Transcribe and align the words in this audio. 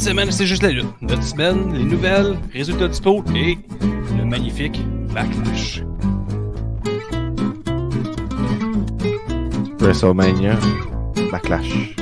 semaine, 0.00 0.30
c'est 0.30 0.46
juste 0.46 0.62
la 0.62 0.70
lutte. 0.70 0.86
Notre 1.02 1.22
semaine, 1.22 1.74
les 1.74 1.84
nouvelles, 1.84 2.38
résultats 2.52 2.88
du 2.88 3.00
pot 3.00 3.22
et 3.34 3.58
le 4.16 4.24
magnifique 4.24 4.80
Backlash. 5.12 5.82
WrestleMania, 9.78 10.58
Backlash. 11.30 11.99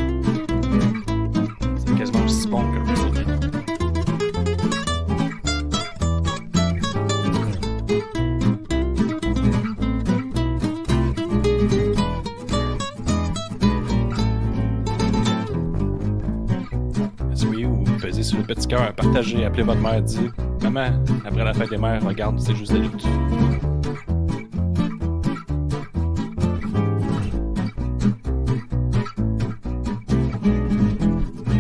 Cœur, 18.69 18.93
partagez, 18.95 19.45
appelez 19.45 19.63
votre 19.63 19.81
mère, 19.81 20.03
dites 20.03 20.33
Maman, 20.63 20.91
après 21.25 21.45
la 21.45 21.55
fête 21.55 21.71
des 21.71 21.79
mères, 21.79 22.05
regarde, 22.05 22.39
c'est 22.39 22.55
juste 22.55 22.73
la. 22.73 23.09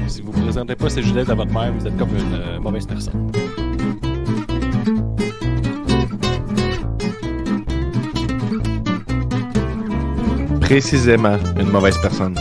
Si 0.07 0.21
vous 0.23 0.33
ne 0.33 0.43
présentez 0.43 0.75
pas 0.75 0.91
ces 0.91 1.03
gilets 1.03 1.31
à 1.31 1.35
votre 1.35 1.53
mère, 1.53 1.73
vous 1.73 1.87
êtes 1.87 1.97
comme 1.97 2.11
une 2.11 2.35
euh, 2.35 2.61
mauvaise 2.61 2.87
personne. 2.87 3.33
Précisément, 10.61 11.39
une 11.59 11.71
mauvaise 11.71 11.97
personne. 12.03 12.35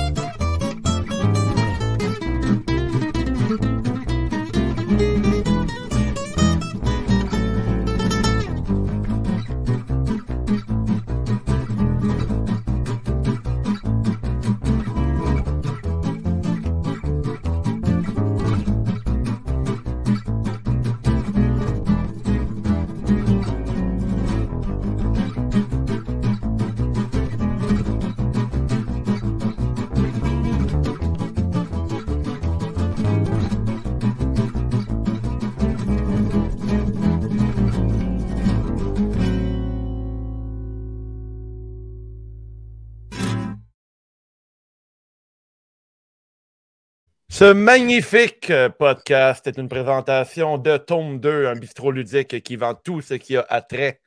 Ce 47.38 47.54
magnifique 47.54 48.50
euh, 48.50 48.68
podcast 48.68 49.46
est 49.46 49.60
une 49.60 49.70
présentation 49.70 50.58
de 50.58 50.76
Tome 50.78 51.20
2, 51.20 51.46
un 51.46 51.54
bistrot 51.54 51.92
ludique 51.92 52.42
qui 52.42 52.56
vend 52.56 52.74
tout 52.74 53.02
ce 53.02 53.14
qui 53.14 53.38
a 53.38 53.46
attrait 53.48 54.02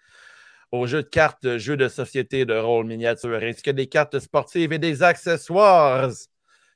aux 0.72 0.88
jeux 0.88 1.04
de 1.04 1.08
cartes, 1.08 1.58
jeux 1.58 1.76
de 1.76 1.86
société, 1.86 2.44
de 2.44 2.56
rôle 2.56 2.86
miniature, 2.86 3.38
ainsi 3.40 3.62
que 3.62 3.70
des 3.70 3.86
cartes 3.86 4.18
sportives 4.18 4.72
et 4.72 4.80
des 4.80 5.04
accessoires. 5.04 6.10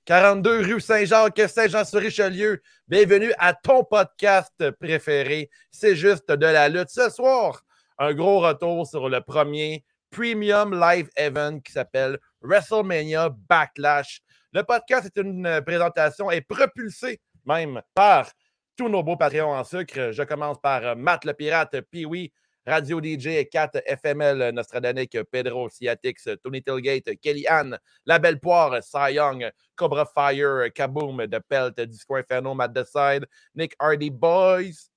42 0.04 0.60
rue 0.60 0.80
Saint-Jacques, 0.80 1.42
Saint-Jean-sur-Richelieu. 1.48 2.62
Bienvenue 2.86 3.32
à 3.40 3.52
ton 3.52 3.82
podcast 3.82 4.70
préféré. 4.78 5.50
C'est 5.72 5.96
juste 5.96 6.30
de 6.30 6.46
la 6.46 6.68
lutte. 6.68 6.90
Ce 6.90 7.10
soir, 7.10 7.64
un 7.98 8.14
gros 8.14 8.38
retour 8.38 8.86
sur 8.86 9.08
le 9.08 9.20
premier 9.22 9.84
Premium 10.08 10.78
Live 10.78 11.08
Event 11.16 11.58
qui 11.58 11.72
s'appelle 11.72 12.16
WrestleMania 12.42 13.30
Backlash. 13.48 14.20
Le 14.54 14.62
podcast 14.62 15.06
est 15.06 15.20
une 15.20 15.46
euh, 15.46 15.60
présentation 15.62 16.30
et 16.30 16.40
propulsé 16.40 17.20
même 17.44 17.82
par 17.92 18.30
tous 18.76 18.88
nos 18.88 19.02
beaux 19.02 19.16
Patreons 19.16 19.52
en 19.52 19.64
sucre. 19.64 20.12
Je 20.12 20.22
commence 20.22 20.60
par 20.60 20.84
euh, 20.84 20.94
Matt 20.94 21.24
le 21.24 21.34
Pirate, 21.34 21.80
Pee-Wee, 21.90 22.32
Radio 22.64 23.00
DJ, 23.02 23.48
4 23.50 23.82
FML, 23.84 24.52
Nostradanic, 24.54 25.18
Pedro, 25.32 25.68
Ciatix, 25.68 26.28
Tony 26.40 26.62
Tilgate, 26.62 27.16
Kelly 27.20 27.48
Ann, 27.48 27.76
La 28.06 28.20
Belle 28.20 28.38
Poire, 28.38 28.80
Cy 28.80 29.14
Young, 29.14 29.50
Cobra 29.74 30.06
Fire, 30.06 30.70
Kaboom, 30.72 31.26
The 31.26 31.40
Pelt, 31.40 31.80
Disco 31.80 32.14
Inferno, 32.14 32.54
Matt 32.54 32.72
Decide, 32.72 33.26
Nick 33.56 33.74
Hardy 33.80 34.10
Boys, 34.10 34.88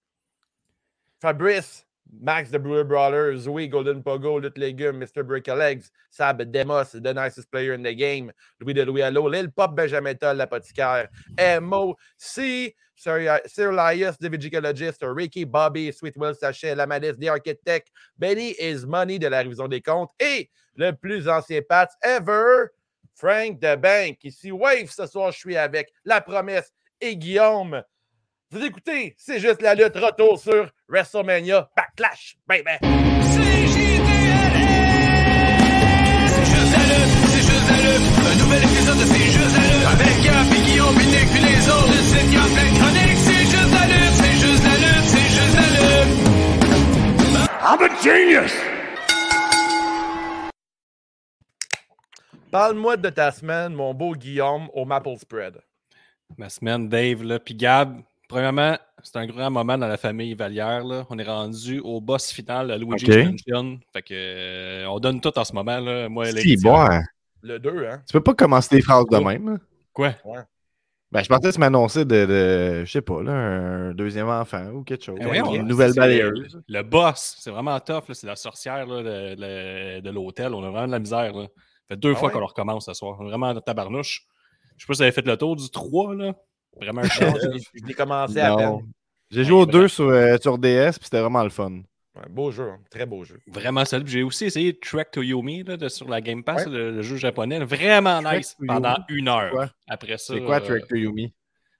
Fabrice, 1.19 1.86
Max 2.19 2.49
the 2.49 2.59
Brewer 2.59 2.83
Brawler, 2.83 3.37
Zoe 3.37 3.67
Golden 3.67 4.01
Pogo, 4.01 4.41
Lutte 4.41 4.57
Légumes, 4.57 4.97
Mr. 4.97 5.25
Break 5.25 5.47
Legs, 5.47 5.91
Sab 6.09 6.51
Demos, 6.51 6.91
The 6.91 7.13
Nicest 7.13 7.51
Player 7.51 7.73
in 7.73 7.83
the 7.83 7.93
Game, 7.93 8.31
Louis 8.59 8.73
de 8.73 8.85
Louis 8.85 9.03
Allo, 9.03 9.27
Lil 9.27 9.49
Pop 9.51 9.75
Benjamin 9.75 10.15
Toll, 10.15 10.35
l'apothicaire, 10.35 11.09
MOC, 11.61 11.97
Sir 12.95 13.39
Sir 13.45 13.71
Elias, 13.71 14.17
The 14.17 14.29
Vigicologist, 14.29 15.03
Ricky 15.03 15.43
Bobby, 15.43 15.91
Sweet 15.91 16.17
Will 16.17 16.33
Sachet, 16.33 16.75
Lamadis, 16.75 17.19
The 17.19 17.29
Architect, 17.29 17.91
Benny 18.17 18.55
is 18.59 18.85
Money 18.85 19.19
de 19.19 19.29
la 19.29 19.43
révision 19.43 19.69
des 19.69 19.81
comptes 19.81 20.11
et 20.19 20.49
le 20.75 20.91
plus 20.93 21.27
ancien 21.27 21.61
Pats 21.61 21.95
ever, 22.03 22.71
Frank 23.13 23.59
the 23.59 23.77
Bank. 23.77 24.23
Ici, 24.23 24.51
Wave, 24.51 24.89
ce 24.89 25.05
soir, 25.05 25.31
je 25.31 25.37
suis 25.37 25.57
avec 25.57 25.91
La 26.05 26.21
Promesse 26.21 26.71
et 26.99 27.15
Guillaume. 27.15 27.83
Vous 28.49 28.63
écoutez, 28.63 29.13
c'est 29.17 29.41
juste 29.41 29.61
la 29.61 29.75
lutte 29.75 29.97
retour 29.97 30.39
sur 30.39 30.71
WrestleMania 30.87 31.69
Backlash, 31.75 32.37
baby! 32.47 32.77
C'est 32.79 32.87
juste 36.45 36.71
la 36.71 36.83
lutte, 36.87 37.11
c'est 37.27 37.43
juste 37.43 37.67
la 37.67 37.75
lutte. 37.83 38.07
Un 38.23 38.35
nouvel 38.39 38.63
épisode 38.63 38.99
de 38.99 39.03
C'est 39.03 39.31
juste 39.35 39.51
la 39.51 39.63
lutte. 39.67 39.87
Avec 39.91 40.15
Gap 40.23 40.47
et 40.47 40.61
Guillaume, 40.63 40.95
puis 40.95 41.07
Nick, 41.07 41.27
puis 41.27 41.43
les 41.43 41.59
autres. 41.67 41.91
Le 41.91 41.99
site 42.07 42.31
chroniques. 42.31 43.19
C'est 43.27 43.43
juste 43.51 43.73
la 43.75 43.85
lutte, 43.91 44.15
c'est 44.15 44.37
juste 44.39 44.63
la 44.63 44.75
lutte, 44.79 45.07
c'est 45.11 45.29
juste 45.35 45.55
la 45.59 45.67
lutte. 45.75 46.15
I'm 47.67 47.81
a 47.83 47.89
genius! 48.01 48.53
Parle-moi 52.49 52.95
de 52.95 53.09
ta 53.09 53.29
semaine, 53.33 53.73
mon 53.73 53.93
beau 53.93 54.15
Guillaume, 54.15 54.69
au 54.73 54.85
Maple 54.85 55.17
Spread. 55.17 55.59
Ma 56.37 56.47
semaine, 56.47 56.87
Dave, 56.87 57.23
là, 57.23 57.39
puis 57.39 57.55
Gab, 57.55 58.01
premièrement, 58.27 58.77
c'est 59.03 59.17
un 59.17 59.25
grand 59.25 59.49
moment 59.49 59.77
dans 59.77 59.87
la 59.87 59.97
famille 59.97 60.33
Vallière. 60.33 60.83
Là. 60.83 61.05
On 61.09 61.17
est 61.17 61.23
rendu 61.23 61.79
au 61.79 62.01
boss 62.01 62.31
final 62.31 62.71
à 62.71 62.77
Luigi's 62.77 63.09
Ok. 63.09 63.25
Mansion. 63.25 63.79
Fait 63.93 64.01
que, 64.01 64.13
euh, 64.13 64.85
on 64.89 64.99
donne 64.99 65.21
tout 65.21 65.37
en 65.37 65.43
ce 65.43 65.53
moment. 65.53 65.79
Là. 65.79 66.09
Moi, 66.09 66.25
Si, 66.31 66.57
bon, 66.57 66.79
hein. 66.79 67.03
Le 67.41 67.59
2, 67.59 67.85
hein? 67.85 68.01
Tu 68.07 68.13
peux 68.13 68.23
pas 68.23 68.33
commencer 68.33 68.69
tes 68.69 68.81
phrases 68.81 69.05
de 69.05 69.17
même. 69.17 69.59
Quoi? 69.93 70.15
Ben, 71.09 71.23
je 71.23 71.29
pensais 71.29 71.47
que 71.49 71.53
tu 71.53 71.59
m'annonçais 71.59 72.03
de, 72.03 72.25
de, 72.25 72.85
je 72.85 72.91
sais 72.91 73.01
pas, 73.01 73.23
là, 73.23 73.31
un 73.31 73.93
deuxième 73.93 74.27
enfant 74.27 74.65
ou 74.71 74.83
quelque 74.83 75.05
chose. 75.05 75.17
Eh 75.21 75.23
voyons, 75.23 75.55
une 75.55 75.67
nouvelle 75.67 75.93
balayeuse. 75.93 76.61
Le 76.67 76.81
boss, 76.83 77.37
c'est 77.39 77.49
vraiment 77.49 77.79
tough. 77.79 78.03
C'est 78.11 78.27
la 78.27 78.35
sorcière 78.35 78.85
là, 78.85 79.03
de, 79.03 80.09
l'hôtel. 80.09 80.53
On 80.53 80.63
a 80.63 80.69
vraiment 80.69 80.87
de 80.87 80.91
la 80.91 80.99
misère. 80.99 81.33
Là. 81.33 81.43
Ça 81.43 81.95
fait 81.95 81.95
deux 81.95 82.11
Ah 82.11 82.19
fois 82.19 82.27
ouais? 82.27 82.33
qu'on 82.33 82.39
le 82.39 82.45
recommence 82.45 82.85
ce 82.87 82.93
soir. 82.93 83.15
On 83.19 83.25
est 83.25 83.29
vraiment 83.29 83.47
en 83.49 83.61
tabarnouche. 83.61 84.27
Je 84.75 84.83
sais 84.83 84.87
pas 84.87 84.93
si 84.93 84.97
vous 84.97 85.01
avez 85.03 85.11
fait 85.13 85.25
le 85.25 85.37
tour 85.37 85.55
du 85.55 85.69
3. 85.69 86.13
Là. 86.15 86.33
Vraiment 86.81 87.01
un 87.01 87.07
challenge. 87.09 87.39
je 87.73 87.85
l'ai- 87.85 87.93
commencé 87.93 88.39
à 88.39 88.55
peine. 88.55 88.79
J'ai 89.29 89.43
joué 89.43 89.57
aux 89.57 89.65
deux 89.65 89.87
sur, 89.87 90.05
euh, 90.07 90.37
sur 90.41 90.57
DS, 90.57 90.91
puis 90.97 91.03
c'était 91.05 91.19
vraiment 91.21 91.43
le 91.43 91.49
fun. 91.49 91.71
Ouais, 92.15 92.23
beau 92.29 92.49
jeu, 92.49 92.69
hein, 92.69 92.79
très 92.89 93.05
beau 93.05 93.23
jeu. 93.23 93.37
Vraiment 93.47 93.85
solide. 93.85 94.07
J'ai 94.07 94.23
aussi 94.23 94.45
essayé 94.45 94.77
Trek 94.79 95.05
to 95.11 95.21
Yomi 95.21 95.63
là, 95.63 95.77
de- 95.77 95.89
sur 95.89 96.07
la 96.09 96.19
Game 96.21 96.43
Pass, 96.43 96.65
Ouais. 96.65 96.71
le, 96.71 96.91
le 96.91 97.01
jeu 97.01 97.15
japonais. 97.17 97.59
Vraiment 97.59 98.21
Trek 98.23 98.37
nice 98.39 98.55
pendant 98.65 98.95
Yomi, 99.09 99.19
une 99.21 99.27
heure. 99.27 99.51
quoi? 99.51 99.69
Après 99.87 100.17
ça, 100.17 100.33
C'est 100.33 100.41
quoi 100.41 100.55
euh, 100.57 100.59
Track 100.61 100.87
to 100.87 100.95
Yumi? 100.95 101.33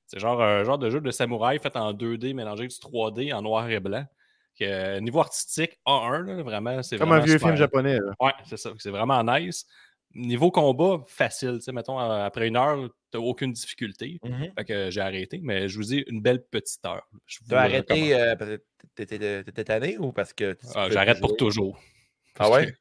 C'est 0.06 0.20
genre 0.20 0.42
un 0.42 0.64
genre 0.64 0.78
de 0.78 0.90
jeu 0.90 1.02
de 1.02 1.10
samouraï 1.12 1.60
fait 1.60 1.76
en 1.76 1.92
2D 1.94 2.34
mélangé 2.34 2.62
avec 2.62 2.72
du 2.72 2.78
3D 2.78 3.34
en 3.34 3.42
noir 3.42 3.70
et 3.70 3.80
blanc. 3.80 4.06
Que, 4.60 4.66
euh, 4.66 5.00
niveau 5.00 5.20
artistique, 5.20 5.80
A1, 5.86 6.22
là, 6.26 6.42
vraiment, 6.44 6.82
c'est 6.84 6.98
Comme 6.98 7.10
vraiment 7.10 7.22
un 7.22 7.26
vieux 7.26 7.34
super. 7.34 7.48
film 7.50 7.58
japonais. 7.58 8.00
Là. 8.00 8.12
Ouais, 8.20 8.32
c'est 8.46 8.58
ça. 8.58 8.72
C'est 8.80 8.90
vraiment 8.90 9.24
nice. 9.24 9.66
Niveau 10.16 10.50
combat, 10.52 11.04
facile. 11.06 11.56
Tu 11.58 11.62
sais, 11.66 11.72
mettons, 11.72 12.00
euh, 12.00 12.26
après 12.26 12.48
une 12.48 12.56
heure, 12.58 12.90
t'as 13.12 13.20
aucune 13.20 13.52
difficulté. 13.52 14.20
Mhm. 14.24 14.52
Fait 14.58 14.66
que 14.66 14.90
j'ai 14.90 15.02
arrêté, 15.02 15.40
mais 15.44 15.68
je 15.68 15.78
vous 15.78 15.84
dis 15.84 16.04
une 16.08 16.22
belle 16.22 16.44
petite 16.44 16.84
heure. 16.86 17.08
Tu 17.28 17.40
as 17.54 17.60
arrêté 17.62 18.16
euh, 18.16 18.36
parce 18.36 18.52
que 18.52 18.62
t'étais 18.96 19.44
t'étais 19.44 19.64
tanné 19.64 19.98
ou 20.00 20.12
parce 20.12 20.34
que. 20.34 20.54
tu 20.54 20.66
Ah, 20.76 20.90
J'arrête 20.90 21.20
pour 21.20 21.36
toujours. 21.38 21.80
Ah 22.40 22.50
ouais? 22.50 22.74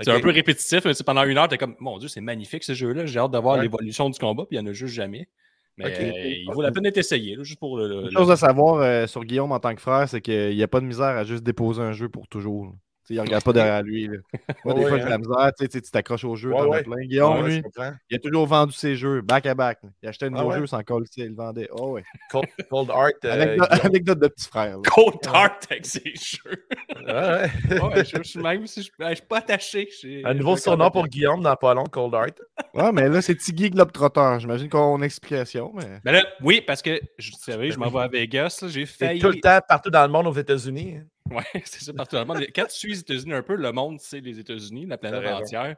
C'est 0.00 0.10
un 0.10 0.20
peu 0.20 0.30
répétitif. 0.30 0.84
mais 0.84 0.92
pendant 1.04 1.24
une 1.24 1.36
heure, 1.36 1.48
t'es 1.48 1.58
comme, 1.58 1.74
mon 1.80 1.98
Dieu, 1.98 2.08
c'est 2.08 2.20
magnifique 2.20 2.62
ce 2.64 2.72
jeu-là. 2.72 3.04
J'ai 3.06 3.18
hâte 3.18 3.32
de 3.32 3.38
voir 3.38 3.56
Ouais. 3.56 3.62
l'évolution 3.62 4.08
du 4.08 4.18
combat, 4.18 4.44
puis 4.46 4.56
il 4.56 4.62
n'y 4.62 4.68
en 4.68 4.70
a 4.70 4.72
juste 4.72 4.94
jamais. 4.94 5.28
Mais 5.76 5.86
euh, 6.00 6.12
il 6.28 6.50
vaut 6.52 6.62
la 6.62 6.72
peine 6.72 6.84
d'être 6.84 6.96
essayé, 6.98 7.36
là, 7.36 7.42
juste 7.44 7.58
pour 7.60 7.76
le. 7.76 7.86
Une 8.02 8.04
le- 8.06 8.10
chose 8.12 8.30
à 8.30 8.36
savoir 8.36 8.76
euh, 8.80 9.06
sur 9.06 9.24
Guillaume 9.24 9.52
en 9.52 9.60
tant 9.60 9.74
que 9.74 9.80
frère, 9.80 10.08
c'est 10.08 10.20
qu'il 10.20 10.54
n'y 10.56 10.62
a 10.62 10.68
pas 10.68 10.80
de 10.80 10.86
misère 10.86 11.04
à 11.16 11.24
juste 11.24 11.42
déposer 11.44 11.82
un 11.82 11.92
jeu 11.92 12.08
pour 12.08 12.26
toujours. 12.28 12.72
Il 13.10 13.20
regarde 13.20 13.42
pas 13.44 13.52
derrière 13.52 13.82
lui. 13.82 14.06
là. 14.08 14.16
Moi, 14.64 14.74
des 14.74 14.80
Ouais, 14.82 14.88
fois, 14.88 14.98
j'ai 14.98 15.04
de 15.04 15.08
la 15.10 15.18
misère. 15.18 15.50
Tu 15.58 15.68
t'accroches 15.82 16.24
au 16.24 16.36
jeu, 16.36 16.50
Ouais, 16.50 16.56
t'en 16.58 16.64
as 16.64 16.68
ouais. 16.68 16.82
plein. 16.82 16.96
Guillaume, 17.04 17.42
Ouais, 17.42 17.48
lui, 17.60 17.62
il 18.10 18.16
a 18.16 18.18
toujours 18.18 18.46
vendu 18.46 18.72
ses 18.72 18.96
jeux, 18.96 19.20
back 19.22 19.46
à 19.46 19.54
back. 19.54 19.78
là. 19.82 19.88
Il 20.02 20.08
achetait 20.08 20.26
un 20.26 20.34
Ah 20.34 20.38
nouveau 20.42 20.50
ouais? 20.52 20.58
jeu 20.60 20.66
sans 20.66 20.82
coller, 20.82 21.06
il 21.16 21.28
le 21.28 21.34
vendait. 21.34 21.68
Oh, 21.72 21.92
ouais. 21.92 22.04
Cold, 22.30 22.46
Cold 22.70 22.90
Art. 22.90 23.10
euh, 23.24 23.56
Anecdote, 23.82 24.18
de 24.18 24.28
petit 24.28 24.48
frère. 24.48 24.76
là. 24.78 24.82
Cold 24.90 25.20
Tart 25.20 25.58
avec 25.70 25.86
ses 25.86 26.02
jeux. 26.14 26.64
Ouais, 27.06 27.12
ouais. 27.12 27.48
Ouais, 27.88 28.04
je, 28.04 28.16
je 28.18 28.22
suis 28.22 28.40
même 28.40 28.66
si 28.66 28.82
je, 28.82 28.90
je 28.98 29.14
suis 29.14 29.26
pas 29.26 29.38
attaché. 29.38 29.88
Un 30.24 30.34
nouveau 30.34 30.56
surnom 30.56 30.90
pour 30.90 31.06
Guillaume 31.06 31.42
dans 31.42 31.56
pas 31.56 31.74
long, 31.74 31.84
Cold 31.84 32.14
Art. 32.14 32.26
Ouais, 32.74 32.92
mais 32.92 33.08
là, 33.08 33.22
c'est 33.22 33.34
Tiggy 33.36 33.70
Globetrotter. 33.70 34.36
J'imagine 34.40 34.68
qu'on 34.68 34.94
a 34.94 34.98
une 34.98 35.04
explication, 35.04 35.72
mais. 35.74 36.00
Ben 36.04 36.12
là, 36.12 36.24
oui, 36.42 36.60
parce 36.66 36.82
que, 36.82 37.00
je- 37.18 37.30
vous 37.30 37.38
savez, 37.38 37.70
je 37.70 37.78
m'en 37.78 37.88
vais 37.88 38.00
à 38.00 38.08
Vegas, 38.08 38.64
j'ai 38.68 38.84
failli. 38.86 39.20
tout 39.20 39.28
le 39.28 39.40
temps 39.40 39.58
partout 39.66 39.90
dans 39.90 40.02
le 40.04 40.12
monde 40.12 40.26
aux 40.26 40.32
États-Unis. 40.34 40.96
hein. 40.98 41.04
Ouais, 41.30 41.44
c'est 41.64 41.84
ça 41.84 41.92
partout 41.92 42.16
dans 42.16 42.22
le 42.22 42.26
monde. 42.26 42.46
Quand 42.54 42.64
tu 42.66 42.76
suis 42.76 42.88
les 42.90 43.00
États-Unis 43.00 43.32
un 43.34 43.42
peu, 43.42 43.54
le 43.56 43.72
monde, 43.72 43.98
c'est 44.00 44.20
les 44.20 44.38
États-Unis, 44.38 44.86
la 44.86 44.98
planète 44.98 45.26
entière. 45.32 45.76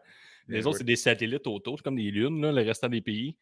Les 0.49 0.59
Bien 0.61 0.67
autres, 0.67 0.79
c'est 0.79 0.85
des 0.85 0.97
satellites 0.97 1.47
autour, 1.47 1.79
c'est 1.79 1.83
comme 1.85 1.97
des 1.97 2.11
lunes, 2.11 2.41
là, 2.43 2.51
le 2.53 2.63
restant 2.63 2.89
des 2.89 3.01
pays. 3.01 3.37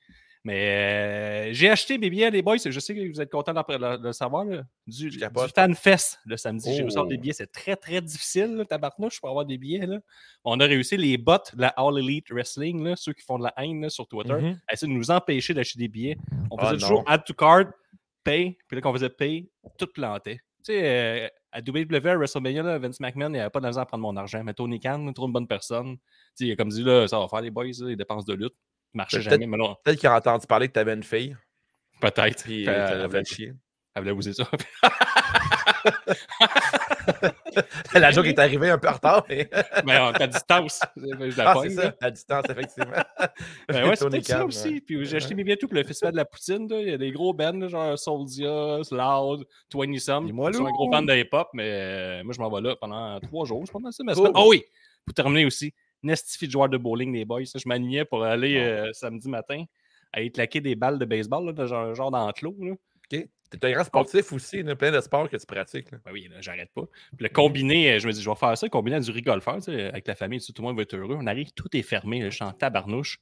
Mais 0.44 1.48
euh, 1.50 1.52
j'ai 1.52 1.68
acheté 1.68 1.98
mes 1.98 2.08
billets, 2.10 2.30
les 2.30 2.42
boys. 2.42 2.56
Je 2.64 2.78
sais 2.80 2.94
que 2.94 3.12
vous 3.12 3.20
êtes 3.20 3.30
contents 3.30 3.52
de, 3.52 4.02
le- 4.02 4.12
savoir. 4.12 4.44
là, 4.44 4.62
du, 4.86 5.10
du. 5.10 5.18
FanFest 5.54 6.20
le 6.24 6.36
samedi. 6.36 6.74
J'ai 6.74 6.82
Oh. 6.84 6.86
à 6.86 6.90
avoir 6.90 7.06
des 7.06 7.16
billets. 7.18 7.32
C'est 7.32 7.50
très, 7.50 7.74
très 7.76 8.00
difficile, 8.00 8.54
là, 8.54 8.64
tabarnouche, 8.64 9.20
pour 9.20 9.28
avoir 9.30 9.44
des 9.44 9.58
billets. 9.58 9.84
Là. 9.86 9.98
On 10.44 10.60
a 10.60 10.64
réussi 10.64 10.96
les 10.96 11.18
bots 11.18 11.38
de 11.54 11.60
la 11.60 11.68
All 11.76 11.98
Elite 11.98 12.30
Wrestling, 12.30 12.84
là, 12.84 12.94
ceux 12.96 13.12
qui 13.14 13.24
font 13.24 13.38
de 13.38 13.44
la 13.44 13.52
haine 13.56 13.82
là, 13.82 13.90
sur 13.90 14.06
Twitter, 14.06 14.32
à 14.68 14.72
essayer 14.72 14.90
de 14.92 14.96
nous 14.96 15.10
empêcher 15.10 15.54
d'acheter 15.54 15.78
des 15.80 15.88
billets. 15.88 16.16
On 16.50 16.56
Ah, 16.56 16.66
faisait 16.70 16.80
toujours 16.82 17.04
add 17.06 17.24
to 17.24 17.34
card, 17.34 17.64
pay, 18.22 18.56
puis 18.68 18.76
là, 18.76 18.80
quand 18.80 18.90
on 18.90 18.94
faisait 18.94 19.10
pay, 19.10 19.50
tout 19.76 19.88
plantait. 19.92 20.36
Tu 20.64 20.72
sais, 20.72 20.80
euh, 20.84 21.28
à 21.52 21.60
WWE, 21.60 22.06
à 22.06 22.16
WrestleMania, 22.16 22.62
là, 22.62 22.78
Vince 22.78 23.00
McMahon, 23.00 23.28
il 23.28 23.38
n'avait 23.38 23.50
pas 23.50 23.60
de 23.60 23.66
misère 23.66 23.82
à 23.82 23.86
prendre 23.86 24.02
mon 24.02 24.16
argent. 24.16 24.42
Mais 24.44 24.54
Tony 24.54 24.80
Khan, 24.80 25.12
trop 25.12 25.26
une 25.26 25.32
bonne 25.32 25.46
personne. 25.46 25.96
Tu 25.96 26.02
sais, 26.34 26.46
il 26.46 26.52
a 26.52 26.56
comme 26.56 26.68
dit, 26.68 26.82
là, 26.82 27.08
ça 27.08 27.18
va 27.18 27.28
faire 27.28 27.40
les 27.40 27.50
boys, 27.50 27.64
là, 27.64 27.88
les 27.88 27.96
dépenses 27.96 28.24
de 28.24 28.34
lutte. 28.34 28.54
Marchait 28.94 29.20
jamais, 29.20 29.46
Peut-être 29.46 29.98
qu'il 29.98 30.08
a 30.08 30.16
entendu 30.16 30.46
parler 30.46 30.68
que 30.68 30.72
tu 30.72 30.78
avais 30.78 30.94
une 30.94 31.02
fille. 31.02 31.36
peut-être. 32.00 32.44
Puis 32.44 32.68
euh, 32.68 33.08
elle, 33.12 33.24
chier. 33.26 33.52
Elle 33.98 34.04
voulait 34.12 34.12
vous 34.12 34.32
ça. 34.32 34.48
La 37.94 38.10
joke 38.10 38.26
est 38.26 38.38
arrivée 38.38 38.70
un 38.70 38.78
peu 38.78 38.88
en 38.88 38.92
retard. 38.92 39.24
Mais... 39.28 39.48
mais 39.84 39.98
on 39.98 40.12
est 40.12 40.22
à 40.22 40.26
distance. 40.26 40.80
Je 40.96 41.36
la 41.36 41.50
Ah, 41.50 41.54
pogne, 41.54 41.70
ça, 41.70 41.94
à 42.00 42.10
distance, 42.10 42.44
effectivement. 42.48 42.92
Ben 43.68 43.88
ouais, 43.88 43.96
c'est 43.96 44.08
peut-être 44.08 44.26
ça 44.26 44.44
aussi. 44.44 44.68
ouais. 44.68 44.80
Puis 44.80 45.04
j'ai 45.04 45.16
acheté 45.16 45.34
mes 45.34 45.44
billets 45.44 45.56
tout 45.56 45.68
pour 45.68 45.76
le 45.76 45.84
festival 45.84 46.12
de 46.12 46.16
la 46.18 46.24
poutine. 46.24 46.68
là. 46.68 46.80
Il 46.80 46.88
y 46.88 46.92
a 46.92 46.98
des 46.98 47.10
gros 47.10 47.32
bands, 47.34 47.68
genre 47.68 47.98
Soldia, 47.98 48.78
Loud, 48.90 49.46
20 49.74 49.98
Some. 49.98 50.30
Moi, 50.32 50.52
Je 50.52 50.56
suis 50.58 50.66
un 50.66 50.70
gros 50.70 50.90
fan 50.90 51.06
de 51.06 51.14
hip-hop, 51.14 51.48
mais 51.54 51.68
euh, 51.68 52.24
moi, 52.24 52.32
je 52.34 52.40
m'en 52.40 52.50
vais 52.50 52.60
là 52.60 52.76
pendant 52.76 53.18
trois 53.20 53.44
jours. 53.44 53.62
C'est 53.66 53.72
pas 53.72 53.78
mal 53.78 53.92
ça. 53.92 54.04
ma. 54.04 54.12
Ah 54.34 54.46
oui! 54.46 54.64
Pour 55.04 55.14
terminer 55.14 55.44
aussi, 55.44 55.72
Nestifie 56.02 56.46
de 56.46 56.52
joueur 56.52 56.68
de 56.68 56.78
bowling, 56.78 57.12
les 57.12 57.24
boys. 57.24 57.42
Je 57.44 57.68
m'alignais 57.68 58.04
pour 58.04 58.22
aller 58.22 58.56
euh, 58.58 58.92
samedi 58.92 59.28
matin 59.28 59.64
aller 60.12 60.30
claquer 60.30 60.60
des 60.60 60.74
balles 60.74 60.98
de 60.98 61.04
baseball, 61.04 61.54
là, 61.54 61.66
genre, 61.66 61.94
genre 61.94 62.10
là. 62.10 62.20
OK. 62.20 63.28
T'es 63.50 63.66
un 63.66 63.72
grand 63.72 63.84
sportif 63.84 64.32
aussi, 64.32 64.58
il 64.58 64.66
y 64.66 64.70
a 64.70 64.76
plein 64.76 64.90
de 64.92 65.00
sports 65.00 65.28
que 65.30 65.36
tu 65.36 65.46
pratiques. 65.46 65.90
là. 65.90 65.98
Ben 66.04 66.12
oui, 66.12 66.28
j'arrête 66.40 66.70
pas. 66.74 66.82
Puis 67.16 67.22
le 67.24 67.28
combiné, 67.30 67.92
euh, 67.92 67.98
je 67.98 68.06
me 68.06 68.12
dis, 68.12 68.22
je 68.22 68.28
vais 68.28 68.36
faire 68.36 68.56
ça, 68.58 68.68
combiné 68.68 68.96
à 68.96 69.00
du 69.00 69.10
rigolfeur, 69.10 69.56
tu 69.56 69.62
sais, 69.72 69.84
avec 69.88 70.06
la 70.06 70.14
famille, 70.14 70.38
tout 70.40 70.52
le 70.58 70.62
monde 70.64 70.76
va 70.76 70.82
être 70.82 70.94
heureux. 70.94 71.16
On 71.18 71.26
arrive, 71.26 71.50
tout 71.52 71.74
est 71.76 71.82
fermé, 71.82 72.20
là, 72.20 72.28
je 72.30 72.34
suis 72.34 72.44
en 72.44 72.52
tabarnouche. 72.52 73.18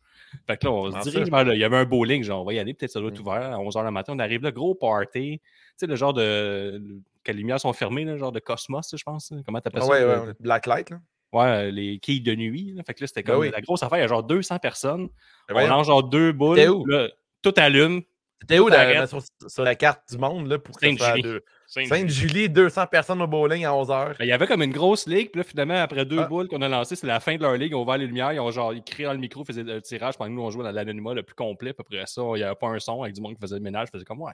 Fait 0.46 0.56
que 0.56 0.66
là, 0.66 0.72
on 0.72 0.90
se 0.90 1.10
dirige 1.10 1.30
vers 1.30 1.44
le- 1.44 1.54
Il 1.54 1.60
y 1.60 1.64
avait 1.64 1.76
un 1.76 1.84
bowling, 1.84 2.22
genre, 2.24 2.42
on 2.42 2.44
va 2.44 2.54
y 2.54 2.58
aller, 2.58 2.74
peut-être 2.74 2.90
ça 2.90 3.00
doit 3.00 3.10
être 3.10 3.20
ouvert 3.20 3.34
à 3.52 3.58
11h 3.58 3.84
le 3.84 3.90
matin. 3.92 4.14
On 4.16 4.18
arrive 4.18 4.42
là, 4.42 4.50
gros 4.50 4.74
party. 4.74 5.38
Tu 5.40 5.40
sais, 5.76 5.86
le 5.86 5.94
genre 5.96 6.12
de. 6.12 6.82
Que 7.22 7.32
les 7.32 7.38
lumières 7.38 7.60
sont 7.60 7.72
fermées, 7.72 8.04
là, 8.04 8.16
genre 8.16 8.32
de 8.32 8.38
cosmos, 8.40 8.94
je 8.96 9.02
pense. 9.04 9.32
Comment 9.44 9.60
t'appelles 9.60 9.82
Ah 9.82 9.86
ça? 9.86 9.90
ouais, 9.92 10.00
le- 10.00 10.20
ouais, 10.28 10.34
Blacklight. 10.40 10.90
Là. 10.90 10.98
Ouais, 11.32 11.44
euh, 11.44 11.70
les 11.70 11.98
quilles 11.98 12.22
de 12.22 12.34
nuit. 12.34 12.72
là. 12.76 12.82
Fait 12.86 12.94
que 12.94 13.02
là, 13.02 13.06
c'était 13.06 13.22
Ben 13.22 13.32
comme 13.32 13.40
oui. 13.42 13.50
la 13.52 13.60
grosse 13.60 13.82
affaire. 13.82 13.98
Il 13.98 14.02
y 14.02 14.04
a 14.04 14.08
genre 14.08 14.22
200 14.22 14.58
personnes. 14.58 15.08
Ben 15.48 15.56
on 15.64 15.66
lance 15.68 15.86
genre 15.88 16.02
deux 16.04 16.32
boules. 16.32 16.56
Là, 16.86 17.08
tout 17.42 17.52
allume. 17.56 18.02
T'étais 18.40 18.58
où 18.58 18.68
arrête. 18.68 19.08
sur, 19.08 19.20
sur 19.48 19.62
la 19.64 19.74
carte 19.74 20.02
du 20.10 20.18
monde 20.18 20.46
là, 20.48 20.58
pour 20.58 20.78
Sainte-Julie. 20.78 21.38
Sainte-Julie, 21.66 22.48
200 22.48 22.86
personnes 22.86 23.20
au 23.22 23.26
bowling 23.26 23.64
à 23.64 23.70
11h. 23.70 24.18
Ben, 24.18 24.24
il 24.24 24.28
y 24.28 24.32
avait 24.32 24.46
comme 24.46 24.62
une 24.62 24.72
grosse 24.72 25.06
ligue, 25.06 25.30
puis 25.30 25.38
là, 25.40 25.44
finalement, 25.44 25.74
après 25.82 26.04
deux 26.04 26.20
Ah. 26.20 26.26
boules 26.26 26.46
qu'on 26.48 26.62
a 26.62 26.68
lancées, 26.68 26.96
c'est 26.96 27.06
la 27.06 27.18
fin 27.20 27.36
de 27.36 27.42
leur 27.42 27.54
ligue. 27.56 27.74
On 27.74 27.82
ouvert 27.82 27.96
les 27.98 28.06
lumières, 28.06 28.32
ils 28.32 28.40
ont 28.40 28.50
genre, 28.50 28.72
ils 28.74 28.82
criaient 28.82 29.06
dans 29.06 29.12
le 29.14 29.18
micro, 29.18 29.44
faisaient 29.44 29.62
le 29.64 29.80
tirage 29.82 30.16
pendant 30.16 30.30
que 30.30 30.34
nous, 30.36 30.42
on 30.42 30.50
jouait 30.50 30.64
dans 30.64 30.70
l'anonymat 30.72 31.14
le 31.14 31.22
plus 31.22 31.34
complet. 31.34 31.72
Puis 31.72 31.84
après 31.96 32.06
ça, 32.06 32.22
il 32.34 32.38
n'y 32.38 32.42
avait 32.42 32.54
pas 32.54 32.68
un 32.68 32.78
son 32.78 33.02
avec 33.02 33.14
du 33.14 33.20
monde 33.20 33.34
qui 33.34 33.40
faisait 33.40 33.56
le 33.56 33.62
ménage. 33.62 33.88
faisait 33.92 34.04
comme, 34.04 34.20
ouais, 34.20 34.32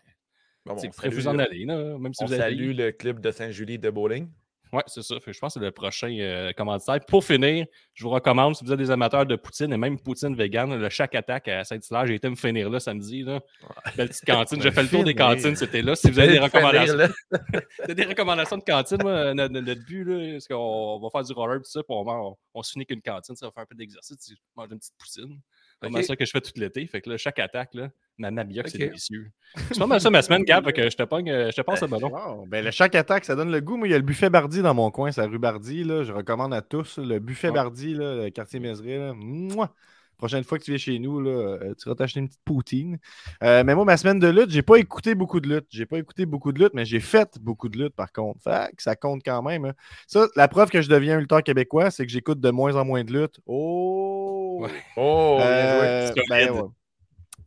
Bon, 0.66 0.76
c'est 0.78 0.88
on 0.88 0.90
très 0.90 1.08
salue, 1.10 1.18
vous 1.20 1.28
en 1.28 1.32
le- 1.32 1.40
aller, 1.40 1.64
là, 1.64 1.98
même 1.98 2.12
si 2.14 2.22
on 2.22 2.26
vous 2.26 2.32
avez. 2.34 2.42
salue 2.42 2.72
le 2.76 2.92
club 2.92 3.20
de 3.20 3.30
Saint-Julie 3.30 3.78
de 3.78 3.90
bowling. 3.90 4.28
Ouais, 4.72 4.82
c'est 4.86 5.02
ça. 5.02 5.16
Je 5.26 5.38
pense 5.38 5.52
que 5.52 5.60
c'est 5.60 5.64
le 5.64 5.70
prochain 5.70 6.16
euh, 6.18 6.52
commanditaire. 6.52 6.98
Pour 7.06 7.24
finir, 7.24 7.66
je 7.92 8.04
vous 8.04 8.10
recommande, 8.10 8.56
si 8.56 8.64
vous 8.64 8.72
êtes 8.72 8.78
des 8.78 8.90
amateurs 8.90 9.26
de 9.26 9.36
poutine 9.36 9.70
et 9.70 9.76
même 9.76 10.00
poutine 10.00 10.34
vegan, 10.34 10.74
le 10.74 10.88
chaque 10.88 11.14
attaque 11.14 11.48
à 11.48 11.62
Saint-Hilaire, 11.62 12.06
j'ai 12.06 12.14
été 12.14 12.28
me 12.30 12.36
finir 12.36 12.70
là 12.70 12.80
samedi. 12.80 13.22
Là. 13.22 13.40
Belle 13.96 14.08
petite 14.08 14.24
cantine. 14.24 14.60
J'ai 14.62 14.70
fait 14.70 14.82
le 14.82 14.88
tour 14.88 15.04
des 15.04 15.14
cantines, 15.14 15.56
c'était 15.56 15.82
là. 15.82 15.94
Si 15.94 16.10
vous 16.10 16.18
avez 16.18 16.32
des 16.32 16.38
recommandations. 16.38 16.96
finir, 17.88 17.94
des 17.94 18.04
recommandations 18.04 18.56
de 18.56 18.64
cantine, 18.64 18.98
moi, 19.02 19.34
notre, 19.34 19.52
notre 19.52 19.84
but, 19.84 20.04
là, 20.04 20.40
c'est 20.40 20.52
qu'on 20.52 20.58
on 20.58 21.00
va 21.00 21.10
faire 21.10 21.24
du 21.24 21.32
roller, 21.34 21.58
tout 21.58 21.70
ça, 21.70 21.82
puis 21.82 21.94
on, 21.94 22.08
on, 22.08 22.36
on 22.54 22.62
se 22.62 22.72
finit 22.72 22.86
qu'une 22.86 23.02
cantine, 23.02 23.36
ça 23.36 23.46
va 23.46 23.52
faire 23.52 23.64
un 23.64 23.66
peu 23.66 23.74
d'exercice, 23.74 24.16
tu 24.16 24.34
manges 24.56 24.68
une 24.70 24.78
petite 24.78 24.94
poutine. 24.98 25.38
C'est 25.82 26.02
ça 26.02 26.16
que 26.16 26.24
je 26.24 26.30
fais 26.30 26.40
tout 26.40 26.52
l'été. 26.56 26.86
Fait 26.86 27.00
que 27.00 27.10
là, 27.10 27.16
chaque 27.16 27.38
attaque, 27.38 27.74
là, 27.74 27.90
ma 28.18 28.30
mabioc, 28.30 28.68
c'est 28.68 28.78
délicieux. 28.78 29.30
C'est 29.68 29.78
pas 29.78 29.86
mal 29.86 30.00
ça 30.00 30.10
ma 30.10 30.22
semaine, 30.22 30.44
Gab, 30.44 30.70
que 30.72 30.88
je 30.90 30.96
te 30.96 31.02
pogne, 31.02 31.30
euh, 31.30 31.50
je 31.50 31.56
te 31.56 31.62
passe 31.62 31.82
le 31.82 31.88
ballon. 31.88 32.10
Wow, 32.10 32.46
ben 32.46 32.64
le 32.64 32.70
chaque 32.70 32.94
attaque, 32.94 33.24
ça 33.24 33.34
donne 33.36 33.50
le 33.50 33.60
goût. 33.60 33.76
Moi, 33.76 33.88
il 33.88 33.90
y 33.90 33.94
a 33.94 33.98
le 33.98 34.04
buffet 34.04 34.30
Bardi 34.30 34.62
dans 34.62 34.74
mon 34.74 34.90
coin, 34.90 35.10
c'est 35.12 35.20
la 35.20 35.26
rue 35.26 35.38
Bardi. 35.38 35.84
Là. 35.84 36.04
Je 36.04 36.12
recommande 36.12 36.54
à 36.54 36.62
tous 36.62 36.98
le 36.98 37.18
buffet 37.18 37.48
Ouais. 37.48 37.54
Bardi, 37.54 37.94
là, 37.94 38.24
le 38.24 38.30
quartier. 38.30 38.60
Mouah! 39.14 39.72
Prochaine 40.18 40.44
fois 40.44 40.56
que 40.56 40.62
tu 40.62 40.70
viens 40.70 40.78
chez 40.78 40.98
nous, 41.00 41.20
là, 41.20 41.30
euh, 41.30 41.74
tu 41.74 41.88
vas 41.88 41.96
t'acheter 41.96 42.20
une 42.20 42.28
petite 42.28 42.44
poutine. 42.44 42.98
Euh, 43.42 43.64
mais 43.64 43.74
moi, 43.74 43.84
ma 43.84 43.96
semaine 43.96 44.20
de 44.20 44.28
lutte, 44.28 44.50
j'ai 44.50 44.62
pas 44.62 44.76
écouté 44.76 45.16
beaucoup 45.16 45.40
de 45.40 45.48
lutte. 45.48 45.66
J'ai 45.70 45.84
pas 45.84 45.98
écouté 45.98 46.26
beaucoup 46.26 46.52
de 46.52 46.60
lutte, 46.62 46.74
mais 46.74 46.84
j'ai 46.84 47.00
fait 47.00 47.28
beaucoup 47.40 47.68
de 47.68 47.76
lutte 47.76 47.96
par 47.96 48.12
contre. 48.12 48.40
Fait 48.40 48.70
que 48.76 48.82
ça 48.84 48.94
compte 48.94 49.22
quand 49.24 49.42
même. 49.42 49.64
hein. 49.64 49.72
Ça, 50.06 50.28
la 50.36 50.46
preuve 50.46 50.70
que 50.70 50.80
je 50.80 50.88
deviens 50.88 51.16
un 51.16 51.20
lutteur 51.20 51.42
québécois, 51.42 51.90
c'est 51.90 52.06
que 52.06 52.12
j'écoute 52.12 52.38
de 52.38 52.50
moins 52.50 52.76
en 52.76 52.84
moins 52.84 53.02
de 53.02 53.12
lutte. 53.12 53.40
Oh! 53.46 54.60
Ouais. 54.62 54.70
Oh. 54.96 55.38
Euh, 55.40 56.12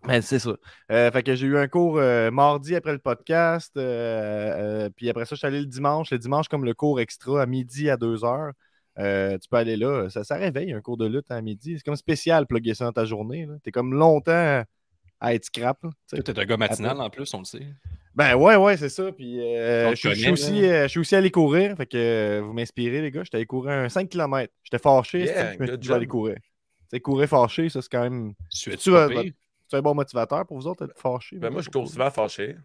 Ben, 0.07 0.22
c'est 0.22 0.40
ça. 0.40 0.56
Euh, 0.92 1.12
fait 1.12 1.24
que 1.24 1.36
j'ai 1.36 1.48
eu 1.48 1.57
un 1.57 1.68
cours 1.68 1.98
euh, 1.98 2.31
mardi 2.31 2.75
après 2.75 2.92
le 2.94 3.00
podcast. 3.00 3.72
euh, 3.78 4.90
puis 4.96 5.10
après 5.10 5.25
ça, 5.25 5.36
je 5.36 5.40
suis 5.40 5.48
allé 5.48 5.60
le 5.60 5.66
dimanche. 5.66 6.12
Le 6.12 6.18
dimanche, 6.19 6.48
comme 6.48 6.66
le 6.66 6.74
cours 6.74 7.00
extra 7.00 7.42
à 7.42 7.45
midi 7.45 7.90
à 7.90 7.97
2 7.97 8.24
heures. 8.24 8.52
Tu 8.97 9.50
peux 9.50 9.57
aller 9.57 9.76
là. 9.78 10.09
Ça, 10.09 10.24
ça 10.24 10.35
réveille 10.35 10.74
un 10.74 10.81
cours 10.81 10.97
de 10.97 11.06
lutte 11.06 11.30
à 11.31 11.42
midi. 11.42 11.76
C'est 11.78 11.83
comme 11.83 11.95
spécial, 11.95 12.45
plugger 12.47 12.74
ça 12.76 12.85
dans 12.85 12.94
ta 12.94 13.06
journée. 13.06 13.47
Tu 13.64 13.69
es 13.69 13.71
comme 13.71 13.94
longtemps 13.94 14.64
à 15.19 15.33
être 15.33 15.45
scrap. 15.45 15.80
tu 16.14 16.21
t'es 16.21 16.40
un 16.40 16.45
gars 16.45 16.57
matinal 16.57 17.00
en 17.00 17.09
plus, 17.09 17.33
on 17.33 17.40
le 17.40 17.45
sait. 17.45 17.66
Ben 18.14 18.35
ouais, 18.35 18.56
ouais, 18.56 18.78
c'est 18.78 18.90
ça. 18.90 19.12
Puis 19.12 19.40
je, 19.40 19.94
suis- 19.95 20.30
aussi, 20.30 20.62
je 20.62 21.00
aussi 21.00 21.16
allé 21.16 21.31
courir. 21.31 21.76
Fait 21.76 21.85
que 21.85 22.40
vous 22.42 22.54
m'inspirez, 22.54 23.02
les 23.02 23.12
gars. 23.12 23.24
J'étais 23.24 23.38
allé 23.38 23.45
courir 23.45 23.74
un 23.74 23.90
5 23.90 24.07
km. 24.09 24.52
J'étais 24.64 24.81
fâché. 24.81 25.26
Yeah, 25.26 25.54
je 25.54 25.59
me 25.59 25.68
suis 25.68 25.78
job. 25.81 26.06
courir. 26.06 26.35
Tu 26.35 26.42
sais, 26.92 27.00
courir 27.00 27.28
fâché, 27.28 27.68
ça, 27.68 27.81
c'est 27.81 27.92
quand 27.92 28.04
même. 28.04 28.33
Tu 28.52 28.71
es 28.71 29.33
C'est 29.68 29.78
un 29.78 29.81
bon 29.81 29.95
motivateur 29.95 30.45
pour 30.45 30.57
vous 30.57 30.68
autres, 30.68 30.86
être 30.86 31.00
fâché. 31.00 31.38
Ben, 31.38 31.50
moi, 31.50 31.62
je 31.62 31.69
cours 31.69 31.88
souvent 31.88 32.10
fâché. 32.12 32.56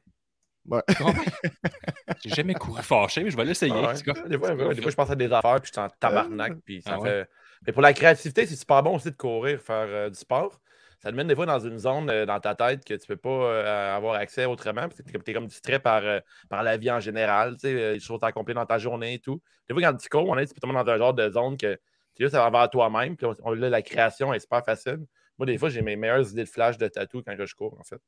J'ai 2.23 2.31
jamais 2.31 2.55
couru 2.55 2.83
fâché, 2.83 3.25
mais 3.25 3.31
je 3.31 3.37
vais 3.37 3.45
l'essayer. 3.45 3.73
Ah 3.73 3.89
ouais? 3.89 4.29
Des 4.29 4.39
fois, 4.39 4.55
ouais, 4.55 4.75
des 4.75 4.83
fois, 4.83 4.91
je 4.91 4.97
pense 4.97 5.11
à 5.11 5.15
des 5.15 5.33
affaires, 5.33 5.61
puis 5.61 5.69
je 5.69 5.73
suis 5.73 5.81
en 5.81 5.89
tabarnak, 5.89 6.55
puis 6.65 6.83
ça 6.83 6.95
Ah 6.95 7.01
ouais? 7.01 7.09
fait... 7.11 7.29
Mais 7.67 7.73
pour 7.73 7.83
la 7.83 7.93
créativité, 7.93 8.47
c'est 8.47 8.57
super 8.57 8.83
bon 8.83 8.97
aussi 8.97 9.11
de 9.11 9.17
courir, 9.17 9.61
faire 9.61 9.87
euh, 9.89 10.11
du 10.11 10.19
sport. 10.19 10.61
Ça 11.03 11.11
te 11.11 11.17
mène 11.17 11.29
des 11.29 11.35
fois 11.35 11.47
dans 11.47 11.59
une 11.59 11.79
zone 11.79 12.11
euh, 12.11 12.27
dans 12.27 12.39
ta 12.41 12.55
tête 12.55 12.85
que 12.85 12.93
tu 12.93 13.07
peux 13.07 13.17
pas 13.17 13.31
euh, 13.31 13.97
avoir 13.97 14.15
accès 14.17 14.45
autrement, 14.45 14.83
parce 14.83 14.97
que 15.01 15.19
t'es 15.19 15.33
comme, 15.33 15.47
distrait 15.47 15.79
par, 15.79 16.03
euh, 16.05 16.21
par 16.51 16.63
la 16.63 16.77
vie 16.77 16.91
en 16.91 17.01
général, 17.01 17.55
tu 17.55 17.61
sais, 17.61 17.75
euh, 17.75 17.93
les 17.95 18.01
choses 18.01 18.21
à 18.23 18.27
accomplir 18.27 18.55
dans 18.55 18.67
ta 18.67 18.77
journée 18.79 19.15
et 19.15 19.19
tout. 19.19 19.41
Des 19.69 19.75
fois, 19.75 19.83
quand 19.83 19.97
tu 19.97 20.09
cours, 20.11 20.29
on 20.29 20.37
est, 20.37 20.47
tu 20.47 20.61
dans 20.61 20.77
un 20.91 20.99
genre 20.99 21.15
de 21.15 21.31
zone 21.31 21.57
que 21.57 21.75
tu 22.15 22.23
es 22.23 22.27
juste 22.27 22.35
envers 22.35 22.69
toi-même, 22.69 23.17
puis 23.17 23.27
on, 23.27 23.35
on- 23.45 23.53
là, 23.53 23.71
la 23.71 23.81
création 23.83 24.35
est 24.35 24.41
super 24.41 24.63
facile. 24.63 24.99
Moi, 25.41 25.47
des 25.47 25.57
fois, 25.57 25.71
j'ai 25.71 25.81
mes 25.81 25.97
meilleures 25.97 26.31
idées 26.33 26.45
de 26.45 26.49
flash 26.51 26.77
de 26.77 26.87
tatou 26.87 27.23
quand 27.27 27.35
je 27.35 27.55
cours, 27.55 27.75
en 27.81 27.83
fait. 27.83 27.99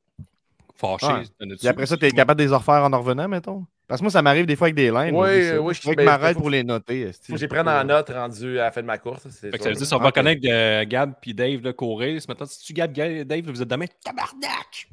Fâché. 0.75 1.07
Ouais. 1.07 1.55
Puis 1.57 1.67
après 1.67 1.87
ça, 1.87 1.97
tu 1.97 2.05
es 2.05 2.11
capable 2.11 2.39
de 2.39 2.45
les 2.45 2.53
refaire 2.53 2.83
en 2.83 2.93
en 2.93 2.99
revenant, 2.99 3.27
mettons? 3.27 3.65
Parce 3.87 4.01
que 4.01 4.03
moi, 4.03 4.11
ça 4.11 4.21
m'arrive 4.21 4.45
des 4.45 4.55
fois 4.55 4.67
avec 4.67 4.75
des 4.75 4.91
lignes. 4.91 5.15
Oui, 5.15 5.49
oui, 5.57 5.73
Je 5.73 5.81
que 5.81 5.95
ben, 5.95 6.01
je 6.01 6.05
m'arrête 6.05 6.37
pour 6.37 6.51
les 6.51 6.63
noter. 6.63 7.11
Faut 7.11 7.33
que 7.33 7.39
j'y 7.39 7.47
prenne 7.47 7.67
en 7.67 7.83
note 7.85 8.07
rendu 8.11 8.59
à 8.59 8.65
la 8.65 8.71
fin 8.71 8.81
de 8.81 8.85
ma 8.85 8.99
course. 8.99 9.27
Fait 9.29 9.49
que 9.49 9.63
ça 9.63 9.69
veut 9.69 9.75
dire 9.75 9.87
si 9.87 9.93
on 9.95 9.97
va 9.97 10.09
Ok. 10.09 10.13
connaître 10.13 10.41
euh, 10.47 10.85
Gab 10.85 11.15
puis 11.19 11.33
Dave 11.33 11.61
de 11.61 11.71
courir. 11.71 12.21
Ce 12.21 12.27
matin, 12.27 12.45
si 12.45 12.59
tu 12.59 12.71
Gab, 12.73 12.93
Ga- 12.93 13.23
Dave, 13.23 13.45
vous 13.49 13.63
êtes 13.63 13.67
demain, 13.67 13.85
tabarnak! 14.03 14.89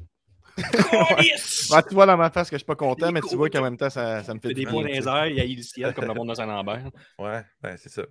Tu 1.87 1.93
vois 1.93 2.07
dans 2.07 2.17
ma 2.17 2.31
face 2.31 2.49
que 2.49 2.55
je 2.55 2.61
suis 2.61 2.65
pas 2.65 2.75
content, 2.75 3.11
mais 3.11 3.21
tu 3.21 3.35
vois 3.35 3.51
qu'en 3.51 3.61
même 3.61 3.77
temps, 3.77 3.91
ça, 3.91 4.23
ça 4.23 4.33
me 4.33 4.39
fait 4.39 4.49
des 4.49 4.63
bien, 4.65 4.71
points 4.71 4.81
dans 4.81 4.87
les 4.87 5.07
airs, 5.07 5.27
il 5.27 5.35
y 5.35 5.41
a 5.41 5.45
eu 5.45 5.55
le 5.55 5.61
ciel 5.61 5.93
comme 5.93 6.05
le 6.05 6.13
monde 6.13 6.29
de 6.29 6.33
Saint-Lambert. 6.33 6.89
Ouais, 7.19 7.43
ben, 7.61 7.77
c'est 7.77 7.89
ça. 7.89 8.01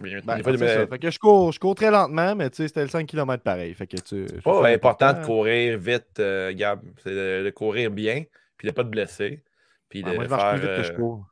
Ben, 0.00 0.42
mais-. 0.58 0.86
Fait 0.86 0.98
que 0.98 1.10
je 1.10 1.18
cours, 1.18 1.52
je 1.52 1.58
cours 1.58 1.74
très 1.74 1.90
lentement, 1.90 2.34
mais 2.36 2.50
tu 2.50 2.56
sais, 2.56 2.68
c'était 2.68 2.82
le 2.82 2.88
5 2.88 3.06
km 3.06 3.42
pareil. 3.42 3.74
Fait 3.74 3.86
que 3.86 3.96
tu. 3.96 4.26
C'est 4.28 4.42
pas 4.42 4.68
important 4.68 5.12
de 5.12 5.24
courir 5.24 5.78
vite, 5.78 6.20
euh, 6.20 6.52
Gab. 6.54 6.80
C'est 7.02 7.10
de, 7.10 7.44
de 7.44 7.50
courir 7.50 7.90
bien, 7.90 8.24
puis 8.56 8.68
de 8.68 8.72
pas 8.72 8.84
te 8.84 8.88
blesser. 8.88 9.42
Puis 9.88 10.02
de 10.02 10.10
Ah, 10.10 10.14
moi, 10.14 10.24
je 10.24 10.28
marche 10.28 10.42
faire. 10.42 10.52
plus 10.52 10.60
vite 10.60 10.76
que 10.76 10.82
je 10.82 10.92
euh, 10.92 10.96
cours. 10.96 11.26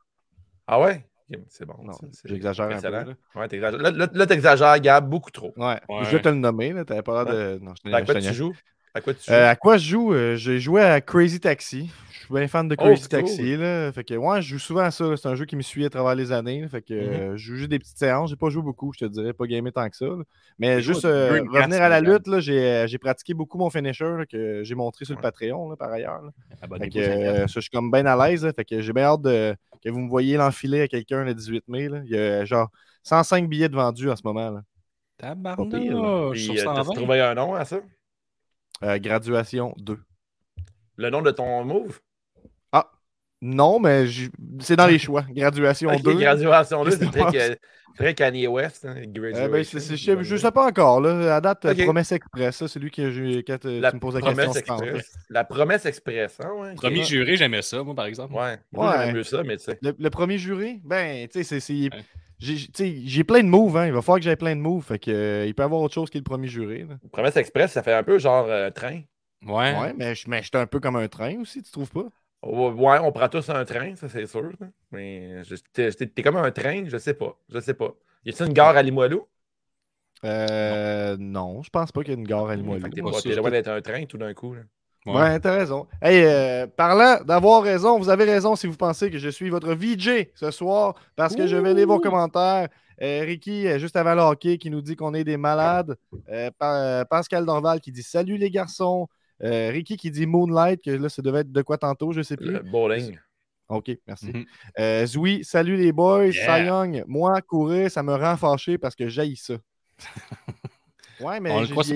Ah 0.67 0.81
ouais? 0.81 1.05
C'est 1.49 1.65
bon. 1.65 1.75
Non, 1.83 1.93
c'est- 1.93 2.07
c'est 2.13 2.29
j'exagère 2.29 2.65
un 2.65 2.69
peu. 2.69 2.75
excellent. 2.75 3.03
Là. 3.05 3.13
Ouais, 3.35 3.47
t'exagères. 3.47 3.79
Là, 3.81 3.91
là, 3.91 4.07
là, 4.11 4.25
t'exagères, 4.25 4.79
Gab, 4.79 5.09
beaucoup 5.09 5.31
trop. 5.31 5.53
Ouais. 5.57 5.79
Ouais. 5.89 6.03
Je 6.03 6.11
vais 6.15 6.21
te 6.21 6.29
le 6.29 6.35
nommer. 6.35 6.69
Tu 6.69 6.75
n'avais 6.75 7.01
pas 7.01 7.23
l'air 7.23 7.33
de. 7.33 7.59
Non, 7.61 7.73
je 7.85 8.13
tu 8.13 8.33
joues? 8.33 8.53
À 8.97 9.01
quoi 9.01 9.13
tu 9.13 9.23
joues? 9.25 9.31
Euh, 9.33 9.49
à 9.51 9.55
quoi 9.55 9.77
je 9.77 9.89
joue? 9.89 10.13
Euh, 10.13 10.35
J'ai 10.35 10.59
joué 10.59 10.81
à 10.81 10.99
Crazy 11.01 11.39
Taxi. 11.39 11.91
Je 12.11 12.19
suis 12.33 12.33
bien 12.33 12.47
fan 12.47 12.67
de 12.67 12.75
Oh, 12.79 12.83
Crazy 12.83 13.01
cool. 13.03 13.09
Taxi. 13.09 13.55
Là. 13.55 13.91
Fait 13.91 14.03
que, 14.03 14.13
ouais, 14.15 14.41
je 14.41 14.49
joue 14.49 14.59
souvent 14.59 14.81
à 14.81 14.91
ça. 14.91 15.15
C'est 15.15 15.27
un 15.27 15.35
jeu 15.35 15.45
qui 15.45 15.55
me 15.55 15.61
suit 15.61 15.85
à 15.85 15.89
travers 15.89 16.15
les 16.15 16.31
années. 16.31 16.61
là. 16.61 16.67
Fait 16.67 16.81
que, 16.81 16.93
Mhm. 16.93 17.13
euh, 17.13 17.37
je 17.37 17.45
joue 17.45 17.55
juste 17.57 17.69
des 17.69 17.79
petites 17.79 17.97
séances. 17.97 18.31
J'ai 18.31 18.35
pas 18.35 18.49
joué 18.49 18.61
beaucoup, 18.63 18.91
je 18.93 19.05
te 19.05 19.05
dirais, 19.05 19.33
pas 19.33 19.45
gamé 19.45 19.71
tant 19.71 19.87
que 19.89 19.95
ça. 19.95 20.05
là. 20.07 20.23
Mais 20.59 20.81
juste 20.81 21.05
euh, 21.05 21.41
revenir 21.49 21.81
à 21.81 21.89
la 21.89 22.01
lutte, 22.01 22.27
là, 22.27 22.39
j'ai 22.39 22.85
j'ai 22.87 22.97
pratiqué 22.97 23.33
beaucoup 23.33 23.57
mon 23.59 23.69
finisher 23.69 24.03
là, 24.17 24.25
que 24.25 24.63
j'ai 24.63 24.75
montré 24.75 25.05
sur 25.05 25.15
le. 25.15 25.21
Patreon 25.21 25.69
là, 25.69 25.75
par 25.77 25.91
ailleurs. 25.91 26.21
là. 26.23 26.31
Fait 26.49 26.65
Abonnez-vous, 26.65 26.93
que, 26.99 27.03
ça 27.05 27.11
euh, 27.11 27.47
je 27.47 27.59
suis 27.59 27.69
comme 27.69 27.91
bien 27.91 28.05
à 28.07 28.27
l'aise. 28.29 28.51
Fait 28.55 28.65
que 28.65 28.81
j'ai 28.81 28.93
bien 28.93 29.03
hâte 29.03 29.21
de, 29.21 29.55
que 29.83 29.89
vous 29.89 29.99
me 29.99 30.09
voyez 30.09 30.37
l'enfiler 30.37 30.81
à 30.81 30.87
quelqu'un 30.87 31.23
le 31.23 31.33
18 31.35 31.63
mai. 31.67 31.87
là. 31.87 32.01
Il 32.03 32.11
y 32.11 32.17
a 32.17 32.43
genre 32.45 32.69
105 33.03 33.47
billets 33.47 33.69
de 33.69 33.75
vendus 33.75 34.09
en 34.09 34.15
ce 34.15 34.23
moment. 34.25 34.59
Tabarnak, 35.17 35.71
120. 36.55 36.93
trouvé 36.93 37.21
un 37.21 37.33
nom 37.35 37.55
à 37.55 37.65
ça? 37.65 37.79
Euh, 38.83 38.99
graduation 38.99 39.73
2. 39.77 39.97
Le 40.97 41.09
nom 41.09 41.21
de 41.21 41.31
ton 41.31 41.63
move? 41.63 41.99
Non, 43.39 43.79
mais 43.79 44.05
c'est 44.59 44.75
dans 44.75 44.87
les 44.87 44.97
choix. 44.97 45.23
Graduation 45.29 45.91
Ok, 45.91 46.01
2. 46.01 46.13
graduation 46.15 46.83
2, 46.83 46.89
Qu'est-ce 46.89 46.99
c'est 47.03 47.05
que 47.11 47.19
très, 47.19 47.31
tu 47.31 47.55
que- 47.55 47.59
très 47.95 48.13
Kanye 48.15 48.47
West. 48.47 48.83
hein, 48.85 48.95
Euh, 48.97 49.47
ben, 49.47 49.63
je, 49.63 50.23
je 50.23 50.35
sais 50.37 50.51
pas 50.51 50.65
encore. 50.65 50.99
Là. 51.01 51.35
À 51.35 51.39
date, 51.39 51.65
euh, 51.65 51.71
Ok. 51.73 51.83
Promesse 51.83 52.11
Express, 52.13 52.55
ça, 52.55 52.67
c'est 52.67 52.79
lui 52.79 52.89
que 52.89 53.11
j'ai- 53.11 53.43
quand 53.43 53.63
euh, 53.65 53.79
La 53.79 53.91
tu 53.91 53.97
me 53.97 53.99
poses 54.01 54.15
la 54.15 54.21
question. 54.21 54.51
express. 54.79 55.13
La 55.29 55.43
promesse 55.43 55.85
express, 55.85 56.39
hein, 56.43 56.49
ouais. 56.57 56.73
Premier 56.73 57.03
juré, 57.03 57.37
j'aimais 57.37 57.61
ça, 57.61 57.83
moi, 57.83 57.93
par 57.93 58.07
exemple. 58.07 58.33
Ouais, 58.33 58.57
moi 58.71 58.89
Ouais. 58.89 59.05
j'aime 59.05 59.15
mieux 59.17 59.23
ça, 59.23 59.43
mais 59.43 59.57
tu 59.57 59.65
sais. 59.65 59.77
Le, 59.83 59.93
le 59.99 60.09
premier 60.09 60.39
juré, 60.39 60.81
ben, 60.83 61.27
tu 61.27 61.33
sais, 61.37 61.43
c'est- 61.43 61.59
c'est- 61.59 61.93
Ouais. 61.93 62.03
J'ai- 62.39 62.67
tu 62.67 62.71
sais, 62.75 62.95
j'ai 63.05 63.23
plein 63.23 63.43
de 63.43 63.47
moves. 63.49 63.77
Hein. 63.77 63.87
Il 63.87 63.93
va 63.93 64.01
falloir 64.01 64.19
que 64.19 64.23
j'aie 64.23 64.35
plein 64.35 64.55
de 64.55 64.61
moves. 64.61 64.83
Fait 64.85 64.99
que, 64.99 65.11
euh, 65.11 65.45
il 65.45 65.53
peut 65.55 65.63
y 65.63 65.65
avoir 65.65 65.81
autre 65.81 65.93
chose 65.93 66.09
qui 66.09 66.17
est 66.17 66.21
le 66.21 66.23
premier 66.25 66.47
juré. 66.47 66.85
là. 66.87 66.97
Promesse 67.11 67.35
express, 67.37 67.71
ça 67.71 67.83
fait 67.83 67.93
un 67.93 68.03
peu 68.03 68.19
genre 68.19 68.45
euh, 68.47 68.69
train. 68.69 69.01
Ouais. 69.45 69.77
Ouais, 69.79 69.93
mais 69.95 70.15
je 70.15 70.29
mais 70.29 70.41
je 70.41 70.47
suis 70.47 70.57
un 70.57 70.65
peu 70.67 70.79
comme 70.79 70.95
un 70.95 71.07
train 71.07 71.39
aussi, 71.41 71.61
tu 71.61 71.71
trouves 71.71 71.91
pas? 71.91 72.05
Oh, 72.41 72.71
Ouais, 72.71 72.99
on 72.99 73.11
prend 73.11 73.29
tous 73.29 73.49
un 73.49 73.65
train, 73.65 73.95
ça 73.95 74.09
c'est 74.09 74.25
sûr. 74.27 74.51
là. 74.59 74.67
Mais 74.91 75.43
je- 75.43 75.55
t'es 75.73 75.91
t'es- 75.91 76.07
t'es 76.07 76.21
comme 76.23 76.37
un 76.37 76.51
train, 76.51 76.85
je 76.87 76.97
sais 76.97 77.13
pas. 77.13 77.37
Je 77.49 77.59
sais 77.59 77.73
pas. 77.73 77.93
Y 78.25 78.29
a-t-il 78.29 78.47
une 78.47 78.53
gare 78.53 78.75
à 78.77 78.81
Limoilou? 78.83 79.27
Euh, 80.23 81.15
non, 81.19 81.61
je 81.61 81.69
pense 81.69 81.91
pas 81.91 82.01
qu'il 82.01 82.13
y 82.13 82.15
ait 82.15 82.19
une 82.19 82.27
gare 82.27 82.49
à 82.49 82.55
Limoilou. 82.55 82.89
t'es 82.89 83.35
loin 83.35 83.51
d'être 83.51 83.67
un 83.67 83.81
train 83.81 84.05
tout 84.05 84.17
d'un 84.17 84.33
coup. 84.33 84.53
là. 84.53 84.61
Ouais, 85.15 85.39
t'as 85.39 85.51
raison. 85.57 85.87
Hey, 86.01 86.23
euh, 86.23 86.67
parlant 86.67 87.23
d'avoir 87.23 87.63
raison, 87.63 87.97
vous 87.97 88.09
avez 88.09 88.25
raison 88.25 88.55
si 88.55 88.67
vous 88.67 88.75
pensez 88.77 89.09
que 89.09 89.17
je 89.17 89.29
suis 89.29 89.49
votre 89.49 89.73
VJ 89.73 90.27
ce 90.35 90.51
soir 90.51 90.95
parce 91.15 91.35
que 91.35 91.47
je 91.47 91.55
vais 91.55 91.73
lire 91.73 91.87
vos 91.87 91.99
commentaires. 91.99 92.67
Euh, 93.01 93.21
Ricky, 93.25 93.67
euh, 93.67 93.77
juste 93.77 93.95
avant 93.95 94.15
le 94.15 94.21
hockey, 94.21 94.57
qui 94.57 94.69
nous 94.71 94.81
dit 94.81 94.95
qu'on 94.95 95.13
est 95.13 95.23
des 95.23 95.37
malades. 95.37 95.95
Euh, 96.29 96.49
Pa- 96.57 97.05
Pascal 97.09 97.45
Dorval 97.45 97.79
qui 97.79 97.91
dit 97.91 98.01
Salut 98.03 98.37
les 98.37 98.49
garçons. 98.49 99.07
Ricky 99.39 99.97
qui 99.97 100.09
dit 100.09 100.25
Moonlight, 100.25 100.81
que 100.83 100.89
là, 100.89 101.09
ça 101.09 101.21
devait 101.21 101.41
être 101.41 101.51
de 101.51 101.61
quoi 101.61 101.77
tantôt, 101.77 102.11
je 102.11 102.21
sais 102.23 102.35
plus. 102.37 102.51
Le 102.53 102.59
bowling. 102.61 103.17
Ok, 103.69 103.91
merci. 104.07 104.31
Euh, 104.79 105.05
Zoui, 105.05 105.43
salut 105.43 105.75
les 105.75 105.91
boys. 105.91 106.27
Yeah. 106.27 106.57
Cy 106.57 106.65
Young, 106.65 107.03
moi, 107.05 107.41
courir, 107.41 107.91
ça 107.91 108.01
me 108.01 108.15
rend 108.15 108.35
fâché 108.37 108.77
parce 108.77 108.95
que 108.95 109.09
j'haïs 109.09 109.35
ça. 109.35 109.55
ouais, 111.19 111.39
mais 111.39 111.51
On 111.51 111.59
le 111.59 111.65
j'ai- 111.65 111.71
croit, 111.71 111.83
c'est 111.83 111.95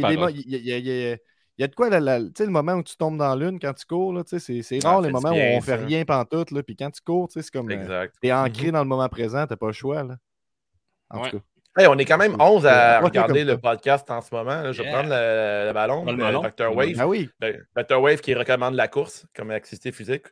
il 1.58 1.62
y 1.62 1.64
a- 1.64 1.68
de 1.68 1.76
quoi, 1.76 1.90
la- 1.90 2.00
la- 2.00 2.20
tu 2.20 2.32
sais, 2.38 2.46
le 2.46 2.52
moment 2.52 2.74
où 2.74 2.84
tu 2.84 2.96
tombes 2.98 3.18
dans 3.18 3.36
l'une 3.36 3.60
quand 3.60 3.74
tu 3.74 3.86
cours, 3.86 4.14
là, 4.14 4.24
tu 4.24 4.30
sais, 4.32 4.40
c'est 4.40 4.62
c'est 4.62 4.86
Ah, 4.86 4.92
rare 4.92 5.02
les 5.02 5.12
moments 5.12 5.32
bien, 5.32 5.54
où 5.54 5.58
on 5.58 5.62
fait 5.62 5.78
ça. 5.78 5.86
rien 5.86 6.04
pantoute, 6.06 6.52
là, 6.52 6.64
puis 6.64 6.76
quand 6.76 6.90
tu 6.92 7.02
cours, 7.02 7.28
tu 7.28 7.34
sais, 7.34 7.42
c'est 7.44 7.52
comme, 7.52 7.70
euh, 7.72 8.08
t'es 8.22 8.32
ancré 8.32 8.72
dans 8.72 8.80
le 8.84 8.86
moment 8.88 9.08
présent, 9.10 9.46
t'as 9.48 9.56
pas 9.58 9.68
le 9.68 9.74
choix, 9.74 10.04
là. 10.04 10.16
En 11.10 11.22
Ouais. 11.24 11.30
tout 11.30 11.38
cas. 11.40 11.44
Hey, 11.78 11.88
on 11.88 11.98
est 11.98 12.04
quand 12.06 12.18
même 12.18 12.36
C'est- 12.36 12.42
11 12.44 12.66
à 12.66 13.00
regarder 13.00 13.46
le 13.46 13.58
podcast 13.58 14.10
en 14.12 14.20
ce 14.22 14.34
moment. 14.36 14.62
là. 14.62 14.72
Je 14.74 14.80
vais 14.80 14.84
Yeah. 14.90 14.94
prendre 14.94 15.10
le, 15.10 15.68
le 15.68 15.74
ballon. 15.74 16.04
Le 16.06 16.12
euh, 16.12 16.18
ballon. 16.18 16.42
Dr. 16.42 16.76
Wave. 16.76 16.96
Ah 17.00 17.08
oui, 17.08 17.30
Ben, 17.40 17.66
Dr. 17.78 18.02
Wave 18.02 18.20
qui 18.20 18.34
recommande 18.34 18.74
la 18.76 18.90
course 18.90 19.26
comme 19.34 19.52
activité 19.52 19.94
physique. 19.94 20.26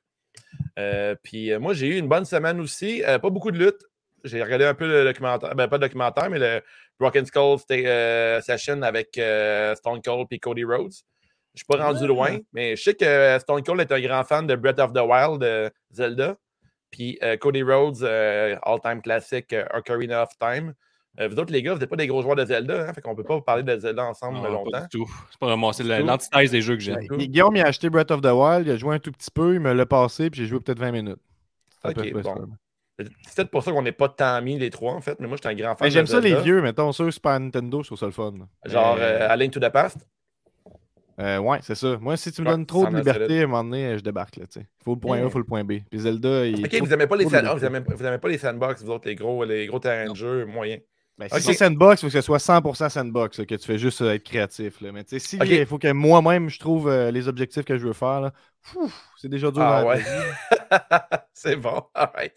Euh, 0.77 1.15
puis 1.23 1.51
euh, 1.53 1.59
moi, 1.59 1.73
j'ai 1.73 1.87
eu 1.87 1.97
une 1.97 2.07
bonne 2.09 2.25
semaine 2.25 2.59
aussi. 2.59 3.03
Euh, 3.05 3.19
pas 3.19 3.29
beaucoup 3.29 3.51
de 3.51 3.57
lutte. 3.57 3.81
J'ai 4.23 4.41
regardé 4.43 4.65
un 4.65 4.73
peu 4.73 4.87
le 4.87 5.03
documentaire, 5.05 5.55
ben 5.55 5.67
pas 5.67 5.77
le 5.77 5.81
documentaire, 5.81 6.29
mais 6.29 6.39
le 6.39 6.61
Rock 6.99 7.15
and 7.17 7.25
Skull 7.25 7.57
euh, 7.71 8.41
session 8.41 8.81
avec 8.81 9.17
euh, 9.17 9.75
Stone 9.75 10.01
Cold 10.01 10.27
et 10.31 10.39
Cody 10.39 10.63
Rhodes. 10.63 10.91
Je 11.55 11.59
suis 11.59 11.65
pas 11.65 11.83
rendu 11.83 12.01
Ah. 12.03 12.07
loin, 12.07 12.37
mais 12.53 12.75
je 12.75 12.83
sais 12.83 12.93
que 12.93 13.37
Stone 13.39 13.63
Cold 13.63 13.79
est 13.81 13.91
un 13.91 13.99
grand 14.01 14.23
fan 14.23 14.45
de 14.47 14.55
Breath 14.55 14.79
of 14.79 14.93
the 14.93 14.99
Wild 15.01 15.41
de 15.41 15.69
Zelda. 15.91 16.35
Puis 16.91 17.17
euh, 17.23 17.37
Cody 17.37 17.63
Rhodes, 17.63 18.01
euh, 18.03 18.55
all-time 18.63 19.01
classique, 19.01 19.53
euh, 19.53 19.65
Ocarina 19.73 20.23
of 20.23 20.29
Time. 20.39 20.73
Euh, 21.19 21.27
vous 21.27 21.37
autres, 21.39 21.51
les 21.51 21.61
gars, 21.63 21.73
vous 21.73 21.79
n'êtes 21.79 21.89
pas 21.89 21.95
des 21.95 22.07
gros 22.07 22.21
joueurs 22.21 22.35
de 22.35 22.45
Zelda, 22.45 22.87
hein, 22.87 22.93
fait 22.93 23.01
qu'on 23.01 23.15
peut 23.15 23.23
pas 23.23 23.41
parler 23.41 23.63
de 23.63 23.77
Zelda 23.77 24.05
ensemble 24.05 24.37
Non, 24.37 24.49
longtemps. 24.49 24.71
pas 24.71 24.81
du 24.81 24.87
tout. 24.99 25.09
C'est 25.31 25.39
pas 25.39 25.47
vraiment, 25.47 25.73
c'est 25.73 25.83
l'antithèse 25.83 26.51
des 26.51 26.61
jeux 26.61 26.75
que 26.75 26.81
j'aime. 26.81 26.99
Guillaume, 26.99 27.55
il 27.55 27.61
a 27.61 27.67
acheté 27.67 27.89
Breath 27.89 28.11
of 28.11 28.21
the 28.21 28.25
Wild, 28.31 28.67
il 28.67 28.71
a 28.71 28.77
joué 28.77 28.95
un 28.95 28.99
tout 28.99 29.11
petit 29.11 29.31
peu, 29.31 29.53
il 29.55 29.59
me 29.59 29.73
l'a 29.73 29.85
passé, 29.85 30.29
puis 30.29 30.41
j'ai 30.41 30.47
joué 30.47 30.59
peut-être 30.59 30.79
20 30.79 30.91
minutes. 30.91 31.19
C'est 31.81 31.89
à 31.89 31.93
peu 31.93 32.01
Ok, 32.01 32.13
bon. 32.23 32.47
C'est 33.23 33.35
peut-être 33.35 33.51
pour 33.51 33.63
ça 33.63 33.71
qu'on 33.71 33.81
n'est 33.81 33.91
pas 33.91 34.09
tant 34.09 34.35
amis 34.35 34.57
les 34.59 34.69
trois, 34.69 34.93
en 34.93 35.01
fait, 35.01 35.19
mais 35.19 35.27
moi, 35.27 35.37
j'étais 35.37 35.49
un 35.49 35.55
grand 35.55 35.75
fan 35.75 35.85
Mais 35.87 35.91
J'aime 35.91 36.05
ça 36.07 36.19
les 36.19 36.35
vieux, 36.35 36.61
mettons, 36.61 36.91
sur 36.91 37.11
Super 37.13 37.39
Nintendo, 37.39 37.81
je 37.81 37.87
trouve 37.87 37.97
ça 37.99 38.05
le 38.05 38.11
fun. 38.11 38.33
Genre 38.65 38.97
euh, 38.99 39.27
A 39.29 39.35
Link 39.35 39.51
to 39.53 39.59
the 39.59 39.69
Past. 39.69 39.97
Euh, 41.21 41.37
ouais, 41.39 41.59
c'est 41.61 41.75
ça. 41.75 41.97
Moi, 41.99 42.15
si 42.15 42.31
tu 42.31 42.41
me 42.41 42.47
Ouais, 42.47 42.53
donnes 42.53 42.65
trop 42.65 42.87
de 42.87 42.95
a 42.95 42.99
liberté, 42.99 43.41
à 43.41 43.43
un 43.43 43.47
moment 43.47 43.63
donné, 43.65 43.97
je 43.97 44.03
débarque. 44.03 44.37
Là, 44.37 44.45
tu 44.45 44.61
sais. 44.61 44.65
il 44.79 44.83
faut 44.85 44.93
le 44.93 44.99
point 45.01 45.17
A, 45.17 45.21
Mm. 45.21 45.25
il 45.25 45.29
faut 45.31 45.37
le 45.39 45.43
point 45.43 45.63
B. 45.65 45.73
Puis 45.89 45.99
Zelda, 45.99 46.45
il. 46.45 46.65
Ok, 46.65 46.73
vous 46.79 46.87
n'aimez 46.87 47.07
pas, 47.07 47.17
les 47.17 47.25
sand- 47.25 47.33
ah, 47.35 47.41
liberté. 47.55 47.59
vous 47.59 47.65
aimez- 47.65 47.95
vous 47.97 48.05
aimez 48.05 48.17
pas 48.19 48.27
les 48.29 48.37
sandbox, 48.37 48.83
vous 48.83 48.89
autres, 48.91 49.05
les 49.09 49.15
gros, 49.15 49.43
les 49.43 49.65
gros 49.67 49.79
terrains 49.79 50.09
de 50.09 50.15
jeu 50.15 50.45
moyens. 50.45 50.81
Ben. 51.19 51.27
Si 51.29 51.41
c'est 51.41 51.53
sandbox, 51.53 52.01
il 52.01 52.05
faut 52.05 52.07
que 52.07 52.13
ce 52.13 52.21
soit 52.21 52.37
100% 52.37 52.89
sandbox, 52.89 53.39
là, 53.39 53.45
que 53.45 53.55
tu 53.55 53.65
fais 53.65 53.77
juste 53.77 54.01
euh, 54.01 54.13
être 54.13 54.23
créatif. 54.23 54.79
Là. 54.79 54.93
Mais 54.93 55.03
tu 55.03 55.19
sais, 55.19 55.19
si 55.19 55.37
il 55.37 55.65
faut 55.65 55.77
que 55.77 55.91
moi-même, 55.91 56.49
je 56.49 56.59
trouve 56.59 56.87
euh, 56.89 57.11
les 57.11 57.27
objectifs 57.27 57.65
que 57.65 57.77
je 57.77 57.85
veux 57.85 57.93
faire, 57.93 58.31
c'est 59.17 59.29
déjà 59.29 59.51
dur 59.51 59.61
Ah 59.61 59.85
ouais. 59.85 60.01
c'est 61.33 61.55
bon, 61.55 61.83
alright. 61.93 62.33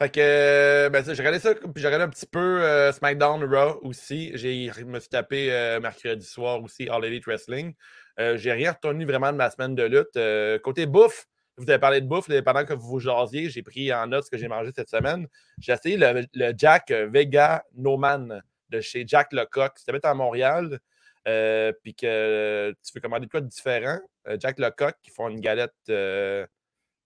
Fait 0.00 0.10
que, 0.10 0.20
euh, 0.20 0.90
ben, 0.90 1.04
ça, 1.04 1.14
j'ai 1.14 1.20
regardé 1.22 1.38
ça, 1.38 1.54
puis 1.54 1.70
j'ai 1.76 1.86
regardé 1.86 2.04
un 2.04 2.08
petit 2.08 2.26
peu 2.26 2.62
euh, 2.62 2.92
SmackDown 2.92 3.44
Raw 3.44 3.80
aussi. 3.82 4.32
J'ai, 4.34 4.70
je 4.76 4.84
me 4.84 4.98
suis 4.98 5.08
tapé 5.08 5.52
euh, 5.52 5.80
mercredi 5.80 6.26
soir 6.26 6.62
aussi 6.62 6.88
All 6.88 7.04
Elite 7.04 7.26
Wrestling. 7.26 7.74
Euh, 8.20 8.36
j'ai 8.36 8.52
rien 8.52 8.72
retenu 8.72 9.04
vraiment 9.04 9.32
de 9.32 9.36
ma 9.36 9.50
semaine 9.50 9.74
de 9.74 9.82
lutte. 9.84 10.16
Euh, 10.16 10.58
côté 10.58 10.86
bouffe, 10.86 11.26
vous 11.56 11.68
avez 11.68 11.78
parlé 11.78 12.00
de 12.00 12.06
bouffe 12.06 12.28
pendant 12.44 12.64
que 12.64 12.72
vous 12.72 12.88
vous 12.88 13.00
jasiez. 13.00 13.48
J'ai 13.50 13.62
pris 13.62 13.92
en 13.92 14.06
note 14.06 14.24
ce 14.24 14.30
que 14.30 14.36
j'ai 14.36 14.48
mangé 14.48 14.70
cette 14.74 14.90
semaine. 14.90 15.26
J'ai 15.58 15.72
essayé 15.72 15.96
le, 15.96 16.52
Jack 16.56 16.90
Vega 16.90 17.64
No 17.74 17.96
Man 17.96 18.42
de 18.70 18.80
chez 18.80 19.04
Jack 19.06 19.32
Lecoq. 19.32 19.72
Si 19.76 19.84
tu 19.84 19.92
à 20.02 20.14
Montréal, 20.14 20.80
euh, 21.28 21.72
puis 21.82 21.94
que 21.94 22.74
tu 22.84 22.92
veux 22.94 23.00
commander 23.00 23.26
de 23.26 23.30
quoi 23.30 23.40
de 23.40 23.46
différent, 23.46 23.98
euh, 24.28 24.36
Jack 24.38 24.58
Lecoq 24.58 24.94
qui 25.02 25.10
font 25.10 25.28
une 25.28 25.40
galette 25.40 25.72
euh, 25.90 26.46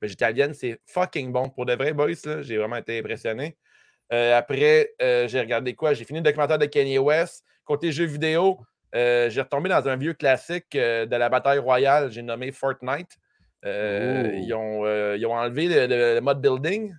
végétalienne, 0.01 0.55
c'est 0.55 0.81
fucking 0.87 1.33
bon. 1.33 1.51
Pour 1.51 1.67
de 1.67 1.75
vrais 1.75 1.93
boys, 1.93 2.43
j'ai 2.43 2.57
vraiment 2.57 2.77
été 2.77 2.99
impressionné. 2.99 3.57
Euh, 4.13 4.37
après, 4.37 4.95
euh, 5.03 5.29
j'ai 5.29 5.41
regardé 5.41 5.75
quoi? 5.75 5.95
J'ai 5.95 6.05
fini 6.05 6.21
le 6.21 6.25
documentaire 6.25 6.59
de 6.59 6.67
Kanye 6.67 6.99
West. 6.99 7.45
Côté 7.65 7.93
jeux 7.93 8.07
vidéo, 8.07 8.59
euh, 8.95 9.29
j'ai 9.29 9.43
retombé 9.43 9.69
dans 9.69 9.87
un 9.87 9.97
vieux 9.97 10.15
classique 10.15 10.75
euh, 10.75 11.05
de 11.05 11.17
la 11.17 11.29
bataille 11.29 11.59
royale. 11.59 12.11
J'ai 12.11 12.23
nommé 12.23 12.53
Fortnite. 12.53 13.19
Euh, 13.65 14.25
Oh. 14.31 14.37
ils, 14.37 14.55
ont, 14.55 14.85
euh, 14.87 15.17
ils 15.19 15.27
ont 15.27 15.35
enlevé 15.35 15.67
le, 15.69 15.87
le- 15.87 16.15
le 16.15 16.21
mode 16.21 16.41
building. 16.41 16.91
Que, 16.91 16.95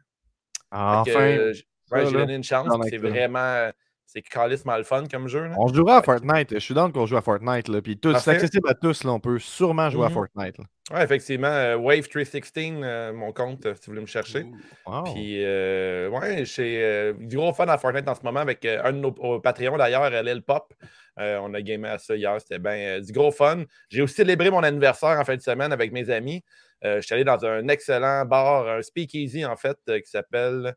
Enfin, 0.77 1.19
euh, 1.19 1.53
ouais, 1.91 2.05
j'ai 2.05 2.11
donné 2.11 2.35
une 2.35 2.43
chance. 2.43 2.67
C'est 2.89 2.97
vraiment. 2.97 3.69
C'est 4.11 4.21
calissement 4.23 4.75
le 4.75 4.83
fun 4.83 5.03
comme 5.09 5.27
jeu. 5.27 5.45
là. 5.49 5.55
on 5.59 5.67
jouera 5.67 5.97
à 5.97 6.01
Fortnite. 6.01 6.53
Je 6.55 6.57
suis 6.59 6.73
dans 6.73 6.91
qu'on 6.91 7.05
joue 7.05 7.15
à 7.17 7.21
Fortnite. 7.21 7.67
Là. 7.67 7.79
Puis 7.79 7.95
tout, 7.95 8.11
c'est 8.17 8.31
accessible 8.31 8.67
à 8.67 8.73
tous. 8.73 9.03
Là. 9.03 9.11
On 9.11 9.19
peut 9.19 9.37
sûrement 9.37 9.87
jouer 9.91 10.05
à 10.05 10.09
Mhm. 10.09 10.13
Fortnite. 10.15 10.57
là. 10.57 10.63
Ouais, 10.91 11.03
effectivement. 11.03 11.45
euh, 11.47 11.77
Wave 11.77 12.07
316, 12.07 12.81
euh, 12.83 13.13
mon 13.13 13.31
compte, 13.31 13.61
si 13.63 13.69
vous 13.85 13.91
voulez 13.91 14.01
me 14.01 14.07
chercher. 14.07 14.47
Wow. 14.87 15.03
Puis, 15.13 15.43
ouais, 15.43 16.43
j'ai 16.43 17.13
du 17.19 17.37
gros 17.37 17.53
fun 17.53 17.67
à 17.67 17.77
Fortnite 17.77 18.07
en 18.07 18.15
ce 18.15 18.21
moment 18.23 18.39
avec 18.39 18.65
un 18.65 18.91
de 18.93 18.97
nos 18.97 19.09
au 19.19 19.39
Patreon 19.39 19.77
d'ailleurs, 19.77 20.09
Lil 20.23 20.41
Pop. 20.41 20.73
Euh, 21.19 21.39
on 21.41 21.53
a 21.53 21.61
gamé 21.61 21.87
à 21.89 21.97
ça 21.97 22.15
hier, 22.15 22.35
c'était 22.39 22.59
bien 22.59 22.99
du 22.99 23.11
gros 23.11 23.31
fun. 23.31 23.63
J'ai 23.89 24.01
aussi 24.01 24.15
célébré 24.15 24.49
mon 24.49 24.63
anniversaire 24.63 25.19
en 25.19 25.25
fin 25.25 25.35
de 25.35 25.41
semaine 25.41 25.71
avec 25.73 25.91
mes 25.91 26.09
amis. 26.09 26.43
Euh, 26.85 26.97
je 26.97 27.01
suis 27.01 27.13
allé 27.13 27.23
dans 27.23 27.43
un 27.45 27.67
excellent 27.67 28.25
bar, 28.25 28.67
un 28.67 28.81
speakeasy 28.81 29.45
en 29.45 29.55
fait, 29.57 29.77
qui 29.85 30.09
s'appelle 30.09 30.75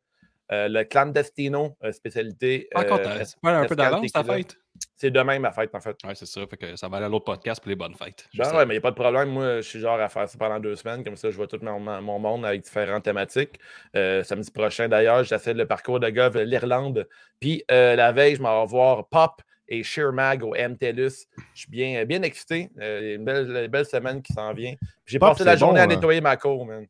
le 0.50 0.82
Clandestino, 0.82 1.76
spécialité. 1.92 2.68
Encore, 2.74 3.00
t'as- 3.00 3.24
c'est 3.24 3.40
pas 3.40 3.56
un 3.56 3.66
peu 3.66 3.76
d'avance 3.76 4.12
ta 4.12 4.22
fête? 4.24 4.56
c'est 4.96 5.10
demain 5.10 5.38
ma 5.38 5.52
fête 5.52 5.74
en 5.74 5.80
fait. 5.80 5.96
Ouais, 6.04 6.14
c'est 6.14 6.26
ça. 6.26 6.40
Fait 6.48 6.56
que 6.56 6.76
ça 6.76 6.88
va 6.88 6.96
aller 6.96 7.06
à 7.06 7.08
l'autre 7.08 7.24
podcast 7.24 7.60
pour 7.60 7.68
les 7.68 7.76
bonnes 7.76 7.94
fêtes. 7.94 8.26
Ben 8.34 8.44
ouais, 8.56 8.66
mais 8.66 8.74
il 8.74 8.76
n'y 8.76 8.78
a 8.78 8.80
pas 8.80 8.90
de 8.90 8.96
problème. 8.96 9.28
Moi, 9.30 9.56
je 9.56 9.60
suis 9.68 9.80
genre 9.80 10.00
à 10.00 10.08
faire 10.08 10.28
ça 10.28 10.36
pendant 10.38 10.58
deux 10.58 10.76
semaines. 10.76 11.04
Comme 11.04 11.16
ça, 11.16 11.30
je 11.30 11.36
vois 11.36 11.46
tout 11.46 11.58
mon, 11.62 11.78
mon 11.78 12.18
monde 12.18 12.44
avec 12.44 12.62
différentes 12.62 13.04
thématiques. 13.04 13.58
Euh, 13.96 14.22
samedi 14.24 14.50
prochain, 14.50 14.88
d'ailleurs, 14.88 15.24
j'essaie 15.24 15.54
le 15.54 15.66
parcours 15.66 16.00
de 16.00 16.08
golf 16.10 16.34
de 16.34 16.40
l'Irlande. 16.40 17.06
Puis 17.40 17.64
euh, 17.70 17.96
la 17.96 18.12
veille, 18.12 18.36
je 18.36 18.42
m'en 18.42 18.60
vais 18.64 18.70
voir 18.70 19.08
Pop 19.08 19.42
et 19.68 19.82
Sheermag 19.82 20.42
au 20.42 20.54
MTLUS. 20.54 21.26
Je 21.54 21.60
suis 21.60 21.70
bien, 21.70 22.04
bien 22.04 22.22
excité. 22.22 22.70
Euh, 22.78 23.16
une, 23.16 23.24
belle, 23.24 23.48
une 23.50 23.66
belle 23.68 23.86
semaine 23.86 24.22
qui 24.22 24.32
s'en 24.32 24.52
vient. 24.52 24.74
J'ai 25.06 25.18
Pop, 25.18 25.30
passé 25.30 25.44
la 25.44 25.56
journée 25.56 25.74
bon, 25.78 25.80
à 25.80 25.84
hein. 25.84 25.86
nettoyer 25.96 26.20
ma 26.20 26.36
cour, 26.36 26.66
man. 26.66 26.86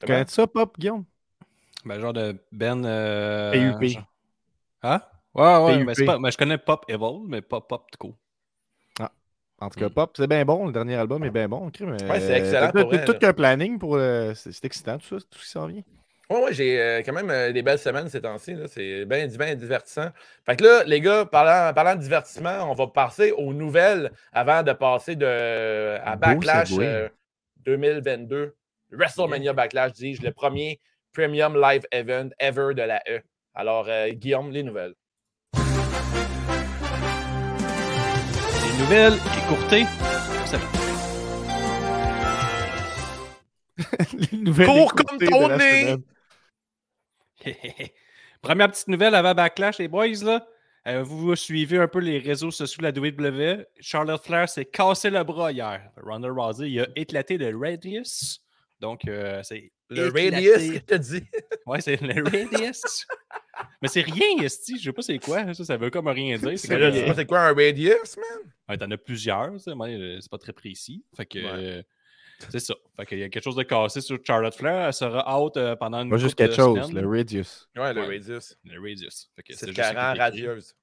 Tu 0.00 0.06
connais 0.06 0.24
ça, 0.26 0.46
Pop, 0.46 0.78
Guillaume? 0.78 1.04
Ben, 1.84 2.00
genre 2.00 2.12
de 2.12 2.36
Ben. 2.52 2.84
euh, 2.84 3.52
PUP. 3.78 3.88
genre- 3.90 4.04
Hein? 4.82 5.00
Ouais, 5.34 5.58
ouais, 5.64 5.84
mais, 5.84 5.94
c'est 5.94 6.04
pas, 6.04 6.18
mais 6.18 6.30
je 6.30 6.38
connais 6.38 6.58
Pop 6.58 6.84
Evil, 6.88 7.20
mais 7.28 7.42
pas 7.42 7.60
Pop 7.60 7.90
Tico. 7.90 8.16
En 9.62 9.68
tout 9.68 9.78
cas, 9.78 9.88
Mm. 9.90 9.92
Pop, 9.92 10.12
c'est 10.16 10.26
bien 10.26 10.42
bon. 10.46 10.66
Le 10.68 10.72
dernier 10.72 10.94
album 10.94 11.22
est 11.22 11.30
bien 11.30 11.46
bon. 11.46 11.70
crime, 11.70 11.90
Ouais, 11.90 11.98
euh, 12.00 12.18
c'est 12.18 12.32
excellent 12.38 12.70
t'as- 12.72 12.72
pour 12.82 12.90
t'as 12.90 12.96
vrai, 12.96 13.04
tout 13.04 13.12
là. 13.12 13.18
qu'un 13.18 13.32
planning 13.34 13.78
pour. 13.78 13.96
euh, 13.96 14.32
c'est 14.32 14.52
c'est 14.52 14.64
excitant, 14.64 14.96
tout 14.96 15.06
ça, 15.20 15.26
tout 15.30 15.38
ce 15.38 15.44
qui 15.44 15.50
s'en 15.50 15.66
vient. 15.66 15.82
Ouais, 16.30 16.40
ouais, 16.44 16.52
j'ai 16.52 16.80
euh, 16.80 17.02
quand 17.04 17.12
même 17.12 17.28
euh, 17.30 17.50
des 17.52 17.60
belles 17.62 17.78
semaines 17.80 18.08
ces 18.08 18.20
temps-ci. 18.20 18.54
C'est 18.68 19.04
bien 19.04 19.26
bien 19.26 19.54
divertissant. 19.56 20.10
Fait 20.46 20.54
que 20.54 20.62
là, 20.62 20.84
les 20.84 21.00
gars, 21.00 21.24
parlant, 21.26 21.74
parlant 21.74 21.96
de 21.96 22.00
divertissement, 22.00 22.70
on 22.70 22.74
va 22.74 22.86
passer 22.86 23.32
aux 23.32 23.52
nouvelles 23.52 24.12
avant 24.32 24.62
de 24.62 24.72
passer 24.72 25.16
de, 25.16 25.98
à 26.04 26.14
Backlash 26.14 26.68
segway. 26.68 26.86
euh, 26.86 27.08
2022. 27.64 28.54
WrestleMania 28.92 29.52
Backlash, 29.52 29.92
dis-je, 29.92 30.22
le 30.22 30.30
premier 30.32 30.78
premium 31.12 31.60
live 31.60 31.82
event 31.90 32.28
ever 32.38 32.74
de 32.74 32.82
la 32.82 33.02
E. 33.08 33.20
Alors, 33.54 33.86
euh, 33.88 34.10
Guillaume, 34.10 34.52
les 34.52 34.62
nouvelles. 34.62 34.94
Les 38.62 38.78
nouvelles 38.84 39.18
écourtées. 39.44 39.86
Ça- 40.46 40.58
Les 44.32 44.38
nouvelles 44.38 44.66
Cours 44.68 44.94
comme 44.94 45.18
ton 45.18 45.48
nez! 45.56 45.96
Première 48.42 48.70
petite 48.70 48.88
nouvelle 48.88 49.14
avant 49.14 49.34
Backlash, 49.34 49.78
les 49.78 49.88
boys. 49.88 50.06
Là. 50.22 50.46
Euh, 50.86 51.02
vous 51.02 51.36
suivez 51.36 51.76
un 51.78 51.88
peu 51.88 51.98
les 51.98 52.18
réseaux 52.18 52.50
sociaux 52.50 52.82
de 52.82 52.86
la 52.88 52.90
WWE. 52.90 53.66
Charlotte 53.80 54.22
Flair 54.24 54.48
s'est 54.48 54.64
cassé 54.64 55.10
le 55.10 55.22
bras 55.24 55.52
hier. 55.52 55.90
Ronda 56.02 56.28
Rousey 56.30 56.70
il 56.70 56.80
a 56.80 56.88
éclaté 56.96 57.36
le 57.36 57.56
radius. 57.56 58.40
Donc, 58.80 59.06
euh, 59.06 59.42
c'est. 59.42 59.72
Le 59.90 60.06
éclaté. 60.08 60.30
Radius, 60.52 60.72
que 60.72 60.84
t'as 60.86 60.98
dit. 60.98 61.22
Ouais, 61.66 61.80
c'est 61.82 62.00
le 62.00 62.22
radius. 62.22 63.06
Mais 63.82 63.88
c'est 63.88 64.00
rien, 64.02 64.38
Esti. 64.42 64.78
Je 64.78 64.84
sais 64.84 64.92
pas 64.92 65.02
c'est 65.02 65.18
quoi. 65.18 65.52
Ça, 65.52 65.64
ça 65.64 65.76
veut 65.76 65.90
comme 65.90 66.08
rien 66.08 66.38
dire. 66.38 66.58
C'est 66.58 67.26
quoi 67.26 67.40
un 67.40 67.52
Radius, 67.54 68.16
man? 68.16 68.50
Ouais, 68.68 68.78
T'en 68.78 68.90
as 68.90 68.96
plusieurs, 68.96 69.50
euh, 69.68 70.18
c'est 70.20 70.30
pas 70.30 70.38
très 70.38 70.52
précis. 70.54 71.04
Fait 71.14 71.26
que 71.26 71.38
Ouais. 71.40 71.44
euh, 71.52 71.82
c'est 72.48 72.58
ça. 72.60 72.74
Fait 72.96 73.06
qu'il 73.06 73.18
y 73.18 73.22
a 73.22 73.28
quelque 73.28 73.42
chose 73.44 73.56
de 73.56 73.62
cassé 73.62 74.00
sur 74.00 74.18
Charlotte 74.24 74.54
Flair. 74.54 74.86
Elle 74.86 74.92
sera 74.92 75.40
out 75.40 75.56
euh, 75.56 75.76
pendant 75.76 76.02
une 76.02 76.10
Pas 76.10 76.16
juste 76.16 76.34
quelque 76.34 76.54
chose, 76.54 76.92
le 76.92 77.06
Radius. 77.06 77.68
Ouais, 77.76 77.92
le 77.92 78.00
Ouais. 78.02 78.06
Radius. 78.16 78.56
Le 78.64 78.80
Radius. 78.80 79.30
Fait 79.36 79.42
que 79.42 79.54
C'est 79.54 79.66
ce 79.66 79.70
qui 79.72 79.80
rend 79.82 80.12
qui 80.14 80.18
radieuse. 80.20 80.74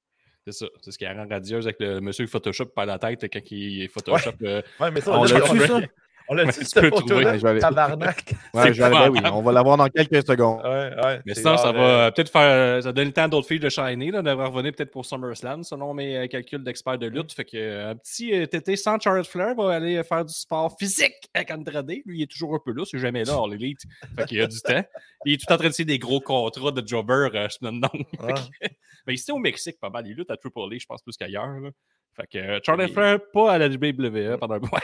C'est 0.46 0.52
ça. 0.52 0.66
C'est 0.80 0.92
ce 0.92 0.98
qui 0.98 1.06
rend 1.06 1.26
radieuse 1.28 1.66
avec 1.66 1.80
le 1.80 2.00
monsieur 2.00 2.26
Photoshop 2.26 2.66
par 2.66 2.86
la 2.86 2.98
tête 2.98 3.26
quand 3.32 3.50
il 3.50 3.88
Photoshop. 3.88 4.30
euh, 4.42 4.62
Ouais, 4.80 4.90
mais 4.90 5.00
ça, 5.00 5.18
On 5.18 5.24
l'a- 5.24 5.38
l'a 5.40 5.52
l'a- 5.54 5.66
ça? 5.66 5.80
On 6.30 6.34
l'a 6.34 6.44
dit, 6.44 6.58
tu 6.58 6.80
peux 6.80 6.90
trouver. 6.90 7.24
Ouais, 7.24 7.38
je 7.38 7.42
vais 7.42 7.48
aller- 7.48 7.60
Tabarnak. 7.60 8.34
Ouais, 8.54 8.62
C'est 8.64 8.74
je 8.74 8.78
vais 8.82 8.84
aller- 8.84 9.08
oui, 9.08 9.20
on 9.32 9.42
va 9.42 9.52
l'avoir 9.52 9.76
dans 9.76 9.88
quelques 9.88 10.26
secondes. 10.26 10.60
Ouais, 10.62 10.90
ouais. 11.04 11.20
Mais 11.24 11.34
ça, 11.34 11.56
ça 11.56 11.72
va 11.72 11.78
euh, 11.80 12.06
euh, 12.06 12.10
peut-être 12.10 12.30
faire. 12.30 12.82
Ça 12.82 12.92
donne 12.92 13.06
le 13.08 13.12
temps 13.12 13.28
d'autres 13.28 13.46
filles 13.48 13.58
de 13.60 13.68
shiner. 13.68 14.10
Là, 14.10 14.22
devrait 14.22 14.46
revenir 14.46 14.72
peut-être 14.74 14.90
pour 14.90 15.04
SummerSlam, 15.06 15.62
selon 15.64 15.94
mes 15.94 16.16
euh, 16.18 16.26
calculs 16.26 16.62
d'experts 16.62 16.98
de 16.98 17.06
lutte. 17.06 17.32
Fait 17.32 17.44
que 17.44 17.56
euh, 17.56 17.90
un 17.90 17.96
petit 17.96 18.34
euh, 18.34 18.46
TT 18.46 18.76
sans 18.76 18.98
Charlotte 19.00 19.26
Flair 19.26 19.54
va 19.54 19.74
aller 19.74 19.96
euh, 19.96 20.02
faire 20.02 20.24
du 20.24 20.32
sport 20.34 20.76
physique 20.78 21.14
avec 21.34 21.50
Andrade. 21.50 21.88
Lui, 21.88 22.18
il 22.18 22.22
est 22.22 22.30
toujours 22.30 22.54
un 22.54 22.60
peu 22.64 22.72
là. 22.72 22.84
C'est 22.84 22.98
jamais 22.98 23.24
là, 23.24 23.34
hors 23.34 23.48
l'élite. 23.48 23.80
Fait 24.16 24.24
qu'il 24.26 24.40
a 24.40 24.46
du 24.46 24.60
temps. 24.60 24.82
Il 25.24 25.32
est 25.34 25.36
tout 25.38 25.52
en 25.52 25.56
train 25.56 25.68
de 25.68 25.72
signer 25.72 25.86
des 25.94 25.98
gros 25.98 26.20
contrats 26.20 26.70
de 26.72 26.86
jobber, 26.86 27.28
euh, 27.34 27.48
je 27.50 27.56
me 27.66 27.70
demande. 27.72 28.04
Ouais. 28.22 28.34
Mais 29.06 29.14
ici 29.14 29.32
au 29.32 29.38
Mexique, 29.38 29.78
pas 29.80 29.90
mal. 29.90 30.06
Il 30.06 30.14
lutte 30.14 30.30
à 30.30 30.36
Triple 30.36 30.58
A, 30.60 30.78
je 30.78 30.86
pense, 30.86 31.02
plus 31.02 31.16
qu'ailleurs. 31.16 31.48
Fait 32.20 32.26
que 32.26 32.38
euh, 32.38 32.58
Charlotte 32.64 32.90
Flair, 32.92 33.18
pas 33.32 33.52
à 33.52 33.58
la 33.58 33.68
WWE 33.68 34.36
pendant 34.38 34.56
un 34.56 34.58
mois. 34.58 34.80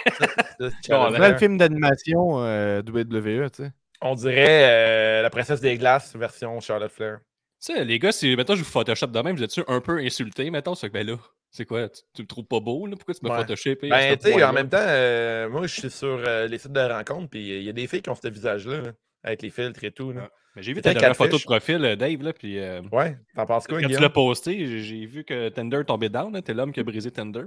c'est- 0.60 1.28
le 1.32 1.36
film 1.38 1.58
d'animation 1.58 2.44
euh, 2.44 2.80
WWE, 2.82 3.50
tu 3.50 3.64
sais. 3.64 3.72
On 4.00 4.14
dirait 4.14 4.68
euh, 4.68 5.22
la 5.22 5.30
princesse 5.30 5.60
des 5.60 5.76
glaces 5.76 6.14
version 6.14 6.60
Charlotte 6.60 6.92
Flair. 6.92 7.18
Tu 7.64 7.72
sais, 7.74 7.84
les 7.84 7.98
gars, 7.98 8.12
si 8.12 8.36
mettons, 8.36 8.54
je 8.54 8.62
vous 8.62 8.70
Photoshop 8.70 9.06
de 9.06 9.20
même, 9.20 9.36
vous 9.36 9.42
êtes 9.42 9.58
un 9.68 9.80
peu 9.80 9.98
insulté, 9.98 10.50
mettons, 10.50 10.74
c'est 10.74 10.88
que 10.88 10.92
ben 10.92 11.06
là, 11.06 11.16
c'est 11.50 11.64
quoi, 11.64 11.88
tu, 11.88 12.02
tu 12.14 12.22
me 12.22 12.26
trouves 12.26 12.44
pas 12.44 12.60
beau, 12.60 12.86
là? 12.86 12.94
Pourquoi 12.96 13.14
tu 13.14 13.24
me 13.24 13.30
Ouais. 13.30 13.38
photoshopé? 13.38 13.88
Ben, 13.88 14.16
tu 14.18 14.30
sais, 14.32 14.44
en 14.44 14.52
même 14.52 14.68
temps, 14.68 14.76
euh, 14.80 15.48
moi, 15.48 15.62
je 15.66 15.80
suis 15.80 15.90
sur 15.90 16.22
euh, 16.26 16.46
les 16.46 16.58
sites 16.58 16.72
de 16.72 16.80
rencontres, 16.80 17.30
puis 17.30 17.40
il 17.58 17.62
y 17.62 17.68
a 17.68 17.72
des 17.72 17.86
filles 17.86 18.02
qui 18.02 18.10
ont 18.10 18.14
ce 18.14 18.28
visage-là, 18.28 18.80
là, 18.82 18.90
avec 19.24 19.42
les 19.42 19.50
filtres 19.50 19.82
et 19.82 19.90
tout. 19.90 20.12
Là. 20.12 20.28
Mais 20.54 20.62
j'ai 20.62 20.72
vu 20.72 20.80
ta 20.82 20.92
dernière 20.92 21.16
photo 21.16 21.36
de 21.38 21.42
profil, 21.42 21.84
euh, 21.84 21.96
Dave, 21.96 22.22
là, 22.22 22.32
puis 22.32 22.60
euh, 22.60 22.80
Ouais, 22.92 23.16
t'en 23.34 23.44
penses 23.46 23.66
quoi, 23.66 23.80
quand 23.80 23.88
tu 23.88 23.98
l'as 24.00 24.08
posté, 24.10 24.80
j'ai- 24.82 25.06
vu 25.06 25.24
que 25.24 25.48
Tender 25.48 25.82
tombait 25.84 26.08
down, 26.08 26.40
t'es 26.42 26.54
l'homme 26.54 26.72
qui 26.72 26.78
a 26.80 26.84
brisé 26.84 27.10
Tender. 27.10 27.42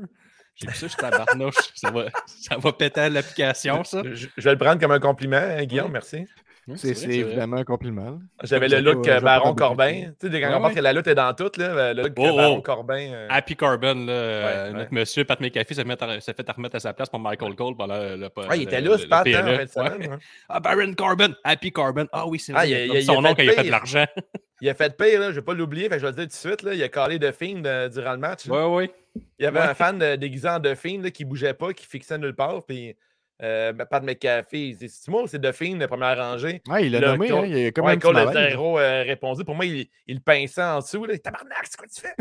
J'ai 0.55 0.67
vu 0.67 0.73
ça, 0.73 0.87
je 0.87 0.91
suis 0.91 0.97
tabarnouche. 0.97 1.53
ça, 1.75 1.91
va, 1.91 2.07
ça 2.25 2.57
va 2.57 2.73
péter 2.73 2.99
à 3.01 3.09
l'application, 3.09 3.83
ça. 3.83 4.01
Je, 4.03 4.27
je 4.35 4.43
vais 4.43 4.51
le 4.51 4.57
prendre 4.57 4.81
comme 4.81 4.91
un 4.91 4.99
compliment, 4.99 5.37
hein, 5.37 5.63
Guillaume, 5.65 5.91
merci. 5.91 6.17
Ouais, 6.17 6.27
c'est 6.75 6.89
évidemment 7.09 7.57
un 7.57 7.63
compliment. 7.63 8.11
là. 8.11 8.17
J'avais 8.43 8.67
le 8.67 8.79
look 8.81 9.07
euh, 9.07 9.19
Baron 9.21 9.55
Corbin. 9.55 10.11
Tu 10.19 10.29
sais, 10.31 10.41
quand 10.41 10.61
on 10.61 10.73
que 10.73 10.79
la 10.81 10.91
lutte 10.93 11.07
est 11.07 11.15
dans 11.15 11.33
tout, 11.33 11.49
là, 11.57 11.93
le 11.93 12.01
look 12.03 12.13
Oh, 12.17 12.35
Baron 12.35 12.55
oh. 12.57 12.61
Corbin. 12.61 13.11
euh, 13.13 13.27
Happy 13.29 13.55
Corbin, 13.55 13.93
là, 14.05 14.11
euh, 14.11 14.65
Ouais, 14.67 14.73
notre 14.73 14.91
ouais. 14.91 14.99
monsieur 14.99 15.23
Pat 15.23 15.39
McAfee 15.39 15.75
s'est 15.75 15.83
à- 16.03 16.19
fait 16.19 16.51
remettre 16.51 16.75
à 16.75 16.79
sa 16.79 16.93
place 16.93 17.09
pour 17.09 17.19
Michael 17.19 17.55
Cole 17.55 17.75
pendant 17.77 17.97
le, 17.97 18.15
le, 18.17 18.29
Ouais, 18.49 18.57
il 18.57 18.63
était 18.63 18.81
là, 18.81 18.91
le- 18.91 18.97
ce 18.97 19.07
Pat, 19.07 19.25
hein, 19.27 19.39
en 19.39 19.45
de 19.45 19.49
Ouais. 20.01 20.09
hein. 20.11 20.19
Ah, 20.49 20.59
Baron 20.59 20.93
Corbin, 20.93 21.33
Happy 21.43 21.71
Corbin. 21.71 22.05
Ah 22.11 22.27
oui, 22.27 22.39
c'est 22.39 22.53
Ah, 22.53 22.65
vrai. 22.65 22.87
il 22.87 23.03
son 23.03 23.21
nom 23.21 23.29
fait 23.29 23.35
quand 23.35 23.43
il 23.43 23.49
a 23.49 23.53
fait 23.53 23.63
de 23.63 23.71
l'argent. 23.71 24.05
Il 24.59 24.69
a 24.69 24.73
fait 24.73 24.97
pire, 24.97 25.19
là, 25.19 25.29
je 25.29 25.35
vais 25.35 25.41
pas 25.43 25.53
l'oublier, 25.53 25.87
fait 25.87 25.99
je 25.99 26.05
vais 26.05 26.11
le 26.11 26.15
dire 26.15 26.23
tout 26.23 26.29
de 26.29 26.33
suite. 26.33 26.63
Là, 26.63 26.73
il 26.73 26.81
a 26.81 26.89
calé 26.89 27.19
de 27.19 27.31
Fiend 27.31 27.61
euh, 27.65 27.89
durant 27.89 28.13
le 28.13 28.17
match. 28.17 28.47
là. 28.47 28.67
Ouais, 28.67 28.75
ouais. 28.75 28.91
Il 29.39 29.43
y 29.43 29.45
avait 29.45 29.59
Ouais. 29.59 29.67
un 29.67 29.73
fan 29.75 29.99
de- 29.99 30.15
déguisé 30.15 30.49
en 30.49 30.59
The 30.59 30.73
Fiend 30.75 31.03
qui 31.13 31.25
bougeait 31.25 31.53
pas, 31.53 31.73
qui 31.73 31.85
fixait 31.85 32.17
nulle 32.17 32.33
part. 32.35 32.63
Puis 32.67 32.95
euh, 33.43 33.71
ben, 33.71 33.85
Pat 33.85 34.03
McAfee, 34.03 34.75
C'est 34.79 34.87
c'est 34.87 35.41
The 35.41 35.51
Fiend, 35.51 35.77
la 35.77 35.87
première 35.87 36.17
rangée? 36.17 36.61
Ouais, 36.67 36.87
il 36.87 36.91
l'a 36.91 36.99
Le 36.99 37.07
nommé, 37.07 37.31
hein, 37.31 37.45
il 37.45 37.67
a 37.67 37.71
comme 37.71 37.85
Ouais, 37.85 37.93
un 37.93 37.97
Cole 37.97 38.17
euh, 38.17 39.03
répondu. 39.03 39.43
Pour 39.43 39.55
moi, 39.55 39.65
il, 39.65 39.87
il 40.07 40.15
le 40.15 40.21
pinçait 40.21 40.63
en 40.63 40.79
dessous. 40.79 41.05
Là. 41.05 41.17
Tabarnak, 41.17 41.65
c'est 41.65 41.77
quoi 41.77 41.87
tu 41.87 42.01
fais? 42.01 42.15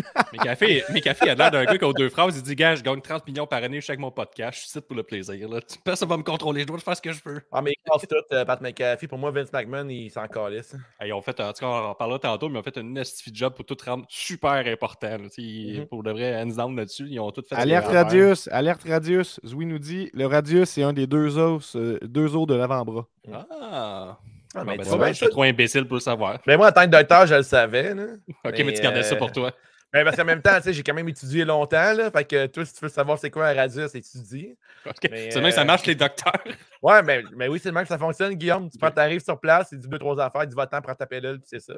Mais 0.92 1.00
Café 1.00 1.30
a 1.30 1.34
l'air 1.34 1.50
d'un 1.50 1.64
gars 1.64 1.78
qui 1.78 1.84
a 1.84 1.92
deux 1.92 2.08
phrases. 2.10 2.36
Il 2.36 2.42
dit 2.42 2.54
Gars, 2.54 2.74
je 2.74 2.82
gagne 2.82 3.00
30 3.00 3.26
millions 3.26 3.46
par 3.46 3.62
année 3.62 3.80
chaque 3.80 3.98
mon 3.98 4.10
podcast. 4.10 4.54
Je 4.54 4.58
suis 4.60 4.68
ici 4.68 4.80
pour 4.80 4.96
le 4.96 5.02
plaisir. 5.02 5.48
Là. 5.48 5.60
Personne 5.84 6.08
va 6.08 6.16
me 6.16 6.22
contrôler. 6.22 6.62
Je 6.62 6.66
dois 6.66 6.78
faire 6.78 6.96
ce 6.96 7.02
que 7.02 7.12
je 7.12 7.20
veux. 7.24 7.40
Ah, 7.50 7.62
mais 7.62 7.72
il 7.72 7.90
casse 7.90 8.06
tout, 8.08 8.34
euh, 8.34 8.44
Pat 8.44 8.60
McAfee. 8.60 9.08
Pour 9.08 9.18
moi, 9.18 9.30
Vince 9.30 9.52
McMahon, 9.52 9.88
il 9.88 10.10
s'en 10.10 10.26
calisse. 10.28 10.74
Hey, 11.00 11.08
ils 11.08 11.12
ont 11.12 11.22
fait, 11.22 11.38
en 11.40 11.52
tout 11.52 11.60
cas, 11.60 11.66
on 11.66 11.90
en 11.90 11.94
parlera 11.94 12.18
tantôt, 12.18 12.48
mais 12.48 12.56
ils 12.56 12.60
ont 12.60 12.62
fait 12.62 12.78
un 12.78 12.82
nasty 12.82 13.30
job 13.32 13.54
pour 13.54 13.64
tout 13.64 13.76
rendre 13.84 14.04
super 14.08 14.52
important. 14.66 15.08
là. 15.08 15.28
Mhm. 15.38 15.86
Pour 15.86 16.02
de 16.02 16.10
vrai, 16.10 16.42
hands 16.42 16.56
down 16.56 16.76
là-dessus, 16.76 17.06
ils 17.08 17.20
ont 17.20 17.30
tout 17.30 17.42
fait. 17.48 17.54
Alerte 17.54 17.86
radius, 17.86 18.48
alerte 18.48 18.84
radius. 18.86 19.40
Zoui 19.46 19.66
nous 19.66 19.78
dit 19.78 20.10
le 20.12 20.26
radius, 20.26 20.70
c'est 20.70 20.82
un 20.82 20.92
des 20.92 21.05
deux 21.06 21.38
os, 21.38 21.76
euh, 21.76 21.98
deux 22.02 22.34
os 22.36 22.46
de 22.46 22.54
l'avant-bras. 22.54 23.06
Ah, 23.32 24.18
Ah, 24.54 24.64
mais 24.64 24.76
ben, 24.76 24.84
tu 24.84 24.90
tu 24.90 24.96
vois, 24.96 25.08
je 25.08 25.12
suis 25.14 25.28
trop 25.28 25.42
imbécile 25.42 25.86
pour 25.86 25.96
le 25.96 26.00
savoir. 26.00 26.38
Mais 26.46 26.56
moi, 26.56 26.68
en 26.68 26.72
tant 26.72 26.82
que 26.82 26.90
docteur, 26.90 27.26
je 27.26 27.34
le 27.34 27.42
savais. 27.42 27.94
Là. 27.94 28.04
Ok, 28.44 28.54
Mais, 28.58 28.64
mais, 28.64 28.72
tu 28.72 28.82
gardais 28.82 29.02
ça 29.02 29.14
euh, 29.14 29.18
pour 29.18 29.32
toi. 29.32 29.52
Mais 29.92 30.04
parce 30.04 30.16
qu'en 30.16 30.24
même 30.24 30.42
temps, 30.42 30.56
tu 30.56 30.62
sais, 30.62 30.72
j'ai 30.72 30.82
quand 30.82 30.94
même 30.94 31.08
étudié 31.08 31.44
longtemps. 31.44 31.92
Là, 31.92 32.10
fait 32.10 32.24
que 32.24 32.46
toi, 32.46 32.64
si 32.64 32.74
tu 32.74 32.80
veux 32.80 32.88
savoir 32.88 33.18
c'est 33.18 33.30
quoi 33.30 33.48
un 33.48 33.54
radius, 33.54 33.94
étudie. 33.94 34.56
Ok, 34.84 34.96
mais, 35.10 35.30
C'est 35.30 35.40
même 35.40 35.50
que 35.50 35.54
ça 35.54 35.62
euh, 35.62 35.64
marche, 35.64 35.86
les 35.86 35.94
docteurs. 35.94 36.32
Ouais, 36.82 37.02
mais, 37.02 37.22
mais 37.34 37.48
oui, 37.48 37.58
c'est 37.60 37.70
le 37.70 37.74
même 37.74 37.84
que 37.84 37.88
ça 37.88 37.98
fonctionne, 37.98 38.34
Guillaume. 38.34 38.70
Tu 38.70 38.78
prends, 38.78 38.90
t'arrives 38.90 39.24
sur 39.24 39.40
place, 39.40 39.70
il 39.72 39.78
dit 39.78 39.88
deux, 39.88 39.98
trois 39.98 40.20
affaires, 40.20 40.44
il 40.44 40.48
dit 40.48 40.54
va-t'en, 40.54 40.80
prends 40.80 40.94
ta 40.94 41.06
pilule, 41.06 41.38
puis 41.38 41.48
c'est 41.48 41.60
ça. 41.60 41.74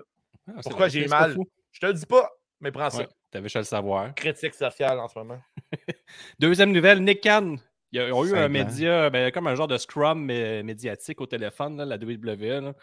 Ah, 0.49 0.61
Pourquoi 0.63 0.89
j'ai 0.89 1.07
mal? 1.07 1.37
Je 1.73 1.81
te 1.81 1.87
le 1.87 1.95
dis 1.95 2.07
pas, 2.07 2.31
mais 2.61 2.71
prends 2.71 2.91
ça. 2.91 3.05
T'avais 3.31 3.45
juste 3.45 3.57
à 3.57 3.61
le 3.61 3.65
savoir. 3.65 4.15
Critique 4.15 4.55
sociale 4.55 4.99
en 4.99 5.09
ce 5.09 5.19
moment. 5.19 5.41
Deuxième 6.39 6.73
nouvelle, 6.73 7.03
Nick 7.03 7.21
Khan. 7.93 8.07
Ils 8.07 8.13
ont 8.13 8.25
eu 8.25 8.35
un 8.37 8.49
média, 8.49 9.11
ben, 9.11 9.31
comme 9.31 9.47
un 9.47 9.55
genre 9.55 9.69
de 9.69 9.79
scrum 9.79 10.25
mais- 10.25 10.63
médiatique 10.63 11.21
au 11.21 11.27
téléphone, 11.27 11.77
là, 11.77 11.85
la 11.85 11.97
WWE. 11.97 12.61
là. 12.65 12.75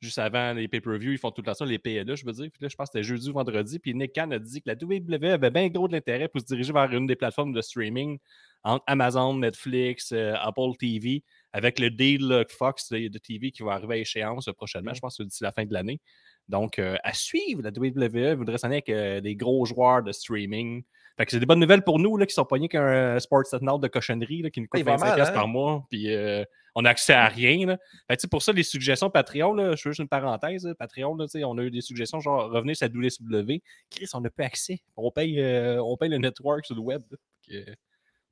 Juste 0.00 0.18
avant 0.18 0.52
les 0.52 0.68
pay-per-view, 0.68 1.12
ils 1.12 1.18
font 1.18 1.30
tout 1.30 1.40
le 1.40 1.46
temps 1.46 1.54
ça, 1.54 1.64
les 1.64 1.78
PLE, 1.78 2.14
je 2.16 2.26
veux 2.26 2.32
dire. 2.32 2.50
Puis 2.52 2.62
là, 2.62 2.68
je 2.68 2.76
pense 2.76 2.88
que 2.88 2.98
c'était 2.98 3.04
jeudi 3.04 3.30
ou 3.30 3.32
vendredi. 3.32 3.78
Puis 3.78 3.94
Nick 3.94 4.12
Khan 4.14 4.30
a 4.32 4.38
dit 4.38 4.60
que 4.60 4.68
la 4.68 4.74
WWE 4.74 5.32
avait 5.32 5.50
bien 5.50 5.68
gros 5.68 5.88
de 5.88 5.92
l'intérêt 5.94 6.28
pour 6.28 6.40
se 6.40 6.46
diriger 6.46 6.72
vers 6.72 6.92
une 6.92 7.06
des 7.06 7.16
plateformes 7.16 7.52
de 7.52 7.62
streaming 7.62 8.18
entre 8.64 8.84
Amazon, 8.86 9.34
Netflix, 9.34 10.12
euh, 10.12 10.34
Apple 10.36 10.76
TV, 10.78 11.22
avec 11.52 11.78
le 11.78 11.90
deal 11.90 12.44
Fox 12.50 12.90
de, 12.90 13.08
de 13.08 13.18
TV 13.18 13.50
qui 13.50 13.62
va 13.62 13.72
arriver 13.74 13.94
à 13.94 13.98
échéance 13.98 14.50
prochainement, 14.56 14.92
je 14.94 15.00
pense 15.00 15.20
d'ici 15.20 15.42
la 15.44 15.52
fin 15.52 15.64
de 15.64 15.72
l'année. 15.72 16.00
Donc, 16.48 16.78
euh, 16.78 16.96
à 17.02 17.14
suivre, 17.14 17.62
la 17.62 17.70
WWE 17.70 18.36
voudrait 18.36 18.58
s'en 18.58 18.68
aller 18.68 18.76
avec 18.76 18.88
euh, 18.90 19.20
des 19.20 19.34
gros 19.34 19.64
joueurs 19.64 20.02
de 20.02 20.12
streaming. 20.12 20.82
Fait 21.16 21.24
que 21.24 21.30
c'est 21.30 21.40
des 21.40 21.46
bonnes 21.46 21.60
nouvelles 21.60 21.82
pour 21.82 21.98
nous 21.98 22.16
là, 22.16 22.26
qui 22.26 22.34
sont 22.34 22.44
pognés 22.44 22.68
qu'un 22.68 22.82
euh, 22.82 23.18
Sportsnet 23.18 23.78
de 23.80 23.88
cochonnerie 23.88 24.42
là, 24.42 24.50
qui 24.50 24.60
nous 24.60 24.66
coûte 24.66 24.80
il 24.80 24.84
va 24.84 24.96
25$ 24.96 25.00
mal, 25.00 25.14
piastres 25.14 25.32
hein? 25.32 25.38
par 25.38 25.48
mois. 25.48 25.86
Puis 25.88 26.12
euh, 26.12 26.44
on 26.74 26.84
a 26.84 26.90
accès 26.90 27.14
à 27.14 27.28
rien. 27.28 27.66
Là. 27.66 27.78
Fait 28.08 28.16
que, 28.16 28.20
tu 28.20 28.22
sais, 28.22 28.28
pour 28.28 28.42
ça, 28.42 28.52
les 28.52 28.62
suggestions 28.64 29.10
Patreon, 29.10 29.54
là, 29.54 29.76
je 29.76 29.82
fais 29.82 29.90
juste 29.90 30.00
une 30.00 30.08
parenthèse. 30.08 30.66
là, 30.66 30.74
Patreon, 30.74 31.16
là, 31.16 31.26
tu 31.26 31.38
sais, 31.38 31.44
on 31.44 31.56
a 31.56 31.62
eu 31.62 31.70
des 31.70 31.80
suggestions 31.80 32.20
genre 32.20 32.50
revenez 32.50 32.74
sur 32.74 32.88
la 32.88 33.40
WWE. 33.40 33.60
Chris, 33.90 34.08
on 34.12 34.20
n'a 34.20 34.30
pas 34.30 34.44
accès. 34.44 34.80
On 34.96 35.10
paye, 35.10 35.40
on 35.80 35.96
paye 35.96 36.10
le 36.10 36.18
network 36.18 36.66
sur 36.66 36.74
le 36.74 36.82
web. 36.82 37.02
on 37.50 37.54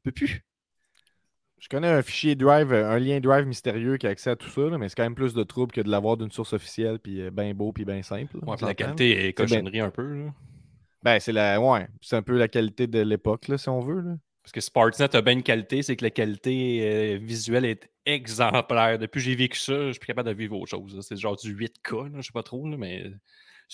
peut 0.03 0.13
plus. 0.13 0.45
Je 1.63 1.69
connais 1.69 1.89
un 1.89 2.03
fichier 2.03 2.35
Drive, 2.35 2.73
euh, 2.73 2.91
un 2.91 2.99
lien 2.99 3.21
Drive 3.21 3.47
mystérieux 3.47 3.97
qui 3.97 4.07
a 4.09 4.11
accès 4.11 4.31
à 4.31 4.37
tout 4.37 4.51
ça, 4.51 4.63
là, 4.63 4.79
mais 4.79 4.89
c'est 4.89 4.97
quand 4.97 5.05
même 5.05 5.15
plus 5.15 5.33
de 5.33 5.45
trouble 5.45 5.73
que 5.73 5.81
de 5.81 5.89
l'avoir 5.89 6.17
d'une 6.17 6.31
source 6.31 6.53
officielle, 6.53 6.99
puis 6.99 7.31
bien 7.31 7.55
beau, 7.55 7.73
puis 7.73 7.85
bien 7.85 8.03
simple. 8.03 8.37
là, 8.37 8.43
on 8.47 8.51
Ouais, 8.51 8.57
puis 8.57 8.67
la 8.67 8.75
qualité 8.75 9.29
est 9.29 9.33
cochonnerie 9.33 9.81
un 9.81 9.91
peu. 9.91 10.25
là. 10.25 10.35
Ben, 11.05 11.19
c'est 11.21 11.33
la. 11.33 11.61
Ouais, 11.61 11.87
c'est 12.01 12.17
un 12.17 12.23
peu 12.23 12.37
la 12.37 12.49
qualité 12.49 12.87
de 12.87 13.01
l'époque, 13.01 13.47
si 13.57 13.69
on 13.69 13.81
veut. 13.81 14.01
Là. 14.01 14.17
Parce 14.43 14.53
que 14.53 14.61
Sportsnet 14.61 15.15
a 15.15 15.23
bien 15.23 15.35
une 15.35 15.43
qualité, 15.43 15.83
c'est 15.83 15.95
que 15.95 16.05
la 16.05 16.11
qualité 16.11 16.81
euh, 16.83 17.19
visuelle 17.19 17.65
est 17.65 17.89
exemplaire. 18.07 18.99
Depuis 18.99 19.21
que 19.21 19.25
j'ai 19.25 19.37
vécu 19.37 19.59
ça, 19.59 19.87
je 19.87 19.93
suis 19.93 20.01
plus 20.01 20.09
capable 20.09 20.29
de 20.29 20.35
vivre 20.35 20.57
autre 20.57 20.71
chose. 20.71 20.99
C'est 21.01 21.17
genre 21.17 21.37
du 21.37 21.55
8K, 21.55 22.13
là, 22.13 22.21
je 22.21 22.23
sais 22.23 22.33
pas 22.33 22.43
trop, 22.43 22.69
là, 22.69 22.77
mais 22.77 23.05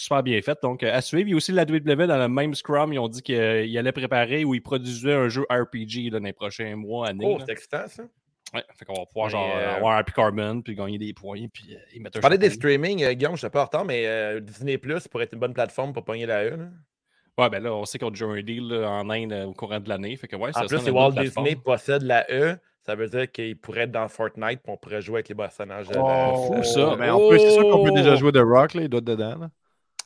super 0.00 0.22
bien 0.22 0.40
fait. 0.42 0.58
Donc, 0.62 0.82
euh, 0.82 0.94
à 0.94 1.00
suivre. 1.00 1.28
Il 1.28 1.30
y 1.30 1.34
a 1.34 1.36
aussi 1.36 1.52
la 1.52 1.62
WWE 1.64 2.06
dans 2.06 2.18
le 2.18 2.28
même 2.28 2.54
Scrum. 2.54 2.92
Ils 2.92 2.98
ont 2.98 3.08
dit 3.08 3.22
qu'ils 3.22 3.76
allaient 3.78 3.92
préparer 3.92 4.44
ou 4.44 4.54
ils 4.54 4.60
produisaient 4.62 5.14
un 5.14 5.28
jeu 5.28 5.42
RPG 5.50 6.10
là, 6.10 6.18
dans 6.20 6.24
les 6.26 6.32
prochains 6.32 6.76
mois, 6.76 7.08
années. 7.08 7.24
Oh, 7.26 7.38
c'est 7.44 7.52
excitant, 7.52 7.86
ça. 7.88 8.04
Ouais, 8.54 8.64
fait 8.78 8.84
qu'on 8.86 8.94
va 8.94 9.04
pouvoir 9.04 9.26
Mais, 9.26 9.32
genre, 9.32 9.52
euh, 9.56 9.76
avoir 9.76 9.92
un 9.96 9.98
Happy 9.98 10.12
Carbon 10.12 10.62
puis 10.62 10.74
gagner 10.74 10.96
des 10.96 11.12
points 11.12 11.46
puis 11.52 11.74
euh, 11.74 11.78
ils 11.94 12.00
mettent 12.00 12.16
un 12.16 12.20
parlais 12.20 12.38
des 12.38 12.48
streaming, 12.48 13.02
euh, 13.04 13.12
Guillaume, 13.12 13.34
je 13.34 13.40
suis 13.40 13.50
pas 13.50 13.60
en 13.60 13.64
retard, 13.66 13.84
mais 13.84 14.06
euh, 14.06 14.40
Disney 14.40 14.78
Plus 14.78 15.06
pourrait 15.06 15.24
être 15.24 15.34
une 15.34 15.38
bonne 15.40 15.52
plateforme 15.52 15.92
pour 15.92 16.02
pogner 16.04 16.24
la 16.24 16.44
E. 16.46 16.56
là. 16.56 16.64
Ouais, 17.36 17.50
ben 17.50 17.62
là, 17.62 17.74
on 17.74 17.84
sait 17.84 17.98
qu'on 17.98 18.08
a 18.08 18.10
déjà 18.10 18.24
un 18.24 18.40
deal 18.40 18.66
là, 18.68 18.88
en 18.90 19.10
Inde 19.10 19.32
euh, 19.34 19.44
au 19.44 19.52
courant 19.52 19.78
de 19.80 19.88
l'année. 19.88 20.16
Fait 20.16 20.26
que 20.28 20.34
ouais, 20.36 20.52
ça 20.54 20.62
En 20.62 20.66
plus, 20.66 20.78
si 20.78 20.90
Walt. 20.90 21.12
Disney 21.12 21.56
possède 21.56 22.02
la 22.02 22.24
E, 22.30 22.56
ça 22.86 22.94
veut 22.94 23.06
dire 23.08 23.30
qu'il 23.30 23.54
pourrait 23.58 23.82
être 23.82 23.92
dans 23.92 24.08
Fortnite 24.08 24.60
et 24.66 24.70
on 24.70 24.78
pourrait 24.78 25.02
jouer 25.02 25.16
avec 25.16 25.28
les 25.28 25.34
personnages. 25.34 25.86
de 25.88 25.94
la- 25.94 26.32
Oh, 26.34 26.46
fou, 26.54 26.62
ça. 26.64 26.96
Mais 26.98 27.10
en 27.10 27.28
plus, 27.28 27.38
c'est 27.38 27.50
sûr 27.50 27.68
qu'on 27.68 27.84
peut 27.84 27.92
déjà 27.92 28.14
Oh! 28.14 28.16
jouer 28.16 28.32
The 28.32 28.38
Rock, 28.42 28.72
là, 28.74 28.82
il 28.82 28.88
doit 28.88 28.98
être 29.00 29.04
dedans. 29.04 29.36
là. 29.38 29.50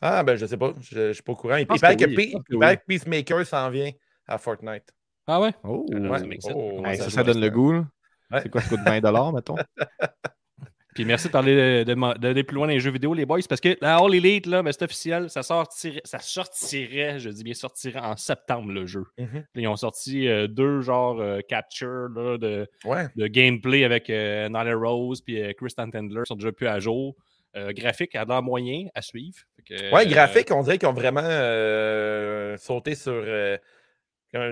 Ah, 0.03 0.23
ben 0.25 0.37
je 0.37 0.45
sais 0.47 0.57
pas, 0.57 0.73
je, 0.81 1.09
je 1.09 1.13
suis 1.13 1.23
pas 1.23 1.33
au 1.33 1.37
courant. 1.37 1.57
Il, 1.57 1.61
il 1.73 1.81
paraît 1.81 1.97
que 1.97 2.05
que, 2.05 2.11
oui, 2.11 2.35
oui. 2.51 2.67
Peacemaker 2.89 3.47
s'en 3.47 3.71
vient 3.71 3.91
à 4.27 4.37
Fortnite. 4.37 4.93
Ah 5.27 5.41
ouais? 5.41 5.53
Oh, 5.63 5.87
Ah, 5.95 5.97
Ouais. 5.97 6.39
Oh. 6.53 6.83
Hey, 6.85 6.97
ça, 6.99 7.23
donne 7.23 7.41
le 7.41 7.49
goût. 7.51 7.73
là. 7.73 7.85
Ouais. 8.33 8.41
C'est 8.43 8.49
quoi, 8.51 8.61
ça 8.63 8.69
coûte 8.69 8.81
20 8.85 9.33
mettons? 9.33 9.55
Puis 10.95 11.07
merci 11.07 11.29
de 11.29 11.33
parler 11.33 11.85
de- 11.85 11.85
de- 11.85 11.95
de- 11.95 12.19
d'aller 12.19 12.45
plus 12.45 12.55
loin 12.55 12.67
dans 12.67 12.73
les 12.75 12.81
jeux 12.81 12.91
vidéo, 12.91 13.15
les 13.15 13.25
boys, 13.25 13.41
parce 13.49 13.63
que 13.63 13.79
la 13.81 13.97
All 13.97 14.15
Elite, 14.15 14.45
là, 14.45 14.63
ben, 14.63 14.73
c'est 14.73 14.83
officiel, 14.85 15.31
ça 15.31 15.43
sortirait, 15.43 16.03
ça 16.05 16.19
sortirait, 16.19 17.19
je 17.19 17.31
dis 17.31 17.43
bien 17.45 17.55
sortirait 17.55 18.01
en 18.01 18.15
septembre 18.19 18.73
le 18.73 18.85
jeu. 18.85 19.05
Mhm. 19.17 19.45
Puis 19.55 19.63
ils 19.63 19.69
ont 19.69 19.77
sorti 19.77 20.29
euh, 20.29 20.49
deux 20.49 20.83
genres 20.83 21.19
euh, 21.19 21.41
capture 21.49 22.11
là, 22.15 22.37
de, 22.37 22.69
Ouais. 22.85 23.07
De 23.17 23.27
gameplay 23.27 23.85
avec 23.85 24.11
euh, 24.11 24.49
Nyla 24.49 24.75
Rose 24.77 25.23
puis 25.23 25.41
euh, 25.41 25.55
Kristen 25.55 25.91
Tendler 25.91 26.23
sont 26.27 26.35
déjà 26.37 26.53
plus 26.53 26.67
à 26.67 26.79
jour. 26.79 27.17
Euh, 27.55 27.73
graphique 27.73 28.15
à 28.15 28.25
l'air 28.25 28.43
moyen 28.43 28.87
à 28.95 29.03
suivre. 29.03 29.37
Que, 29.69 29.93
Ouais, 29.93 30.07
euh, 30.07 30.11
graphique, 30.11 30.51
on 30.51 30.63
dirait 30.63 30.79
qu'ils 30.79 30.89
ont 30.89 30.95
vraiment 30.95 31.21
euh, 31.23 32.57
sauté 32.57 32.95
sur. 32.95 33.13
euh, 33.13 33.59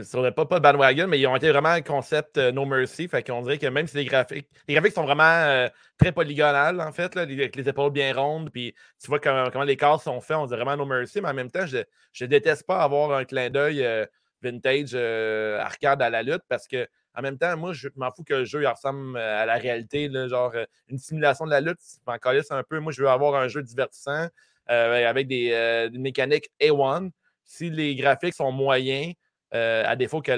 sur 0.03 0.21
le, 0.23 0.31
pas, 0.33 0.45
pas 0.45 0.61
bandwagon, 0.61 1.07
mais 1.09 1.19
ils 1.19 1.27
ont 1.27 1.35
été 1.35 1.49
vraiment 1.51 1.71
un 1.71 1.81
concept 1.81 2.37
euh, 2.37 2.53
No 2.53 2.67
Mercy. 2.67 3.09
Fait 3.09 3.23
qu'on 3.23 3.41
dirait 3.41 3.57
que 3.57 3.67
même 3.69 3.87
si 3.87 3.97
les 3.97 4.05
graphiques. 4.05 4.47
Les 4.69 4.75
graphiques 4.75 4.93
sont 4.93 5.05
vraiment 5.07 5.23
euh, 5.25 5.69
très 5.97 6.13
polygonales, 6.13 6.79
en 6.83 6.93
fait, 6.93 7.15
là, 7.15 7.25
les- 7.25 7.35
avec 7.41 7.57
les 7.57 7.67
épaules 7.67 7.91
bien 7.91 8.13
rondes. 8.15 8.51
Puis 8.53 8.75
tu 9.03 9.07
vois 9.07 9.19
comment, 9.19 9.49
comment 9.51 9.65
les 9.65 9.79
cases 9.79 10.03
sont 10.03 10.21
faits, 10.21 10.37
on 10.37 10.45
dirait 10.47 10.63
vraiment 10.63 10.85
No 10.85 10.85
Mercy, 10.85 11.23
mais 11.23 11.31
en 11.31 11.35
même 11.35 11.51
temps, 11.51 11.65
je, 11.67 11.79
je 12.13 12.25
déteste 12.27 12.67
pas 12.67 12.83
avoir 12.83 13.13
un 13.17 13.25
clin 13.25 13.49
d'œil 13.49 13.83
euh, 13.83 14.05
vintage 14.43 14.95
arcade 14.95 16.03
à 16.03 16.11
la 16.11 16.23
lutte 16.23 16.43
parce 16.49 16.69
que. 16.69 16.87
En 17.17 17.23
même 17.23 17.39
temps, 17.39 17.57
moi, 17.57 17.73
je 17.73 17.89
m'en 17.97 18.11
fous 18.11 18.23
que 18.25 18.35
le 18.35 18.45
jeu 18.45 18.67
ressemble 18.69 19.17
euh, 19.17 19.43
à 19.43 19.47
la 19.47 19.57
réalité. 19.57 20.11
genre, 20.29 20.53
euh, 20.55 20.65
une 20.89 20.99
simulation 20.99 21.45
de 21.45 21.51
la 21.51 21.61
lutte, 21.61 21.81
m'en 22.07 22.19
calisse 22.19 22.51
un 22.51 22.63
peu. 22.63 22.79
Moi, 22.79 22.93
je 22.93 23.03
veux 23.03 23.09
avoir 23.09 23.35
un 23.35 23.49
jeu 23.49 23.63
divertissant 23.63 24.29
euh, 24.71 25.09
avec 25.09 25.27
des, 25.27 25.89
mécaniques 25.93 26.51
A1. 26.61 27.11
Si 27.45 27.71
les 27.71 27.97
graphiques 27.97 28.35
sont 28.35 28.53
moyens, 28.53 29.15
à 29.53 29.97
défaut 29.97 30.23
que 30.23 30.31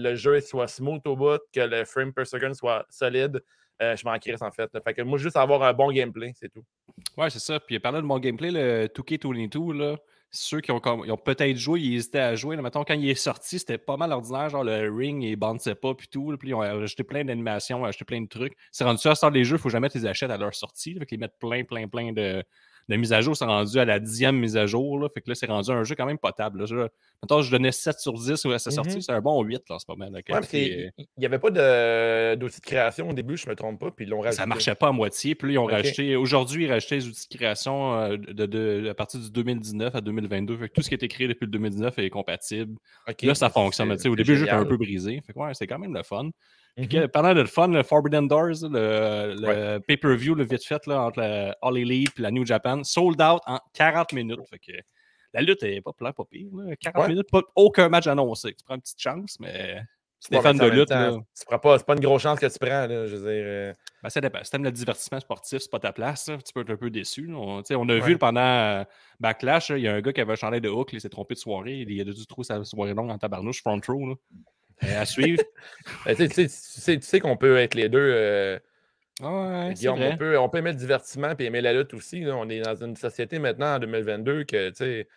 le 0.00 0.14
jeu 0.14 0.40
soit 0.40 0.68
smooth 0.68 1.06
au 1.06 1.16
bout, 1.16 1.40
que 1.52 1.60
le 1.60 1.84
frame 1.84 2.14
per 2.14 2.24
second 2.24 2.54
soit 2.54 2.86
solide, 2.88 3.42
je 3.78 4.04
m'en 4.06 4.18
crisse 4.18 4.40
en 4.40 4.50
fait. 4.50 4.70
Fait 4.82 4.94
que 4.94 5.02
moi, 5.02 5.18
juste 5.18 5.36
avoir 5.36 5.62
un 5.62 5.74
bon 5.74 5.92
gameplay, 5.92 6.32
c'est 6.34 6.48
tout. 6.48 6.64
Ouais, 7.18 7.28
c'est 7.28 7.40
ça. 7.40 7.60
Puis 7.60 7.78
parlant 7.78 8.00
de 8.00 8.06
mon 8.06 8.18
gameplay, 8.18 8.50
le 8.50 8.86
2K22, 8.86 9.76
là, 9.76 9.96
ceux 10.30 10.60
qui 10.60 10.72
ont, 10.72 10.80
ont 10.84 11.16
peut-être 11.16 11.56
joué, 11.56 11.80
ils 11.80 11.96
hésitaient 11.96 12.18
à 12.18 12.34
jouer. 12.34 12.56
Là, 12.56 12.62
mettons, 12.62 12.84
quand 12.84 12.94
il 12.94 13.08
est 13.08 13.14
sorti, 13.14 13.58
c'était 13.58 13.78
pas 13.78 13.96
mal 13.96 14.12
ordinaire. 14.12 14.50
Genre, 14.50 14.64
le 14.64 14.90
ring, 14.90 15.22
il 15.22 15.36
bounçait 15.36 15.74
pas, 15.74 15.94
puis 15.94 16.08
tout. 16.08 16.36
Puis 16.38 16.48
ils 16.48 16.54
ont 16.54 16.60
ajouté 16.60 17.04
plein 17.04 17.24
d'animations, 17.24 17.84
ajouté 17.84 18.04
plein 18.04 18.20
de 18.20 18.28
trucs. 18.28 18.56
C'est 18.72 18.84
rendu 18.84 19.00
ça, 19.00 19.14
sort 19.14 19.30
les 19.30 19.44
jeux, 19.44 19.56
il 19.56 19.60
faut 19.60 19.70
jamais 19.70 19.88
les 19.94 20.06
achètes 20.06 20.30
à 20.30 20.36
leur 20.36 20.54
sortie. 20.54 20.94
fait 20.98 21.06
qu'ils 21.06 21.20
mettent 21.20 21.38
plein, 21.38 21.64
plein, 21.64 21.88
plein 21.88 22.12
de, 22.12 22.44
de 22.88 22.96
mises 22.96 23.12
à 23.12 23.20
jour. 23.20 23.36
C'est 23.36 23.44
rendu 23.44 23.78
à 23.78 23.84
la 23.84 23.98
dixième 23.98 24.36
mise 24.38 24.56
à 24.56 24.66
jour. 24.66 24.98
Là, 24.98 25.08
fait 25.12 25.20
que 25.20 25.30
là, 25.30 25.34
c'est 25.34 25.46
rendu 25.46 25.70
un 25.70 25.84
jeu 25.84 25.94
quand 25.94 26.06
même 26.06 26.18
potable. 26.18 26.60
Là. 26.60 26.66
Je- 26.66 26.76
mettons, 27.22 27.40
je 27.42 27.50
donnais 27.50 27.72
7 27.72 27.98
sur 27.98 28.12
10 28.14 28.44
à 28.46 28.58
sa 28.58 28.70
sortie. 28.70 29.02
C'est 29.02 29.12
un 29.12 29.20
bon 29.20 29.42
8 29.42 29.62
là, 29.68 29.76
en 29.76 29.78
ce 29.78 29.84
moment. 29.88 30.04
la 30.06 30.10
Ouais, 30.18 30.22
qualité, 30.22 30.90
qu'il 30.96 31.06
n'y 31.18 31.26
avait 31.26 31.38
pas 31.38 31.50
de- 31.50 32.34
d'outils 32.36 32.60
de 32.60 32.66
création 32.66 33.08
au 33.08 33.12
début, 33.12 33.36
je 33.36 33.48
me 33.48 33.54
trompe 33.54 33.80
pas, 33.80 33.90
puis 33.90 34.04
ils 34.04 34.08
l'ont 34.08 34.20
rajouté. 34.20 34.36
Ça 34.36 34.46
marchait 34.46 34.74
pas 34.74 34.88
à 34.88 34.92
moitié. 34.92 35.34
Puis 35.34 35.48
là, 35.48 35.54
ils 35.54 35.58
ont 35.58 35.64
rajouté. 35.66 36.16
Aujourd'hui, 36.16 36.64
ils 36.64 36.70
rajouté 36.72 36.96
les 36.96 37.06
outils 37.08 37.28
de 37.30 37.36
création 37.36 37.94
euh, 37.94 38.16
de, 38.16 38.46
de- 38.46 38.88
à 38.90 38.94
partir 38.94 39.20
du 39.20 39.30
2019 39.30 39.94
à 39.94 40.00
2022. 40.00 40.56
Fait 40.58 40.68
que 40.68 40.74
tout 40.74 40.82
ce 40.82 40.88
qui 40.88 40.94
a 40.94 40.96
été 40.96 41.08
créé 41.08 41.26
depuis 41.28 41.46
le 41.46 41.50
2019 41.50 41.98
est 41.98 42.10
compatible. 42.10 42.76
Là, 43.22 43.34
ça 43.34 43.48
fonctionne. 43.50 43.88
c'est- 43.90 43.96
Tu 43.96 44.02
sais, 44.02 44.08
Au 44.08 44.12
c'est 44.12 44.16
début, 44.18 44.32
le 44.32 44.36
jeu 44.38 44.44
était 44.44 44.52
un 44.52 44.64
peu 44.64 44.76
brisé. 44.76 45.22
Fait 45.26 45.32
que 45.32 45.38
ouais, 45.38 45.54
c'est 45.54 45.66
quand 45.66 45.78
même 45.78 45.94
le 45.94 46.02
fun. 46.02 46.28
Mhm. 46.76 46.88
que, 46.88 47.06
parlant 47.06 47.34
de 47.34 47.40
le 47.40 47.46
fun, 47.46 47.68
le 47.68 47.82
Forbidden 47.82 48.26
Doors, 48.26 48.62
le, 48.62 49.34
le 49.38 49.78
pay-per-view, 49.78 50.34
le 50.34 50.44
vite 50.44 50.64
fait, 50.64 50.84
là, 50.86 51.02
entre 51.02 51.20
la 51.20 51.56
All 51.62 51.78
Elite 51.78 52.18
et 52.18 52.22
la 52.22 52.30
New 52.30 52.44
Japan, 52.44 52.82
sold 52.82 53.20
out 53.22 53.40
en 53.46 53.60
40 53.74 54.12
minutes. 54.12 54.40
Fait 54.50 54.58
que 54.58 54.72
la 55.32 55.42
lutte 55.42 55.62
est 55.62 55.80
pas 55.80 55.92
plein, 55.92 56.12
pas 56.12 56.24
pire. 56.24 56.48
là. 56.52 56.74
40 56.76 57.02
Ouais. 57.04 57.08
minutes, 57.10 57.30
pas, 57.30 57.42
aucun 57.54 57.88
match 57.88 58.06
annoncé. 58.06 58.54
Tu 58.54 58.64
prends 58.64 58.74
une 58.74 58.80
petite 58.80 59.00
chance, 59.00 59.36
mais 59.38 59.80
si 60.18 60.30
t'es 60.30 60.40
fan 60.40 60.56
de 60.56 60.66
lutte, 60.66 60.88
prends 61.46 61.58
pas- 61.60 61.78
C'est 61.78 61.86
pas 61.86 61.94
une 61.94 62.00
grosse 62.00 62.22
chance 62.22 62.40
que 62.40 62.46
tu 62.46 62.58
prends, 62.58 62.86
là, 62.88 63.06
je 63.06 63.14
veux 63.16 63.32
dire. 63.32 63.44
euh, 63.46 63.72
ben, 64.02 64.08
ça 64.08 64.20
dépend. 64.20 64.42
Si 64.42 64.50
t'aimes 64.50 64.64
le 64.64 64.72
divertissement 64.72 65.20
sportif, 65.20 65.58
c'est 65.60 65.70
pas 65.70 65.78
ta 65.80 65.92
place. 65.92 66.28
là. 66.28 66.38
Tu 66.38 66.52
peux 66.52 66.62
être 66.62 66.70
un 66.70 66.76
peu 66.76 66.90
déçu. 66.90 67.30
On, 67.32 67.62
on 67.70 67.88
a 67.88 67.92
Ouais. 67.94 68.00
vu 68.00 68.18
pendant 68.18 68.40
euh, 68.40 68.84
Backlash, 69.20 69.70
il 69.70 69.78
y 69.78 69.86
a 69.88 69.94
un 69.94 70.00
gars 70.00 70.12
qui 70.12 70.20
avait 70.20 70.32
un 70.32 70.36
chandail 70.36 70.60
de 70.60 70.68
Hook, 70.70 70.92
il 70.92 71.00
s'est 71.00 71.08
trompé 71.08 71.34
de 71.34 71.38
soirée. 71.40 71.84
Il 71.88 72.00
a 72.00 72.04
dû 72.04 72.26
trouver 72.26 72.44
sa 72.46 72.64
soirée 72.64 72.94
longue 72.94 73.10
en 73.10 73.18
tabarnouche, 73.18 73.60
front 73.60 73.80
row. 73.86 74.16
Euh, 74.82 75.00
à 75.00 75.04
suivre. 75.04 75.42
ben, 76.04 76.16
tu 76.16 76.22
sais- 76.22 76.28
tu 76.28 76.34
sais- 76.34 76.46
tu 76.48 76.80
sais- 76.80 76.96
tu 76.98 77.06
sais 77.06 77.20
qu'on 77.20 77.36
peut 77.36 77.56
être 77.58 77.74
les 77.74 77.88
deux. 77.88 77.98
euh, 78.00 78.58
ouais, 79.22 79.72
Guillaume, 79.74 80.00
on, 80.02 80.16
peut, 80.16 80.38
on 80.38 80.48
peut 80.48 80.58
aimer 80.58 80.72
le 80.72 80.76
divertissement 80.78 81.32
et 81.38 81.44
aimer 81.44 81.60
la 81.60 81.72
lutte 81.72 81.94
aussi. 81.94 82.20
là. 82.20 82.34
On 82.36 82.48
est 82.48 82.60
dans 82.60 82.74
une 82.74 82.96
société 82.96 83.38
maintenant 83.38 83.76
en 83.76 83.78
2022 83.78 84.44
que, 84.44 84.70
tu 84.70 84.74
sais, 84.76 85.08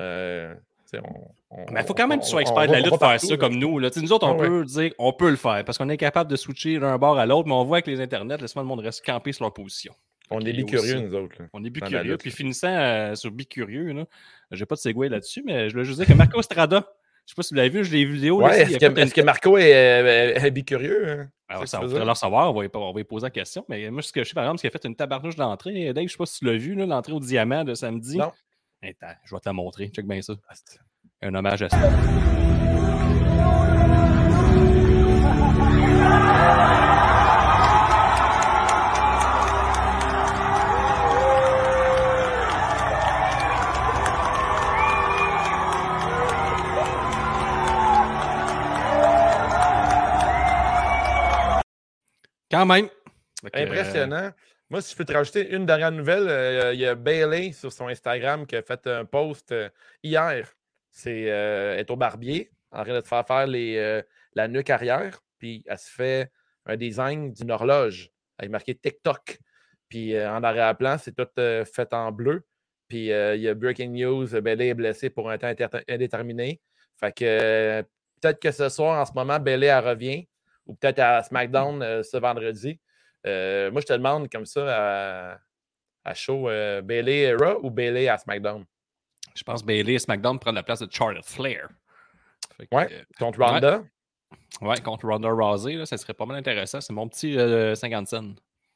euh, 0.00 0.52
on, 0.94 0.98
on- 1.50 1.66
Mais 1.72 1.80
il 1.80 1.86
faut 1.86 1.94
quand 1.94 2.06
même 2.06 2.18
que 2.20 2.24
tu 2.24 2.30
sois 2.30 2.42
expert 2.42 2.66
de 2.66 2.72
la 2.72 2.78
lutte 2.80 2.88
pour 2.90 2.98
faire 2.98 3.20
ça 3.20 3.36
comme 3.36 3.54
nous. 3.56 3.78
Là. 3.78 3.90
Nous 3.96 4.12
autres, 4.12 4.26
on 4.26 4.32
Ah 4.32 4.36
ouais. 4.42 4.48
peut 4.48 4.64
dire 4.64 4.92
on 4.98 5.12
peut 5.12 5.30
le 5.30 5.36
faire 5.36 5.64
parce 5.64 5.78
qu'on 5.78 5.88
est 5.88 5.96
capable 5.96 6.30
de 6.30 6.36
switcher 6.36 6.78
d'un 6.78 6.98
bord 6.98 7.18
à 7.18 7.26
l'autre, 7.26 7.48
mais 7.48 7.54
on 7.54 7.64
voit 7.64 7.76
avec 7.78 7.86
les 7.86 8.00
internets, 8.00 8.36
laisse-moi 8.40 8.62
le 8.62 8.68
monde 8.68 8.80
reste 8.80 9.04
campé 9.04 9.32
sur 9.32 9.44
leur 9.44 9.52
position. 9.52 9.92
On 10.30 10.40
est 10.40 10.52
bicurieux, 10.52 11.00
nous 11.00 11.14
autres. 11.14 11.36
là. 11.38 11.46
On 11.52 11.62
est 11.64 11.70
bicurieux. 11.70 12.16
Puis 12.16 12.30
finissant 12.30 12.68
euh, 12.74 13.14
sur 13.14 13.30
bicurieux, 13.30 13.92
là, 13.92 14.04
j'ai 14.52 14.64
pas 14.66 14.74
de 14.74 14.80
segway 14.80 15.08
là-dessus, 15.08 15.42
mais 15.44 15.68
je 15.68 15.74
voulais 15.74 15.84
juste 15.84 15.98
dire 15.98 16.06
que 16.08 16.14
Marco 16.14 16.40
Strada, 16.42 16.86
je 17.26 17.30
sais 17.30 17.34
pas 17.36 17.42
si 17.42 17.54
vous 17.54 17.56
l'avez 17.56 17.68
vu, 17.70 17.84
je 17.84 17.92
l'ai 17.92 18.04
vu 18.04 18.14
vidéo. 18.14 18.42
Ouais, 18.42 18.62
est-ce 18.62 19.14
que, 19.14 19.20
Marco 19.22 19.56
est, 19.56 19.74
euh, 19.74 20.34
est 20.34 20.50
bicurieux? 20.50 21.08
hein? 21.08 21.28
Alors, 21.48 21.62
C'est 21.62 21.68
ça, 21.68 21.80
on 21.82 21.86
voudrait 21.86 22.04
leur 22.04 22.16
savoir, 22.16 22.50
on 22.50 22.54
va, 22.58 22.64
y, 22.64 22.70
on 22.74 22.92
va 22.92 23.00
y 23.00 23.04
poser 23.04 23.26
la 23.26 23.30
question. 23.30 23.64
Mais 23.68 23.90
moi, 23.90 24.02
ce 24.02 24.12
que 24.12 24.22
je 24.24 24.28
sais, 24.28 24.34
par 24.34 24.44
exemple, 24.44 24.58
c'est 24.60 24.68
qu'il 24.68 24.76
a 24.76 24.80
fait 24.80 24.88
une 24.88 24.96
tabarnouche 24.96 25.36
d'entrée. 25.36 25.92
Dave, 25.92 26.06
je 26.06 26.12
sais 26.12 26.18
pas 26.18 26.26
si 26.26 26.38
tu 26.38 26.44
l'as 26.46 26.56
vu, 26.56 26.74
l'entrée 26.74 27.12
au 27.12 27.20
diamant 27.20 27.64
de 27.64 27.74
samedi. 27.74 28.18
Non. 28.18 28.32
Attends, 28.82 29.14
je 29.24 29.34
vais 29.34 29.40
te 29.40 29.48
la 29.48 29.52
montrer. 29.52 29.88
Check 29.88 30.06
bien 30.06 30.20
ça. 30.20 30.34
Ah, 30.48 30.54
Un 31.22 31.34
hommage 31.34 31.62
à 31.62 31.68
ça. 31.68 31.78
Quand 52.54 52.66
même. 52.66 52.88
Euh, 53.44 53.48
Impressionnant. 53.52 54.30
Moi, 54.70 54.80
si 54.80 54.92
je 54.92 54.96
peux 54.96 55.04
te 55.04 55.12
rajouter 55.12 55.50
une 55.50 55.66
dernière 55.66 55.90
nouvelle, 55.90 56.28
euh, 56.28 56.72
il 56.72 56.80
y 56.80 56.86
a 56.86 56.94
Bailey 56.94 57.52
sur 57.52 57.72
son 57.72 57.88
Instagram 57.88 58.46
qui 58.46 58.54
a 58.54 58.62
fait 58.62 58.86
un 58.86 59.04
post 59.04 59.50
euh, 59.50 59.68
hier. 60.04 60.54
C'est 60.90 61.30
euh, 61.30 61.74
elle 61.74 61.80
est 61.80 61.90
au 61.90 61.96
barbier, 61.96 62.52
en 62.70 62.84
train 62.84 62.94
de 62.94 63.00
te 63.00 63.08
faire 63.08 63.26
faire 63.26 63.48
les, 63.48 63.76
euh, 63.76 64.02
la 64.34 64.46
nuque 64.46 64.70
arrière, 64.70 65.18
puis 65.38 65.64
elle 65.66 65.78
se 65.78 65.90
fait 65.90 66.30
un 66.66 66.76
design 66.76 67.32
d'une 67.32 67.50
horloge 67.50 68.10
avec 68.38 68.52
marqué 68.52 68.76
TikTok. 68.76 69.38
Puis 69.88 70.14
euh, 70.14 70.30
en 70.30 70.44
arrière-plan, 70.44 70.96
c'est 70.96 71.14
tout 71.14 71.26
euh, 71.38 71.64
fait 71.64 71.92
en 71.92 72.12
bleu. 72.12 72.46
Puis 72.88 73.10
euh, 73.10 73.34
il 73.34 73.42
y 73.42 73.48
a 73.48 73.54
Breaking 73.54 73.90
News, 73.90 74.28
Bailey 74.40 74.68
est 74.68 74.74
blessé 74.74 75.10
pour 75.10 75.28
un 75.28 75.38
temps 75.38 75.52
indéterminé. 75.88 76.60
Fait 77.00 77.12
que 77.12 77.24
euh, 77.24 77.82
peut-être 78.22 78.40
que 78.40 78.52
ce 78.52 78.68
soir, 78.68 79.00
en 79.00 79.04
ce 79.04 79.12
moment, 79.12 79.40
Bailey 79.40 79.66
elle 79.66 79.84
revient, 79.84 80.28
ou 80.66 80.74
peut-être 80.74 80.98
à 81.00 81.22
SmackDown 81.22 81.82
euh, 81.82 82.02
ce 82.02 82.16
vendredi. 82.16 82.78
Euh, 83.26 83.70
moi, 83.70 83.80
je 83.80 83.86
te 83.86 83.92
demande 83.92 84.30
comme 84.30 84.46
ça 84.46 85.32
à, 85.32 85.38
à 86.04 86.14
show 86.14 86.48
euh, 86.48 86.82
Bailey 86.82 87.34
Raw 87.34 87.60
ou 87.62 87.70
Bailey 87.70 88.08
à 88.08 88.18
SmackDown? 88.18 88.64
Je 89.34 89.42
pense 89.42 89.64
Bailey 89.64 89.94
et 89.94 89.98
SmackDown 89.98 90.38
prennent 90.38 90.54
la 90.54 90.62
place 90.62 90.80
de 90.80 90.88
Charlotte 90.92 91.24
Flair. 91.24 91.68
Que, 92.58 92.64
Ouais. 92.76 93.04
contre 93.18 93.40
Ronda. 93.42 93.82
euh, 94.62 94.66
ouais, 94.66 94.80
contre 94.80 95.08
Ronda 95.08 95.28
Rousey, 95.30 95.74
là, 95.74 95.86
ça 95.86 95.96
serait 95.96 96.14
pas 96.14 96.24
mal 96.26 96.36
intéressant. 96.36 96.80
C'est 96.80 96.92
mon 96.92 97.08
petit 97.08 97.36
euh, 97.38 97.74
50 97.74 98.06
cents. 98.06 98.34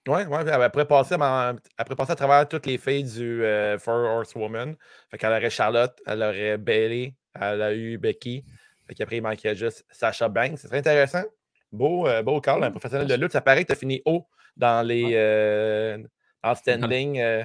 Ouais, 0.09 0.25
ouais. 0.27 0.51
Après 0.51 0.87
passer, 0.87 1.17
à- 1.21 1.53
après 1.77 1.95
passer 1.95 2.13
à 2.13 2.17
travers 2.17 2.49
toutes 2.49 2.65
les 2.67 2.79
filles 2.79 3.05
du 3.05 3.45
euh, 3.45 3.79
Four 3.79 3.95
Horsewoman. 3.95 4.75
Fait 5.11 5.19
qu'elle 5.19 5.31
aurait 5.33 5.51
Charlotte, 5.51 5.97
elle 6.07 6.23
aurait 6.23 6.57
Bailey, 6.59 7.15
elle 7.39 7.61
a 7.63 7.75
eu 7.75 7.99
Becky, 7.99 8.45
Fait 8.87 8.95
qu'après, 8.95 9.19
il 9.19 9.23
manquait 9.23 9.55
juste 9.55 9.85
Sacha 9.91 10.29
Banks. 10.29 10.59
C'est 10.59 10.69
très 10.69 10.79
intéressant. 10.79 11.25
Beau, 11.73 12.07
euh, 12.07 12.23
beau 12.23 12.41
call, 12.41 12.65
un 12.65 12.71
professionnel 12.71 13.07
de 13.07 13.15
lutte. 13.15 13.33
Ça 13.33 13.41
paraît 13.41 13.63
que 13.63 13.69
tu 13.69 13.73
as 13.73 13.77
fini 13.77 14.03
haut 14.05 14.27
dans 14.57 14.87
les 14.87 15.11
euh, 15.15 15.99
en 16.43 16.55
standing. 16.55 17.19
euh. 17.21 17.45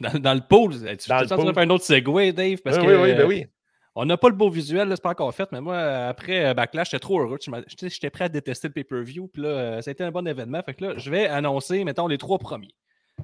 Dans, 0.00 0.18
dans 0.18 0.34
le 0.34 0.40
pool, 0.40 0.72
tu 0.72 1.08
Dans 1.08 1.20
le 1.20 1.26
faire 1.26 1.38
pool. 1.38 1.52
un 1.56 1.70
autre 1.70 1.84
segue, 1.84 2.32
Dave? 2.34 2.58
Parce 2.62 2.76
oui, 2.76 2.84
que, 2.84 2.88
oui, 2.88 3.02
oui, 3.02 3.12
ben 3.14 3.20
euh, 3.20 3.26
oui. 3.26 3.46
On 3.94 4.04
n'a 4.04 4.18
pas 4.18 4.28
le 4.28 4.34
beau 4.34 4.50
visuel, 4.50 4.88
là, 4.88 4.96
c'est 4.96 5.02
pas 5.02 5.10
encore 5.10 5.34
fait, 5.34 5.50
mais 5.52 5.60
moi, 5.62 5.74
euh, 5.74 6.10
après 6.10 6.44
euh, 6.44 6.52
Backlash, 6.54 6.90
j'étais 6.90 7.00
trop 7.00 7.18
heureux. 7.22 7.38
J'étais 7.66 8.10
prêt 8.10 8.24
à 8.24 8.28
détester 8.28 8.68
le 8.68 8.74
pay-per-view, 8.74 9.28
puis 9.28 9.40
là, 9.40 9.48
euh, 9.48 9.80
ça 9.80 9.90
a 9.90 9.92
été 9.92 10.04
un 10.04 10.10
bon 10.10 10.26
événement. 10.28 10.60
Fait 10.62 10.74
que 10.74 10.84
là, 10.84 10.94
je 10.98 11.10
vais 11.10 11.26
annoncer, 11.26 11.82
mettons, 11.84 12.06
les 12.08 12.18
trois 12.18 12.38
premiers. 12.38 12.74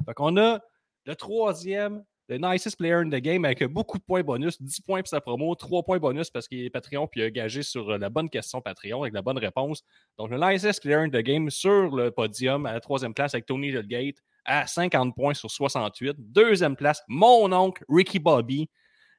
Fait 0.06 0.14
qu'on 0.14 0.38
a 0.38 0.60
le 1.04 1.14
troisième, 1.14 2.02
le 2.32 2.38
nicest 2.38 2.76
player 2.76 2.94
in 2.94 3.10
the 3.10 3.20
game 3.20 3.44
avec 3.44 3.62
beaucoup 3.64 3.98
de 3.98 4.02
points 4.02 4.22
bonus, 4.22 4.60
10 4.60 4.80
points 4.80 5.00
pour 5.00 5.08
sa 5.08 5.20
promo, 5.20 5.54
3 5.54 5.82
points 5.82 5.98
bonus 5.98 6.30
parce 6.30 6.48
qu'il 6.48 6.64
est 6.64 6.70
Patreon, 6.70 7.06
puis 7.06 7.20
il 7.20 7.24
a 7.24 7.30
gagé 7.30 7.62
sur 7.62 7.90
euh, 7.90 7.98
la 7.98 8.08
bonne 8.08 8.30
question 8.30 8.60
Patreon 8.60 9.02
avec 9.02 9.14
la 9.14 9.22
bonne 9.22 9.38
réponse. 9.38 9.82
Donc, 10.18 10.30
le 10.30 10.38
nicest 10.38 10.80
player 10.82 10.96
in 10.96 11.08
the 11.08 11.22
game 11.22 11.50
sur 11.50 11.94
le 11.94 12.10
podium 12.10 12.66
à 12.66 12.72
la 12.72 12.80
troisième 12.80 13.14
place 13.14 13.34
avec 13.34 13.46
Tony 13.46 13.72
Gate 13.84 14.16
à 14.44 14.66
50 14.66 15.14
points 15.14 15.34
sur 15.34 15.50
68. 15.50 16.16
Deuxième 16.18 16.76
place, 16.76 17.02
mon 17.08 17.52
oncle 17.52 17.84
Ricky 17.88 18.18
Bobby. 18.18 18.68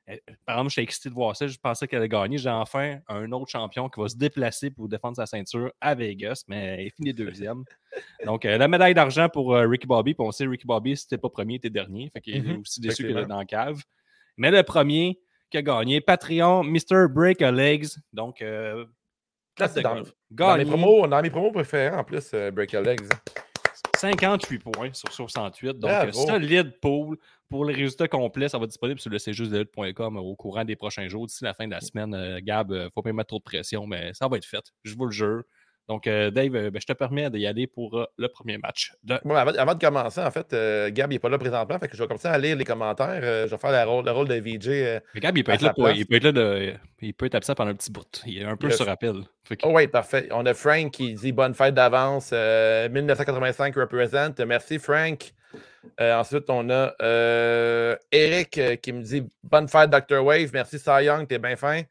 Euh, 0.09 0.17
Par 0.45 0.55
exemple, 0.57 0.69
j'étais 0.71 0.83
excité 0.83 1.09
de 1.09 1.13
voir 1.13 1.35
ça. 1.35 1.47
Je 1.47 1.57
pensais 1.57 1.87
qu'elle 1.87 1.99
allait 1.99 2.09
gagner. 2.09 2.37
J'ai 2.37 2.49
enfin 2.49 2.99
un 3.07 3.31
autre 3.31 3.49
champion 3.49 3.87
qui 3.89 4.01
va 4.01 4.09
se 4.09 4.17
déplacer 4.17 4.69
pour 4.69 4.89
défendre 4.89 5.15
sa 5.15 5.25
ceinture 5.25 5.71
à 5.79 5.95
Vegas, 5.95 6.43
mais 6.47 6.85
il 6.85 6.91
finit 6.91 7.13
deuxième. 7.13 7.63
Donc, 8.25 8.43
euh, 8.45 8.57
la 8.57 8.67
médaille 8.67 8.93
d'argent 8.93 9.29
pour 9.29 9.55
euh, 9.55 9.65
Ricky 9.67 9.87
Bobby. 9.87 10.13
Puis 10.13 10.25
on 10.25 10.31
sait, 10.31 10.45
Ricky 10.45 10.67
Bobby, 10.67 10.97
si 10.97 11.07
t'es 11.07 11.17
pas 11.17 11.29
premier, 11.29 11.59
t'es 11.59 11.69
dernier. 11.69 12.09
Fait 12.11 12.19
qu'il 12.21 12.35
est 12.35 12.41
Mhm, 12.41 12.59
aussi 12.61 12.81
déçu 12.81 13.05
qu'il 13.07 13.17
est 13.17 13.25
dans 13.25 13.37
la 13.37 13.45
cave. 13.45 13.81
Mais 14.37 14.51
le 14.51 14.63
premier 14.63 15.19
qui 15.49 15.57
a 15.57 15.61
gagné, 15.61 16.01
Patreon, 16.01 16.63
Mr. 16.63 17.07
Break 17.09 17.41
a 17.41 17.51
Legs. 17.51 17.87
Donc, 18.11 18.41
euh, 18.41 18.85
c'est 19.57 19.81
dans, 19.81 20.01
dans 20.31 20.57
mes 20.57 20.65
promos, 20.65 21.07
dans 21.07 21.21
mes 21.21 21.29
promos 21.29 21.51
préférés, 21.51 21.95
en 21.95 22.03
plus, 22.03 22.33
Break 22.51 22.73
a 22.73 22.81
Legs. 22.81 23.07
58 24.03 24.59
points 24.59 24.93
sur 24.93 25.13
68. 25.13 25.79
Donc, 25.79 25.89
euh, 25.89 26.11
solide 26.11 26.77
pool. 26.81 27.17
Pour 27.49 27.63
les 27.63 27.73
résultats 27.73 28.09
complets, 28.09 28.49
ça 28.49 28.57
va 28.57 28.65
être 28.65 28.71
disponible 28.71 28.99
sur 28.99 29.09
le 29.09 29.17
cjustdelutte.com 29.17 30.17
au 30.17 30.35
courant 30.35 30.65
des 30.65 30.75
prochains 30.75 31.07
jours. 31.07 31.25
D'ici 31.25 31.43
la 31.43 31.53
fin 31.53 31.67
de 31.67 31.71
la 31.71 31.79
semaine, 31.79 32.13
euh, 32.13 32.39
Gab, 32.43 32.71
euh, 32.71 32.89
faut 32.93 33.01
pas 33.01 33.13
mettre 33.13 33.27
trop 33.27 33.37
de 33.37 33.43
pression, 33.43 33.87
mais 33.87 34.13
ça 34.13 34.27
va 34.27 34.35
être 34.35 34.45
fait. 34.45 34.63
Je 34.83 34.95
vous 34.95 35.05
le 35.05 35.11
jure. 35.11 35.43
Donc, 35.89 36.07
euh, 36.07 36.31
Dave, 36.31 36.55
euh, 36.55 36.71
ben, 36.71 36.79
je 36.81 36.85
te 36.85 36.93
permets 36.93 37.29
d'y 37.29 37.45
aller 37.45 37.67
pour 37.67 37.97
euh, 37.99 38.05
le 38.17 38.27
premier 38.29 38.57
match. 38.57 38.93
De... 39.03 39.19
Bon, 39.25 39.35
avant, 39.35 39.51
avant 39.51 39.75
de 39.75 39.79
commencer, 39.85 40.21
en 40.21 40.31
fait, 40.31 40.55
Gab 40.93 41.09
n'est 41.09 41.19
pas 41.19 41.29
là 41.29 41.37
présentement, 41.37 41.77
fait 41.77 41.87
que 41.89 41.97
je 41.97 42.01
vais 42.01 42.07
commencer 42.07 42.27
à 42.29 42.37
lire 42.37 42.55
les 42.55 42.63
commentaires. 42.63 43.21
Je 43.21 43.51
vais 43.51 43.57
faire 43.57 43.71
la 43.71 43.85
rôle- 43.85 44.05
le 44.05 44.11
rôle 44.11 44.27
de 44.27 44.35
VJ. 44.35 45.01
Mais 45.13 45.19
Gab, 45.19 45.37
il 45.37 45.43
peut, 45.43 45.51
être 45.51 45.61
là 45.61 45.73
pour- 45.73 45.89
il 45.97 46.05
peut 46.05 46.15
être 46.15 46.23
là 46.23 46.31
de- 46.31 46.73
il 47.01 47.13
peut 47.13 47.25
être 47.25 47.35
absent 47.35 47.53
pendant 47.53 47.71
un 47.71 47.75
petit 47.75 47.91
bout. 47.91 48.21
Il 48.25 48.37
est 48.41 48.45
un 48.45 48.55
peu 48.55 48.67
sur 48.71 48.85
rappel. 48.85 49.15
Que- 49.49 49.55
Oh 49.63 49.71
oui, 49.73 49.87
parfait. 49.87 50.29
On 50.31 50.45
a 50.45 50.53
Frank 50.53 50.89
qui 50.91 51.13
dit 51.15 51.31
bonne 51.33 51.53
fête 51.53 51.73
d'avance. 51.73 52.29
euh, 52.33 52.87
1985 52.87 53.75
represent. 53.75 54.31
Merci, 54.47 54.79
Frank. 54.79 55.33
Euh, 55.99 56.15
ensuite, 56.15 56.45
on 56.49 56.69
a 56.69 56.93
euh, 57.01 57.95
Eric 58.11 58.59
qui 58.81 58.93
me 58.93 59.01
dit 59.03 59.23
bonne 59.43 59.67
fête, 59.67 59.89
Dr. 59.89 60.23
Wave. 60.23 60.49
Merci, 60.53 60.79
Cy 60.79 61.03
Young, 61.03 61.27
t'es 61.27 61.39
bien 61.39 61.57
fin. 61.57 61.81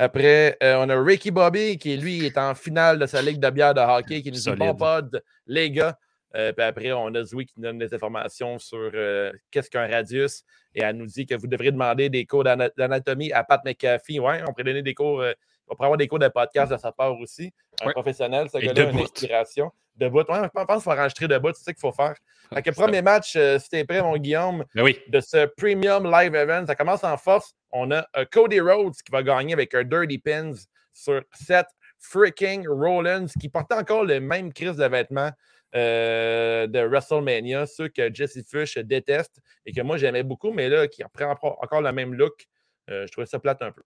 Après, 0.00 0.56
euh, 0.62 0.76
on 0.78 0.88
a 0.88 1.02
Ricky 1.02 1.32
Bobby 1.32 1.76
qui, 1.76 1.96
lui, 1.96 2.24
est 2.24 2.38
en 2.38 2.54
finale 2.54 3.00
de 3.00 3.06
sa 3.06 3.20
ligue 3.20 3.40
de 3.40 3.50
bière 3.50 3.74
de 3.74 3.80
hockey 3.80 4.22
qui 4.22 4.30
nous 4.30 4.38
dit 4.38 4.44
bon 4.56 4.74
pod, 4.76 5.22
les 5.46 5.70
gars. 5.72 5.98
Euh, 6.36 6.52
puis 6.52 6.64
après, 6.64 6.92
on 6.92 7.08
a 7.14 7.24
Zoé 7.24 7.46
qui 7.46 7.54
nous 7.56 7.64
donne 7.64 7.78
des 7.78 7.92
informations 7.92 8.58
sur 8.58 8.90
euh, 8.94 9.32
qu'est-ce 9.50 9.68
qu'un 9.68 9.88
radius. 9.88 10.44
Et 10.74 10.82
elle 10.82 10.96
nous 10.96 11.06
dit 11.06 11.26
que 11.26 11.34
vous 11.34 11.48
devrez 11.48 11.72
demander 11.72 12.08
des 12.10 12.24
cours 12.26 12.44
d'ana- 12.44 12.70
d'anatomie 12.76 13.32
à 13.32 13.42
Pat 13.42 13.60
McAfee. 13.64 14.20
Ouais, 14.20 14.40
on 14.46 14.52
pourrait 14.52 14.64
donner 14.64 14.82
des 14.82 14.94
cours. 14.94 15.24
On 15.70 15.74
pourrait 15.74 15.86
avoir 15.86 15.98
des 15.98 16.08
cours 16.08 16.18
de 16.18 16.28
podcast 16.28 16.72
de 16.72 16.76
sa 16.76 16.92
part 16.92 17.18
aussi. 17.18 17.52
Un 17.82 17.86
Ouais. 17.86 17.92
professionnel, 17.92 18.48
ce 18.52 18.58
gars-là, 18.58 18.90
une 18.90 18.98
inspiration. 19.00 19.70
Debout. 19.96 20.18
Ouais, 20.28 20.40
je 20.44 20.48
pense 20.64 20.66
qu'il 20.66 20.80
faut 20.82 20.92
enregistrer 20.92 21.26
debout, 21.28 21.50
c'est 21.54 21.64
ça 21.64 21.72
qu'il 21.72 21.80
faut 21.80 21.90
faire. 21.92 22.14
Fait 22.54 22.62
que 22.62 22.70
premier 22.70 23.02
match, 23.02 23.34
euh, 23.34 23.58
si 23.58 23.68
t'es 23.68 23.84
prêt, 23.84 24.00
mon 24.00 24.16
Guillaume, 24.16 24.64
Ben 24.74 24.82
oui. 24.84 24.96
de 25.08 25.20
ce 25.20 25.46
Premium 25.56 26.08
Live 26.08 26.34
Event. 26.36 26.66
Ça 26.66 26.76
commence 26.76 27.02
en 27.02 27.16
force. 27.16 27.52
On 27.72 27.90
a 27.90 28.06
euh, 28.16 28.24
Cody 28.30 28.60
Rhodes 28.60 28.94
qui 29.04 29.10
va 29.10 29.22
gagner 29.24 29.52
avec 29.54 29.74
un 29.74 29.82
Dirty 29.82 30.18
Pins 30.18 30.52
sur 30.94 31.20
Seth 31.32 31.66
freaking 31.98 32.66
Rollins 32.68 33.26
qui 33.40 33.48
portait 33.48 33.74
encore 33.74 34.04
le 34.04 34.20
même 34.20 34.52
crise 34.52 34.76
de 34.76 34.84
vêtements 34.86 35.30
euh, 35.74 36.66
de 36.66 36.78
WrestleMania, 36.80 37.66
ceux 37.66 37.88
que 37.88 38.12
Jesse 38.14 38.38
Fish 38.48 38.78
déteste 38.78 39.40
et 39.66 39.72
que 39.72 39.80
moi 39.82 39.96
j'aimais 39.96 40.22
beaucoup, 40.22 40.52
mais 40.52 40.68
là, 40.68 40.86
qui 40.88 41.02
reprend 41.02 41.30
encore 41.32 41.58
encore 41.62 41.82
le 41.82 41.92
même 41.92 42.14
look. 42.14 42.46
euh, 42.90 43.04
je 43.06 43.12
trouvais 43.12 43.26
ça 43.26 43.38
plate 43.38 43.60
un 43.62 43.70
peu. 43.72 43.82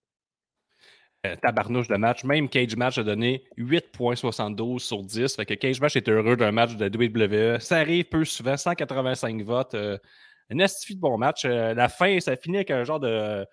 Euh, 1.24 1.36
tabarnouche 1.36 1.86
de 1.86 1.94
match. 1.94 2.24
Même 2.24 2.48
Cage 2.48 2.74
Match 2.74 2.98
a 2.98 3.04
donné 3.04 3.44
8.72 3.56 4.80
sur 4.80 5.04
10. 5.04 5.36
Fait 5.36 5.46
que 5.46 5.54
Cage 5.54 5.80
Match 5.80 5.94
est 5.94 6.08
heureux 6.08 6.36
d'un 6.36 6.50
match 6.50 6.74
de 6.74 6.86
WWE. 6.88 7.60
Ça 7.60 7.76
arrive 7.78 8.06
peu 8.06 8.24
souvent, 8.24 8.56
185 8.56 9.40
votes. 9.42 9.74
euh, 9.74 9.96
un 10.50 10.56
de 10.56 10.94
bon 11.00 11.16
match. 11.18 11.44
Euh, 11.44 11.74
la 11.74 11.88
fin, 11.88 12.18
ça 12.18 12.34
finit 12.34 12.56
avec 12.56 12.72
un 12.72 12.82
genre 12.82 12.98
de 12.98 13.46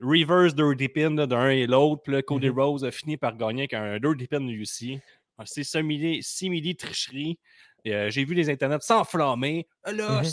reverse 0.00 0.54
dirty 0.54 0.88
pin 0.88 1.10
d'un 1.10 1.50
et 1.50 1.66
l'autre. 1.66 2.02
Puis 2.04 2.22
Cody 2.22 2.48
Mhm. 2.48 2.58
Rose 2.60 2.84
a 2.84 2.92
fini 2.92 3.16
par 3.16 3.36
gagner 3.36 3.62
avec 3.62 3.74
un 3.74 3.98
dirty 3.98 4.28
pin 4.28 4.38
lui 4.38 4.62
aussi. 4.62 5.00
C'est 5.46 5.64
simili, 5.64 6.76
tricherie. 6.76 7.40
Euh, 7.88 8.08
J'ai 8.10 8.24
vu 8.24 8.34
les 8.34 8.48
internets 8.50 8.78
s'enflammer. 8.82 9.66
Là, 9.84 10.22
Mhm. 10.22 10.28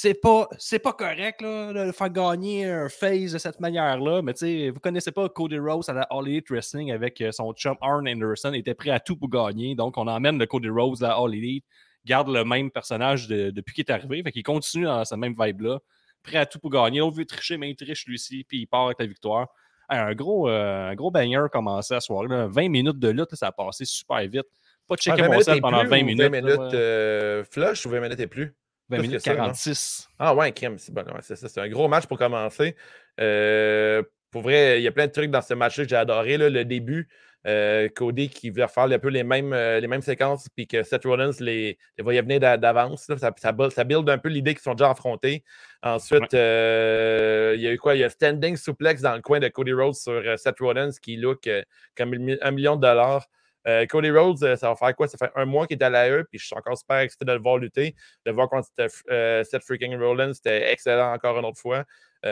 C'est 0.00 0.14
pas, 0.14 0.48
c'est 0.58 0.78
pas 0.78 0.92
correct 0.92 1.40
là, 1.42 1.72
de 1.72 1.90
faire 1.90 2.10
gagner 2.10 2.66
un 2.66 2.88
face 2.88 3.32
de 3.32 3.38
cette 3.38 3.58
manière-là. 3.58 4.22
Mais 4.22 4.32
tu 4.32 4.46
sais, 4.46 4.70
vous 4.70 4.78
connaissez 4.78 5.10
pas 5.10 5.28
Cody 5.28 5.58
Rose 5.58 5.88
à 5.88 5.92
la 5.92 6.02
All 6.02 6.28
Elite 6.28 6.48
Wrestling 6.50 6.92
avec 6.92 7.20
euh, 7.20 7.32
son 7.32 7.52
chum 7.52 7.76
Arn 7.80 8.06
Anderson. 8.08 8.52
Il 8.54 8.60
était 8.60 8.74
prêt 8.74 8.90
à 8.90 9.00
tout 9.00 9.16
pour 9.16 9.28
gagner. 9.28 9.74
Donc, 9.74 9.98
on 9.98 10.06
emmène 10.06 10.38
le 10.38 10.46
Cody 10.46 10.68
Rose 10.68 11.02
à 11.02 11.16
All 11.16 11.34
Elite. 11.34 11.64
Garde 12.04 12.28
le 12.28 12.44
même 12.44 12.70
personnage 12.70 13.26
de- 13.26 13.50
depuis 13.50 13.74
qu'il 13.74 13.84
est 13.88 13.90
arrivé. 13.90 14.22
Fait 14.22 14.30
qu'il 14.30 14.44
continue 14.44 14.84
dans 14.84 15.04
cette 15.04 15.18
même 15.18 15.34
vibe-là. 15.36 15.80
Prêt 16.22 16.38
à 16.38 16.46
tout 16.46 16.60
pour 16.60 16.70
gagner. 16.70 17.00
L'autre 17.00 17.16
veut 17.16 17.24
tricher, 17.26 17.56
mais 17.56 17.68
il 17.68 17.74
triche 17.74 18.06
lui 18.06 18.14
aussi. 18.14 18.44
Puis 18.44 18.58
il 18.60 18.66
part 18.66 18.86
avec 18.86 19.00
la 19.00 19.06
victoire. 19.06 19.48
Un 19.88 20.14
gros, 20.14 20.48
euh, 20.48 20.90
un 20.90 20.94
gros 20.94 21.10
banger 21.10 21.46
commencé 21.50 21.94
à 21.94 22.00
soir. 22.00 22.24
20 22.28 22.68
minutes 22.68 23.00
de 23.00 23.08
lutte, 23.08 23.34
ça 23.34 23.48
a 23.48 23.52
passé 23.52 23.84
super 23.84 24.20
vite. 24.20 24.46
Pas 24.86 24.94
de 24.94 25.00
Ah, 25.00 25.16
checker 25.16 25.22
20 25.22 25.26
mon 25.26 25.30
minutes 25.32 25.44
sel 25.46 25.56
et 25.56 25.60
pendant 25.60 25.80
plus 25.80 25.88
20 25.88 26.00
ou 26.02 26.04
minutes. 26.04 26.22
20 26.22 26.30
là, 26.30 26.40
minutes 26.42 26.60
ouais. 26.72 26.78
euh, 26.78 27.42
flush 27.42 27.84
ou 27.84 27.90
20 27.90 28.00
minutes 28.00 28.20
et 28.20 28.26
plus? 28.28 28.54
20 28.88 28.96
plus 28.98 29.02
minutes 29.02 29.18
que 29.18 29.22
ça, 29.24 29.30
non? 29.34 29.36
46. 29.36 30.08
Ah 30.18 30.34
ouais, 30.34 30.52
crème, 30.52 30.78
c'est 30.78 30.92
bon. 30.92 31.02
ouais, 31.02 31.20
c'est 31.22 31.36
ça. 31.36 31.48
C'est 31.48 31.60
un 31.60 31.68
gros 31.68 31.88
match 31.88 32.06
pour 32.06 32.18
commencer. 32.18 32.76
Euh, 33.20 34.02
pour 34.30 34.42
vrai, 34.42 34.80
il 34.80 34.82
y 34.82 34.88
a 34.88 34.92
plein 34.92 35.06
de 35.06 35.12
trucs 35.12 35.30
dans 35.30 35.42
ce 35.42 35.54
match-là 35.54 35.84
que 35.84 35.90
j'ai 35.90 35.96
adoré. 35.96 36.36
là. 36.36 36.48
le 36.50 36.64
début, 36.64 37.08
euh, 37.46 37.88
Cody 37.88 38.28
qui 38.28 38.50
veut 38.50 38.66
faire 38.66 38.84
un 38.84 38.98
peu 38.98 39.08
les 39.08 39.24
mêmes, 39.24 39.52
euh, 39.52 39.80
les 39.80 39.86
mêmes 39.86 40.02
séquences, 40.02 40.48
puis 40.54 40.66
que 40.66 40.82
Seth 40.82 41.04
Rollins 41.04 41.30
les, 41.40 41.78
les 41.96 42.04
voyait 42.04 42.20
venir 42.22 42.40
d'a- 42.40 42.56
d'avance. 42.56 43.04
Ça, 43.18 43.32
ça, 43.36 43.52
build, 43.52 43.72
ça 43.72 43.84
build 43.84 44.08
un 44.10 44.18
peu 44.18 44.28
l'idée 44.28 44.54
qu'ils 44.54 44.62
sont 44.62 44.74
déjà 44.74 44.90
affrontés. 44.90 45.44
Ensuite, 45.82 46.34
euh, 46.34 47.54
il 47.56 47.62
y 47.62 47.68
a 47.68 47.72
eu 47.72 47.78
quoi? 47.78 47.94
Il 47.94 48.00
y 48.00 48.04
a 48.04 48.10
standing 48.10 48.56
suplex 48.56 49.00
dans 49.02 49.14
le 49.14 49.22
coin 49.22 49.38
de 49.40 49.48
Cody 49.48 49.72
Rhodes 49.72 49.94
sur 49.94 50.22
Seth 50.38 50.58
Rollins 50.60 50.90
qui 51.00 51.16
look 51.16 51.48
comme 51.96 52.14
un 52.42 52.50
million 52.50 52.76
de 52.76 52.82
dollars. 52.82 53.26
Euh, 53.68 53.86
Cody 53.86 54.10
Rhodes, 54.10 54.42
euh, 54.42 54.56
ça 54.56 54.68
va 54.68 54.76
faire 54.76 54.96
quoi? 54.96 55.08
Ça 55.08 55.18
fait 55.18 55.30
un 55.34 55.44
mois 55.44 55.66
qu'il 55.66 55.78
est 55.78 55.84
à 55.84 55.90
l'AE, 55.90 56.24
puis 56.24 56.38
je 56.38 56.46
suis 56.46 56.56
encore 56.56 56.78
super 56.78 56.98
excité 56.98 57.24
de 57.26 57.32
le 57.32 57.38
voir 57.38 57.58
lutter, 57.58 57.94
de 58.24 58.32
voir 58.32 58.48
contre 58.48 58.68
euh, 59.10 59.44
Seth 59.44 59.62
freaking 59.62 59.96
Rollins. 59.98 60.32
C'était 60.32 60.72
excellent 60.72 61.12
encore 61.12 61.38
une 61.38 61.44
autre 61.44 61.60
fois. 61.60 61.84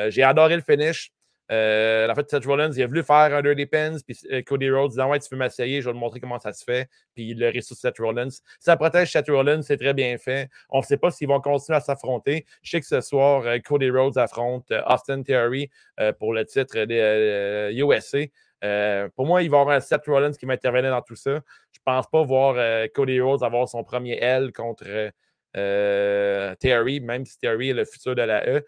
J'ai 0.09 0.22
adoré 0.22 0.57
le 0.57 0.62
finish. 0.62 1.12
En 1.49 2.14
fait, 2.14 2.29
Seth 2.29 2.44
Rollins, 2.44 2.72
il 2.72 2.83
a 2.83 2.87
voulu 2.88 3.05
faire 3.05 3.33
un 3.33 3.40
Dirty 3.40 3.66
Pins, 3.66 3.99
puis 4.05 4.18
Cody 4.44 4.68
Rhodes 4.68 4.92
dit 4.92 5.01
Ah 5.01 5.07
ouais, 5.07 5.20
tu 5.20 5.29
peux 5.29 5.37
m'essayer, 5.37 5.81
je 5.81 5.88
vais 5.88 5.92
te 5.92 5.99
montrer 5.99 6.18
comment 6.18 6.40
ça 6.40 6.53
se 6.53 6.64
fait. 6.64 6.88
Puis 7.14 7.31
il 7.31 7.38
le 7.38 7.49
ressuscite 7.49 7.77
Seth 7.77 7.99
Rollins. 7.99 8.29
Ça 8.59 8.77
protège 8.77 9.12
Seth 9.12 9.29
Rollins, 9.29 9.62
c'est 9.62 9.77
très 9.77 9.94
bien 9.94 10.18
fait. 10.18 10.49
On 10.70 10.79
ne 10.79 10.85
sait 10.85 10.96
pas 10.96 11.12
s'ils 11.12 11.29
vont 11.29 11.40
continuer 11.40 11.77
à 11.77 11.81
s'affronter. 11.81 12.46
Je 12.62 12.70
sais 12.70 12.81
que 12.81 12.87
ce 12.87 13.01
soir, 13.01 13.44
Cody 13.64 13.90
Rhodes 13.90 14.18
affronte 14.18 14.72
Austin 14.88 15.22
Theory 15.22 15.70
pour 16.18 16.33
le 16.33 16.44
titre 16.44 16.85
des 16.85 17.70
USA. 17.77 18.27
Euh, 18.64 19.09
pour 19.14 19.27
moi, 19.27 19.42
il 19.42 19.51
va 19.51 19.59
y 19.59 19.61
avoir 19.61 19.77
un 19.77 19.81
Seth 19.81 20.07
Rollins 20.07 20.33
qui 20.33 20.47
va 20.47 20.55
intervenir 20.55 20.90
dans 20.90 21.03
tout 21.03 21.16
ça. 21.16 21.40
Je 21.73 21.79
pense 21.85 22.07
pas 22.09 22.23
voir 22.23 22.55
euh, 22.57 22.87
Cody 22.95 23.21
Rhodes 23.21 23.42
avoir 23.42 23.69
son 23.69 23.85
premier 23.85 24.19
L 24.19 24.53
contre 24.53 24.85
euh, 24.87 25.11
euh, 25.57 27.01
même 27.01 27.25
si 27.25 27.38
Theory 27.38 27.71
est 27.71 27.75
le 27.75 27.85
futur 27.85 28.14
de 28.14 28.23
la 28.23 28.47
E. 28.49 28.64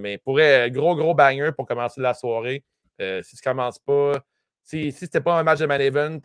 Mais 0.00 0.18
pourrait 0.18 0.70
gros, 0.72 0.96
gros 0.96 1.14
banger 1.14 1.52
pour 1.56 1.66
commencer 1.66 2.00
la 2.00 2.14
soirée. 2.14 2.64
Si 3.00 3.36
ça 3.36 3.50
commence 3.50 3.78
pas. 3.78 4.14
Si, 4.64 4.92
si 4.92 4.98
c'était 4.98 5.20
pas 5.20 5.38
un 5.38 5.44
match 5.44 5.60
de 5.60 5.66
main 5.66 5.78
event, 5.78 6.18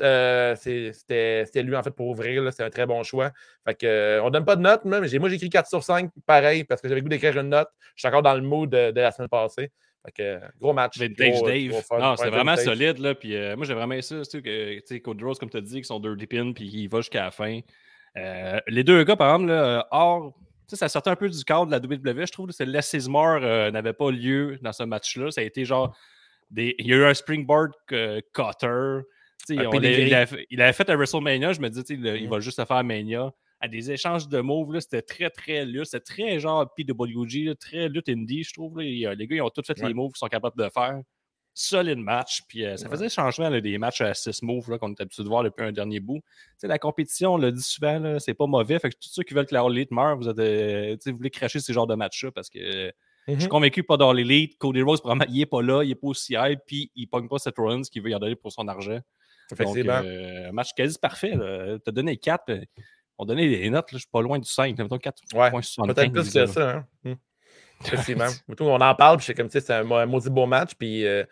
c'était 0.55 1.61
lui 1.63 1.75
en 1.75 1.83
fait 1.83 1.91
pour 1.91 2.07
ouvrir. 2.07 2.51
C'est 2.51 2.63
un 2.63 2.69
très 2.71 2.85
bon 2.87 3.03
choix. 3.03 3.31
Fait 3.65 3.75
que, 3.75 4.19
on 4.23 4.29
donne 4.31 4.43
pas 4.43 4.55
de 4.55 4.61
note, 4.61 4.81
j'ai- 5.05 5.19
moi 5.19 5.29
j'ai 5.29 5.35
écrit 5.35 5.49
4 5.49 5.69
sur 5.69 5.83
5, 5.83 6.09
pareil, 6.25 6.63
parce 6.63 6.81
que 6.81 6.89
j'avais 6.89 7.01
goût 7.01 7.09
d'écrire 7.09 7.37
une 7.39 7.49
note. 7.49 7.69
Je 7.95 8.01
suis 8.01 8.07
encore 8.07 8.23
dans 8.23 8.33
le 8.33 8.41
mood 8.41 8.69
de 8.69 8.99
la 8.99 9.11
semaine 9.11 9.29
passée. 9.29 9.71
Que, 10.11 10.21
euh, 10.21 10.39
gros 10.59 10.73
match. 10.73 10.97
Gros, 10.99 11.47
Dave. 11.47 11.69
gros 11.69 11.81
fun. 11.81 11.99
Non, 11.99 12.15
vraiment 12.15 12.57
solide. 12.57 12.97
Là, 12.99 13.15
puis, 13.15 13.35
euh, 13.35 13.55
moi, 13.55 13.65
j'ai 13.65 13.73
vraiment 13.73 13.93
aimé 13.93 14.01
ça. 14.01 14.17
Tu 14.21 14.25
sais, 14.25 14.41
que, 14.41 14.97
Cody 14.99 15.23
Rose, 15.23 15.39
comme 15.39 15.49
tu 15.49 15.57
as 15.57 15.61
dit, 15.61 15.79
qui 15.79 15.85
sont 15.85 15.99
dirty 15.99 16.27
pin, 16.27 16.51
puis 16.51 16.65
il 16.65 16.87
va 16.87 16.99
jusqu'à 16.99 17.23
la 17.23 17.31
fin. 17.31 17.61
Euh, 18.17 18.59
les 18.67 18.83
deux 18.83 19.03
gars, 19.03 19.15
par 19.15 19.33
exemple, 19.33 19.49
là, 19.49 19.63
euh, 19.63 19.83
hors. 19.91 20.33
sais, 20.67 20.75
Ça 20.75 20.89
sortait 20.89 21.09
un 21.09 21.15
peu 21.15 21.29
du 21.29 21.43
cadre 21.43 21.67
de 21.67 21.71
la 21.71 21.79
WWE, 21.79 22.25
je 22.27 22.31
trouve. 22.31 22.49
Is 22.49 23.09
More 23.09 23.39
euh, 23.41 23.71
n'avait 23.71 23.93
pas 23.93 24.11
lieu 24.11 24.59
dans 24.61 24.73
ce 24.73 24.83
match-là. 24.83 25.31
Ça 25.31 25.41
a 25.41 25.43
été 25.43 25.65
genre. 25.65 25.95
Des... 26.51 26.75
Il 26.77 26.87
y 26.87 26.93
a 26.93 26.97
eu 26.97 27.05
un 27.05 27.13
springboard 27.13 27.71
euh, 27.93 28.21
cutter. 28.33 29.07
Il, 29.49 29.59
avait 30.13 30.73
fait 30.73 30.89
à 30.89 30.95
WrestleMania, 30.95 31.53
je 31.53 31.59
me 31.59 31.69
dis, 31.69 31.83
tu 31.83 31.95
sais, 31.95 32.01
le- 32.01 32.17
il 32.17 32.29
va 32.29 32.39
juste 32.39 32.63
faire 32.63 32.77
à 32.77 32.83
Mania. 32.83 33.33
À 33.63 33.69
des 33.69 33.91
échanges 33.91 34.27
de 34.27 34.41
moves, 34.41 34.77
c'était 34.81 35.01
très, 35.01 35.29
très 35.29 35.65
lutte. 35.65 35.85
C'était 35.85 36.03
très 36.03 36.39
genre 36.39 36.69
PWG, 36.75 37.45
là, 37.45 37.55
très 37.55 37.87
lutte 37.87 38.09
indie, 38.09 38.43
je 38.43 38.51
trouve. 38.53 38.77
là. 38.81 39.13
Les 39.15 39.25
gars, 39.27 39.35
ils 39.37 39.41
ont 39.41 39.49
tous 39.49 39.65
fait 39.65 39.79
Ouais. 39.81 39.87
les 39.87 39.93
moves 39.93 40.11
qu'ils 40.11 40.17
sont 40.19 40.27
capables 40.27 40.57
de 40.61 40.67
faire. 40.69 40.99
Solide 41.53 41.99
match. 41.99 42.41
Puis 42.49 42.65
euh, 42.65 42.75
ça 42.75 42.85
Ouais. 42.87 42.91
faisait 42.91 43.09
changement 43.09 43.47
là, 43.49 43.61
des 43.61 43.77
matchs 43.77 44.01
à 44.01 44.13
6 44.13 44.41
moves 44.41 44.77
qu'on 44.79 44.91
est 44.91 44.99
habitué 44.99 45.23
de 45.23 45.27
voir 45.29 45.43
depuis 45.43 45.63
un 45.63 45.71
dernier 45.71 45.99
bout. 45.99 46.17
Tu 46.17 46.23
sais, 46.57 46.67
la 46.67 46.79
compétition, 46.79 47.35
on 47.35 47.37
le 47.37 47.51
dit 47.53 47.61
souvent, 47.61 48.17
c'est 48.19 48.33
pas 48.33 48.47
mauvais. 48.47 48.79
Fait 48.79 48.89
que 48.89 48.95
tous 48.95 49.09
ceux 49.09 49.23
qui 49.23 49.33
veulent 49.33 49.45
que 49.45 49.53
la 49.53 49.61
All 49.61 49.71
Elite 49.71 49.91
meure, 49.91 50.17
vous, 50.17 50.27
êtes, 50.27 50.39
euh, 50.39 50.97
vous 51.05 51.15
voulez 51.15 51.29
cracher 51.29 51.59
ces 51.59 51.71
genres 51.71 51.87
de 51.87 51.95
matchs-là 51.95 52.31
parce 52.31 52.49
que 52.49 52.57
euh, 52.59 52.91
je 53.27 53.33
suis 53.35 53.43
Mhm. 53.43 53.49
convaincu 53.49 53.83
pas 53.83 53.95
dans 53.97 54.11
l'élite. 54.11 54.57
Cody 54.57 54.81
Rose, 54.81 54.99
il 55.29 55.41
est 55.41 55.45
pas 55.45 55.61
là, 55.61 55.83
il 55.83 55.91
est 55.91 55.95
pas 55.95 56.07
aussi 56.07 56.33
hype, 56.37 56.59
puis 56.67 56.91
il 56.95 57.07
pogne 57.07 57.29
pas 57.29 57.37
Seth 57.37 57.55
Rollins 57.57 57.83
qui 57.83 57.99
veut 58.01 58.09
y 58.09 58.15
en 58.15 58.19
donner 58.19 58.35
pour 58.35 58.51
son 58.51 58.67
argent. 58.67 58.99
Donc, 59.59 59.77
euh, 59.77 60.49
un 60.49 60.51
match 60.53 60.69
quasi 60.75 60.97
parfait. 60.99 61.33
T'as 61.85 61.91
donné 61.91 62.17
4. 62.17 62.51
On 63.17 63.25
donnait 63.25 63.47
les 63.47 63.69
notes, 63.69 63.91
là, 63.91 63.97
je 63.97 63.99
suis 63.99 64.09
pas 64.11 64.21
loin 64.21 64.39
du 64.39 64.49
5. 64.49 64.77
Mettons 64.77 64.97
4.75. 64.97 65.37
Ouais, 65.37 65.93
Peut-être 65.93 66.11
plus 66.11 66.33
que 66.33 66.45
ça. 66.45 66.69
Hein? 66.69 66.85
Hmm. 67.03 67.13
Effectivement. 67.85 68.27
On 68.59 68.81
en 68.81 68.95
parle, 68.95 69.17
puis 69.17 69.25
c'est 69.25 69.33
comme 69.33 69.47
tu 69.47 69.53
sais, 69.53 69.61
c'est 69.61 69.73
un, 69.73 70.05
maudit 70.05 70.29
beau 70.29 70.45
match, 70.45 70.71
puis 70.77 71.05
euh, 71.05 71.23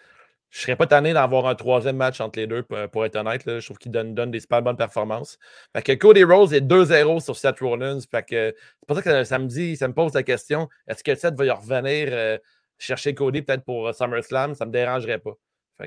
je 0.49 0.59
serais 0.59 0.75
pas 0.75 0.85
tanné 0.85 1.13
d'avoir 1.13 1.47
un 1.47 1.55
troisième 1.55 1.95
match 1.95 2.19
entre 2.19 2.39
les 2.39 2.45
deux, 2.45 2.63
pour, 2.63 2.77
pour 2.89 3.05
être 3.05 3.15
honnête. 3.15 3.45
là. 3.45 3.59
Je 3.59 3.65
trouve 3.65 3.77
qu'il 3.77 3.91
donne, 3.91 4.13
donne 4.13 4.31
des 4.31 4.41
super 4.41 4.61
bonnes 4.61 4.77
performances. 4.77 5.39
Fait 5.73 5.81
que 5.81 5.93
Cody 5.93 6.23
Rose 6.23 6.53
est 6.53 6.61
2-0 6.61 7.21
sur 7.21 7.35
Seth 7.37 7.59
Rollins. 7.59 7.99
Fait 8.09 8.23
que 8.23 8.53
c'est 8.79 8.85
pour 8.85 8.97
ça 8.97 9.01
que 9.01 9.09
ça, 9.09 9.25
ça 9.25 9.39
me 9.39 9.47
dit, 9.47 9.77
ça 9.77 9.87
me 9.87 9.93
pose 9.93 10.13
la 10.13 10.23
question 10.23 10.67
est-ce 10.87 11.03
que 11.03 11.15
Seth 11.15 11.35
va 11.35 11.45
y 11.45 11.49
revenir 11.49 12.09
euh, 12.11 12.37
chercher 12.77 13.15
Cody 13.15 13.41
peut-être 13.41 13.63
pour 13.63 13.87
euh, 13.87 13.93
SummerSlam? 13.93 14.53
Ça 14.53 14.65
me 14.65 14.71
dérangerait 14.71 15.19
pas. 15.19 15.33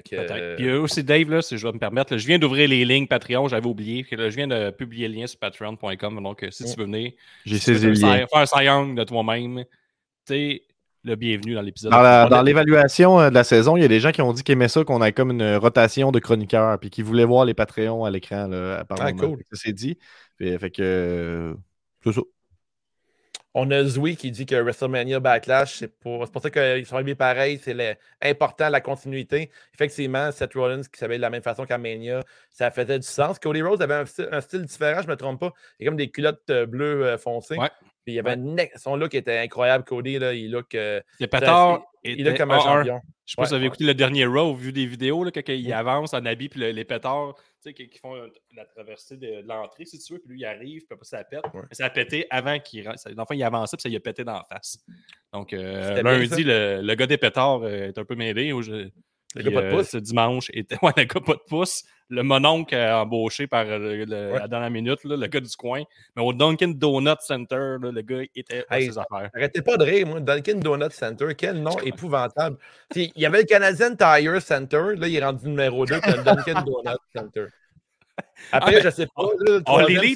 Que, 0.03 0.17
euh, 0.17 0.57
Puis 0.57 0.69
euh, 0.69 0.81
aussi, 0.81 1.05
Dave, 1.05 1.31
là, 1.31 1.43
si 1.43 1.59
je 1.59 1.67
vais 1.67 1.73
me 1.73 1.79
permettre, 1.79 2.13
là, 2.13 2.19
je 2.19 2.27
viens 2.27 2.39
d'ouvrir 2.39 2.69
les 2.69 2.85
lignes 2.85 3.07
Patreon, 3.07 3.49
j'avais 3.49 3.67
oublié. 3.67 4.05
Puis 4.05 4.17
là, 4.17 4.31
je 4.31 4.37
viens 4.37 4.47
de 4.47 4.71
publier 4.71 5.09
le 5.09 5.15
lien 5.15 5.27
sur 5.27 5.39
patreon.com. 5.39 6.23
Donc, 6.23 6.43
euh, 6.43 6.51
si 6.51 6.65
tu 6.65 6.79
veux 6.79 6.85
venir, 6.85 7.13
J'ai 7.45 7.59
si 7.59 7.65
tu 7.67 7.73
veux 7.73 7.95
saisi 7.95 8.05
le 8.05 8.27
faire 8.27 8.29
un 8.35 8.47
Cy-Young 8.47 8.97
de 8.97 9.05
toi-même, 9.05 9.65
tu 9.65 9.65
sais, 10.27 10.63
le 11.05 11.17
bienvenu 11.17 11.55
dans 11.55 11.63
l'épisode. 11.63 11.93
Dans 11.93 12.43
l'évaluation 12.43 13.19
de 13.29 13.35
la 13.35 13.45
saison, 13.45 13.77
il 13.77 13.83
y 13.83 13.85
a 13.85 13.89
des 13.89 14.01
gens 14.01 14.11
qui 14.11 14.23
ont 14.23 14.33
dit 14.33 14.43
qu'ils 14.43 14.55
aimaient 14.55 14.69
ça, 14.69 14.85
qu'on 14.85 15.03
ait 15.03 15.13
comme 15.13 15.31
une 15.31 15.57
rotation 15.57 16.13
de 16.13 16.19
chroniqueurs, 16.19 16.79
puis 16.79 16.91
qui 16.91 17.03
voulaient 17.03 17.25
voir 17.25 17.45
les 17.45 17.55
Patreons 17.55 18.05
à 18.05 18.11
l'écran. 18.11 18.51
Ah, 18.53 19.13
cool. 19.13 19.37
Fait 19.39 19.45
que 19.45 19.57
Ça 19.57 19.63
c'est 19.65 19.73
dit. 19.73 19.99
Fait, 20.39 20.59
fait 20.59 20.71
que. 20.71 20.83
euh, 20.83 21.55
c'est 22.05 22.13
ça. 22.13 22.21
On 23.57 23.71
a 23.71 23.85
Zoui 23.85 24.17
qui 24.17 24.33
dit 24.33 24.47
que 24.47 24.57
WrestleMania 24.57 25.21
Backlash, 25.21 25.77
c'est 25.79 25.89
pour, 25.89 26.27
ça 26.27 26.51
qu'ils 26.51 26.85
sont 26.87 26.97
arrivés 26.97 27.15
pareil, 27.15 27.61
c'est 27.63 27.99
important 28.21 28.69
la 28.69 28.81
continuité. 28.81 29.49
Effectivement, 29.73 30.33
Seth 30.33 30.55
Rollins 30.55 30.83
qui 30.83 30.99
s'appelle 30.99 31.19
de 31.19 31.23
la 31.23 31.31
même 31.31 31.43
façon 31.43 31.65
qu'à 31.65 31.79
Mania, 31.79 32.25
ça 32.51 32.73
faisait 32.73 32.99
du 32.99 33.07
sens. 33.07 33.39
Cody 33.39 33.63
Rhodes 33.63 33.81
avait 33.81 33.95
un, 33.95 34.41
style- 34.41 34.65
différent, 34.65 35.03
je 35.03 35.07
ne 35.07 35.13
me 35.13 35.17
trompe 35.17 35.39
pas. 35.39 35.53
Il 35.79 35.87
comme 35.87 35.97
des 35.97 36.11
culottes 36.11 36.43
euh, 36.51 36.67
bleues 36.67 37.07
euh, 37.07 37.19
foncées. 37.19 37.57
Ouais. 37.57 37.71
Puis 38.05 38.13
il 38.13 38.17
y 38.17 38.19
avait 38.19 38.37
son 38.77 38.97
look 38.97 39.15
était 39.15 39.39
incroyable, 39.39 39.85
Cody. 39.85 40.19
Là, 40.19 40.35
il 40.35 40.51
look, 40.51 40.75
euh, 40.75 41.01
pétards 41.19 41.83
il 42.05 42.23
look 42.25 42.37
comme 42.37 42.51
un 42.51 42.59
A1. 42.59 42.63
champion. 42.63 43.01
Je 43.27 43.33
sais 43.33 43.37
pas 43.37 43.47
si 43.47 43.49
vous 43.51 43.55
avez 43.55 43.63
Ouais, 43.63 43.67
écouté 43.69 43.85
le 43.85 43.95
dernier 43.95 44.27
Raw, 44.27 44.55
vu 44.55 44.71
des 44.73 44.85
vidéos, 44.85 45.25
là, 45.25 45.31
quand 45.31 45.41
il 45.49 45.73
avance 45.73 46.13
en 46.13 46.27
habit, 46.27 46.51
puis 46.51 46.61
le- 46.61 46.73
les 46.73 46.85
pétards, 46.85 47.35
tu 47.37 47.43
sais, 47.61 47.73
qui, 47.73 47.89
qui 47.89 47.99
font 47.99 48.15
la 48.55 48.67
traversée 48.67 49.17
de, 49.17 49.41
de 49.41 49.49
l'entrée, 49.49 49.87
si 49.87 49.99
tu 49.99 50.13
veux, 50.13 50.19
puis 50.19 50.29
lui, 50.33 50.41
il 50.41 50.45
arrive, 50.45 50.81
puis 50.81 50.89
après, 50.91 51.07
ça 51.07 51.25
pète. 51.25 51.41
Mais 51.55 51.63
ça 51.73 51.87
a 51.87 51.91
pété 51.91 52.27
avant 52.29 52.59
qu'il 52.59 52.87
rentre. 52.87 53.01
Enfin, 53.17 53.35
il 53.35 53.43
avançait, 53.43 53.79
puis 53.79 53.83
ça 53.85 53.89
lui 53.89 53.97
a 53.97 54.01
pété 54.01 54.23
dans 54.25 54.35
la 54.35 54.45
face. 54.45 54.77
Donc, 55.33 55.55
euh, 55.55 56.03
lundi, 56.03 56.45
le, 56.45 56.83
le 56.83 56.95
gars 56.95 57.07
des 57.07 57.17
pétards 57.17 57.63
euh, 57.63 57.89
est 57.89 57.97
un 57.99 58.05
peu 58.05 58.15
mêlé. 58.15 58.53
où 58.53 58.61
je- 58.61 58.91
Le 59.35 59.43
puis, 59.43 59.51
gars 59.53 59.61
pas 59.61 59.67
de 59.67 59.73
euh, 59.73 59.77
pouce. 59.79 59.89
Ce 59.91 59.97
dimanche, 59.99 60.51
était, 60.55 60.77
ouais, 60.83 60.93
le 60.97 61.05
gars 61.05 61.21
pas 61.21 61.35
de 61.35 61.41
pouce. 61.49 61.85
Le 62.11 62.23
mononcle 62.23 62.75
euh, 62.75 62.97
embauché 62.99 63.47
par 63.47 63.65
euh, 63.67 63.79
le, 63.79 64.05
le- 64.05 64.33
Ouais. 64.33 64.41
la 64.51 64.71
minute, 64.71 65.03
là, 65.05 65.17
le 65.17 65.27
gars 65.27 65.41
du 65.41 65.57
coin. 65.57 65.83
Mais 66.15 66.23
au 66.23 66.33
Dunkin' 66.35 66.75
Donut 66.75 67.17
Center, 67.21 67.77
là, 67.81 67.91
le 67.91 68.03
gars 68.03 68.21
était 68.37 68.65
à 68.69 68.79
Hey, 68.79 68.87
ses 68.93 68.99
affaires. 68.99 69.31
Arrêtez 69.35 69.63
pas 69.63 69.77
de 69.79 69.85
rire, 69.85 70.07
moi. 70.07 70.21
Dunkin' 70.21 70.61
Donut 70.61 70.91
Center, 70.93 71.29
quel 71.37 71.63
nom 71.63 71.77
épouvantable. 71.85 72.59
Il 72.95 73.11
y 73.17 73.25
avait 73.25 73.39
le 73.39 73.45
Canadian 73.45 73.97
Tire 73.97 74.41
Center, 74.43 74.83
là, 74.97 75.09
il 75.09 75.17
est 75.17 75.25
rendu 75.25 75.49
numéro 75.49 75.87
2, 75.87 75.99
puis 76.01 76.13
le 76.13 76.23
Dunkin' 76.25 76.63
Donut 76.65 76.99
Center. 77.17 77.47
Après, 78.53 78.77
Ah, 78.77 78.81
je 78.81 78.91
sais 78.91 79.07
pas. 79.07 79.23
là, 79.41 79.61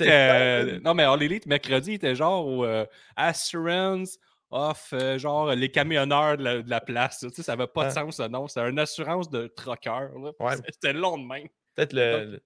euh, 0.03 0.79
non, 0.85 0.95
mais 0.95 1.05
All 1.05 1.23
Elite, 1.23 1.47
mercredi, 1.47 1.95
était 1.95 2.15
genre 2.15 2.47
au 2.47 2.65
euh, 2.65 2.85
Assurance 3.17 4.19
off, 4.51 4.91
euh, 4.93 5.19
genre 5.19 5.51
les 5.55 5.71
camionneurs 5.71 6.37
de 6.37 6.43
la, 6.45 6.63
de 6.63 6.71
la 6.71 6.81
place. 6.81 7.21
Tu 7.21 7.31
sais, 7.31 7.43
ça 7.43 7.57
n'avait 7.57 7.69
pas 7.69 7.85
de 7.85 7.89
Ah. 7.89 7.91
sens, 7.91 8.17
ce 8.17 8.23
nom. 8.29 8.47
C'était 8.49 8.69
une 8.69 8.79
assurance 8.79 9.29
de 9.31 9.53
là. 9.67 10.33
Ouais. 10.41 10.53
C'était 10.73 10.93
long 10.93 11.19
de 11.19 11.27
même. 11.27 11.49
Peut-être 11.75 11.93
le, 11.93 12.25
le- 12.33 12.41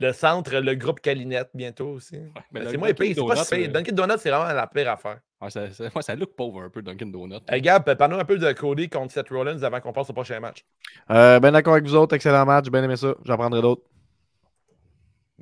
le 0.00 0.12
centre, 0.12 0.56
le 0.56 0.74
groupe 0.74 0.98
Calinette 1.00 1.50
bientôt 1.54 1.90
aussi. 1.90 2.18
mais 2.18 2.30
Ben, 2.50 2.64
le 2.64 2.70
c'est 2.70 2.76
moins 2.76 2.88
Dunkin' 2.88 3.04
pire, 3.14 3.14
c'est 3.16 3.34
pas 3.36 3.44
si 3.44 3.64
euh, 3.64 3.68
Dunkin' 3.68 3.94
Donut, 3.94 4.18
c'est 4.18 4.30
vraiment 4.30 4.52
la 4.52 4.66
pire 4.66 4.90
affaire. 4.90 5.20
Ouais, 5.40 5.50
ça, 5.50 5.70
ça, 5.70 5.84
ouais, 5.94 6.02
ça 6.02 6.16
look 6.16 6.34
pauvre 6.34 6.62
un 6.62 6.68
peu, 6.68 6.82
Dunkin' 6.82 7.12
Donut. 7.12 7.38
Hey, 7.48 7.62
Gab, 7.62 7.84
parle-nous 7.94 8.18
un 8.18 8.24
peu 8.24 8.36
de 8.36 8.52
Cody 8.52 8.88
contre 8.88 9.12
Seth 9.12 9.28
Rollins 9.28 9.62
avant 9.62 9.80
qu'on 9.80 9.92
passe 9.92 10.10
au 10.10 10.12
prochain 10.12 10.40
match. 10.40 10.64
Euh, 11.10 11.38
ben 11.38 11.52
d'accord 11.52 11.74
avec 11.74 11.84
vous 11.86 11.94
autres, 11.94 12.16
excellent 12.16 12.44
match, 12.44 12.64
j'ai 12.64 12.70
bien 12.72 12.82
aimé 12.82 12.96
ça. 12.96 13.14
J'en 13.24 13.36
prendrai 13.36 13.62
d'autres. 13.62 13.82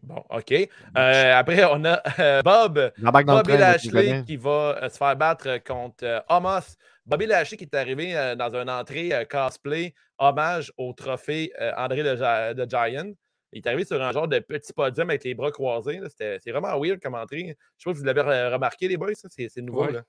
Bon, 0.02 0.24
OK. 0.30 0.52
Euh, 0.52 1.34
après, 1.34 1.64
on 1.64 1.84
a 1.84 2.00
euh, 2.18 2.42
Bob. 2.42 2.92
Le 2.96 3.10
Bobby 3.10 3.24
train, 3.24 3.42
me 3.54 3.58
Lashley 3.58 4.24
qui 4.24 4.36
va 4.36 4.78
euh, 4.82 4.88
se 4.88 4.96
faire 4.96 5.16
battre 5.16 5.58
contre 5.64 6.04
euh, 6.04 6.20
Homos. 6.28 6.76
Bobby 7.04 7.26
Lashley 7.26 7.56
qui 7.58 7.64
est 7.64 7.74
arrivé 7.74 8.16
euh, 8.16 8.34
dans 8.34 8.54
une 8.54 8.70
entrée 8.70 9.12
euh, 9.12 9.24
cosplay 9.24 9.92
hommage 10.18 10.72
au 10.78 10.92
trophée 10.92 11.52
euh, 11.60 11.72
André 11.76 12.02
le, 12.02 12.54
the 12.54 12.68
Giant. 12.68 13.12
Il 13.52 13.58
est 13.58 13.66
arrivé 13.66 13.84
sur 13.84 14.00
un 14.02 14.12
genre 14.12 14.28
de 14.28 14.38
petit 14.38 14.72
podium 14.72 15.10
avec 15.10 15.24
les 15.24 15.34
bras 15.34 15.50
croisés. 15.50 16.00
C'est 16.16 16.50
vraiment 16.50 16.78
weird 16.80 17.00
comme 17.02 17.14
entrée. 17.14 17.56
Je 17.76 17.82
sais 17.84 17.90
pas 17.90 17.92
si 17.94 17.98
vous 18.00 18.04
l'avez 18.06 18.22
remarqué, 18.22 18.88
les 18.88 18.96
boys. 18.96 19.14
ça. 19.14 19.28
C'est 19.30 19.54
nouveau. 19.58 19.84
Ouais. 19.86 19.92
là. 19.92 20.02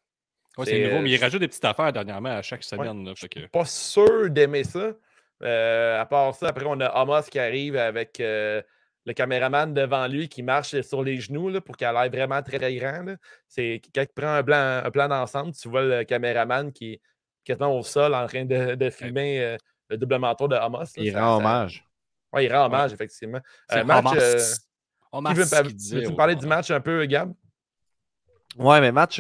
Ouais, 0.58 0.66
c'est, 0.66 0.88
nouveau, 0.88 1.02
mais 1.02 1.10
il 1.10 1.18
rajoute 1.22 1.40
des 1.42 1.48
petites 1.48 1.66
affaires 1.66 1.92
dernièrement 1.92 2.38
à 2.38 2.42
chaque 2.42 2.64
semaine. 2.64 3.04
là, 3.06 3.14
fait 3.16 3.28
que- 3.28 3.48
Pas 3.48 3.66
sûr 3.66 4.30
d'aimer 4.30 4.64
ça. 4.64 4.94
Euh, 5.42 6.00
à 6.00 6.06
part 6.06 6.34
ça, 6.36 6.48
après, 6.48 6.64
on 6.66 6.80
a 6.80 7.02
Homos 7.02 7.24
qui 7.24 7.38
arrive 7.40 7.76
avec 7.76 8.20
euh, 8.22 8.62
le 9.06 9.14
caméraman 9.14 9.74
devant 9.74 10.08
lui 10.08 10.30
qui 10.30 10.44
marche 10.44 10.80
sur 10.82 11.04
les 11.04 11.20
genoux 11.20 11.50
là, 11.50 11.62
pour 11.62 11.76
qu'il 11.76 11.88
a 11.88 11.92
l'air 11.94 12.10
vraiment 12.12 12.42
très, 12.42 12.58
très 12.58 12.76
grand. 12.76 13.16
C'est 13.48 13.82
quand 13.94 14.02
il 14.02 14.08
prend 14.08 14.36
un 14.36 14.44
plan, 14.44 14.82
un 14.84 14.92
plan 14.92 15.08
d'ensemble, 15.08 15.54
tu 15.54 15.70
vois 15.70 15.84
le 15.84 16.04
caméraman 16.04 16.72
qui 16.72 16.94
est 16.94 17.02
quasiment 17.44 17.78
au 17.78 17.84
sol 17.84 18.16
en 18.16 18.26
train 18.28 18.46
de, 18.46 18.76
de 18.76 18.90
filmer 18.90 19.42
euh, 19.42 19.58
le 19.90 19.98
double 19.98 20.18
manteau 20.18 20.48
de 20.48 20.56
là. 20.56 20.70
Il 20.98 21.18
rend 21.18 21.38
hommage. 21.38 21.86
Ouais, 22.32 22.46
il 22.46 22.54
rend 22.54 22.66
hommage, 22.66 22.94
effectivement. 22.94 23.40
Euh, 23.72 23.84
match, 23.84 24.06
Hamas. 24.06 24.24
euh, 24.24 24.56
Hamas 25.12 25.54
ouais, 25.94 26.16
parler 26.16 26.36
du 26.36 26.48
match 26.48 26.72
un 26.72 26.80
peu, 26.82 27.06
Gab? 27.06 27.34
Ouais, 28.58 28.82
mais 28.82 28.92
match. 28.92 29.20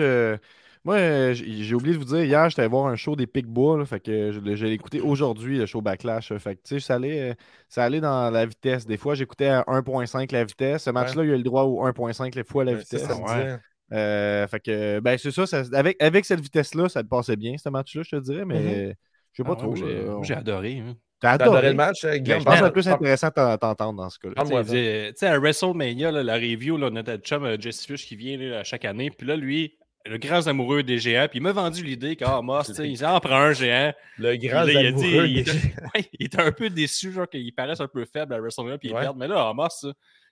Euh, 0.86 0.89
moi, 0.89 0.96
euh, 0.96 1.34
j'ai 1.34 1.76
oublié 1.76 1.93
de 1.93 2.00
vous 2.00 2.06
dire, 2.06 2.24
hier, 2.24 2.50
j'étais 2.50 2.62
allé 2.63 2.69
voir 2.69 2.88
un 2.88 2.96
show 2.96 3.15
des 3.15 3.28
Picbois, 3.28 3.86
fait 3.86 4.00
que 4.00 4.32
je, 4.32 4.39
l'ai- 4.39 4.56
je 4.58 4.65
l'ai 4.65 4.74
écouté 4.74 5.00
aujourd'hui, 5.02 5.58
le 5.58 5.65
show 5.65 5.82
Backlash. 5.82 6.34
fait 6.38 6.56
que, 6.56 6.62
tu 6.63 6.76
sais, 6.76 6.80
ça 6.80 6.96
allait, 6.96 7.32
euh, 7.32 7.34
ça 7.69 7.84
allait 7.84 8.02
dans 8.02 8.30
la 8.30 8.46
vitesse. 8.46 8.86
Des 8.86 8.98
fois, 8.98 9.15
j'écoutais 9.15 9.48
à 9.48 9.63
1.5 9.67 10.32
la 10.32 10.43
vitesse. 10.43 10.84
Ce 10.84 10.89
match-là, 10.89 11.24
il 11.24 11.32
a 11.32 11.34
eu 11.34 11.38
le 11.38 11.43
droit 11.43 11.63
au 11.63 11.86
1.5 11.86 12.36
les 12.36 12.43
fois 12.43 12.63
la 12.65 12.72
C'est 12.74 12.78
vitesse. 12.80 13.02
ça, 13.04 13.08
ça 13.10 13.15
me 13.15 13.22
ouais. 13.26 13.43
disait. 13.43 13.58
Euh, 13.93 14.48
fait 14.48 14.60
que, 14.60 15.00
ben, 15.00 15.17
c'est 15.17 15.32
ça, 15.32 15.46
ça- 15.46 15.63
avec, 15.74 16.02
avec 16.02 16.26
cette 16.26 16.39
vitesse-là, 16.41 16.89
ça 16.89 17.04
te 17.04 17.08
passait 17.08 17.36
bien, 17.36 17.56
ce 17.58 17.69
match-là, 17.69 18.02
je 18.04 18.10
te 18.17 18.22
dirais, 18.22 18.46
mais 18.46 18.60
Mhm. 18.60 18.93
je 19.34 19.38
sais 19.38 19.43
pas 19.43 19.54
Ah 19.54 19.62
trop. 19.62 19.76
j'ai- 19.76 20.08
on- 20.10 20.22
adoré. 20.38 20.80
hein. 20.80 20.96
T'as 21.19 21.32
adoré? 21.32 21.50
adoré. 21.52 21.67
le 21.69 21.74
match, 21.76 22.04
euh, 22.04 22.10
Ben, 22.12 22.24
Guillaume? 22.24 22.39
je 22.41 22.43
pense 22.46 22.54
que 22.54 22.58
c'est 22.58 22.62
Parle- 22.62 22.74
plus 22.74 22.88
intéressant 22.89 23.30
t'entendre 23.32 23.93
dans 23.93 24.10
ce 24.10 24.19
cas-là. 24.19 24.34
parle-moi 24.36 24.63
Tu 24.65 24.69
sais, 24.72 25.28
à 25.28 25.39
WrestleMania, 25.39 26.12
là, 26.12 26.22
la 26.24 26.34
review, 26.36 26.76
là, 26.78 26.89
notre 26.89 27.15
chum 27.17 27.46
euh, 27.46 27.56
Jesse 27.58 27.86
Fish 27.86 28.06
qui 28.06 28.15
vient 28.17 28.36
là, 28.38 28.60
à 28.60 28.63
chaque 28.65 28.84
année. 28.84 29.10
Puis 29.10 29.26
là, 29.28 29.38
lui, 29.38 29.78
le 30.05 30.17
grand 30.17 30.47
amoureux 30.47 30.83
des 30.83 30.97
géants. 30.99 31.27
Puis 31.29 31.39
il 31.39 31.41
m'a 31.41 31.51
vendu 31.51 31.83
l'idée 31.83 32.15
qu'à 32.15 32.41
Moss, 32.41 32.71
il 32.79 33.05
en 33.05 33.19
prend 33.19 33.35
un 33.35 33.53
géant. 33.53 33.93
Le 34.17 34.35
grand 34.37 34.63
là, 34.63 34.71
il 34.73 34.77
a 34.87 34.91
dit, 34.91 35.05
amoureux 35.05 35.27
il, 35.27 35.37
était, 35.39 35.51
ouais, 35.51 36.09
il 36.19 36.25
était 36.25 36.41
un 36.41 36.51
peu 36.51 36.69
déçu, 36.69 37.11
genre 37.11 37.27
qu'il 37.29 37.53
paraisse 37.55 37.79
un 37.79 37.87
peu 37.87 38.05
faible 38.05 38.33
à 38.33 38.39
WrestleMania, 38.39 38.77
puis 38.77 38.89
il 38.89 38.93
Ouais. 38.93 39.01
perd. 39.01 39.17
Mais 39.17 39.27
là, 39.27 39.47
Amos, 39.49 39.67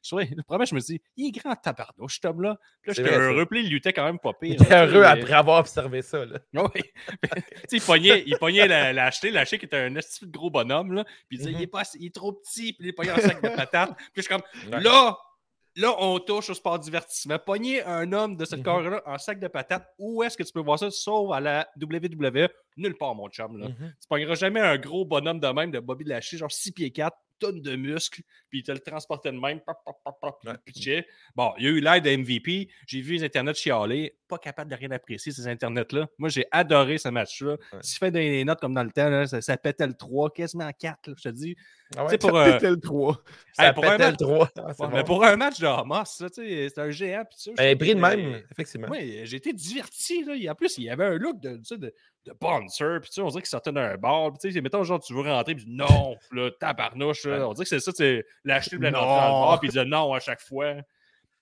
je 0.04 0.10
trouvais, 0.10 0.28
le 0.36 0.42
premier, 0.44 0.66
je 0.66 0.74
me 0.76 0.80
dis, 0.80 1.00
il 1.16 1.28
est 1.28 1.40
grand 1.40 1.56
tabarnouche, 1.56 2.16
cet 2.16 2.26
homme-là. 2.26 2.58
Puis 2.82 2.90
là, 2.90 2.94
j'étais 2.98 3.16
heureux, 3.16 3.46
puis 3.46 3.64
il 3.64 3.70
luttait 3.70 3.94
quand 3.94 4.04
même 4.06 4.18
pas 4.20 4.34
pire. 4.34 4.56
Il 4.60 4.66
sais, 4.66 4.74
heureux 4.76 5.02
mais- 5.02 5.06
après 5.06 5.34
avoir 5.34 5.60
observé 5.60 6.02
ça. 6.02 6.26
Là. 6.26 6.40
Oui. 6.54 6.82
il 7.72 7.82
pognait, 7.82 8.24
il 8.26 8.38
pognait 8.38 8.68
la, 8.68 8.92
la 8.94 9.12
qui 9.12 9.56
était 9.56 9.78
un 9.78 9.92
de 9.92 10.02
gros 10.32 10.50
bonhomme, 10.50 10.94
là. 10.94 11.04
Puis 11.30 11.38
il 11.38 11.38
disait, 11.38 11.52
Mhm. 11.52 11.58
il, 11.58 11.62
est 11.64 11.68
pas, 11.68 11.82
assez- 11.82 11.98
il 12.00 12.08
est 12.08 12.16
trop 12.16 12.34
petit, 12.34 12.74
puis 12.74 12.86
il 12.86 12.88
est 12.90 12.94
pogné 12.94 13.12
en 13.12 13.18
sac 13.18 13.42
de 13.42 13.50
patates. 13.56 13.96
Puis 13.96 14.08
je 14.18 14.22
suis 14.24 14.30
comme, 14.30 14.42
Ouais. 14.74 14.82
là, 14.82 15.18
là, 15.76 15.94
on 16.00 16.20
touche 16.20 16.50
au 16.50 16.54
sport 16.54 16.80
divertissement. 16.80 17.40
Pogner 17.40 17.84
un 17.84 18.12
homme 18.14 18.36
de 18.38 18.46
cette 18.46 18.60
Mhm. 18.60 18.66
corps-là 18.66 19.02
en 19.06 19.18
sac 19.18 19.40
de 19.40 19.48
patates, 19.48 19.88
où 19.98 20.24
est-ce 20.24 20.38
que 20.38 20.44
tu 20.44 20.52
peux 20.52 20.60
voir 20.62 20.80
ça, 20.80 20.92
sauf 20.92 21.32
à 21.32 21.40
la 21.40 21.68
WWE? 21.78 22.50
Nulle 22.78 22.98
part, 22.98 23.16
mon 23.16 23.30
chum, 23.30 23.58
là. 23.58 23.68
Mhm. 23.70 23.94
Tu 24.02 24.08
pogneras 24.08 24.36
jamais 24.36 24.60
un 24.62 24.78
gros 24.78 25.06
bonhomme 25.06 25.40
de 25.40 25.48
même 25.48 25.72
de 25.72 25.80
Bobby 25.80 26.06
Lashley, 26.06 26.38
genre 26.40 26.52
6 26.52 26.72
pieds 26.72 26.92
4, 26.92 27.18
tonnes 27.40 27.62
de 27.62 27.76
muscles, 27.76 28.22
puis 28.50 28.60
il 28.60 28.64
te 28.64 28.72
le 28.72 28.78
transportait 28.80 29.32
de 29.32 29.38
même, 29.40 29.60
pop, 29.62 29.76
pop, 29.84 29.96
pop, 30.06 30.16
pop, 30.22 30.38
puis 30.42 30.50
Ouais. 30.50 30.56
il 30.56 30.60
pitchait. 30.74 31.08
Bon, 31.36 31.52
il 31.58 31.64
y 31.64 31.68
a 31.68 31.70
eu 31.72 31.80
l'aide 31.82 32.04
de 32.04 32.10
MVP. 32.12 32.70
J'ai 32.86 33.02
vu 33.02 33.14
les 33.14 33.24
internets 33.24 33.56
chialer, 33.56 34.16
pas 34.28 34.38
capable 34.38 34.70
de 34.70 34.76
rien 34.76 34.92
apprécier, 34.92 35.32
ces 35.32 35.48
internets-là. 35.48 36.08
Moi, 36.20 36.30
j'ai 36.30 36.46
adoré 36.52 37.00
ce 37.00 37.10
match-là. 37.10 37.54
Ouais. 37.74 37.80
Si 37.82 37.94
je 37.96 37.98
fais 37.98 38.12
des 38.12 38.44
notes 38.46 38.60
comme 38.60 38.76
dans 38.76 38.84
le 38.84 38.92
temps, 38.92 39.10
là, 39.10 39.26
ça, 39.26 39.42
ça 39.42 39.58
pétait 39.58 39.88
le 39.88 39.96
3, 39.96 40.30
quasiment 40.32 40.70
4, 40.72 41.08
là, 41.08 41.14
je 41.18 41.24
te 41.24 41.30
dis. 41.30 41.56
Ah 41.98 42.06
ouais, 42.06 42.18
pour, 42.18 42.38
euh, 42.38 42.52
C'était 42.54 42.70
le 42.70 42.80
3. 42.80 43.22
ça 43.54 43.68
hey, 43.68 43.74
pour 43.74 43.86
un 43.86 43.92
pétait 43.98 44.04
le 44.04 44.10
match- 44.12 44.18
3. 44.20 44.50
Ah, 44.58 44.74
c'est 44.74 44.82
ouais, 44.84 44.90
bon. 44.90 44.96
mais 44.96 45.04
pour 45.04 45.24
un 45.26 45.36
match 45.36 45.60
de 45.60 45.68
Hamas, 45.68 46.16
ça, 46.18 46.28
c'est 46.34 46.78
un 46.80 46.90
géant. 46.90 47.24
Puis 47.30 47.40
ça, 47.40 47.52
Ben, 47.58 47.78
pris 47.78 47.96
de 47.96 48.00
même, 48.00 48.42
effectivement. 48.52 48.88
Oui, 48.90 49.22
j'ai 49.26 49.38
été 49.38 49.52
diverti. 49.54 50.24
Là. 50.24 50.52
En 50.52 50.56
plus, 50.56 50.78
il 50.78 50.86
y 50.86 50.90
avait 50.90 51.06
un 51.06 51.16
look 51.18 51.40
de, 51.42 51.58
de, 51.58 51.76
de 52.26 52.34
bouncer. 52.40 53.00
Puis, 53.02 53.12
on 53.22 53.28
dirait 53.28 53.42
qu'il 53.42 53.50
sortait 53.50 53.72
d'un 53.72 53.98
bar. 53.98 54.32
Puis, 54.42 54.62
mettons, 54.62 54.84
genre, 54.84 55.00
tu 55.02 55.14
veux 55.14 55.22
rentrer. 55.22 55.56
Puis, 55.56 55.66
non. 55.68 56.16
Là, 56.32 56.50
tabarnouche. 56.60 57.26
là. 57.26 57.48
On 57.48 57.54
dirait 57.54 57.66
que 57.66 57.70
c'est 57.70 57.80
ça. 57.80 57.92
Tu 57.92 58.24
l'acheter, 58.46 58.78
puis 58.78 58.86
la 58.86 58.92
dans 58.92 59.02
le 59.02 59.06
bar. 59.08 59.60
Puis, 59.60 59.68
il 59.68 59.72
disait 59.72 59.86
non 59.86 60.14
à 60.14 60.20
chaque 60.20 60.42
fois. 60.42 60.76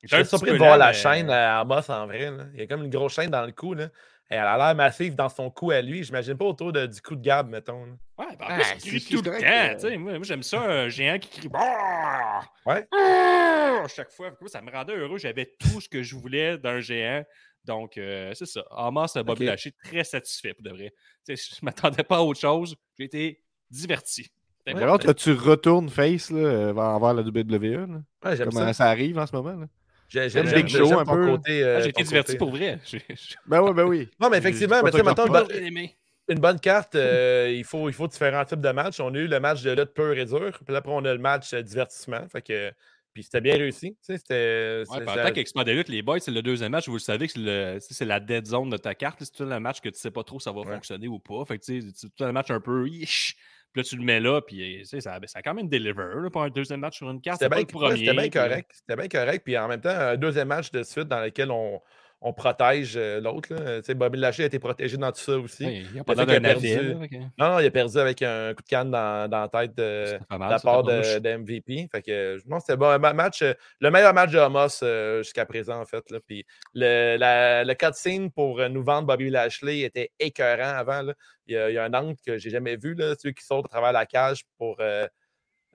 Petit 0.01 0.25
surpris 0.25 0.51
de 0.53 0.57
voir 0.57 0.77
la 0.77 0.93
chaîne 0.93 1.29
à 1.29 1.59
Amos 1.59 1.91
en 1.91 2.07
vrai. 2.07 2.31
Il 2.53 2.59
y 2.59 2.63
a 2.63 2.67
comme 2.67 2.83
une 2.83 2.89
grosse 2.89 3.13
chaîne 3.13 3.29
dans 3.29 3.45
le 3.45 3.51
cou. 3.51 3.73
Là. 3.73 3.89
Elle 4.29 4.39
a 4.39 4.57
l'air 4.57 4.75
massive 4.75 5.15
dans 5.15 5.27
son 5.29 5.49
cou 5.49 5.71
à 5.71 5.81
lui. 5.81 6.03
J'imagine 6.03 6.37
pas 6.37 6.45
autour 6.45 6.71
de- 6.71 6.85
du 6.85 7.01
cou 7.01 7.15
de 7.15 7.21
Gab, 7.21 7.49
mettons. 7.49 7.85
là. 7.85 7.91
Ouais, 8.19 8.35
ben, 8.37 8.45
en 8.45 8.47
Ah, 8.49 8.55
plus, 8.55 8.63
c'est 8.79 8.89
il 8.89 9.03
crie 9.03 9.15
tout 9.15 9.21
le 9.23 9.39
temps. 9.39 9.87
euh. 9.87 9.97
Moi, 9.97 10.13
moi, 10.13 10.19
j'aime 10.23 10.43
ça, 10.43 10.61
un 10.61 10.87
géant 10.89 11.17
qui 11.17 11.29
crie. 11.39 11.49
Ah! 11.53 12.41
Ouais. 12.65 12.87
Ah! 12.93 13.81
À 13.83 13.87
chaque 13.87 14.11
fois. 14.11 14.31
Ça 14.47 14.61
me 14.61 14.71
rendait 14.71 14.95
heureux. 14.95 15.17
J'avais 15.17 15.55
tout 15.59 15.81
ce 15.81 15.89
que 15.89 16.03
je 16.03 16.15
voulais 16.15 16.57
d'un 16.59 16.79
géant. 16.79 17.23
Donc, 17.65 17.97
euh, 17.97 18.31
c'est 18.35 18.45
ça. 18.45 18.63
Hamas, 18.71 19.13
Bobby 19.15 19.43
Ok. 19.45 19.49
Lashley, 19.49 19.73
très 19.83 20.03
satisfait 20.03 20.53
pour 20.53 20.63
de 20.63 20.69
vrai. 20.69 20.93
Je 21.27 21.35
m'attendais 21.63 22.03
pas 22.03 22.17
à 22.17 22.21
autre 22.21 22.39
chose. 22.39 22.75
J'ai 22.97 23.05
été 23.05 23.41
diverti. 23.71 24.29
Tu 25.17 25.31
retournes 25.33 25.89
face 25.89 26.29
là, 26.29 26.37
euh, 26.39 26.73
vers- 26.73 26.83
envers 26.83 27.13
la 27.15 27.23
WWE. 27.23 27.87
Là. 27.87 28.01
Ouais, 28.23 28.37
j'aime 28.37 28.49
Comment 28.49 28.65
ça. 28.67 28.73
ça. 28.73 28.85
arrive 28.85 29.17
en 29.17 29.25
ce 29.25 29.35
moment. 29.35 29.55
Là? 29.59 29.65
J'aime 30.09 30.51
Big 30.51 30.67
Show, 30.67 30.97
un 30.99 31.05
peu. 31.05 31.25
côté. 31.27 31.63
euh, 31.63 31.77
Ah, 31.77 31.81
J'ai 31.81 31.89
été 31.89 32.03
diverti 32.03 32.31
côté. 32.33 32.37
pour 32.39 32.49
vrai. 32.51 32.79
Ben 33.47 33.61
oui, 33.61 33.73
ben 33.73 33.83
oui. 33.85 34.09
Non, 34.19 34.29
mais 34.29 34.37
effectivement, 34.39 34.81
mais 34.83 34.91
qui 34.91 34.97
une 34.97 35.03
bonne- 35.13 35.87
une 36.31 36.39
bonne 36.39 36.59
carte, 36.59 36.93
euh, 36.95 37.51
il, 37.55 37.63
faut, 37.63 37.89
il 37.89 37.93
faut 37.93 38.07
différents 38.07 38.45
types 38.45 38.61
de 38.61 38.69
matchs. 38.71 38.99
On 38.99 39.13
a 39.13 39.17
eu 39.17 39.27
le 39.27 39.39
match 39.39 39.63
de 39.63 39.71
lutte 39.71 39.93
pur 39.95 40.13
et 40.13 40.25
dur, 40.25 40.51
puis 40.63 40.71
là, 40.73 40.77
après, 40.79 40.91
on 40.91 41.03
a 41.05 41.11
le 41.13 41.17
match 41.19 41.53
euh, 41.53 41.61
divertissement. 41.63 42.27
Fait 42.31 42.41
que, 42.43 42.71
puis 43.13 43.23
c'était 43.23 43.41
bien 43.41 43.55
réussi. 43.55 43.97
C'était. 44.01 44.83
Ouais, 44.89 45.07
en 45.09 45.15
tant 45.15 45.31
qu'expert 45.31 45.63
de 45.65 45.71
lutte, 45.71 45.89
les 45.89 46.03
boys, 46.03 46.19
c'est 46.19 46.29
le 46.31 46.43
deuxième 46.43 46.71
match. 46.71 46.87
Vous 46.87 46.93
le 46.95 46.99
savez 46.99 47.25
que 47.27 47.33
c'est 47.33 47.39
le- 48.03 48.05
la 48.07 48.19
dead 48.19 48.45
zone 48.45 48.69
de 48.69 48.77
ta 48.77 48.93
carte. 48.93 49.17
C'est 49.23 49.33
tout 49.35 49.45
le 49.45 49.59
match 49.59 49.81
que 49.81 49.89
tu 49.89 49.97
sais 49.99 50.11
pas 50.11 50.23
trop 50.23 50.39
si 50.39 50.43
ça 50.43 50.51
va 50.51 50.61
Ouais. 50.61 50.73
fonctionner 50.73 51.07
ou 51.07 51.17
pas. 51.19 51.43
Fait 51.45 51.57
que 51.57 51.63
tu 51.65 51.81
sais, 51.81 51.87
c'est 51.95 52.15
tout 52.15 52.23
un 52.23 52.31
match 52.31 52.51
un 52.51 52.59
peu. 52.59 52.85
Puis 53.71 53.81
là, 53.81 53.83
tu 53.83 53.97
le 53.97 54.03
mets 54.03 54.19
là, 54.19 54.41
puis 54.41 54.81
sais, 54.85 54.99
ça, 54.99 55.19
ça 55.25 55.39
a 55.39 55.41
quand 55.41 55.53
même 55.53 55.69
deliver 55.69 56.03
là, 56.15 56.29
pour 56.29 56.41
un 56.41 56.49
deuxième 56.49 56.79
match 56.79 56.97
sur 56.97 57.09
une 57.09 57.21
carte. 57.21 57.39
C'était 57.41 57.49
bien, 57.49 57.63
euh, 57.63 58.29
correct. 58.29 58.71
C'était 58.73 58.95
bien 58.95 59.07
correct. 59.07 59.43
Puis 59.43 59.57
en 59.57 59.67
même 59.67 59.81
temps, 59.81 59.89
un 59.89 60.17
deuxième 60.17 60.47
match 60.47 60.71
de 60.71 60.83
suite 60.83 61.07
dans 61.07 61.21
lequel 61.21 61.51
on, 61.51 61.79
on 62.21 62.33
protège 62.33 62.95
euh, 62.97 63.21
l'autre. 63.21 63.49
Bobby 63.93 64.19
Lashley 64.19 64.43
a 64.43 64.47
été 64.47 64.59
protégé 64.59 64.97
dans 64.97 65.11
tout 65.11 65.21
ça 65.21 65.37
aussi. 65.37 65.65
ouais, 65.65 65.83
il 65.93 65.99
a 65.99 66.03
pas 66.03 66.15
d'un 66.15 66.25
perdu- 66.25 66.75
là, 66.75 66.93
Non, 67.37 67.49
non, 67.53 67.59
il 67.59 67.65
a 67.65 67.71
perdu 67.71 67.97
avec 67.97 68.21
un 68.21 68.53
coup 68.53 68.61
de 68.61 68.67
canne 68.67 68.91
dans, 68.91 69.29
dans 69.29 69.41
la 69.41 69.47
tête 69.47 69.75
de, 69.77 70.17
la 70.29 70.59
part 70.59 70.83
de, 70.83 71.37
MVP. 71.37 71.87
Fait 71.91 72.01
que, 72.01 72.37
non, 72.47 72.59
c'était 72.59 72.75
bon. 72.75 72.99
Match, 72.99 73.41
euh, 73.41 73.53
le 73.79 73.89
meilleur 73.89 74.13
match 74.13 74.31
de 74.31 74.37
Hamas 74.39 74.81
euh, 74.83 75.23
jusqu'à 75.23 75.45
présent, 75.45 75.79
en 75.79 75.85
fait. 75.85 76.09
Là. 76.11 76.19
Puis 76.25 76.45
le, 76.73 77.15
la, 77.17 77.63
le 77.63 77.73
cutscene 77.73 78.31
pour 78.31 78.67
nous 78.69 78.83
vendre 78.83 79.07
Bobby 79.07 79.29
Lashley 79.29 79.79
était 79.81 80.11
écœurant 80.19 80.77
avant. 80.77 81.01
là. 81.01 81.13
Il, 81.47 81.53
y 81.53 81.57
a, 81.57 81.69
il 81.69 81.73
y 81.73 81.77
a 81.77 81.85
un 81.85 81.93
angle 81.93 82.15
que 82.25 82.37
j'ai 82.37 82.49
jamais 82.49 82.75
vu, 82.75 82.95
là, 82.95 83.15
ceux 83.17 83.31
qui 83.31 83.43
sautent 83.45 83.65
à 83.65 83.69
travers 83.69 83.91
la 83.93 84.05
cage 84.05 84.43
pour. 84.57 84.75
euh, 84.81 85.07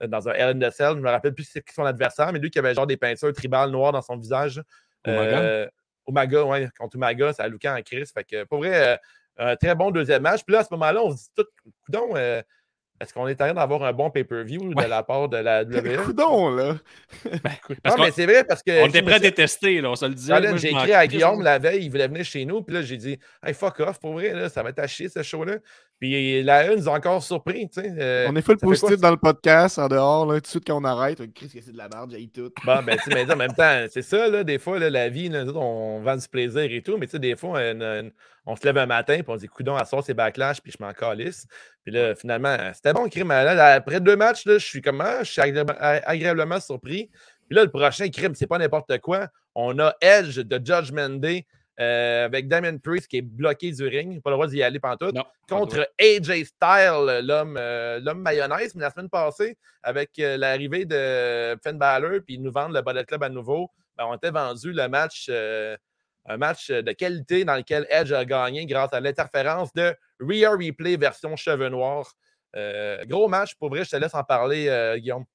dans 0.07 0.27
un 0.27 0.33
Hell 0.33 0.61
in 0.61 0.69
the 0.69 0.71
Cell, 0.73 0.95
je 0.95 1.01
me 1.01 1.09
rappelle 1.09 1.33
plus 1.33 1.45
c'est 1.45 1.65
qui 1.65 1.73
son 1.73 1.85
adversaire, 1.85 2.31
mais 2.33 2.39
lui 2.39 2.49
qui 2.49 2.59
avait 2.59 2.73
genre 2.73 2.85
des 2.85 2.97
peintures 2.97 3.31
tribales 3.33 3.71
noires 3.71 3.93
dans 3.93 4.01
son 4.01 4.17
visage. 4.17 4.61
Euh, 5.07 5.67
Umaga, 6.07 6.43
ouais, 6.43 6.69
contre 6.77 6.95
Umaga, 6.95 7.33
ça 7.33 7.43
a 7.43 7.47
looké 7.47 7.69
en 7.69 7.81
crise. 7.81 8.11
Fait 8.11 8.23
que 8.23 8.43
pour 8.43 8.59
vrai, 8.59 8.93
euh, 8.93 8.97
un 9.37 9.55
très 9.55 9.75
bon 9.75 9.91
deuxième 9.91 10.21
match. 10.21 10.41
Puis 10.45 10.53
là, 10.53 10.59
à 10.59 10.63
ce 10.63 10.69
moment-là, 10.71 11.03
on 11.03 11.11
se 11.11 11.23
dit 11.23 11.29
tout, 11.35 11.45
coudon, 11.85 12.15
euh, 12.15 12.41
est-ce 13.01 13.13
qu'on 13.13 13.27
est 13.27 13.33
en 13.41 13.45
train 13.45 13.53
d'avoir 13.53 13.83
un 13.83 13.91
bon 13.91 14.09
pay-per-view 14.09 14.73
Ouais. 14.73 14.85
de 14.85 14.89
la 14.89 15.03
part 15.03 15.27
de 15.27 15.37
la 15.37 15.63
WWE? 15.65 16.05
Coudon, 16.05 16.49
là. 16.49 16.75
Parce 17.83 17.97
non, 17.97 18.03
mais 18.05 18.11
c'est 18.11 18.25
vrai 18.25 18.45
parce 18.45 18.63
que. 18.63 18.83
on 18.83 18.87
était 18.87 19.01
prêt 19.01 19.15
à 19.15 19.19
détester, 19.19 19.81
là, 19.81 19.91
on 19.91 19.95
se 19.95 20.05
le 20.05 20.13
disait. 20.13 20.33
Je 20.41 20.57
j'ai 20.57 20.69
écrit 20.71 20.93
à 20.93 21.05
Guillaume 21.05 21.41
la 21.41 21.59
veille, 21.59 21.83
il 21.85 21.91
voulait 21.91 22.07
venir 22.07 22.23
chez 22.23 22.45
nous, 22.45 22.61
puis 22.61 22.73
là, 22.73 22.81
j'ai 22.81 22.97
dit 22.97 23.19
Hey, 23.43 23.53
fuck 23.53 23.79
off, 23.81 23.99
pour 23.99 24.13
vrai, 24.13 24.33
là, 24.33 24.47
ça 24.47 24.63
va 24.63 24.69
être 24.69 24.79
à 24.79 24.87
chier 24.87 25.09
ce 25.09 25.21
show-là. 25.23 25.57
Puis 25.99 26.43
la 26.43 26.71
une 26.71 26.79
nous 26.79 26.89
a 26.89 26.93
encore 26.93 27.23
surpris, 27.23 27.69
euh, 27.77 28.27
On 28.29 28.35
est 28.35 28.41
full 28.41 28.57
positif 28.57 28.97
dans 28.99 29.11
le 29.11 29.17
podcast, 29.17 29.79
en 29.79 29.87
dehors, 29.87 30.25
là, 30.25 30.35
tout 30.35 30.41
de 30.41 30.47
suite 30.47 30.63
quand 30.67 30.79
on 30.81 30.83
arrête. 30.83 31.21
on 31.21 31.27
crie 31.27 31.47
que 31.47 31.61
c'est 31.61 31.71
de 31.71 31.77
la 31.77 31.87
merde, 31.87 32.11
j'ai 32.11 32.27
tout. 32.27 32.51
Bon, 32.65 32.83
ben, 32.83 32.97
tu 32.97 33.09
sais, 33.09 33.15
mais 33.25 33.31
en 33.31 33.37
même 33.37 33.53
temps, 33.53 33.85
c'est 33.89 34.01
ça, 34.01 34.27
là, 34.27 34.43
des 34.43 34.59
fois, 34.59 34.77
là, 34.77 34.89
la 34.89 35.07
vie, 35.07 35.29
là, 35.29 35.45
on 35.55 36.01
vend 36.01 36.17
du 36.17 36.27
plaisir 36.27 36.63
et 36.69 36.81
tout, 36.81 36.97
mais 36.97 37.05
tu 37.07 37.11
sais, 37.13 37.19
des 37.19 37.35
fois, 37.37 37.59
on, 37.61 37.81
on- 37.81 38.11
on 38.47 38.55
se 38.55 38.63
lève 38.63 38.77
un 38.77 38.85
matin, 38.85 39.15
puis 39.15 39.25
on 39.29 39.35
se 39.35 39.39
dit, 39.39 39.47
coudon, 39.47 39.75
à 39.75 39.85
soir, 39.85 40.03
c'est 40.05 40.13
backlash, 40.13 40.61
puis 40.61 40.71
je 40.77 40.83
m'en 40.83 40.93
calisse. 40.93 41.47
Puis 41.83 41.91
là, 41.91 42.13
finalement, 42.13 42.55
c'était 42.75 42.93
bon, 42.93 43.07
crime. 43.09 43.29
Là, 43.29 43.73
après 43.73 43.99
deux 43.99 44.15
matchs, 44.15 44.45
là, 44.45 44.59
je 44.59 44.65
suis 44.65 44.81
comme, 44.83 45.01
ah, 45.01 45.23
je 45.23 45.31
suis 45.31 45.41
agré- 45.41 45.65
agréablement 46.05 46.59
surpris. 46.59 47.09
Puis 47.47 47.55
là, 47.55 47.63
le 47.63 47.71
prochain 47.71 48.07
crime, 48.09 48.35
c'est 48.35 48.45
pas 48.47 48.57
n'importe 48.59 48.99
quoi. 48.99 49.29
On 49.55 49.79
a 49.79 49.95
Edge 50.01 50.37
de 50.39 50.57
Judgment 50.63 51.09
Day 51.17 51.45
euh, 51.79 52.25
avec 52.25 52.47
Damien 52.47 52.77
Priest 52.77 53.09
qui 53.09 53.17
est 53.17 53.21
bloqué 53.21 53.69
du 53.71 53.85
ring, 53.85 54.21
pas 54.21 54.29
le 54.29 54.35
droit 54.37 54.47
d'y 54.47 54.63
aller 54.63 54.79
pantoute, 54.79 55.13
Non, 55.13 55.25
contre 55.49 55.89
AJ 55.99 56.45
Styles, 56.45 57.19
l'homme 57.21 57.57
euh, 57.59 57.99
l'homme 57.99 58.21
mayonnaise, 58.21 58.75
mais 58.75 58.83
la 58.83 58.91
semaine 58.91 59.09
passée, 59.09 59.57
avec 59.83 60.17
euh, 60.19 60.37
l'arrivée 60.37 60.85
de 60.85 61.57
Finn 61.61 61.77
Balor, 61.77 62.21
puis 62.25 62.35
ils 62.35 62.41
nous 62.41 62.51
vendent 62.51 62.73
le 62.73 62.81
Bullet 62.81 63.03
Club 63.03 63.23
à 63.23 63.29
nouveau, 63.29 63.71
ben, 63.97 64.05
on 64.07 64.15
était 64.15 64.31
vendu 64.31 64.71
le 64.71 64.87
match, 64.87 65.29
un 65.29 66.37
match 66.37 66.71
de 66.71 66.91
qualité 66.93 67.43
dans 67.43 67.55
lequel 67.55 67.85
Edge 67.89 68.13
a 68.13 68.23
gagné 68.23 68.65
grâce 68.65 68.93
à 68.93 69.01
l'interférence 69.01 69.73
de 69.73 69.93
Rhea 70.21 70.51
Replay 70.51 70.95
version 70.95 71.35
cheveux 71.35 71.69
noirs. 71.69 72.13
Gros 73.05 73.27
match, 73.27 73.55
pour 73.55 73.69
vrai, 73.69 73.83
je 73.83 73.91
te 73.91 73.95
laisse 73.97 74.15
en 74.15 74.23
parler, 74.23 74.95
Guillaume. 74.97 75.25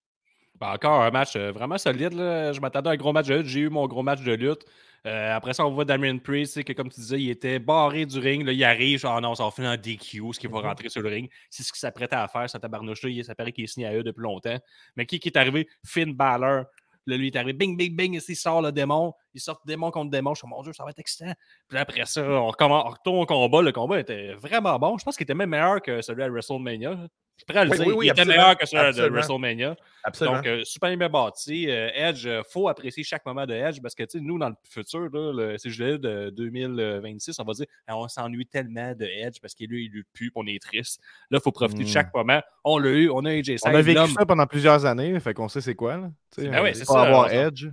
Ben, 0.59 0.73
encore 0.73 1.01
un 1.03 1.11
match 1.11 1.37
vraiment 1.37 1.79
solide. 1.79 2.13
là. 2.13 2.53
Je 2.53 2.61
m'attendais 2.61 2.91
à 2.91 2.93
un 2.93 2.97
gros 2.97 3.15
match 3.15 3.29
de 3.29 3.37
lutte. 3.37 3.47
J'ai 3.47 3.61
eu 3.61 3.71
mon 3.71 3.87
gros 3.87 4.03
match 4.03 4.21
de 4.21 4.33
lutte. 4.33 4.67
Euh, 5.07 5.35
après 5.35 5.55
ça, 5.55 5.67
on 5.67 5.71
voit 5.73 5.85
Damien 5.87 6.19
Priest, 6.19 6.55
sais, 6.55 6.65
que 6.65 6.73
comme 6.75 6.91
tu 6.91 7.01
disais, 7.01 7.21
il 7.21 7.31
était 7.31 7.59
barré 7.59 8.05
du 8.05 8.19
ring. 8.19 8.45
Là, 8.45 8.53
il 8.53 8.63
arrive, 8.65 8.99
genre, 8.99 9.17
Ah 9.17 9.21
non, 9.21 9.35
ça 9.35 9.45
va 9.45 9.51
finir 9.51 9.71
en 9.71 9.77
DQ, 9.77 10.33
ce 10.35 10.39
qui 10.41 10.47
va 10.47 10.59
Mhm. 10.61 10.67
rentrer 10.67 10.89
sur 10.91 11.01
le 11.03 11.09
ring. 11.09 11.31
C'est 11.49 11.63
ce 11.63 11.73
qu'il 11.73 11.79
s'apprêtait 11.79 12.17
à 12.17 12.29
faire, 12.29 12.49
cette 12.51 12.61
tabarnouche-là. 12.61 13.09
Il- 13.09 13.25
Ça 13.25 13.35
paraît 13.35 13.53
qu'il 13.53 13.65
est 13.65 13.67
signé 13.67 13.87
à 13.87 13.95
eux 13.95 14.03
depuis 14.03 14.23
longtemps. 14.23 14.59
Mais 14.97 15.07
qui, 15.07 15.19
qui 15.19 15.29
est 15.29 15.37
arrivé? 15.39 15.67
Finn 15.87 16.13
Balor. 16.13 16.65
Là, 17.07 17.17
lui, 17.17 17.29
il 17.29 17.35
est 17.35 17.37
arrivé, 17.39 17.55
bing, 17.55 17.79
bing, 17.79 17.97
bing, 17.97 18.15
ici, 18.15 18.33
il 18.33 18.37
sort 18.37 18.61
le 18.61 18.71
démon. 18.73 19.15
Il 19.33 19.41
sort 19.41 19.61
démon 19.65 19.91
contre 19.91 20.11
démon. 20.11 20.35
Je 20.35 20.41
suis, 20.41 20.49
mon 20.49 20.63
Dieu, 20.63 20.75
ça 20.75 20.85
va 20.85 20.91
être 20.91 20.99
excitant. 20.99 21.33
Puis 21.67 21.79
après 21.79 22.05
ça, 22.05 22.23
on, 22.23 22.49
recommence- 22.49 22.85
on 22.87 22.91
retourne 22.91 23.19
au 23.21 23.27
combat. 23.27 23.63
Le 23.63 23.73
combat 23.73 24.01
était 24.01 24.35
vraiment 24.35 24.79
bon. 24.79 24.99
Je 24.99 25.05
pense 25.05 25.17
qu'il 25.17 25.25
était 25.25 25.35
même 25.35 25.49
meilleur 25.49 25.81
que 25.81 26.03
celui 26.03 26.23
à 26.23 26.29
WrestleMania. 26.29 26.99
Je 27.41 27.45
suis 27.45 27.45
prêt 27.47 27.59
à 27.61 27.65
le 27.65 27.71
Oui, 27.71 27.77
dire. 27.79 27.87
oui, 27.87 27.93
oui, 27.97 28.07
il 28.07 28.11
était 28.11 28.25
meilleur 28.27 28.57
que 28.59 28.67
celui 28.67 28.95
de. 28.95 29.09
WrestleMania. 29.09 29.75
Absolument. 30.05 30.37
Donc, 30.37 30.47
euh, 30.47 30.65
super 30.65 30.95
bien 30.95 31.09
bâti. 31.09 31.71
Euh, 31.71 31.89
Edge, 31.95 32.25
il 32.27 32.43
faut 32.51 32.69
apprécier 32.69 33.03
chaque 33.03 33.25
moment 33.25 33.47
de 33.47 33.55
Edge 33.55 33.81
parce 33.81 33.95
que, 33.95 34.03
tu 34.03 34.19
sais, 34.19 34.25
nous, 34.25 34.39
dans 34.39 34.51
le 34.51 34.55
futur, 34.69 35.09
là, 35.11 35.33
le 35.33 35.57
CGL 35.59 35.99
de 35.99 36.31
2026, 36.31 37.39
on 37.41 37.45
va 37.45 37.53
dire 37.55 37.67
Ah, 37.87 37.97
on 37.97 38.09
s'ennuie 38.09 38.47
tellement 38.47 38.95
de 38.95 39.07
Edge 39.07 39.37
parce 39.41 39.55
qu'il 39.55 39.71
lui, 39.71 39.87
il 39.87 39.91
lutte 39.91 40.09
plus, 40.13 40.31
puis 40.31 40.43
on 40.43 40.47
est 40.47 40.61
triste. 40.63 41.01
Là, 41.31 41.39
il 41.39 41.43
faut 41.43 41.53
profiter 41.53 41.85
de 41.85 41.89
Mm. 41.89 41.93
chaque 41.93 42.15
moment. 42.15 42.43
On 42.65 42.79
l'a 42.79 42.91
eu, 42.91 43.09
on 43.11 43.25
a 43.25 43.31
AJ 43.31 43.57
Styles. 43.57 43.73
On 43.73 43.75
a 43.75 43.81
vécu 43.81 43.99
l'homme- 43.99 44.11
ça 44.11 44.27
pendant 44.27 44.47
plusieurs 44.47 44.85
années, 44.85 45.19
fait 45.21 45.33
qu'on 45.33 45.49
sait 45.49 45.61
c'est 45.63 45.75
quoi. 45.75 45.97
Là. 45.97 46.11
Ben 46.37 46.63
ouais, 46.63 46.71
euh, 46.71 46.75
c'est 46.75 46.85
pour 46.85 46.95
ça, 46.97 47.03
avoir 47.03 47.33
Edge. 47.33 47.67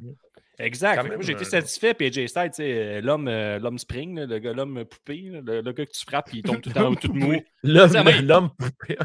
Exact. 0.59 1.03
Même, 1.03 1.13
moi, 1.13 1.21
j'ai 1.21 1.33
été 1.33 1.41
euh, 1.43 1.49
satisfait. 1.49 1.93
Puis 1.93 2.07
AJ 2.07 2.27
Styles, 2.27 2.45
tu 2.49 2.53
sais, 2.55 2.63
euh, 2.97 3.01
l'homme, 3.01 3.27
euh, 3.27 3.59
l'homme 3.59 3.77
spring, 3.77 4.17
là, 4.17 4.25
le 4.25 4.39
gars, 4.39 4.53
l'homme 4.53 4.85
poupée, 4.85 5.29
là, 5.31 5.39
le, 5.45 5.61
le 5.61 5.71
gars 5.71 5.85
que 5.85 5.91
tu 5.91 6.03
frappes, 6.03 6.29
puis 6.29 6.39
il 6.39 6.41
tombe 6.43 6.61
tout 6.61 6.69
le 6.69 6.73
temps 6.75 6.95
tout 6.95 7.13
mou. 7.13 7.35
L'homme, 7.63 7.91
l'homme 8.23 8.49
poupée. 8.57 8.97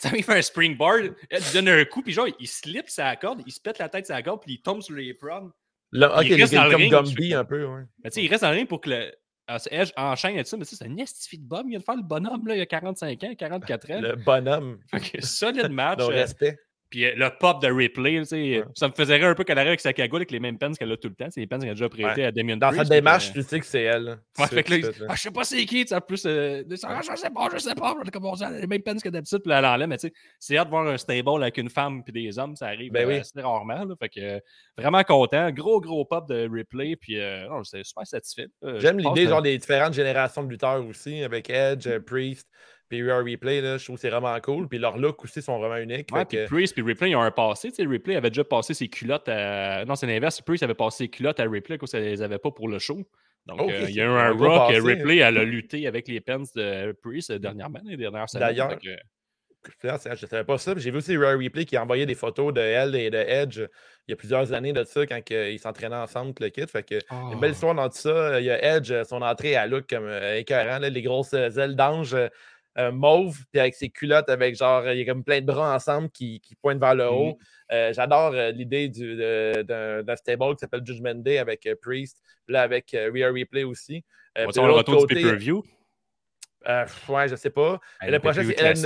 Sais, 0.00 0.10
il 0.16 0.24
fait 0.24 0.38
un 0.38 0.42
springboard, 0.42 1.14
il 1.30 1.52
donne 1.52 1.68
un 1.68 1.84
coup, 1.84 2.02
puis 2.02 2.12
genre, 2.12 2.26
il 2.38 2.48
slip 2.48 2.88
sa 2.88 3.14
corde, 3.16 3.42
il 3.46 3.52
se 3.52 3.60
pète 3.60 3.78
la 3.78 3.88
tête 3.88 4.08
la 4.08 4.22
corde, 4.22 4.40
puis 4.42 4.54
il 4.54 4.62
tombe 4.62 4.80
sur 4.82 4.94
l'apron. 4.94 5.50
L'homme- 5.92 6.12
Ok, 6.16 6.24
Il 6.26 6.34
reste 6.40 6.52
est 6.52 6.56
dans 6.56 6.64
le 6.64 6.88
comme 6.88 7.04
Gumby 7.04 7.34
un 7.34 7.44
peu, 7.44 7.64
ouais. 7.66 7.82
Mais 8.02 8.10
tu 8.10 8.14
sais, 8.14 8.24
il 8.24 8.28
reste 8.28 8.42
dans 8.42 8.50
le 8.50 8.56
ring 8.56 8.68
pour 8.68 8.80
que 8.80 8.90
le 8.90 9.12
ah, 9.46 9.58
Edge 9.70 9.90
enchaîne 9.96 10.36
et 10.38 10.44
tout 10.44 10.48
ça, 10.50 10.56
mais 10.56 10.64
tu 10.64 10.70
sais, 10.70 10.76
c'est 10.76 10.86
un 10.90 10.96
estifi 10.96 11.38
de 11.38 11.44
bombe. 11.46 11.64
Il 11.66 11.70
vient 11.70 11.78
de 11.80 11.84
faire 11.84 11.96
le 11.96 12.02
bonhomme, 12.02 12.46
là, 12.46 12.54
il 12.54 12.58
y 12.58 12.62
a 12.62 12.66
45 12.66 13.24
ans, 13.24 13.34
44 13.36 13.90
ans. 13.90 14.00
Le 14.00 14.14
bonhomme. 14.16 14.78
Que 14.92 15.20
solide 15.20 15.68
match. 15.70 15.98
Euh, 16.00 16.06
respect. 16.06 16.56
Puis 16.90 17.04
euh, 17.04 17.12
le 17.16 17.30
pop 17.38 17.62
de 17.62 17.68
Ripley, 17.68 18.18
tu 18.18 18.24
sais, 18.26 18.36
Ouais. 18.58 18.64
ça 18.74 18.88
me 18.88 18.92
faisait 18.92 19.14
rire 19.16 19.28
un 19.28 19.34
peu 19.36 19.44
qu'elle 19.44 19.58
arrive 19.58 19.68
avec 19.68 19.80
sa 19.80 19.92
cagoule 19.92 20.18
avec 20.18 20.32
les 20.32 20.40
mêmes 20.40 20.58
pens 20.58 20.76
qu'elle 20.76 20.90
a 20.90 20.96
tout 20.96 21.08
le 21.08 21.14
temps. 21.14 21.28
C'est 21.30 21.38
les 21.40 21.46
pens 21.46 21.60
qu'elle 21.60 21.70
a 21.70 21.74
déjà 21.74 21.88
prêtées 21.88 22.24
à 22.24 22.32
Damien 22.32 22.56
Dans 22.56 22.72
sa 22.72 22.82
démarche, 22.84 23.30
euh, 23.30 23.34
tu 23.34 23.42
sais 23.44 23.60
que 23.60 23.66
c'est 23.66 23.82
elle. 23.82 24.18
Ouais, 24.38 24.46
fait 24.48 24.62
que 24.64 24.70
là, 24.72 24.76
il- 24.78 24.90
ah, 25.08 25.14
je 25.14 25.20
sais 25.22 25.30
pas 25.30 25.44
c'est 25.44 25.64
qui, 25.66 25.84
tu 25.84 25.94
sais, 25.94 26.00
plus, 26.00 26.26
euh, 26.26 26.64
ah, 26.82 27.00
je 27.08 27.16
sais 27.16 27.30
pas, 27.30 27.48
je 27.52 27.58
sais 27.58 27.74
pas, 27.76 27.94
comme 28.12 28.24
on 28.26 28.34
dit, 28.34 28.44
les 28.60 28.66
mêmes 28.66 28.82
pens 28.82 29.00
que 29.00 29.08
d'habitude, 29.08 29.38
puis 29.44 29.52
elle 29.52 29.64
enlève, 29.64 29.88
mais 29.88 29.98
tu 29.98 30.08
sais, 30.08 30.12
c'est 30.40 30.56
hâte 30.58 30.66
de 30.66 30.70
voir 30.70 30.86
un 30.88 30.96
stable 30.98 31.42
avec 31.42 31.58
une 31.58 31.70
femme 31.70 32.02
puis 32.02 32.12
des 32.12 32.38
hommes, 32.40 32.56
ça 32.56 32.66
arrive 32.66 32.90
Ben 32.92 33.04
euh, 33.04 33.08
oui. 33.08 33.18
assez 33.20 33.40
rarement, 33.40 33.84
là, 33.84 33.94
fait 34.00 34.08
que 34.08 34.20
euh, 34.20 34.38
vraiment 34.76 35.04
content, 35.04 35.50
gros, 35.52 35.80
gros 35.80 36.04
pop 36.04 36.28
de 36.28 36.48
replay, 36.50 36.96
puis 36.96 37.20
euh, 37.20 37.46
non, 37.48 37.62
j'étais 37.62 37.84
super 37.84 38.06
satisfait. 38.06 38.48
J'aime 38.78 38.98
l'idée 38.98 39.24
que- 39.24 39.30
genre 39.30 39.42
des 39.42 39.56
différentes 39.58 39.94
générations 39.94 40.42
de 40.42 40.48
lutteurs 40.50 40.84
aussi, 40.84 41.22
avec 41.22 41.48
Edge, 41.50 41.86
euh, 41.86 42.00
Priest, 42.00 42.48
puis 42.90 43.10
Replay. 43.10 43.62
Là, 43.62 43.78
je 43.78 43.84
trouve 43.84 43.96
que 43.96 44.02
c'est 44.02 44.10
vraiment 44.10 44.38
cool. 44.40 44.68
Puis 44.68 44.78
leurs 44.78 44.98
looks 44.98 45.24
aussi 45.24 45.40
sont 45.40 45.58
vraiment 45.58 45.76
uniques. 45.78 46.08
Ouais, 46.12 46.26
puis 46.26 46.36
que- 46.36 46.46
Priest 46.46 46.74
puis 46.74 46.82
Ripley, 46.82 47.10
ils 47.10 47.16
ont 47.16 47.22
un 47.22 47.30
passé. 47.30 47.70
Tu 47.70 47.76
sais, 47.76 47.86
Ripley 47.88 48.16
avait 48.16 48.28
déjà 48.30 48.44
passé 48.44 48.74
ses 48.74 48.88
culottes 48.88 49.28
à. 49.28 49.84
Non, 49.86 49.94
c'est 49.96 50.06
l'inverse. 50.06 50.42
Priest 50.42 50.62
avait 50.62 50.74
passé 50.74 51.04
ses 51.04 51.08
culottes 51.08 51.40
à 51.40 51.44
Ripley 51.44 51.78
parce 51.78 51.92
qu'elle 51.92 52.04
les 52.04 52.20
avait 52.20 52.38
pas 52.38 52.50
pour 52.50 52.68
le 52.68 52.78
show. 52.78 52.98
Donc, 53.46 53.62
Ok, 53.62 53.70
euh, 53.70 53.86
il 53.88 53.94
y 53.94 54.00
a 54.02 54.04
eu 54.04 54.08
un 54.08 54.32
rock. 54.32 54.68
passé. 54.68 54.80
Ripley, 54.80 55.16
elle 55.18 55.38
a 55.38 55.44
lutté 55.44 55.86
avec 55.86 56.06
les 56.08 56.20
pens 56.20 56.52
de 56.52 56.92
Priest 57.02 57.30
euh, 57.30 57.38
dernièrement, 57.38 57.80
les 57.86 57.96
dernières 57.96 58.28
semaines. 58.28 58.48
D'ailleurs. 58.48 58.78
Que- 58.78 58.88
je 59.82 59.88
ne 60.10 60.16
savais 60.26 60.44
pas 60.44 60.56
ça. 60.56 60.72
J'ai 60.76 60.90
vu 60.90 60.96
aussi 60.98 61.16
Rare 61.18 61.38
Replay 61.38 61.66
qui 61.66 61.76
a 61.76 61.82
envoyé 61.82 62.06
des 62.06 62.14
photos 62.14 62.52
de 62.54 62.60
elle 62.62 62.94
et 62.96 63.10
de 63.10 63.18
Edge 63.18 63.58
il 64.08 64.10
y 64.10 64.12
a 64.14 64.16
plusieurs 64.16 64.52
années 64.54 64.72
de 64.72 64.82
ça 64.84 65.06
quand 65.06 65.20
ils 65.30 65.58
s'entraînaient 65.58 65.96
ensemble, 65.96 66.32
le 66.40 66.48
kit. 66.48 66.66
Fait 66.66 66.82
que, 66.82 66.94
Une 67.32 67.38
belle 67.38 67.50
Oh. 67.50 67.54
histoire 67.54 67.74
dans 67.74 67.88
tout 67.90 67.98
ça. 67.98 68.40
Il 68.40 68.46
y 68.46 68.50
a 68.50 68.76
Edge, 68.76 68.90
son 69.06 69.20
entrée 69.20 69.56
à 69.56 69.66
look 69.66 69.84
comme 69.88 70.06
euh, 70.06 70.38
écœurant, 70.38 70.78
là, 70.78 70.88
les 70.88 71.02
grosses 71.02 71.34
euh, 71.34 71.50
ailes 71.50 71.76
d'ange 71.76 72.16
euh, 72.78 72.92
mauve, 72.92 73.38
puis 73.50 73.60
avec 73.60 73.74
ses 73.74 73.88
culottes, 73.90 74.28
avec 74.28 74.54
genre, 74.56 74.88
il 74.88 74.98
y 74.98 75.02
a 75.02 75.04
comme 75.04 75.24
plein 75.24 75.40
de 75.40 75.46
bras 75.46 75.74
ensemble 75.74 76.08
qui, 76.10 76.40
qui 76.40 76.54
pointent 76.54 76.78
vers 76.78 76.94
le 76.94 77.08
haut. 77.10 77.38
Euh, 77.72 77.92
J'adore 77.92 78.32
euh, 78.34 78.50
l'idée 78.52 78.88
du- 78.88 79.16
de- 79.16 80.02
d'un 80.02 80.16
stable 80.16 80.54
qui 80.54 80.60
s'appelle 80.60 80.82
Judgment 80.84 81.16
Day 81.16 81.38
avec 81.38 81.66
euh, 81.66 81.74
Priest, 81.80 82.22
puis 82.46 82.52
là 82.54 82.62
avec 82.62 82.90
Rhea 82.92 83.28
Replay 83.28 83.64
aussi. 83.64 84.04
On 84.36 84.46
va 84.46 84.52
de 84.52 84.60
le 84.66 84.72
retour 84.72 84.94
du 84.94 85.00
côté, 85.02 85.14
pay-per-view? 85.16 85.62
euh, 86.68 86.86
ouais, 87.08 87.28
je 87.28 87.36
sais 87.36 87.50
pas. 87.50 87.80
Hey, 88.00 88.08
Et 88.08 88.12
le 88.12 88.18
prochain, 88.20 88.42
c'est 88.44 88.54
pay-per-view 88.54 88.82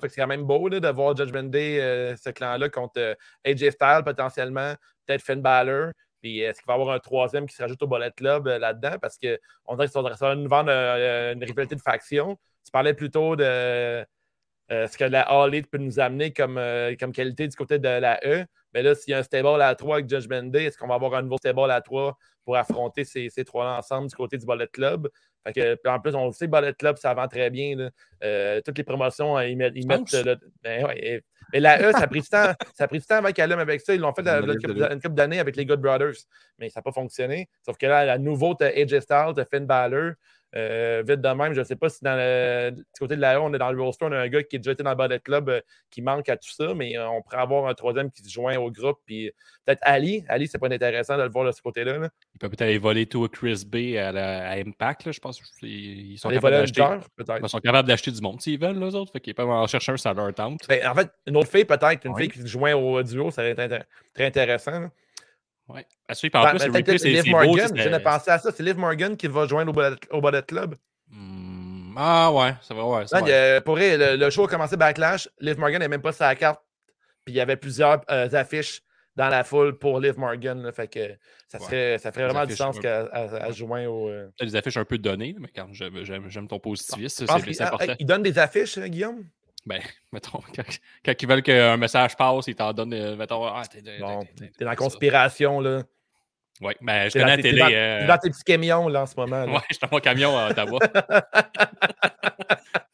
fait 0.00 0.06
que 0.08 0.08
C'est 0.08 0.20
quand 0.20 0.26
même 0.26 0.44
beau 0.44 0.68
là, 0.68 0.80
de 0.80 0.88
voir 0.88 1.16
Judgment 1.16 1.44
Day, 1.44 2.14
ce 2.16 2.30
clan-là, 2.30 2.68
contre 2.70 3.16
AJ 3.44 3.70
Styles 3.70 4.02
potentiellement, 4.04 4.74
peut-être 5.06 5.22
Finn 5.22 5.40
Balor. 5.40 5.92
Puis 6.20 6.40
est-ce 6.40 6.58
qu'il 6.60 6.66
va 6.66 6.72
y 6.76 6.80
avoir 6.80 6.96
un 6.96 6.98
troisième 6.98 7.46
qui 7.46 7.54
se 7.54 7.62
rajoute 7.62 7.80
au 7.82 7.86
Bullet 7.86 8.10
Club 8.16 8.46
là-dedans? 8.48 8.96
Parce 9.00 9.16
qu'on 9.18 9.76
dirait 9.76 9.86
que 9.86 9.92
ça 9.92 10.02
va 10.02 10.34
nous 10.34 10.48
vendre 10.48 10.70
une 10.70 11.44
rivalité 11.44 11.76
de 11.76 11.80
faction. 11.80 12.36
Tu 12.68 12.72
parlais 12.72 12.92
plutôt 12.92 13.34
de 13.34 13.44
euh, 13.44 14.86
ce 14.86 14.98
que 14.98 15.04
la 15.04 15.22
All 15.22 15.48
Elite 15.48 15.70
peut 15.70 15.78
nous 15.78 15.98
amener 15.98 16.34
comme, 16.34 16.58
euh, 16.58 16.94
comme 17.00 17.12
qualité 17.12 17.48
du 17.48 17.56
côté 17.56 17.78
de 17.78 17.88
la 17.88 18.20
E. 18.26 18.44
Mais 18.74 18.82
là, 18.82 18.94
s'il 18.94 19.12
y 19.12 19.14
a 19.14 19.18
un 19.18 19.22
stable 19.22 19.62
à 19.62 19.74
3 19.74 19.96
avec 19.96 20.10
Judgment 20.10 20.42
Day, 20.50 20.64
est-ce 20.64 20.76
qu'on 20.76 20.86
va 20.88 20.96
avoir 20.96 21.14
un 21.14 21.22
nouveau 21.22 21.38
stable 21.38 21.70
à 21.70 21.80
3 21.80 22.18
pour 22.44 22.56
affronter 22.58 23.04
ces, 23.04 23.30
ces 23.30 23.42
trois-là 23.46 23.78
ensemble 23.78 24.08
du 24.10 24.14
côté 24.14 24.36
du 24.36 24.44
Bullet 24.44 24.68
Club? 24.68 25.08
Fait 25.46 25.54
que, 25.54 25.88
en 25.88 25.98
plus, 26.00 26.14
on 26.14 26.26
le 26.26 26.32
sait, 26.32 26.46
Bullet 26.46 26.74
Club, 26.74 26.98
ça 26.98 27.14
vend 27.14 27.26
très 27.28 27.48
bien. 27.48 27.74
là. 27.76 27.90
Euh, 28.22 28.60
toutes 28.62 28.76
les 28.76 28.84
promotions, 28.84 29.38
euh, 29.38 29.46
ils 29.46 29.56
mettent. 29.56 29.72
Ils 29.74 29.86
mettent 29.86 30.12
le- 30.12 30.36
ben 30.62 30.84
ouais, 30.84 31.22
et 31.54 31.60
la 31.60 31.80
E, 31.80 31.92
ça 31.92 32.00
a 32.00 32.06
pris 32.06 32.20
du 32.20 32.28
temps, 32.28 32.52
ça 32.74 32.84
a 32.84 32.88
pris 32.88 32.98
du 32.98 33.06
temps 33.06 33.22
qu'elle 33.32 33.50
aime 33.50 33.58
avec 33.58 33.80
ça. 33.80 33.94
Ils 33.94 34.00
l'ont 34.02 34.12
fait 34.12 34.20
la- 34.20 34.40
la- 34.42 34.52
une 34.52 34.58
couple 34.60 34.74
une 34.92 35.00
couple 35.00 35.14
d'années 35.14 35.38
avec 35.38 35.56
les 35.56 35.64
Good 35.64 35.80
Brothers, 35.80 36.12
mais 36.58 36.68
ça 36.68 36.80
n'a 36.80 36.82
pas 36.82 36.92
fonctionné. 36.92 37.48
Sauf 37.64 37.78
que 37.78 37.86
là, 37.86 38.04
la 38.04 38.18
nouveau, 38.18 38.54
tu 38.54 38.64
AJ 38.64 39.00
Styles, 39.00 39.32
tu 39.34 39.42
Finn 39.50 39.64
Balor. 39.64 40.12
Euh, 40.56 41.02
vite 41.06 41.20
de 41.20 41.28
même, 41.28 41.52
je 41.52 41.58
ne 41.60 41.64
sais 41.64 41.76
pas 41.76 41.90
si 41.90 42.02
dans 42.02 42.16
le, 42.16 42.70
du 42.70 42.82
côté 42.98 43.16
de 43.16 43.20
la 43.20 43.38
on 43.42 43.52
est 43.52 43.58
dans 43.58 43.70
le 43.70 43.82
roster, 43.82 44.06
on 44.06 44.12
a 44.12 44.16
un 44.18 44.28
gars 44.28 44.42
qui 44.42 44.56
est 44.56 44.58
déjà 44.58 44.72
été 44.72 44.82
dans 44.82 44.90
le 44.90 44.96
Bullet 44.96 45.20
Club 45.20 45.50
euh, 45.50 45.60
qui 45.90 46.00
manque 46.00 46.26
à 46.30 46.38
tout 46.38 46.48
ça, 46.50 46.72
mais 46.74 46.96
euh, 46.96 47.06
on 47.10 47.20
pourrait 47.20 47.36
avoir 47.36 47.66
un 47.66 47.74
troisième 47.74 48.10
qui 48.10 48.22
se 48.22 48.30
joint 48.30 48.56
au 48.56 48.70
groupe. 48.70 48.98
Puis 49.04 49.30
peut-être 49.66 49.80
Ali. 49.82 50.24
Ali, 50.26 50.48
c'est 50.48 50.58
pas 50.58 50.68
intéressant 50.68 51.18
de 51.18 51.22
le 51.24 51.28
voir 51.28 51.44
de 51.44 51.52
ce 51.52 51.60
côté-là. 51.60 51.98
là. 51.98 52.08
Il 52.34 52.38
peut 52.38 52.48
peut-être 52.48 52.62
aller 52.62 52.78
voler 52.78 53.04
tout 53.04 53.22
à 53.24 53.28
Chris 53.28 53.64
B 53.66 53.96
à, 53.98 54.10
la- 54.10 54.48
à 54.50 54.54
Impact, 54.56 55.04
là, 55.04 55.12
je 55.12 55.20
pense. 55.20 55.38
Ils 55.62 56.16
sont 56.18 56.30
Les 56.30 56.36
capables 56.36 56.56
d'acheter. 56.56 56.80
lutteurs, 56.80 57.00
peut-être. 57.16 57.40
Ils 57.42 57.48
sont 57.50 57.60
capables 57.60 57.86
d'acheter 57.88 58.10
du 58.10 58.20
monde 58.22 58.40
s'ils 58.40 58.58
veulent, 58.58 58.78
les 58.78 58.94
autres. 58.94 59.12
Fait 59.12 59.20
qu'ils 59.20 59.34
peuvent 59.34 59.50
en 59.50 59.66
chercher 59.66 59.92
un, 59.92 59.96
ça 59.98 60.14
leur 60.14 60.32
tente. 60.32 60.62
Ben, 60.66 60.86
en 60.88 60.94
fait, 60.94 61.10
une 61.26 61.36
autre 61.36 61.50
fille, 61.50 61.66
peut-être, 61.66 62.06
une 62.06 62.12
Oui. 62.14 62.22
fille 62.22 62.30
qui 62.32 62.40
se 62.40 62.46
joint 62.46 62.74
au 62.74 63.02
duo, 63.02 63.30
ça 63.30 63.46
été 63.46 63.60
intér- 63.60 63.84
très 64.14 64.24
intéressant. 64.24 64.80
là. 64.80 64.90
Ouais. 65.68 65.86
À 66.08 66.14
suivre, 66.14 66.38
en 66.38 66.42
Ben, 66.44 66.50
plus, 66.50 66.58
ben, 66.68 66.76
replay, 66.76 66.98
c'est 66.98 67.08
Liv. 67.10 67.30
Morgan, 67.30 67.70
je 67.76 67.88
n'ai 67.88 68.00
pensé 68.00 68.30
à 68.30 68.38
ça. 68.38 68.50
C'est 68.50 68.62
Liv 68.62 68.78
Morgan 68.78 69.16
qui 69.16 69.26
va 69.26 69.46
joindre 69.46 69.70
au 70.10 70.20
Bullet, 70.20 70.42
Club. 70.42 70.76
Hmm, 71.10 71.94
Ah 71.96 72.32
ouais, 72.32 72.54
c'est 72.62 72.74
vrai, 72.74 72.84
ouais. 72.84 73.06
c'est 73.06 73.16
Non, 73.20 73.26
il 73.26 73.28
y 73.28 73.32
vrai. 73.32 73.56
a- 73.56 73.60
pour 73.60 73.74
vrai, 73.74 73.96
le, 73.96 74.16
le 74.16 74.30
show 74.30 74.44
a 74.44 74.48
commencé 74.48 74.76
Backlash. 74.76 75.28
Liv 75.40 75.58
Morgan 75.58 75.80
n'est 75.80 75.88
même 75.88 76.00
pas 76.02 76.12
sur 76.12 76.24
la 76.24 76.34
carte. 76.36 76.62
Puis 77.24 77.34
il 77.34 77.36
y 77.36 77.40
avait 77.40 77.56
plusieurs 77.56 78.00
euh, 78.10 78.28
affiches 78.32 78.80
dans 79.16 79.28
la 79.28 79.42
foule 79.44 79.76
pour 79.78 80.00
Liv 80.00 80.16
Morgan. 80.18 80.62
là. 80.62 80.72
fait 80.72 80.88
que 80.88 81.00
ça, 81.48 81.58
Ouais. 81.58 81.64
serait, 81.64 81.98
ça 81.98 82.12
ferait 82.12 82.24
vraiment 82.28 82.46
du 82.46 82.54
sens 82.56 82.76
ouais. 82.76 82.82
qu'elle 82.82 83.10
elle- 83.12 83.42
elle 83.44 83.52
se 83.52 83.58
joigne 83.58 83.86
au. 83.88 84.08
euh, 84.08 84.28
des 84.40 84.54
affiches 84.56 84.76
un 84.76 84.84
peu 84.84 84.96
données, 84.96 85.34
mais 85.38 85.48
quand 85.54 85.66
j'aime 85.72 86.48
ton 86.48 86.58
positivisme, 86.60 87.26
qu'il- 87.26 87.54
c'est 87.54 87.62
ah, 87.64 87.66
important. 87.68 87.94
il 87.98 88.06
donne 88.06 88.22
des 88.22 88.38
affiches, 88.38 88.78
hein, 88.78 88.88
Guillaume? 88.88 89.24
Ben, 89.66 89.80
mettons, 90.12 90.40
quand, 90.54 90.62
quand 91.04 91.12
ils 91.20 91.28
veulent 91.28 91.42
qu'un 91.42 91.76
message 91.76 92.16
passe, 92.16 92.46
ils 92.46 92.54
t'en 92.54 92.72
donnent, 92.72 92.94
euh, 92.94 93.16
mettons, 93.16 93.44
ah, 93.46 93.62
t'es 93.70 93.80
dans 93.98 94.24
la 94.60 94.76
conspiration, 94.76 95.60
là. 95.60 95.82
Ouais, 96.60 96.76
ben, 96.80 97.08
je 97.08 97.12
connais 97.12 97.26
la 97.26 97.36
t'es 97.36 97.42
télé. 97.42 97.58
dans- 97.60 97.70
euh, 97.70 98.00
t'es 98.00 98.06
dans 98.06 98.18
tes 98.18 98.30
petits 98.30 98.44
camions, 98.44 98.88
là, 98.88 99.02
en 99.02 99.06
ce 99.06 99.14
moment. 99.16 99.44
Ouais, 99.44 99.60
je 99.70 99.74
suis 99.76 99.80
dans 99.80 99.88
mon 99.92 100.00
camion 100.00 100.36
à 100.36 100.50
Ottawa. 100.50 100.78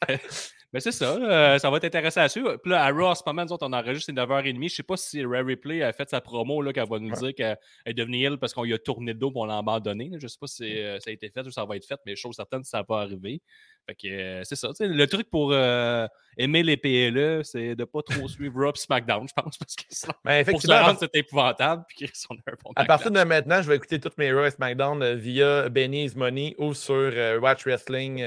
Mais 0.74 0.80
c'est 0.80 0.90
ça, 0.92 1.14
euh, 1.14 1.56
ça 1.58 1.70
va 1.70 1.76
être 1.76 1.84
intéressant 1.84 2.20
à 2.22 2.28
suivre. 2.28 2.56
Puis 2.56 2.72
là, 2.72 2.82
à 2.84 2.90
Raw, 2.90 3.06
en 3.06 3.14
ce 3.14 3.22
moment, 3.24 3.44
nous 3.44 3.52
autres, 3.52 3.64
on 3.64 3.72
enregistre, 3.72 4.06
c'est 4.06 4.12
9h30. 4.12 4.68
Je 4.68 4.74
sais 4.74 4.82
pas 4.82 4.96
si 4.96 5.24
Rare 5.24 5.46
Replay 5.46 5.82
a 5.84 5.92
fait 5.92 6.10
sa 6.10 6.20
promo, 6.20 6.60
là, 6.62 6.72
qu'elle 6.72 6.88
va 6.88 6.98
nous 6.98 7.10
Ouais. 7.10 7.18
dire 7.32 7.34
qu'elle 7.36 7.56
est 7.86 7.94
devenue 7.94 8.18
ill 8.18 8.38
parce 8.38 8.52
qu'on 8.52 8.64
lui 8.64 8.74
a 8.74 8.78
tourné 8.78 9.12
le 9.12 9.18
dos 9.20 9.30
pour 9.30 9.46
l'abandonner. 9.46 10.08
là. 10.10 10.18
Je 10.20 10.26
sais 10.26 10.36
pas 10.40 10.48
si 10.48 10.64
euh, 10.82 10.98
ça 10.98 11.10
a 11.10 11.12
été 11.12 11.30
fait 11.30 11.42
ou 11.46 11.52
ça 11.52 11.64
va 11.64 11.76
être 11.76 11.86
fait, 11.86 12.00
mais 12.04 12.16
chose 12.16 12.34
certaine, 12.34 12.64
ça 12.64 12.84
va 12.88 12.96
arriver. 12.96 13.40
Fait 13.86 13.94
que 13.94 14.08
euh, 14.08 14.40
c'est 14.42 14.56
ça. 14.56 14.70
Le 14.80 15.04
truc 15.06 15.30
pour 15.30 15.52
euh, 15.52 16.08
aimer 16.38 16.64
les 16.64 16.76
PLE, 16.76 17.42
c'est 17.44 17.76
de 17.76 17.84
pas 17.84 18.02
trop 18.02 18.26
suivre 18.26 18.60
Raw 18.64 18.72
et 18.74 18.78
SmackDown, 18.78 19.28
je 19.28 19.32
pense, 19.40 19.56
parce 19.56 19.76
que 19.76 19.84
sinon, 19.90 20.14
Ben, 20.24 20.44
pour 20.44 20.60
se 20.60 20.66
rendre, 20.72 20.98
c'est 20.98 21.14
épouvantable. 21.14 21.84
Puis 21.86 21.98
qu'ils 21.98 22.14
sont 22.16 22.34
un 22.34 22.52
bon 22.64 22.72
À 22.74 22.84
partir 22.84 23.12
de 23.12 23.22
maintenant, 23.22 23.62
je 23.62 23.68
vais 23.68 23.76
écouter 23.76 24.00
toutes 24.00 24.18
mes 24.18 24.32
Raw 24.32 24.44
et 24.46 24.50
SmackDown 24.50 25.14
via 25.14 25.68
Benny's 25.68 26.16
Money 26.16 26.56
ou 26.58 26.74
sur 26.74 26.94
euh, 26.96 27.38
Watch 27.38 27.64
Wrestling. 27.64 28.24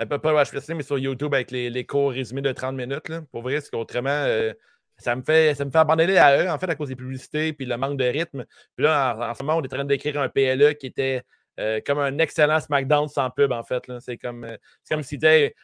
Euh, 0.00 0.06
pas, 0.06 0.18
pas 0.18 0.32
Watch 0.34 0.50
Wrestling, 0.52 0.76
mais 0.78 0.82
sur 0.82 0.98
YouTube 0.98 1.34
avec 1.34 1.50
les, 1.50 1.70
les 1.70 1.84
cours 1.86 2.10
résumés 2.12 2.42
de 2.42 2.52
30 2.52 2.74
minutes. 2.76 3.08
Là. 3.08 3.22
Pour 3.32 3.42
vrai, 3.42 3.54
parce 3.54 3.70
qu'autrement, 3.70 4.08
euh, 4.10 4.52
ça, 4.98 5.14
me 5.16 5.22
fait, 5.22 5.54
ça 5.54 5.64
me 5.64 5.70
fait 5.70 5.78
abandonner 5.78 6.18
à 6.18 6.42
eux, 6.42 6.50
en 6.50 6.58
fait, 6.58 6.68
à 6.70 6.74
cause 6.74 6.88
des 6.88 6.96
publicités 6.96 7.52
puis 7.52 7.66
le 7.66 7.76
manque 7.76 7.98
de 7.98 8.04
rythme. 8.04 8.44
Puis 8.76 8.84
là, 8.84 9.16
en, 9.16 9.30
en 9.30 9.34
ce 9.34 9.42
moment, 9.42 9.58
on 9.58 9.62
est 9.62 9.72
en 9.72 9.76
train 9.76 9.84
d'écrire 9.84 10.20
un 10.20 10.28
PLE 10.28 10.74
qui 10.74 10.86
était 10.86 11.22
euh, 11.58 11.80
comme 11.84 11.98
un 11.98 12.18
excellent 12.18 12.60
SmackDown 12.60 13.08
sans 13.08 13.30
pub, 13.30 13.52
en 13.52 13.62
fait. 13.62 13.82
C'est 14.00 14.16
comme, 14.16 14.44
euh, 14.44 14.56
c'est 14.82 14.94
comme 14.94 15.02
si 15.02 15.18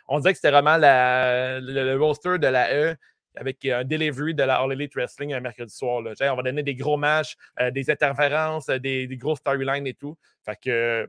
on 0.08 0.18
dirait 0.20 0.32
que 0.32 0.38
c'était 0.38 0.50
vraiment 0.50 0.76
la- 0.76 1.60
le, 1.60 1.72
le 1.72 1.96
roster 1.96 2.38
de 2.38 2.46
la 2.46 2.74
E 2.74 2.96
avec 3.36 3.64
un 3.66 3.84
delivery 3.84 4.34
de 4.34 4.42
la 4.42 4.56
All 4.56 4.72
Elite 4.72 4.94
Wrestling 4.94 5.34
un 5.34 5.40
mercredi 5.40 5.74
soir. 5.74 6.00
Là. 6.02 6.12
On 6.32 6.36
va 6.36 6.42
donner 6.42 6.62
des 6.62 6.74
gros 6.74 6.96
matchs, 6.96 7.36
euh, 7.60 7.70
des 7.70 7.90
interférences, 7.90 8.66
des, 8.66 9.06
des 9.06 9.16
gros 9.16 9.36
storylines 9.36 9.86
et 9.86 9.94
tout. 9.94 10.16
Fait 10.44 10.56
que 10.62 11.08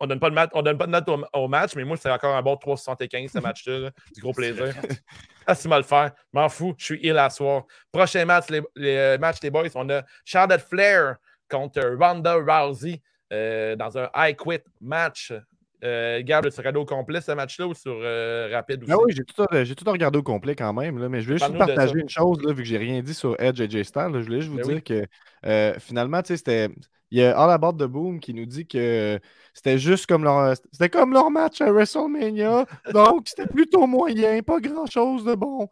on 0.00 0.06
donne 0.06 0.20
pas 0.20 0.30
de 0.30 0.34
mat- 0.34 0.50
on 0.54 0.62
donne 0.62 0.78
pas 0.78 0.86
de 0.86 0.92
note 0.92 1.08
au, 1.08 1.24
au 1.32 1.48
match, 1.48 1.74
mais 1.76 1.84
moi, 1.84 1.96
c'est 1.96 2.10
encore 2.10 2.34
un 2.34 2.42
bon 2.42 2.54
3,75 2.54 3.28
ce 3.32 3.38
match-là. 3.40 3.78
là. 3.78 3.90
Du 4.14 4.20
gros 4.20 4.32
plaisir. 4.32 4.74
Ah, 5.46 5.54
c'est 5.54 5.68
mal 5.68 5.84
faire. 5.84 6.12
M'en 6.32 6.48
fous. 6.48 6.74
Je 6.78 6.84
suis 6.84 7.00
ill 7.02 7.16
à 7.18 7.30
soir. 7.30 7.64
Prochain 7.90 8.24
match, 8.24 8.48
les, 8.50 8.62
les, 8.76 8.96
euh, 8.96 9.18
matchs, 9.18 9.38
les 9.42 9.50
boys, 9.50 9.64
on 9.74 9.88
a 9.90 10.02
Charlotte 10.24 10.60
Flair 10.60 11.16
contre 11.50 11.80
Ronda 11.98 12.34
Rousey 12.34 13.00
euh, 13.32 13.74
dans 13.76 13.96
un 13.98 14.08
I 14.14 14.34
Quit 14.36 14.60
match. 14.80 15.32
Euh, 15.84 16.22
Gab, 16.24 16.44
tu 16.50 16.56
regardes 16.58 16.76
au 16.76 16.84
complet 16.84 17.20
ce 17.20 17.30
match-là 17.30 17.68
ou 17.68 17.72
sur 17.72 17.96
euh, 18.02 18.48
rapide 18.52 18.82
aussi? 18.82 18.90
Ah 18.92 18.96
oui, 19.00 19.12
j'ai 19.16 19.22
tout, 19.24 19.44
j'ai 19.62 19.74
tout 19.76 19.88
regardé 19.88 20.18
au 20.18 20.24
complet 20.24 20.56
quand 20.56 20.72
même, 20.72 20.98
là, 20.98 21.08
mais 21.08 21.20
je 21.20 21.26
voulais 21.26 21.38
juste 21.38 21.56
partager 21.56 22.00
une 22.00 22.08
chose, 22.08 22.42
là, 22.42 22.52
vu 22.52 22.64
que 22.64 22.68
j'ai 22.68 22.78
rien 22.78 23.00
dit 23.00 23.14
sur 23.14 23.36
Edge 23.40 23.60
et 23.60 23.70
J-Star. 23.70 24.10
là, 24.10 24.18
Je 24.20 24.24
voulais 24.26 24.40
juste 24.40 24.50
vous 24.50 24.56
Ben 24.58 24.64
dire 24.66 24.74
oui. 24.74 24.82
que 24.82 25.06
euh, 25.46 25.74
finalement, 25.78 26.20
tu 26.20 26.28
sais, 26.28 26.36
c'était. 26.38 26.68
Il 27.10 27.18
y 27.18 27.22
a 27.22 27.38
All 27.38 27.50
About 27.50 27.72
the 27.72 27.88
Boom 27.88 28.20
qui 28.20 28.34
nous 28.34 28.46
dit 28.46 28.66
que 28.66 29.18
c'était 29.54 29.78
juste 29.78 30.06
comme 30.06 30.24
leur. 30.24 30.54
C'était 30.72 30.90
comme 30.90 31.12
leur 31.12 31.30
match 31.30 31.60
à 31.60 31.72
WrestleMania. 31.72 32.66
donc, 32.92 33.28
c'était 33.28 33.46
plutôt 33.46 33.86
moyen, 33.86 34.42
pas 34.42 34.60
grand 34.60 34.86
chose 34.86 35.24
de 35.24 35.34
bon. 35.34 35.68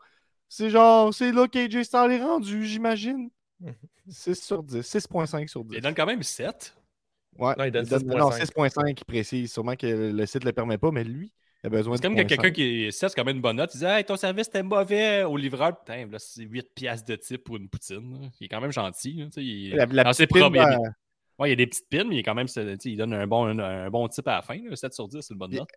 C'est 0.48 0.70
genre, 0.70 1.12
c'est 1.12 1.32
là 1.32 1.46
qu'AJ 1.48 1.82
Styles 1.82 2.12
est 2.12 2.22
rendu, 2.22 2.64
j'imagine. 2.64 3.30
6 4.08 4.34
sur 4.40 4.62
10, 4.62 4.78
6.5 4.78 5.48
sur 5.48 5.64
10. 5.64 5.76
Il 5.76 5.82
donne 5.82 5.94
quand 5.94 6.06
même 6.06 6.22
7. 6.22 6.74
Ouais, 7.38 7.54
Non, 7.58 7.64
il 7.64 7.70
donne 7.72 7.86
non, 8.06 8.30
6.5. 8.30 8.70
6.5 8.70 8.94
qui 8.94 9.04
précise. 9.04 9.52
Sûrement 9.52 9.74
que 9.76 9.86
le 9.86 10.26
site 10.26 10.42
ne 10.42 10.46
le 10.46 10.52
permet 10.52 10.78
pas, 10.78 10.90
mais 10.92 11.04
lui, 11.04 11.32
il 11.62 11.66
a 11.66 11.70
besoin 11.70 11.96
C'est 11.96 12.02
de 12.02 12.06
comme 12.08 12.16
que 12.16 12.22
0.5. 12.22 12.26
quelqu'un 12.28 12.50
qui 12.50 12.84
est 12.86 12.90
7, 12.92 13.10
c'est 13.10 13.16
quand 13.16 13.24
même 13.24 13.36
une 13.36 13.42
bonne 13.42 13.56
note. 13.56 13.74
Il 13.74 13.78
dit 13.78 13.84
Hey, 13.84 14.04
ton 14.04 14.16
service 14.16 14.46
était 14.48 14.62
mauvais 14.62 15.24
au 15.24 15.36
livreur. 15.36 15.76
Putain, 15.78 16.06
là, 16.06 16.18
c'est 16.18 16.42
8 16.44 16.74
piastres 16.74 17.08
de 17.08 17.16
type 17.16 17.44
pour 17.44 17.56
une 17.56 17.68
poutine. 17.68 18.20
là. 18.20 18.28
Il 18.40 18.44
est 18.44 18.48
quand 18.48 18.60
même 18.60 18.72
gentil. 18.72 19.14
là, 19.14 19.28
il... 19.36 19.70
La, 19.74 19.86
la 19.86 20.04
dans 20.04 20.10
petite 20.10 20.30
il 20.32 20.92
Ouais, 21.38 21.48
il 21.48 21.50
y 21.50 21.52
a 21.52 21.56
des 21.56 21.66
petites 21.66 21.88
pins, 21.90 22.04
mais 22.04 22.16
il, 22.16 22.18
est 22.18 22.22
quand 22.22 22.34
même, 22.34 22.48
c'est- 22.48 22.64
tu 22.78 22.82
sais, 22.82 22.90
il 22.92 22.96
donne 22.96 23.12
un 23.12 23.26
bon, 23.26 23.44
un, 23.46 23.58
un 23.58 23.90
bon 23.90 24.08
type 24.08 24.26
à 24.28 24.36
la 24.36 24.42
fin. 24.42 24.56
là. 24.56 24.74
7 24.76 24.94
sur 24.94 25.06
10, 25.08 25.20
c'est 25.20 25.34
une 25.34 25.38
bonne 25.38 25.52
note. 25.54 25.68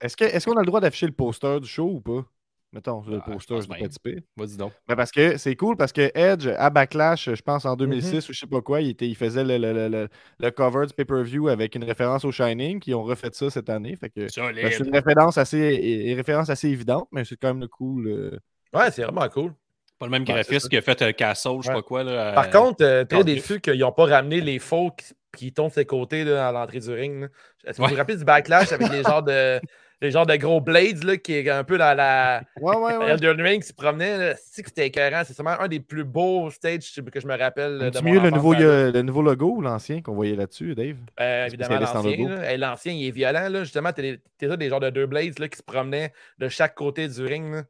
Est-ce 0.00 0.16
que- 0.16 0.24
est-ce 0.24 0.46
qu'on 0.46 0.56
a 0.56 0.60
le 0.60 0.66
droit 0.66 0.80
d'afficher 0.80 1.06
le 1.06 1.12
poster 1.12 1.60
du 1.60 1.68
show 1.68 1.86
ou 1.88 2.00
pas? 2.00 2.24
Mettons, 2.72 3.02
le 3.06 3.18
Ah, 3.24 3.30
poster, 3.30 3.60
je 3.62 3.68
bien. 3.68 3.78
pas 3.78 3.88
typer. 3.88 4.22
Vas-y 4.36 4.56
donc. 4.56 4.72
Ben 4.88 4.96
parce 4.96 5.12
que 5.12 5.36
c'est 5.38 5.54
cool 5.54 5.76
parce 5.76 5.92
que 5.92 6.10
Edge, 6.14 6.48
à 6.58 6.68
Backlash, 6.68 7.30
je 7.32 7.40
pense 7.40 7.64
Mhm. 7.64 7.70
en 7.70 7.76
2006 7.76 8.28
ou 8.28 8.32
je 8.32 8.40
sais 8.40 8.46
pas 8.46 8.60
quoi, 8.60 8.80
il, 8.82 8.90
était, 8.90 9.08
il 9.08 9.14
faisait 9.14 9.44
le, 9.44 9.56
le- 9.56 9.72
le- 9.72 9.88
le- 9.88 10.08
le 10.40 10.50
cover 10.50 10.84
du 10.86 10.92
pay-per-view 10.92 11.48
avec 11.48 11.74
une 11.76 11.84
référence 11.84 12.24
au 12.24 12.32
Shining, 12.32 12.80
qui 12.80 12.92
ont 12.92 13.04
refait 13.04 13.30
ça 13.32 13.48
cette 13.48 13.70
année. 13.70 13.94
Fait 13.96 14.10
que 14.10 14.20
ben, 14.22 14.28
c'est 14.28 14.84
une 14.84 14.92
référence 14.92 15.38
assez, 15.38 15.74
une 16.10 16.16
référence 16.16 16.50
assez 16.50 16.68
évidente, 16.68 17.08
mais 17.12 17.24
c'est 17.24 17.36
quand 17.36 17.48
même 17.48 17.60
le 17.60 17.68
cool. 17.68 18.08
euh. 18.08 18.38
Ouais, 18.74 18.90
c'est 18.90 19.04
vraiment 19.04 19.26
cool. 19.28 19.54
Pas 19.98 20.06
le 20.06 20.10
même 20.10 20.26
c'est 20.26 20.32
graphiste 20.32 20.68
qui 20.68 20.76
a 20.76 20.82
fait 20.82 21.00
un 21.02 21.12
Castle, 21.12 21.56
je 21.62 21.68
sais 21.68 21.72
pas 21.72 21.82
quoi. 21.82 22.04
Là, 22.04 22.32
Par 22.32 22.46
euh, 22.46 22.50
contre, 22.50 22.84
euh, 22.84 23.04
très 23.04 23.24
déçu 23.24 23.60
qu'ils 23.60 23.78
n'ont 23.78 23.92
pas 23.92 24.04
ramené 24.06 24.40
les 24.40 24.58
faux 24.58 24.90
qui, 24.90 25.14
qui 25.36 25.52
tombent 25.52 25.68
de 25.70 25.74
ses 25.74 25.86
côtés 25.86 26.24
là, 26.24 26.48
à 26.48 26.52
l'entrée 26.52 26.80
du 26.80 26.90
ring. 26.92 27.28
Est-ce 27.64 27.72
que 27.72 27.76
vous 27.78 27.82
Ouais. 27.84 27.90
vous 27.90 27.96
rappelez 27.96 28.16
du 28.18 28.24
backlash 28.24 28.72
avec 28.72 28.90
les 28.90 29.02
genres 29.02 29.22
de, 29.22 29.58
les 30.02 30.10
genres 30.10 30.26
de 30.26 30.36
gros 30.36 30.60
blades 30.60 31.02
là, 31.02 31.16
qui 31.16 31.32
est 31.34 31.48
un 31.48 31.64
peu 31.64 31.78
dans 31.78 31.96
la 31.96 32.42
Ouais, 32.60 32.76
ouais, 32.76 32.96
ouais. 32.98 33.10
Elden 33.12 33.40
Ring 33.40 33.62
qui 33.62 33.68
se 33.68 33.72
promenait? 33.72 34.34
C'est 34.44 34.62
que 34.62 34.68
c'était 34.68 34.86
écœurant? 34.88 35.22
C'est 35.26 35.32
sûrement 35.32 35.58
un 35.58 35.68
des 35.68 35.80
plus 35.80 36.04
beaux 36.04 36.50
stages 36.50 36.92
que 36.94 37.18
je 37.20 37.26
me 37.26 37.36
rappelle. 37.38 37.90
Mon 38.02 38.10
mieux 38.12 38.20
le 38.20 38.28
nouveau, 38.30 38.52
le 38.52 39.00
nouveau 39.00 39.22
logo 39.22 39.54
ou 39.56 39.60
l'ancien 39.62 40.02
qu'on 40.02 40.14
voyait 40.14 40.36
là-dessus, 40.36 40.74
Dave? 40.74 40.96
Euh, 41.20 41.46
évidemment, 41.46 41.80
l'ancien. 41.80 42.56
L'ancien, 42.58 42.92
il 42.92 43.06
est 43.08 43.10
violent. 43.12 43.48
Là. 43.48 43.64
Justement, 43.64 43.92
t'es 43.92 44.20
t'es 44.36 44.46
là 44.46 44.58
des 44.58 44.68
genres 44.68 44.80
de 44.80 44.90
deux 44.90 45.06
blades 45.06 45.38
là, 45.38 45.48
qui 45.48 45.56
se 45.56 45.62
promenaient 45.62 46.12
de 46.38 46.48
chaque 46.50 46.74
côté 46.74 47.08
du 47.08 47.24
ring. 47.24 47.50
là. 47.54 47.62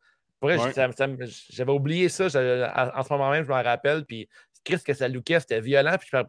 Ouais. 0.42 0.58
j'avais 1.50 1.72
oublié 1.72 2.08
ça. 2.08 2.26
en 2.26 2.98
en 3.00 3.02
ce 3.02 3.12
moment 3.12 3.30
même, 3.30 3.44
je 3.44 3.48
m'en 3.48 3.62
rappelle. 3.62 4.04
Puis, 4.04 4.28
Chris, 4.64 4.78
que 4.84 4.92
ça 4.94 5.08
lookait, 5.08 5.40
c'était 5.40 5.60
violent. 5.60 5.96
Puis, 5.98 6.08
je 6.12 6.16
me 6.16 6.22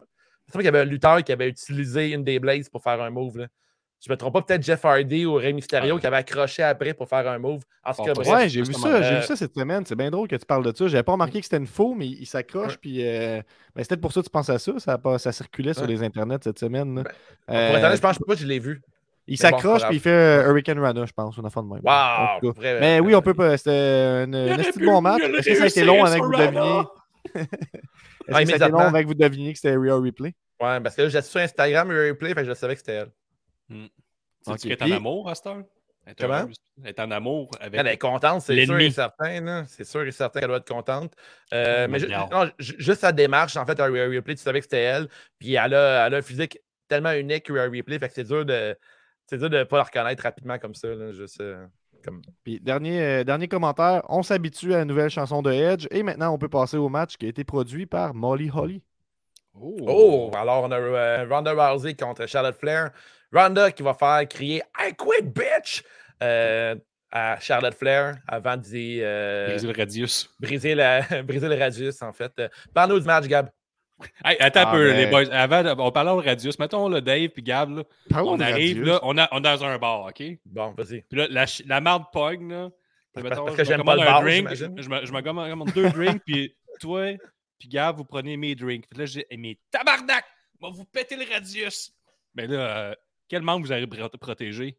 qu'il 0.52 0.64
y 0.64 0.68
avait 0.68 0.80
un 0.80 0.84
lutteur 0.84 1.22
qui 1.22 1.32
avait 1.32 1.48
utilisé 1.48 2.12
une 2.12 2.24
des 2.24 2.38
Blades 2.38 2.68
pour 2.70 2.82
faire 2.82 3.00
un 3.02 3.10
move. 3.10 3.38
Là. 3.38 3.46
Je 4.04 4.10
me 4.12 4.16
trompe 4.16 4.32
pas, 4.32 4.42
peut-être 4.42 4.62
Jeff 4.62 4.84
Hardy 4.84 5.26
ou 5.26 5.34
Rey 5.34 5.52
Mysterio 5.52 5.98
qui 5.98 6.06
avait 6.06 6.18
accroché 6.18 6.62
après 6.62 6.94
pour 6.94 7.08
faire 7.08 7.28
un 7.28 7.38
move. 7.38 7.62
En 7.84 7.92
cas, 7.92 8.12
bref. 8.12 8.28
Ouais, 8.28 8.48
j'ai 8.48 8.62
vu 8.62 8.72
ça, 8.72 9.02
j'ai 9.02 9.16
euh, 9.16 9.20
vu 9.20 9.26
ça 9.26 9.34
cette 9.34 9.54
semaine. 9.54 9.84
C'est 9.84 9.96
bien 9.96 10.10
drôle 10.10 10.28
que 10.28 10.36
tu 10.36 10.46
parles 10.46 10.64
de 10.64 10.74
ça. 10.74 10.86
J'avais 10.86 11.02
pas 11.02 11.12
remarqué 11.12 11.40
que 11.40 11.44
c'était 11.44 11.56
une 11.56 11.66
faux, 11.66 11.94
mais 11.94 12.06
il 12.06 12.24
s'accroche. 12.26 12.72
Ouais. 12.74 12.78
Puis, 12.80 13.04
euh, 13.06 13.42
ben, 13.74 13.82
c'est 13.82 13.88
peut-être 13.88 14.00
pour 14.00 14.12
ça 14.12 14.20
que 14.20 14.26
tu 14.26 14.30
penses 14.30 14.50
à 14.50 14.58
ça. 14.60 14.78
Ça, 14.78 14.92
a 14.92 14.98
pas- 14.98 15.18
ça 15.18 15.32
circulait 15.32 15.74
sur 15.74 15.86
les 15.86 16.02
internets 16.02 16.38
cette 16.44 16.60
semaine. 16.60 16.94
Ben, 16.94 17.04
Euh, 17.50 17.68
Pour 17.68 17.76
être 17.78 17.84
honnête, 17.84 17.96
je 17.96 18.02
pense 18.02 18.18
pas 18.20 18.34
que 18.34 18.40
je 18.40 18.46
l'ai 18.46 18.60
vu. 18.60 18.80
Il 19.28 19.36
bon, 19.36 19.42
s'accroche 19.42 19.82
pas 19.82 19.88
puis 19.88 19.96
il 19.96 20.00
fait 20.00 20.10
euh, 20.10 20.48
Hurricane 20.48 20.78
Rana, 20.78 21.04
je 21.06 21.12
pense, 21.12 21.36
une 21.36 21.46
affaire 21.46 21.62
de 21.62 21.68
même. 21.68 21.80
Wow! 21.84 22.52
Vrai, 22.52 22.80
Mais 22.80 23.00
oui, 23.00 23.14
on 23.14 23.22
peut 23.22 23.34
pas. 23.34 23.56
C'était 23.56 24.24
un, 24.26 24.56
pu- 24.72 24.84
bon 24.84 25.00
match. 25.00 25.22
Est-ce 25.22 25.48
que 25.50 25.54
ça 25.54 25.64
a 25.64 25.66
été 25.66 25.84
long 25.84 26.02
que 26.04 26.20
vous 26.20 26.32
deviniez 26.36 26.82
Est-ce 28.28 28.40
que 28.40 28.58
ça 28.58 28.64
a 28.64 28.68
été 28.68 28.68
long 28.70 28.92
que 28.92 29.06
vous 29.06 29.14
deviniez 29.14 29.52
que 29.52 29.58
c'était 29.58 29.76
Real 29.76 30.02
Replay 30.04 30.34
Ouais, 30.60 30.80
parce 30.80 30.96
que 30.96 31.02
là, 31.02 31.08
j'ai 31.08 31.22
sur 31.22 31.40
Instagram 31.40 31.90
un 31.90 32.08
replay, 32.08 32.34
fait 32.34 32.42
que 32.42 32.48
je 32.48 32.54
savais 32.54 32.74
que 32.74 32.80
c'était 32.80 32.94
elle. 32.94 33.10
Tu 33.68 33.76
Ok, 34.46 34.56
dis 34.56 34.68
qu'elle 34.68 34.88
est 34.90 34.92
en 34.94 34.96
amour 34.96 35.28
à 35.28 35.34
cette 35.34 35.46
heure? 35.46 35.62
Elle 36.06 36.12
est 36.12 36.20
Comment? 36.20 36.48
Elle 36.82 36.88
est 36.88 37.00
en 37.00 37.10
amour 37.10 37.50
avec. 37.60 37.78
Elle 37.78 37.86
est 37.88 37.98
contente, 37.98 38.40
c'est 38.42 38.64
sûr 38.64 38.78
et 38.78 38.90
certain. 38.90 39.64
C'est 39.68 39.84
sûr 39.84 40.02
et 40.02 40.10
certain 40.10 40.40
qu'elle 40.40 40.48
doit 40.48 40.58
être 40.58 40.68
contente. 40.68 41.12
Euh, 41.52 41.86
mais 41.88 41.98
ju- 41.98 42.08
non, 42.08 42.50
ju- 42.58 42.76
juste 42.78 43.02
sa 43.02 43.12
démarche, 43.12 43.56
en 43.56 43.66
fait, 43.66 43.78
à 43.78 43.84
Rare 43.84 44.10
Replay, 44.10 44.34
tu 44.34 44.42
savais 44.42 44.60
que 44.60 44.64
c'était 44.64 44.82
elle. 44.82 45.08
Puis 45.38 45.54
elle 45.54 45.74
a, 45.74 46.06
elle 46.06 46.14
a 46.14 46.16
un 46.16 46.22
physique 46.22 46.58
tellement 46.88 47.12
unique, 47.12 47.48
Rare 47.50 47.70
Replay, 47.70 47.98
fait 47.98 48.08
que 48.08 48.14
c'est 48.14 48.24
dur 48.24 48.44
de 48.46 48.74
c'est 49.28 49.38
dur 49.38 49.50
de 49.50 49.58
ne 49.58 49.64
pas 49.64 49.76
la 49.76 49.82
reconnaître 49.84 50.22
rapidement 50.22 50.58
comme 50.58 50.74
ça. 50.74 50.88
Là, 50.88 51.12
juste, 51.12 51.40
euh, 51.40 51.66
comme... 52.04 52.22
Puis, 52.42 52.60
dernier, 52.60 53.02
euh, 53.02 53.24
dernier 53.24 53.48
commentaire. 53.48 54.02
On 54.08 54.22
s'habitue 54.22 54.74
à 54.74 54.78
la 54.78 54.84
nouvelle 54.84 55.10
chanson 55.10 55.42
de 55.42 55.52
Edge. 55.52 55.86
Et 55.90 56.02
maintenant, 56.02 56.32
on 56.32 56.38
peut 56.38 56.48
passer 56.48 56.76
au 56.76 56.88
match 56.88 57.16
qui 57.16 57.26
a 57.26 57.28
été 57.28 57.44
produit 57.44 57.86
par 57.86 58.14
Molly 58.14 58.50
Holly. 58.52 58.82
Oh! 59.60 60.30
Alors, 60.34 60.64
on 60.64 60.70
a 60.70 60.78
euh, 60.78 61.26
Ronda 61.28 61.52
Rousey 61.52 61.94
contre 61.94 62.26
Charlotte 62.26 62.56
Flair. 62.56 62.90
Ronda 63.32 63.70
qui 63.72 63.82
va 63.82 63.94
faire 63.94 64.26
crier 64.28 64.62
I 64.78 64.94
quit, 64.96 65.22
bitch! 65.22 65.82
euh, 66.22 66.74
à 67.10 67.38
Charlotte 67.40 67.74
Flair 67.74 68.18
avant 68.26 68.56
d'y 68.56 69.00
euh, 69.02 69.48
Briser 69.48 69.66
le 69.66 69.74
radius. 69.78 70.30
briser, 70.40 70.74
la, 70.74 71.00
briser 71.22 71.48
le 71.48 71.56
radius, 71.56 72.02
en 72.02 72.12
fait. 72.12 72.32
Parle-nous 72.74 73.00
du 73.00 73.06
match, 73.06 73.26
Gab. 73.26 73.50
Hey, 74.24 74.36
attends 74.38 74.60
Ah, 74.66 74.68
un 74.70 74.72
peu, 74.72 74.88
ben. 74.90 74.96
les 74.96 75.06
boys. 75.06 75.28
Avant, 75.32 75.64
on 75.84 75.90
parlait 75.90 76.10
au 76.12 76.20
radius. 76.20 76.58
Mettons, 76.58 76.88
là, 76.88 77.00
Dave 77.00 77.28
puis 77.30 77.42
Gab, 77.42 77.70
là, 77.78 77.82
on 78.14 78.38
arrive, 78.40 78.82
là, 78.84 79.00
on, 79.02 79.18
a, 79.18 79.28
on 79.32 79.38
est 79.38 79.42
dans 79.42 79.64
un 79.64 79.78
bar, 79.78 80.02
OK? 80.06 80.14
Puis 80.14 80.40
Bon, 80.46 80.72
vas-y. 80.76 81.04
là, 81.10 81.26
la, 81.30 81.46
la 81.66 81.80
marde 81.80 82.04
pogne, 82.12 82.48
là. 82.50 82.68
Puis, 82.70 83.22
Parce- 83.22 83.24
mettons, 83.24 83.44
parce 83.46 83.56
je 83.56 83.56
que 83.56 83.62
me 83.62 83.66
j'aime 83.68 83.78
commande 83.78 83.96
pas 83.98 84.04
le 84.04 84.08
un 84.08 84.12
bar, 84.12 84.22
drink. 84.22 84.54
Je 84.54 84.88
me, 84.88 85.04
je 85.06 85.12
me 85.12 85.20
commande 85.22 85.72
deux 85.74 85.90
drinks, 85.90 86.22
puis 86.24 86.54
toi, 86.80 87.16
puis 87.58 87.68
Gab, 87.68 87.96
vous 87.96 88.04
prenez 88.04 88.36
mes 88.36 88.54
drinks. 88.54 88.84
Puis 88.88 89.00
là, 89.00 89.06
j'ai 89.06 89.26
dit, 89.28 89.36
mais 89.36 89.58
tabarnak, 89.70 90.24
va 90.60 90.68
vous 90.70 90.84
péter 90.84 91.16
le 91.16 91.24
radius. 91.32 91.92
Mais 92.34 92.46
là, 92.46 92.56
euh, 92.58 92.94
quel 93.28 93.42
membre 93.42 93.66
vous 93.66 93.72
avez 93.72 93.86
pro- 93.88 94.08
protégé? 94.20 94.78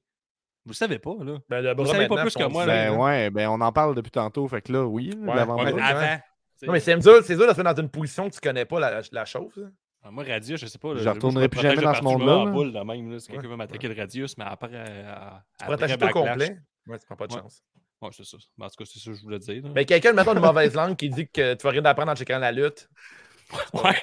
Vous 0.65 0.71
le 0.71 0.75
savez 0.75 0.99
pas, 0.99 1.15
là. 1.23 1.37
Ben, 1.49 1.61
le 1.61 1.73
bras 1.73 1.87
savez 1.87 2.07
pas 2.07 2.21
plus 2.21 2.35
que 2.35 2.43
moi, 2.43 2.65
là. 2.65 2.73
Ben 2.73 2.91
là. 2.93 2.97
ouais, 2.97 3.29
ben 3.31 3.49
on 3.49 3.59
en 3.59 3.71
parle 3.71 3.95
depuis 3.95 4.11
tantôt. 4.11 4.47
Fait 4.47 4.61
que 4.61 4.71
là, 4.71 4.85
oui. 4.85 5.11
mais 5.17 5.31
ouais. 5.33 5.81
avant. 5.81 6.19
Tu. 6.59 6.65
Non, 6.67 6.73
mais 6.73 6.79
c'est 6.79 6.97
dur, 6.97 7.21
c'est 7.23 7.35
dur 7.35 7.47
de 7.47 7.53
se 7.53 7.57
mettre 7.61 7.73
dans 7.75 7.81
une 7.81 7.89
position 7.89 8.29
que 8.29 8.35
tu 8.35 8.39
connais 8.41 8.65
pas 8.65 8.79
la, 8.79 9.01
la 9.11 9.25
chose. 9.25 9.51
là. 9.55 9.67
Ah, 10.01 10.11
moi, 10.11 10.23
radius, 10.23 10.61
je 10.61 10.65
sais 10.65 10.77
pas. 10.77 10.93
là, 10.93 11.01
Je 11.01 11.09
retournerai 11.09 11.49
plus 11.49 11.59
jamais 11.59 11.81
dans 11.81 11.93
ce 11.93 12.01
monde-là, 12.03 12.45
là. 12.45 12.51
boule, 12.51 12.71
de 12.71 12.79
même, 12.79 13.11
là, 13.11 13.19
si 13.19 13.27
quelqu'un 13.29 13.49
veut 13.49 13.55
m'attaquer 13.57 13.87
le 13.89 13.95
radius, 13.99 14.37
mais 14.37 14.45
après. 14.47 14.69
euh, 14.73 15.03
Tu 15.03 15.65
après 15.65 15.75
protèges 15.77 15.91
tout 15.93 15.99
backlash. 15.99 16.49
Ouais, 16.87 16.99
tu 16.99 17.05
prends 17.05 17.15
pas 17.17 17.27
de 17.27 17.33
Ouais. 17.33 17.41
chance. 17.41 17.63
Ouais, 18.01 18.09
c'est 18.13 18.23
ça. 18.25 18.37
Mais 18.57 18.65
En 18.65 18.69
tout 18.69 18.75
cas, 18.77 18.85
c'est 18.91 18.99
ça 18.99 19.11
que 19.11 19.17
je 19.17 19.21
voulais 19.23 19.39
dire. 19.39 19.61
là. 19.61 19.69
Mais 19.75 19.83
quelqu'un, 19.85 20.13
mettons, 20.13 20.33
de 20.33 20.39
mauvaise 20.39 20.73
langue 20.73 20.95
qui 20.95 21.09
dit 21.09 21.27
que 21.27 21.53
tu 21.55 21.63
vas 21.63 21.69
rien 21.71 21.81
d'apprendre 21.81 22.11
en 22.11 22.15
checkant 22.15 22.39
la 22.39 22.51
lutte. 22.53 22.89
Ouais. 23.73 23.93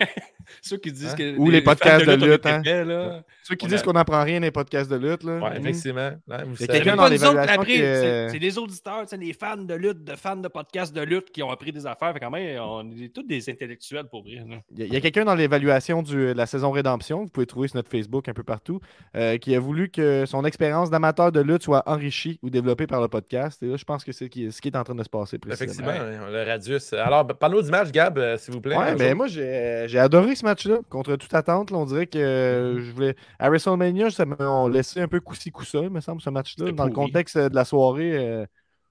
Ceux 0.62 0.76
qui 0.76 0.92
disent 0.92 1.12
Hein? 1.12 1.16
que. 1.16 1.36
Ou 1.38 1.50
les 1.50 1.60
podcasts 1.60 2.06
de 2.06 2.12
lutte, 2.14 2.46
hein? 2.46 2.60
épais, 2.60 2.84
là. 2.84 3.22
Ceux 3.42 3.56
qui 3.56 3.66
On 3.66 3.68
disent 3.68 3.80
a- 3.80 3.84
qu'on 3.84 3.92
n'apprend 3.94 4.22
rien 4.22 4.38
dans 4.40 4.44
les 4.46 4.50
podcasts 4.52 4.88
de 4.90 4.96
lutte. 4.96 5.24
Là. 5.24 5.38
Ouais, 5.38 5.50
Mhm. 5.58 5.66
effectivement. 5.66 6.10
Ouais, 6.28 6.44
vous 6.44 6.54
Il 6.54 6.60
y 6.60 6.64
a 6.64 6.66
savez. 6.66 6.66
quelqu'un 6.78 6.90
C'est 6.92 6.96
dans 6.96 7.08
l'évaluation 7.08 7.64
c'est 7.66 7.82
euh, 7.82 8.28
c'est 8.30 8.38
les 8.38 8.58
auditeurs, 8.58 9.02
c'est 9.06 9.16
les 9.16 9.32
fans 9.32 9.56
de 9.56 9.74
lutte, 9.74 10.04
de 10.04 10.14
fans 10.14 10.36
de 10.36 10.46
podcasts 10.48 10.94
de 10.94 11.00
lutte 11.02 11.30
qui 11.32 11.42
ont 11.42 11.50
appris 11.50 11.72
des 11.72 11.84
affaires. 11.86 12.12
Fait 12.12 12.20
quand 12.20 12.30
même, 12.30 12.60
on 12.62 12.88
est 12.92 13.12
tous 13.12 13.24
des 13.24 13.48
intellectuels 13.50 14.04
pour 14.08 14.22
vrai. 14.22 14.38
Il 14.76 14.92
y 14.92 14.96
a, 14.96 15.00
quelqu'un 15.00 15.24
dans 15.24 15.34
l'évaluation 15.34 16.02
du- 16.02 16.14
de 16.14 16.32
la 16.32 16.46
saison 16.46 16.70
Rédemption, 16.70 17.18
que 17.20 17.24
vous 17.24 17.30
pouvez 17.30 17.46
trouver 17.46 17.66
sur 17.68 17.76
notre 17.76 17.90
Facebook 17.90 18.28
un 18.28 18.34
peu 18.34 18.44
partout, 18.44 18.80
euh, 19.16 19.38
qui 19.38 19.54
a 19.54 19.60
voulu 19.60 19.88
que 19.90 20.26
son 20.26 20.44
expérience 20.44 20.90
d'amateur 20.90 21.32
de 21.32 21.40
lutte 21.40 21.62
soit 21.64 21.82
enrichie 21.86 22.38
ou 22.42 22.50
développée 22.50 22.86
par 22.86 23.00
le 23.00 23.08
podcast. 23.08 23.62
Et 23.64 23.66
là, 23.66 23.76
je 23.76 23.84
pense 23.84 24.04
que 24.04 24.12
c'est 24.12 24.26
ce 24.26 24.60
qui, 24.60 24.68
est 24.68 24.76
en 24.76 24.84
train 24.84 24.94
de 24.94 25.02
se 25.02 25.08
passer 25.08 25.38
précisément. 25.38 25.88
Effectivement, 25.90 26.26
le 26.30 26.42
radius. 26.48 26.92
Alors, 26.92 27.24
ben, 27.24 27.34
parle-nous 27.34 27.62
du 27.62 27.70
match, 27.70 27.90
Gab, 27.90 28.16
euh, 28.18 28.36
s'il 28.38 28.54
vous 28.54 28.60
plaît. 28.60 28.76
Ouais, 28.76 28.94
mais 28.96 29.08
jour. 29.08 29.16
moi, 29.16 29.26
j'ai 29.36 29.98
adoré 29.98 30.34
ce 30.34 30.44
match-là. 30.44 30.78
Contre 30.88 31.16
toute 31.16 31.32
attente, 31.34 31.70
là, 31.70 31.78
on 31.78 31.84
dirait 31.86 32.06
que 32.06 32.18
euh, 32.18 32.80
je 32.80 32.90
voulais. 32.92 33.14
À 33.38 33.48
WrestleMania, 33.48 34.10
ça 34.10 34.24
m'a 34.26 34.68
laissé 34.68 35.00
un 35.00 35.08
peu 35.08 35.20
coussi 35.20 35.50
coussa, 35.50 35.78
il 35.80 35.90
me 35.90 36.00
semble, 36.00 36.20
ce 36.20 36.30
match-là. 36.30 36.72
Dans 36.72 36.86
le 36.86 36.92
contexte 36.92 37.38
de 37.38 37.54
la 37.54 37.64
soirée, 37.64 38.16
euh, 38.16 38.46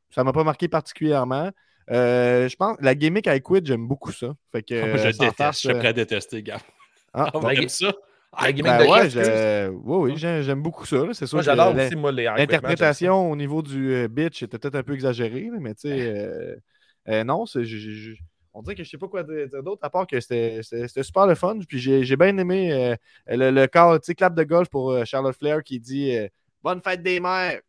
ça 0.09 0.23
m'a 0.23 0.33
pas 0.33 0.43
marqué 0.43 0.67
particulièrement. 0.67 1.51
Euh, 1.91 2.49
je 2.49 2.55
pense 2.55 2.77
la 2.79 2.95
gimmick 2.95 3.27
I 3.27 3.41
Quit, 3.41 3.61
j'aime 3.65 3.87
beaucoup 3.87 4.11
ça. 4.11 4.33
Fait 4.51 4.63
que, 4.63 4.73
Moi, 4.73 4.97
je 4.97 5.07
euh, 5.07 5.11
déteste. 5.11 5.35
farce, 5.37 5.55
Je 5.57 5.59
suis 5.67 5.69
euh, 5.69 5.77
prêt 5.79 5.89
à 5.89 5.93
détester, 5.93 6.41
gars. 6.41 6.57
ah, 7.13 7.25
Ah, 7.27 7.31
bon. 7.31 7.39
vous 7.41 7.49
aimez 7.49 7.67
ça? 7.69 7.93
Ben 8.37 8.53
de 8.53 8.61
ouais, 8.61 9.69
oui, 9.69 10.11
oui, 10.11 10.17
j'ai- 10.17 10.43
j'aime 10.43 10.61
beaucoup 10.61 10.85
ça. 10.85 10.97
C'est 11.13 11.25
sûr 11.25 11.41
j'adore 11.41 11.73
aussi, 11.75 11.95
moi, 11.95 12.11
les 12.11 12.25
L'interprétation 12.25 13.31
au 13.31 13.35
niveau 13.35 13.61
du 13.61 13.93
euh, 13.93 14.07
bitch 14.07 14.43
était 14.43 14.57
peut-être 14.57 14.75
un 14.75 14.83
peu 14.83 14.93
exagérée, 14.93 15.49
mais 15.59 15.73
tu 15.73 15.87
sais, 15.87 16.15
euh, 16.15 16.55
euh, 17.07 17.23
non, 17.23 17.45
je- 17.45 17.63
je- 17.63 18.15
on 18.55 18.61
dirait 18.61 18.75
que 18.75 18.83
je 18.83 18.89
sais 18.89 18.97
pas 18.97 19.09
quoi 19.09 19.21
dire 19.23 19.61
d'autre 19.61 19.83
à 19.83 19.89
part 19.89 20.07
que 20.07 20.19
c'était 20.21 20.61
super 21.03 21.27
le 21.27 21.35
fun. 21.35 21.59
Puis 21.67 21.79
j'ai 21.79 22.15
bien 22.15 22.37
aimé 22.37 22.71
euh, 22.71 22.95
le, 23.27 23.51
le 23.51 23.67
clap 23.67 24.33
de 24.33 24.43
golf 24.43 24.69
pour 24.69 24.91
euh, 24.91 25.03
Charlotte 25.03 25.35
Flair 25.37 25.61
qui 25.61 25.79
dit 25.79 26.15
euh, 26.15 26.27
Bonne 26.63 26.81
fête 26.81 27.03
des 27.03 27.19
mères. 27.19 27.61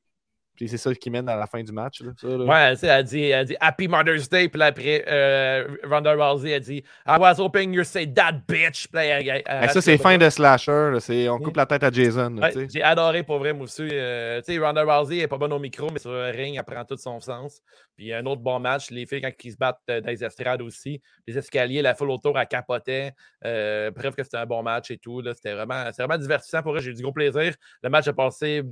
Puis 0.57 0.69
c'est 0.69 0.79
ça 0.79 0.95
qui 0.95 1.11
mène 1.11 1.29
à 1.29 1.37
la 1.37 1.47
fin 1.47 1.63
du 1.63 1.73
match. 1.73 2.01
Là, 2.03 2.13
ça, 2.17 2.27
là. 2.29 2.37
Ouais, 2.45 2.77
elle 2.83 3.05
dit, 3.05 3.23
elle 3.25 3.47
dit 3.47 3.57
Happy 3.61 3.89
Mother's 3.89 4.29
Day. 4.29 4.49
Puis 4.49 4.59
là, 4.59 4.67
après, 4.67 5.05
euh, 5.07 5.67
Ronda 5.85 6.15
Rousey, 6.15 6.51
elle 6.51 6.61
dit 6.63 6.83
I 7.07 7.17
was 7.19 7.35
hoping 7.39 7.73
you 7.75 7.85
say 7.85 8.07
that 8.13 8.33
bitch. 8.49 8.89
Puis 8.89 8.95
là, 8.95 9.05
elle- 9.05 9.29
elle- 9.29 9.43
elle- 9.47 9.71
ça, 9.71 9.81
c'est 9.81 9.99
fin 9.99 10.17
de 10.19 10.29
slasher. 10.31 10.73
là, 10.93 10.99
on 11.33 11.39
Mm. 11.39 11.43
coupe 11.43 11.57
la 11.57 11.67
tête 11.67 11.83
à 11.85 11.91
Jason. 11.91 12.37
Ouais, 12.39 12.53
j'ai 12.73 12.83
adoré 12.83 13.23
pour 13.23 13.39
vrai, 13.39 13.53
moi 13.53 13.65
aussi. 13.65 13.87
Euh, 13.93 14.41
tu 14.43 14.53
sais, 14.55 14.59
Ronda 14.59 14.83
Rousey 14.85 15.19
est 15.19 15.29
pas 15.29 15.39
bonne 15.39 15.53
au 15.53 15.59
micro, 15.59 15.91
mais 15.93 15.99
sur 15.99 16.11
le 16.13 16.31
ring, 16.31 16.57
elle 16.57 16.65
prend 16.65 16.85
tout 16.85 16.97
son 16.97 17.21
sens. 17.21 17.61
Puis 17.97 18.13
un 18.13 18.25
autre 18.27 18.43
bon 18.43 18.59
match, 18.61 18.91
les 18.91 19.07
filles, 19.07 19.23
quand 19.23 19.31
ils 19.45 19.53
se 19.53 19.57
battent 19.57 19.81
euh, 19.91 20.01
dans 20.01 20.09
les 20.11 20.23
estrades 20.25 20.61
aussi, 20.63 21.01
les 21.27 21.37
escaliers, 21.39 21.83
la 21.83 21.95
foule 21.95 22.11
autour, 22.11 22.39
elle 22.39 22.47
capotait. 22.47 23.13
Euh, 23.45 23.91
bref, 23.91 24.15
que 24.15 24.23
c'était 24.23 24.37
un 24.39 24.47
bon 24.47 24.63
match 24.63 24.91
et 24.91 24.99
tout. 24.99 25.23
C'était 25.35 25.55
vraiment, 25.55 25.85
vraiment 25.97 26.19
divertissant 26.19 26.63
pour 26.63 26.75
eux. 26.77 26.81
J'ai 26.81 26.91
eu 26.91 26.95
du 26.95 27.03
gros 27.03 27.13
plaisir. 27.13 27.55
Le 27.83 27.89
match 27.89 28.07
a 28.09 28.13
passé 28.13 28.63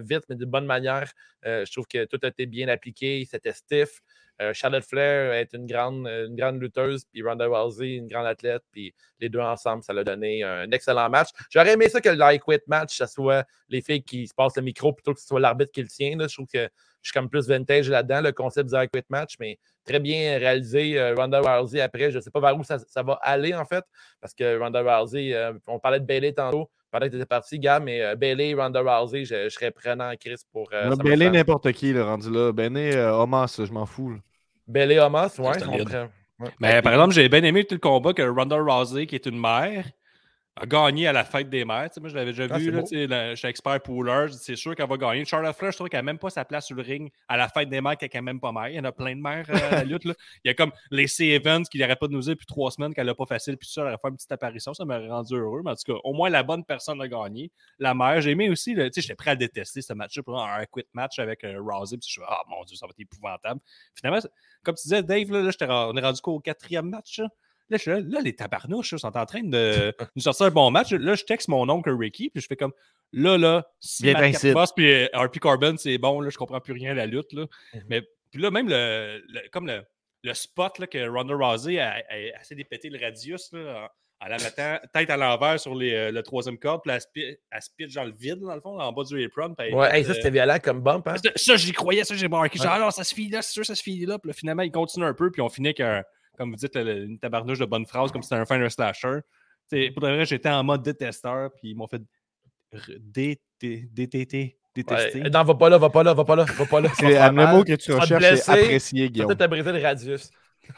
vite, 0.00 0.22
mais 0.28 0.36
de 0.36 0.44
bonne 0.44 0.66
manière. 0.66 1.10
Euh, 1.46 1.64
je 1.64 1.72
trouve 1.72 1.86
que 1.86 2.04
tout 2.04 2.18
a 2.22 2.28
été 2.28 2.46
bien 2.46 2.68
appliqué. 2.68 3.26
C'était 3.30 3.52
stiff. 3.52 4.00
Euh, 4.40 4.52
Charlotte 4.54 4.84
Flair 4.84 5.32
est 5.32 5.52
une 5.52 5.66
grande, 5.66 6.06
une 6.06 6.36
grande 6.36 6.60
lutteuse, 6.60 7.04
puis 7.04 7.22
Ronda 7.22 7.46
Rousey, 7.46 7.96
une 7.96 8.06
grande 8.06 8.26
athlète, 8.26 8.62
puis 8.70 8.94
les 9.18 9.28
deux 9.28 9.40
ensemble, 9.40 9.82
ça 9.82 9.92
l'a 9.92 10.04
donné 10.04 10.44
un 10.44 10.70
excellent 10.70 11.10
match. 11.10 11.30
J'aurais 11.50 11.72
aimé 11.72 11.88
ça 11.88 12.00
que 12.00 12.08
le 12.08 12.38
Quit 12.38 12.62
match, 12.68 12.96
ça 12.96 13.08
soit 13.08 13.44
les 13.68 13.80
filles 13.80 14.04
qui 14.04 14.28
se 14.28 14.34
passent 14.34 14.56
le 14.56 14.62
micro 14.62 14.92
plutôt 14.92 15.12
que 15.12 15.20
ce 15.20 15.26
soit 15.26 15.40
l'arbitre 15.40 15.72
qui 15.72 15.82
le 15.82 15.88
tient. 15.88 16.16
Je 16.20 16.32
trouve 16.32 16.46
que 16.46 16.68
je 17.02 17.10
suis 17.10 17.18
comme 17.18 17.28
plus 17.28 17.48
vintage 17.48 17.88
là-dedans, 17.88 18.20
le 18.20 18.32
concept 18.32 18.70
du 18.70 18.76
I 18.76 18.88
Quit 18.88 19.04
match, 19.08 19.34
mais 19.40 19.58
très 19.84 19.98
bien 20.00 20.38
réalisé. 20.38 20.98
Euh, 20.98 21.14
Ronda 21.14 21.40
Rousey 21.40 21.80
après, 21.80 22.10
je 22.10 22.16
ne 22.16 22.20
sais 22.22 22.30
pas 22.30 22.40
vers 22.40 22.56
où 22.58 22.64
ça, 22.64 22.78
ça 22.78 23.02
va 23.02 23.18
aller 23.22 23.54
en 23.54 23.64
fait, 23.64 23.84
parce 24.20 24.34
que 24.34 24.58
Ronda 24.58 24.82
Rousey, 24.98 25.34
euh, 25.34 25.52
on 25.66 25.78
parlait 25.78 26.00
de 26.00 26.04
Bailey 26.06 26.32
tantôt, 26.32 26.68
pendant 26.90 27.06
que 27.06 27.10
tu 27.10 27.16
étais 27.16 27.26
parti, 27.26 27.58
gars, 27.58 27.80
mais 27.80 28.02
euh, 28.02 28.16
Bailey, 28.16 28.54
Ronda 28.54 28.80
Rousey, 28.80 29.24
je, 29.24 29.44
je 29.44 29.48
serais 29.50 29.70
prenant 29.70 30.10
en 30.10 30.16
crise 30.16 30.44
pour. 30.52 30.68
Euh. 30.72 30.94
Bailey, 30.96 31.30
n'importe 31.30 31.70
qui, 31.72 31.92
le 31.92 32.02
rendu 32.02 32.30
là. 32.30 32.52
Bené, 32.52 32.94
euh, 32.96 33.14
Omas, 33.14 33.60
je 33.64 33.72
m'en 33.72 33.86
fous. 33.86 34.10
là. 34.10 34.16
Bailey 34.66 34.98
Hamas, 34.98 35.38
ouais. 35.38 35.58
prend- 35.58 35.72
ouais. 35.78 36.50
Mais 36.60 36.82
par 36.82 36.92
exemple, 36.92 37.14
j'ai 37.14 37.28
bien 37.28 37.42
aimé 37.42 37.64
tout 37.64 37.74
le 37.74 37.80
combat 37.80 38.12
que 38.12 38.22
Ronda 38.22 38.56
Rousey, 38.56 39.06
qui 39.06 39.14
est 39.14 39.24
une 39.26 39.40
mère, 39.40 39.86
a 40.60 40.66
gagné 40.66 41.06
à 41.06 41.12
la 41.12 41.24
fête 41.24 41.48
des 41.48 41.64
mères. 41.64 41.88
Moi, 42.00 42.08
je 42.08 42.14
l'avais 42.14 42.32
déjà 42.32 42.46
Ah, 42.50 42.58
vu. 42.58 42.70
Là, 42.70 42.82
la- 43.06 43.30
je 43.30 43.34
suis 43.36 43.48
expert 43.48 43.80
pooler. 43.82 44.26
C'est 44.32 44.56
sûr 44.56 44.74
qu'elle 44.74 44.88
va 44.88 44.96
gagner. 44.96 45.24
Charlotte 45.24 45.56
Flair, 45.56 45.72
je 45.72 45.76
trouve 45.76 45.88
qu'elle 45.88 45.98
n'a 46.00 46.02
même 46.04 46.18
pas 46.18 46.30
sa 46.30 46.44
place 46.44 46.66
sur 46.66 46.76
le 46.76 46.82
ring 46.82 47.10
à 47.28 47.36
la 47.36 47.48
fête 47.48 47.68
des 47.68 47.80
mères, 47.80 47.96
qu'elle 47.96 48.10
n'est 48.14 48.20
même 48.22 48.40
pas 48.40 48.52
mère. 48.52 48.68
Il 48.68 48.74
y 48.74 48.80
en 48.80 48.84
a 48.84 48.92
plein 48.92 49.14
de 49.16 49.20
mères 49.20 49.46
euh, 49.48 49.54
à 49.70 49.70
la 49.76 49.84
lutte. 49.84 50.04
là. 50.04 50.14
Il 50.44 50.48
y 50.48 50.50
a 50.50 50.54
comme 50.54 50.72
les 50.90 51.06
Evans 51.22 51.62
qui 51.64 51.78
n'arrêtent 51.78 51.98
pas 52.00 52.08
de 52.08 52.12
nous 52.12 52.20
dire 52.20 52.32
depuis 52.34 52.46
trois 52.46 52.70
semaines 52.70 52.92
qu'elle 52.94 53.06
n'a 53.06 53.14
pas 53.14 53.26
facile. 53.26 53.56
Puis 53.56 53.68
ça, 53.68 53.82
elle 53.82 53.88
a 53.94 53.98
fait 53.98 54.08
une 54.08 54.16
petite 54.16 54.32
apparition. 54.32 54.74
Ça 54.74 54.84
m'a 54.84 54.98
rendu 54.98 55.34
heureux. 55.34 55.62
Mais 55.64 55.70
en 55.70 55.74
tout 55.76 55.92
cas, 55.92 55.98
au 56.04 56.12
moins, 56.12 56.28
la 56.30 56.42
bonne 56.42 56.64
personne 56.64 57.00
a 57.00 57.08
gagné. 57.08 57.50
La 57.78 57.94
mère, 57.94 58.20
j'ai 58.20 58.30
aimé 58.32 58.50
aussi. 58.50 58.74
là, 58.74 58.84
Tu 58.90 58.94
sais, 58.94 59.00
j'étais 59.02 59.14
prêt 59.16 59.30
à 59.32 59.36
détester 59.36 59.82
ce 59.82 59.92
match-là 59.92 60.22
pour 60.22 60.40
un 60.42 60.64
quit 60.66 60.84
match 60.92 61.18
avec 61.18 61.44
euh, 61.44 61.60
Rousey. 61.60 61.96
Puis 61.98 62.06
je 62.08 62.12
suis 62.12 62.22
ah 62.26 62.42
mon 62.48 62.64
Dieu, 62.64 62.76
ça 62.76 62.86
va 62.86 62.90
être 62.90 63.00
épouvantable. 63.00 63.60
Finalement, 63.94 64.20
comme 64.62 64.74
tu 64.74 64.82
disais, 64.82 65.02
Dave, 65.02 65.30
là, 65.30 65.50
on 65.90 65.96
est 65.96 66.00
rendu 66.00 66.20
quoi 66.20 66.34
au 66.34 66.40
quatrième 66.40 66.88
match? 66.88 67.18
Là? 67.20 67.28
Là, 67.70 67.76
je 67.76 67.82
suis 67.82 67.90
là, 67.90 68.00
là, 68.00 68.20
les 68.20 68.34
tabarnouches 68.34 68.96
sont 68.96 69.16
en 69.16 69.26
train 69.26 69.42
de 69.42 69.94
nous 70.16 70.22
sortir 70.22 70.46
un 70.46 70.50
bon 70.50 70.70
match. 70.70 70.92
Là, 70.92 71.14
je 71.14 71.24
texte 71.24 71.48
mon 71.48 71.68
oncle 71.68 71.90
Ricky, 71.90 72.30
puis 72.30 72.40
je 72.42 72.46
fais 72.46 72.56
comme 72.56 72.72
là, 73.12 73.36
là, 73.38 73.66
si 73.80 74.12
t'incite. 74.12 74.54
Moss 74.54 74.72
puis 74.74 74.90
euh, 74.90 75.06
RP 75.14 75.38
Corbin, 75.38 75.76
c'est 75.76 75.98
bon, 75.98 76.20
là, 76.20 76.30
je 76.30 76.36
comprends 76.38 76.60
plus 76.60 76.72
rien 76.72 76.92
à 76.92 76.94
la 76.94 77.06
lutte. 77.06 77.32
Là. 77.32 77.46
Mhm. 77.74 77.82
Mais 77.88 78.02
Puis 78.30 78.40
là, 78.42 78.50
même 78.50 78.68
le, 78.68 79.22
le- 79.28 79.48
comme 79.50 79.66
le, 79.66 79.82
le 80.24 80.34
spot 80.34 80.78
là, 80.78 80.86
que 80.86 81.08
Ronda 81.08 81.34
Rousey 81.34 81.78
a, 81.78 82.02
a- 82.08 82.40
essayé 82.40 82.62
de 82.62 82.68
péter 82.68 82.88
le 82.90 82.98
radius 82.98 83.52
là, 83.52 83.88
en, 84.20 84.26
en 84.26 84.28
la 84.28 84.36
mettant 84.38 84.78
tête 84.92 85.10
à 85.10 85.16
l'envers 85.16 85.60
sur 85.60 85.74
les, 85.74 85.92
euh, 85.94 86.10
le 86.10 86.22
troisième 86.22 86.58
corps, 86.58 86.82
puis 86.82 86.90
elle 86.92 87.36
elle 87.50 87.62
se 87.62 87.68
pitch 87.76 87.94
dans 87.94 88.04
le 88.04 88.12
vide, 88.12 88.40
dans 88.40 88.54
le 88.54 88.60
fond, 88.60 88.78
en 88.80 88.92
bas 88.92 89.04
du 89.04 89.24
apron. 89.24 89.54
puis 89.54 89.72
Ouais, 89.72 89.96
hey, 89.98 90.04
ça 90.04 90.10
euh, 90.10 90.14
c'était 90.14 90.30
violent 90.30 90.58
comme 90.62 90.80
bump. 90.80 91.06
Hein? 91.06 91.16
ça, 91.22 91.30
ça, 91.36 91.56
j'y 91.56 91.72
croyais, 91.72 92.02
ça, 92.04 92.14
j'ai 92.16 92.28
marqué. 92.28 92.58
Genre, 92.58 92.66
Ouais. 92.66 92.72
ah 92.76 92.80
non, 92.80 92.90
ça 92.90 93.04
se 93.04 93.14
finit 93.14 93.30
là, 93.30 93.42
c'est 93.42 93.52
sûr, 93.52 93.64
ça 93.64 93.74
se 93.74 93.82
finit 93.82 94.06
là. 94.06 94.18
Puis 94.18 94.28
là, 94.28 94.34
finalement, 94.34 94.62
il 94.64 94.72
continue 94.72 95.04
un 95.06 95.14
peu, 95.14 95.30
puis 95.30 95.40
on 95.40 95.48
finit 95.48 95.68
avec, 95.68 95.80
un- 95.80 96.02
comme 96.38 96.50
vous 96.50 96.56
dites, 96.56 96.74
le- 96.76 96.84
le- 96.84 97.04
une 97.04 97.18
tabarnouche 97.18 97.58
de 97.58 97.66
bonnes 97.66 97.84
phrases, 97.86 98.10
comme 98.12 98.22
si 98.22 98.28
c'était 98.28 98.40
un 98.40 98.46
finder 98.46 98.70
slasher. 98.70 99.18
T'sais, 99.66 99.90
pour 99.90 100.02
de 100.02 100.08
vrai, 100.08 100.24
j'étais 100.24 100.48
en 100.48 100.64
mode 100.64 100.82
détesteur, 100.82 101.50
puis 101.52 101.70
ils 101.70 101.74
m'ont 101.76 101.86
fait 101.88 102.00
détester. 102.96 104.58
Ouais, 105.24 105.30
non, 105.30 105.42
va 105.44 105.54
pas 105.54 105.68
là, 105.68 105.78
va 105.78 105.90
pas 105.90 106.02
là, 106.02 106.14
va 106.14 106.24
pas 106.24 106.36
là, 106.36 106.44
va 106.44 106.66
pas 106.66 106.80
là. 106.80 106.88
C'est 106.94 107.06
le 107.28 107.32
mot 107.52 107.64
que 107.64 107.72
tu 107.74 107.90
recherches, 108.00 108.22
c'est 108.36 108.52
apprécier, 108.64 109.10
Guillaume. 109.10 109.28
Peut-être 109.36 109.50
brisé 109.50 109.72
le 109.72 109.82
radius. 109.82 110.30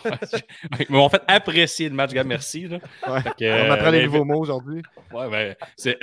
Ils 0.80 0.86
m'ont 0.91 1.09
fait 1.09 1.22
apprécier 1.26 1.88
le 1.88 1.95
match, 1.95 2.12
gars, 2.12 2.24
merci. 2.24 2.68
Là. 2.68 2.78
Ouais. 3.07 3.20
On 3.66 3.70
apprend 3.70 3.86
euh, 3.86 3.91
les 3.91 3.99
mais- 3.99 4.05
nouveaux 4.05 4.24
mots 4.24 4.41
aujourd'hui. 4.41 4.82
Ouais, 5.12 5.30
ben, 5.30 5.57
c'est 5.76 5.99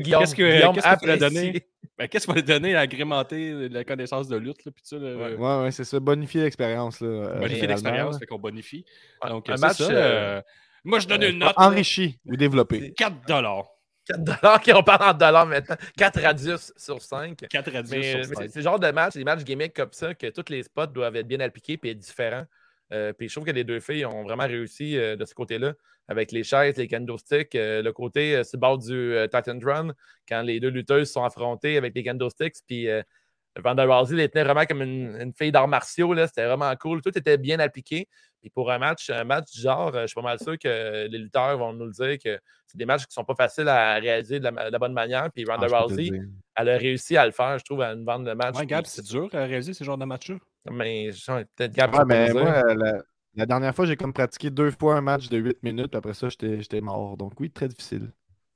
Guillaume. 0.00 0.20
Qu'est-ce 0.22 0.34
que 0.34 0.74
qu'est-ce 0.74 1.18
donner? 1.18 1.66
Ben, 1.98 2.06
qu'est-ce 2.06 2.26
qu'il 2.26 2.34
fallait 2.34 2.46
donner 2.46 2.76
à 2.76 2.80
agrémenter 2.80 3.68
la 3.68 3.82
connaissance 3.82 4.28
de 4.28 4.36
lutte? 4.36 4.64
Là, 4.64 4.70
puis 4.72 4.82
ça, 4.84 4.96
là, 4.96 5.16
Ouais. 5.16 5.34
Ouais, 5.34 5.62
ouais, 5.64 5.70
c'est 5.72 5.84
ça. 5.84 5.98
Bonifier 5.98 6.42
l'expérience. 6.42 7.00
là, 7.00 7.08
euh, 7.08 7.38
bonifier 7.40 7.66
l'expérience, 7.66 8.18
fait 8.18 8.26
qu'on 8.26 8.38
bonifie. 8.38 8.84
Donc, 9.28 9.48
un 9.50 9.56
c'est 9.56 9.60
match, 9.66 9.76
ça. 9.78 9.90
euh, 9.90 10.38
euh, 10.38 10.42
moi, 10.84 11.00
je 11.00 11.08
donne 11.08 11.24
une 11.24 11.38
note. 11.38 11.54
Enrichi 11.56 12.18
ou 12.24 12.36
développé. 12.36 12.92
4 12.96 13.26
dollars. 13.26 13.64
4 14.06 14.22
dollars, 14.24 14.60
on 14.74 14.82
parle 14.84 15.10
en 15.10 15.12
dollars 15.12 15.46
maintenant. 15.46 15.76
4 15.96 16.20
radius 16.22 16.72
sur 16.76 17.02
5. 17.02 17.36
4 17.50 17.70
radius 17.72 17.90
Mais, 17.90 18.02
sur 18.10 18.18
mais 18.18 18.24
c'est 18.24 18.34
cinq. 18.34 18.50
c'est 18.52 18.58
le 18.60 18.64
genre 18.64 18.78
de 18.80 18.90
match, 18.90 19.14
des 19.14 19.24
matchs 19.24 19.42
gimmick 19.44 19.74
comme 19.74 19.92
ça, 19.92 20.14
que 20.14 20.28
tous 20.28 20.50
les 20.50 20.62
spots 20.62 20.86
doivent 20.86 21.16
être 21.16 21.26
bien 21.28 21.40
appliqués 21.40 21.78
et 21.82 21.90
être 21.90 21.98
différents. 21.98 22.44
Euh, 22.92 23.12
puis 23.12 23.28
je 23.28 23.34
trouve 23.34 23.44
que 23.44 23.50
les 23.50 23.64
deux 23.64 23.80
filles 23.80 24.06
ont 24.06 24.22
vraiment 24.22 24.46
réussi 24.46 24.96
euh, 24.96 25.14
de 25.16 25.24
ce 25.24 25.34
côté-là, 25.34 25.74
avec 26.08 26.32
les 26.32 26.42
chaises, 26.42 26.76
les 26.76 26.88
candlesticks, 26.88 27.54
euh, 27.54 27.82
le 27.82 27.92
côté 27.92 28.34
euh, 28.36 28.44
sur 28.44 28.56
le 28.56 28.60
bord 28.60 28.78
du 28.78 28.94
euh, 28.94 29.26
Titan 29.26 29.58
Run, 29.62 29.92
quand 30.28 30.42
les 30.42 30.58
deux 30.60 30.70
lutteuses 30.70 31.10
sont 31.10 31.22
affrontées 31.22 31.76
avec 31.76 31.94
les 31.94 32.02
candlesticks, 32.02 32.56
puis 32.66 32.88
euh, 32.88 33.02
Ronda 33.62 33.84
Rousey 33.84 34.14
les 34.14 34.28
tenait 34.28 34.44
vraiment 34.44 34.64
comme 34.66 34.82
une, 34.82 35.16
une 35.20 35.32
fille 35.34 35.50
d'arts 35.52 35.68
martiaux, 35.68 36.14
là, 36.14 36.26
c'était 36.28 36.46
vraiment 36.46 36.74
cool. 36.76 37.02
Tout 37.02 37.16
était 37.18 37.36
bien 37.36 37.58
appliqué. 37.58 38.06
Puis 38.40 38.50
pour 38.50 38.70
un 38.70 38.78
match, 38.78 39.10
un 39.10 39.24
match 39.24 39.50
du 39.52 39.60
genre, 39.60 39.92
euh, 39.96 40.02
je 40.02 40.06
suis 40.06 40.14
pas 40.14 40.22
mal 40.22 40.38
sûr 40.38 40.56
que 40.56 41.08
les 41.08 41.18
lutteurs 41.18 41.58
vont 41.58 41.72
nous 41.72 41.86
le 41.86 41.90
dire 41.92 42.18
que 42.22 42.38
c'est 42.68 42.78
des 42.78 42.86
matchs 42.86 43.04
qui 43.06 43.12
sont 43.12 43.24
pas 43.24 43.34
faciles 43.34 43.66
à 43.66 43.94
réaliser 43.94 44.38
de 44.38 44.44
la, 44.44 44.66
de 44.68 44.72
la 44.72 44.78
bonne 44.78 44.92
manière. 44.92 45.28
Puis 45.32 45.44
Ronda 45.44 45.66
Ah, 45.72 45.80
Rousey, 45.80 46.10
elle 46.54 46.68
a 46.68 46.76
réussi 46.76 47.16
à 47.16 47.26
le 47.26 47.32
faire, 47.32 47.58
je 47.58 47.64
trouve, 47.64 47.82
à 47.82 47.94
nous 47.96 48.04
vendre 48.04 48.26
le 48.26 48.34
match. 48.36 48.56
Ouais, 48.56 48.64
Gab, 48.66 48.84
Puis 48.84 48.92
c'est 48.94 49.04
dur 49.04 49.28
à 49.32 49.44
réaliser 49.44 49.74
ce 49.74 49.82
genre 49.82 49.98
de 49.98 50.04
match-là. 50.04 50.36
Mais 50.70 51.10
peut-être 51.56 51.74
Ouais, 51.92 52.04
mais 52.04 52.34
moi, 52.34 52.74
la, 52.74 53.02
la 53.34 53.46
dernière 53.46 53.74
fois, 53.74 53.86
j'ai 53.86 53.96
comme 53.96 54.12
pratiqué 54.12 54.50
deux 54.50 54.70
fois 54.70 54.96
un 54.96 55.00
match 55.00 55.28
de 55.28 55.38
8 55.38 55.62
minutes, 55.62 55.88
puis 55.88 55.96
après 55.98 56.14
ça, 56.14 56.28
j'étais 56.28 56.80
mort. 56.80 57.16
Donc 57.16 57.38
oui, 57.40 57.50
très 57.50 57.68
difficile. 57.68 58.12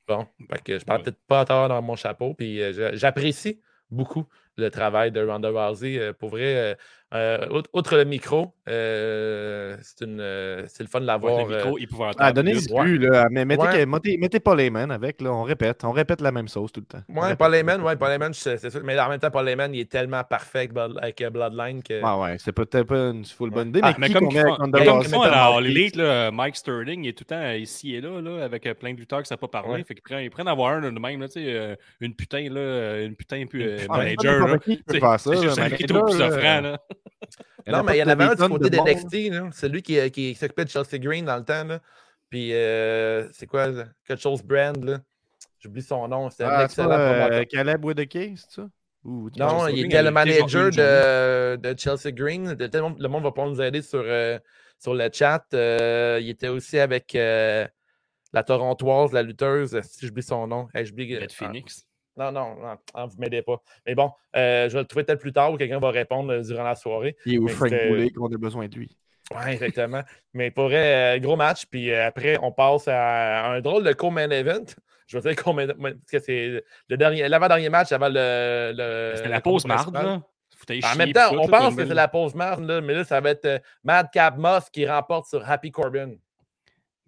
Bon, 0.08 0.26
fait 0.50 0.62
que 0.62 0.78
je 0.78 0.84
parle 0.84 1.00
Ouais. 1.00 1.02
peut-être 1.02 1.20
pas 1.26 1.44
tort 1.44 1.68
dans 1.68 1.80
mon 1.82 1.96
chapeau. 1.96 2.34
Puis 2.34 2.60
euh, 2.60 2.90
j'apprécie 2.96 3.60
beaucoup 3.90 4.26
le 4.56 4.68
travail 4.70 5.12
de 5.12 5.24
Ronda 5.24 5.50
Rousey. 5.50 5.98
Euh, 5.98 6.12
pour 6.12 6.30
vrai, 6.30 6.76
euh, 7.14 7.60
outre, 7.72 7.96
le 7.96 8.04
micro, 8.04 8.54
euh, 8.68 9.76
c'est 9.82 10.04
une, 10.04 10.20
euh, 10.20 10.64
c'est 10.66 10.82
le 10.82 10.88
fun 10.88 11.00
de 11.00 11.04
Ouais, 11.04 11.12
l'avoir. 11.12 11.46
le 11.46 11.54
euh, 11.54 11.56
micro 11.58 11.78
épouvantable. 11.78 12.18
Ah, 12.20 12.32
Ouais. 12.72 12.80
plus, 12.82 12.98
là. 12.98 13.26
Mais 13.30 13.44
mettez, 13.44 13.62
Ouais. 13.62 13.78
que- 13.80 13.84
mettez, 13.84 14.16
mettez 14.16 14.40
Paul 14.40 14.60
Heyman 14.60 14.90
avec, 14.90 15.20
là. 15.20 15.30
On 15.32 15.42
répète. 15.42 15.84
On 15.84 15.92
répète 15.92 16.20
la 16.20 16.32
même 16.32 16.48
sauce 16.48 16.72
tout 16.72 16.80
le 16.80 16.86
temps. 16.86 17.04
Ouais, 17.08 17.36
Paul 17.36 17.54
Heyman, 17.54 17.82
ouais, 17.82 17.96
Paul 17.96 18.10
Heyman, 18.12 18.32
c'est 18.32 18.56
c'est 18.56 18.70
sûr. 18.70 18.80
Mais 18.84 18.98
en 18.98 19.08
même 19.08 19.18
temps, 19.18 19.30
Paul 19.30 19.48
Heyman, 19.48 19.74
il 19.74 19.80
est 19.80 19.90
tellement 19.90 20.24
parfait 20.24 20.58
avec, 20.60 20.72
Blood- 20.72 20.98
avec, 21.02 21.22
Bloodline 21.30 21.82
que. 21.82 22.02
Ouais, 22.02 22.22
ouais, 22.22 22.36
c'est 22.38 22.52
peut-être 22.52 22.84
pas 22.86 22.96
une 23.10 23.24
full 23.24 23.50
bonne 23.50 23.68
idée, 23.68 23.80
Ah, 23.82 23.94
mais, 23.98 24.10
comme 24.10 24.24
avec 24.34 24.46
Ronda 24.56 24.78
mais 24.78 24.86
comme 24.86 24.94
ils 24.94 24.98
Rousey 24.98 25.10
font 25.10 26.32
Mike 26.32 26.56
Sterling, 26.56 27.04
il 27.04 27.08
est 27.08 27.12
tout 27.12 27.24
le 27.28 27.34
temps 27.36 27.50
ici 27.52 27.94
et 27.94 28.00
là, 28.00 28.20
là 28.20 28.44
avec 28.44 28.62
plein 28.78 28.92
de 28.94 28.98
lutteurs 28.98 29.18
qui 29.18 29.24
ne 29.24 29.28
savent 29.28 29.38
pas 29.38 29.48
parler. 29.48 29.72
Ouais. 29.74 29.84
Fait 29.84 29.94
qu'ils 29.94 30.02
prennent, 30.02 30.24
ils 30.24 30.30
prennent 30.30 30.48
avoir 30.48 30.72
un 30.72 30.80
de 30.92 30.98
même, 30.98 31.20
là, 31.20 31.28
tu 31.28 31.34
sais, 31.44 31.76
une 32.00 32.14
putain, 32.14 32.48
là, 32.50 33.00
une 33.02 33.14
putain 33.16 33.44
puis, 33.46 33.62
euh, 33.64 33.78
Ah, 33.88 33.98
manager. 33.98 34.58
qui 34.60 34.76
peut 34.78 34.82
C'est 34.94 35.00
faire 35.00 35.20
ça, 35.20 35.30
qui 35.34 35.44
est 35.44 35.56
manager, 35.58 35.86
trop 35.88 36.04
plus 36.10 36.18
là. 36.18 36.78
Non, 37.66 37.82
mais 37.82 37.96
il 37.96 38.00
y 38.00 38.02
en 38.02 38.08
avait 38.08 38.24
un 38.24 38.34
du 38.34 38.48
côté 38.48 38.70
de 38.70 38.76
d'NXT, 38.76 39.30
là. 39.32 39.48
celui 39.52 39.82
qui, 39.82 39.98
euh, 39.98 40.08
qui 40.08 40.34
s'occupait 40.34 40.64
de 40.64 40.70
Chelsea 40.70 40.98
Green 40.98 41.24
dans 41.24 41.36
le 41.36 41.44
temps. 41.44 41.64
Là. 41.64 41.80
Puis, 42.28 42.52
euh, 42.52 43.28
c'est 43.32 43.46
quoi, 43.46 43.68
là? 43.68 43.84
quelque 44.06 44.20
chose 44.20 44.42
brand, 44.42 44.82
là. 44.82 45.00
J'oublie 45.60 45.82
son 45.82 46.08
nom. 46.08 46.28
C'était 46.30 46.44
un 46.44 46.48
Ah, 46.48 46.58
c'est 46.58 46.64
excellent 46.82 46.90
euh. 46.98 47.44
Caleb 47.44 47.84
Whittaker, 47.84 48.34
c'est 48.36 48.50
ça? 48.50 48.68
Ou 49.04 49.30
Non, 49.36 49.68
il 49.68 49.86
était 49.86 50.02
le 50.02 50.10
manager 50.10 50.70
de, 50.70 51.56
de 51.56 51.78
Chelsea 51.78 52.12
Green. 52.12 52.54
De- 52.54 52.70
le 52.72 53.08
monde 53.08 53.22
va 53.22 53.30
pouvoir 53.30 53.50
nous 53.50 53.60
aider 53.60 53.82
sur, 53.82 54.02
euh, 54.04 54.38
sur 54.78 54.94
le 54.94 55.08
chat. 55.12 55.44
Euh, 55.54 56.18
il 56.20 56.30
était 56.30 56.48
aussi 56.48 56.78
avec 56.78 57.14
euh, 57.14 57.66
la 58.32 58.42
Torontoise, 58.42 59.12
la 59.12 59.22
lutteuse. 59.22 59.80
Si 59.82 60.06
j'oublie 60.06 60.22
son 60.22 60.46
nom? 60.46 60.68
Hey, 60.74 60.86
j'oublie- 60.86 61.18
Beth 61.18 61.32
Phoenix. 61.32 61.86
Non, 62.16 62.30
non, 62.30 62.56
non, 62.56 62.76
ah, 62.94 63.06
vous 63.06 63.16
ne 63.16 63.20
m'aidez 63.20 63.42
pas. 63.42 63.62
Mais 63.86 63.94
bon, 63.94 64.10
euh, 64.36 64.68
je 64.68 64.74
vais 64.74 64.80
le 64.80 64.86
trouver 64.86 65.04
peut-être 65.04 65.20
plus 65.20 65.32
tard 65.32 65.52
ou 65.52 65.56
quelqu'un 65.56 65.78
va 65.78 65.90
répondre 65.90 66.32
euh, 66.32 66.42
durant 66.42 66.64
la 66.64 66.74
soirée. 66.74 67.16
Il 67.24 67.34
est 67.34 67.38
où 67.38 67.48
Frank 67.48 67.70
Boulet 67.88 68.10
qu'on 68.10 68.26
a 68.26 68.36
besoin 68.36 68.68
de 68.68 68.74
lui. 68.74 68.96
Oui, 69.34 69.52
exactement. 69.52 70.02
Mais 70.34 70.50
pour 70.50 70.64
vrai, 70.64 71.16
euh, 71.16 71.20
gros 71.20 71.36
match. 71.36 71.64
Puis 71.66 71.92
après, 71.94 72.38
on 72.42 72.52
passe 72.52 72.86
à 72.88 73.46
un 73.46 73.60
drôle 73.60 73.84
de 73.84 73.92
co-main 73.92 74.28
event. 74.30 74.64
Je 75.06 75.18
veux 75.18 75.22
dire 75.22 75.42
que 75.42 76.18
c'est 76.18 76.62
le 76.88 76.96
dernier, 76.96 77.28
l'avant-dernier 77.28 77.68
match 77.70 77.92
avant 77.92 78.08
le. 78.08 78.72
le 78.74 79.12
C'était 79.14 79.28
le 79.28 79.34
la 79.34 79.40
pause 79.40 79.64
marde, 79.66 79.94
là. 79.94 80.22
Foutais 80.56 80.80
En 80.84 80.96
même 80.96 81.12
temps, 81.12 81.32
on 81.32 81.48
pense 81.48 81.74
que 81.74 81.86
c'est 81.86 81.94
la 81.94 82.08
pause 82.08 82.34
marde, 82.34 82.64
là, 82.64 82.80
mais 82.80 82.94
là, 82.94 83.04
ça 83.04 83.20
va 83.20 83.30
être 83.30 83.62
Madcap 83.82 84.36
Moss 84.36 84.70
qui 84.70 84.86
remporte 84.86 85.26
sur 85.26 85.48
Happy 85.48 85.72
Corbin. 85.72 86.12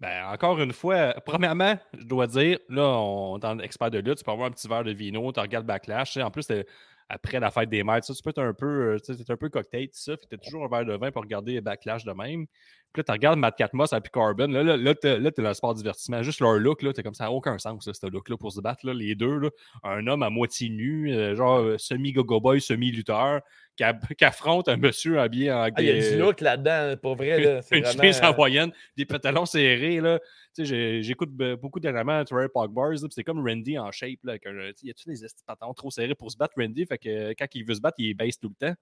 Ben, 0.05 0.23
encore 0.31 0.59
une 0.59 0.71
fois, 0.71 1.15
premièrement, 1.25 1.79
je 1.97 2.05
dois 2.05 2.27
dire, 2.27 2.59
là, 2.69 2.83
on 2.83 3.39
est 3.39 3.45
en 3.45 3.57
expert 3.57 3.89
de 3.89 3.97
lutte, 3.97 4.19
tu 4.19 4.23
peux 4.23 4.29
avoir 4.29 4.47
un 4.47 4.51
petit 4.51 4.67
verre 4.67 4.83
de 4.83 4.91
vino, 4.91 5.31
tu 5.31 5.39
regardes 5.39 5.65
Backlash. 5.65 6.13
tu 6.13 6.21
En 6.21 6.29
plus, 6.29 6.45
t'es- 6.45 6.67
après 7.09 7.39
la 7.39 7.49
fête 7.49 7.69
des 7.69 7.83
mères, 7.83 8.01
tu 8.01 8.13
tu 8.13 8.21
peux 8.21 8.29
être 8.29 8.37
un 8.43 8.53
peu, 8.53 8.93
euh, 8.93 8.99
tu 8.99 9.13
un 9.27 9.35
peu 9.35 9.49
cocktail, 9.49 9.87
tout 9.87 9.93
ça. 9.93 10.15
Que 10.15 10.25
t'as 10.29 10.37
toujours 10.37 10.65
un 10.65 10.67
verre 10.67 10.85
de 10.85 10.95
vin 10.95 11.11
pour 11.11 11.23
regarder 11.23 11.59
Backlash 11.59 12.03
de 12.03 12.11
même. 12.11 12.45
Puis 12.93 12.99
là, 12.99 13.03
tu 13.03 13.11
regardes 13.13 13.39
Matt 13.39 13.57
Catmos 13.57 13.93
et 13.93 14.09
Corbin. 14.11 14.47
Là, 14.47 14.61
là, 14.63 14.77
là, 14.77 14.93
dans 15.03 15.47
le 15.47 15.53
sport 15.55 15.73
divertissement. 15.73 16.21
Juste 16.21 16.39
leur 16.39 16.53
look, 16.59 16.83
là, 16.83 16.93
t'es 16.93 17.01
comme 17.01 17.15
ça, 17.15 17.31
aucun 17.31 17.57
sens, 17.57 17.89
ce 17.91 18.07
look-là, 18.07 18.37
pour 18.37 18.51
se 18.51 18.61
battre. 18.61 18.85
Là, 18.85 18.93
les 18.93 19.15
deux, 19.15 19.37
là, 19.39 19.49
un 19.83 20.05
homme 20.05 20.21
à 20.21 20.29
moitié 20.29 20.69
nu, 20.69 21.11
euh, 21.13 21.35
genre 21.35 21.61
euh, 21.61 21.77
semi-gogo 21.79 22.39
boy, 22.39 22.61
semi-lutteur, 22.61 23.41
qui, 23.75 24.25
affronte 24.25 24.69
un 24.69 24.77
monsieur 24.77 25.19
habillé 25.19 25.51
en 25.51 25.63
Ah, 25.63 25.69
il 25.79 25.85
y 25.85 25.89
a 25.89 26.09
du 26.11 26.17
look 26.17 26.41
là-dedans, 26.41 26.95
pour 27.01 27.15
vrai. 27.15 27.39
Là, 27.41 27.61
c'est 27.61 27.75
une 27.77 27.83
vraiment, 27.83 28.01
chemise 28.01 28.21
en 28.21 28.31
euh, 28.31 28.35
moyenne, 28.35 28.71
des 28.95 29.05
pantalons 29.05 29.45
serrés. 29.45 29.99
Là. 30.01 30.19
Tu 30.19 30.25
sais, 30.53 30.65
j'ai- 30.65 31.03
j'écoute 31.03 31.29
be- 31.31 31.55
beaucoup 31.55 31.79
dernièrement 31.79 32.23
Trey 32.23 32.47
Park 32.53 32.71
Bars. 32.71 32.93
C'est 33.11 33.23
comme 33.23 33.45
Randy 33.45 33.77
en 33.77 33.91
shape. 33.91 34.19
Là, 34.23 34.31
avec 34.33 34.45
un- 34.45 34.71
il 34.81 34.87
y 34.87 34.91
a 34.91 34.93
tous 34.93 35.09
des 35.09 35.27
pantalons 35.45 35.73
trop 35.73 35.91
serrés 35.91 36.15
pour 36.15 36.31
se 36.31 36.37
battre, 36.37 36.53
Randy? 36.57 36.85
Fait 36.85 36.97
que 36.97 37.09
euh, 37.09 37.33
quand 37.37 37.47
il 37.53 37.65
veut 37.65 37.75
se 37.75 37.81
battre, 37.81 37.95
il 37.99 38.13
baisse 38.13 38.39
tout 38.39 38.49
le 38.59 38.67
temps. 38.67 38.75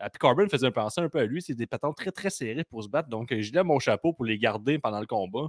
Euh, 0.00 0.08
puis 0.12 0.18
Corbin 0.18 0.48
faisait 0.48 0.70
penser 0.70 1.00
un 1.00 1.08
peu 1.08 1.18
à 1.18 1.24
lui. 1.24 1.42
C'est 1.42 1.54
des 1.54 1.66
pantalons 1.66 1.92
très, 1.92 2.10
très 2.10 2.30
serrés 2.30 2.64
pour 2.64 2.82
se 2.82 2.88
battre. 2.88 3.08
Donc, 3.08 3.32
euh, 3.32 3.42
je 3.42 3.52
lève 3.52 3.64
mon 3.64 3.78
chapeau 3.78 4.12
pour 4.12 4.24
les 4.24 4.38
garder 4.38 4.78
pendant 4.78 5.00
le 5.00 5.06
combat. 5.06 5.48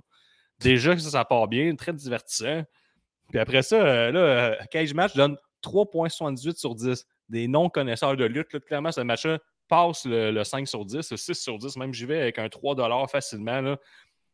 Déjà 0.59 0.93
que 0.93 0.99
ça, 1.01 1.09
ça 1.11 1.23
part 1.25 1.47
bien, 1.47 1.73
très 1.75 1.93
divertissant. 1.93 2.63
Puis 3.29 3.39
après 3.39 3.61
ça, 3.61 3.75
euh, 3.85 4.11
là, 4.11 4.19
euh, 4.19 4.55
Cage 4.71 4.93
Match 4.93 5.15
donne 5.15 5.37
3,78 5.61 6.57
sur 6.57 6.75
10. 6.75 7.05
Des 7.29 7.47
non-connaisseurs 7.47 8.17
de 8.17 8.25
lutte. 8.25 8.53
Là, 8.53 8.59
clairement, 8.59 8.91
ce 8.91 9.01
match-là 9.01 9.39
passe 9.67 10.05
le, 10.05 10.31
le 10.31 10.43
5 10.43 10.67
sur 10.67 10.83
10, 10.85 11.11
le 11.11 11.17
6 11.17 11.35
sur 11.35 11.57
10. 11.57 11.77
Même 11.77 11.93
j'y 11.93 12.05
vais 12.05 12.21
avec 12.21 12.39
un 12.39 12.49
3 12.49 13.07
facilement. 13.07 13.61
Là, 13.61 13.77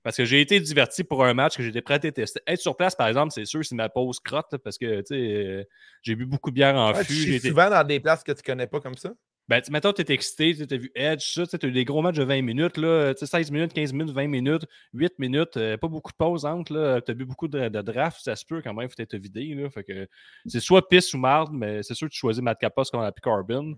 parce 0.03 0.17
que 0.17 0.25
j'ai 0.25 0.39
été 0.39 0.59
diverti 0.59 1.03
pour 1.03 1.25
un 1.25 1.33
match 1.33 1.57
que 1.57 1.63
j'étais 1.63 1.81
prêt 1.81 1.95
à 1.95 1.99
tester. 2.11 2.39
Être 2.45 2.61
sur 2.61 2.77
place, 2.77 2.95
par 2.95 3.07
exemple, 3.07 3.31
c'est 3.33 3.45
sûr, 3.45 3.65
c'est 3.65 3.73
ma 3.75 3.89
pause 3.89 4.19
crotte. 4.19 4.55
parce 4.63 4.77
que, 4.77 4.99
tu 4.99 5.05
sais, 5.07 5.15
euh, 5.15 5.63
j'ai 6.03 6.15
bu 6.15 6.25
beaucoup 6.27 6.51
de 6.51 6.55
bière 6.55 6.75
en 6.75 6.93
ouais, 6.93 7.03
fût. 7.03 7.13
tu 7.13 7.35
été- 7.35 7.49
souvent 7.49 7.69
dans 7.71 7.83
des 7.85 7.99
places 7.99 8.23
que 8.23 8.31
tu 8.31 8.43
connais 8.43 8.67
pas 8.67 8.79
comme 8.79 8.95
ça? 8.97 9.11
Ben, 9.47 9.61
tu- 9.61 9.71
mettons, 9.71 9.93
tu 9.93 10.01
es 10.01 10.11
excité, 10.13 10.55
tu 10.67 10.73
as 10.73 10.77
vu 10.77 10.91
Edge, 10.95 11.21
ça, 11.21 11.45
tu 11.45 11.65
as 11.65 11.69
eu 11.69 11.71
des 11.71 11.85
gros 11.85 12.01
matchs 12.01 12.15
de 12.15 12.23
20 12.23 12.41
minutes, 12.41 12.77
là, 12.77 13.13
tu 13.13 13.19
sais, 13.19 13.25
16 13.25 13.51
minutes, 13.51 13.73
15 13.73 13.93
minutes, 13.93 14.13
20 14.13 14.27
minutes, 14.27 14.65
8 14.93 15.17
minutes, 15.19 15.57
euh, 15.57 15.77
pas 15.77 15.87
beaucoup 15.87 16.11
de 16.11 16.17
pauses 16.17 16.45
entre, 16.45 17.01
tu 17.05 17.11
as 17.11 17.13
vu 17.13 17.25
beaucoup 17.25 17.47
de, 17.47 17.69
de 17.69 17.81
drafts, 17.81 18.21
ça 18.23 18.35
se 18.35 18.45
peut 18.45 18.61
quand 18.61 18.73
même, 18.73 18.89
faut 18.89 18.95
être 18.97 19.15
vidé. 19.17 19.53
Là, 19.55 19.69
fait 19.69 19.83
que 19.83 20.07
c'est 20.45 20.59
soit 20.59 20.87
pisse 20.87 21.13
ou 21.13 21.17
marde, 21.17 21.51
mais 21.53 21.83
c'est 21.83 21.93
sûr 21.93 22.07
que 22.07 22.13
tu 22.13 22.19
choisis 22.19 22.41
Matt 22.43 22.59
Capos 22.59 22.85
comme 22.91 23.01
la 23.01 23.11
Carbon. 23.11 23.75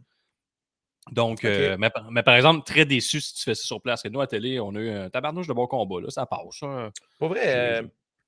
Donc, 1.11 1.45
euh, 1.45 1.77
mais, 1.77 1.89
par- 1.89 2.11
mais 2.11 2.23
par 2.23 2.35
exemple, 2.35 2.65
très 2.65 2.83
déçu 2.85 3.21
si 3.21 3.33
tu 3.33 3.43
fais 3.43 3.55
ça 3.55 3.63
sur 3.63 3.81
place. 3.81 4.01
Que 4.01 4.09
nous, 4.09 4.19
à 4.19 4.27
télé, 4.27 4.59
on 4.59 4.75
a 4.75 4.79
eu 4.79 4.89
un 4.89 5.09
tabarnouche 5.09 5.47
de 5.47 5.53
bon 5.53 5.65
combat, 5.67 6.01
là, 6.01 6.09
ça 6.09 6.25
passe. 6.25 6.59
Pour 7.17 7.29
vrai, 7.29 7.43
euh, 7.55 7.81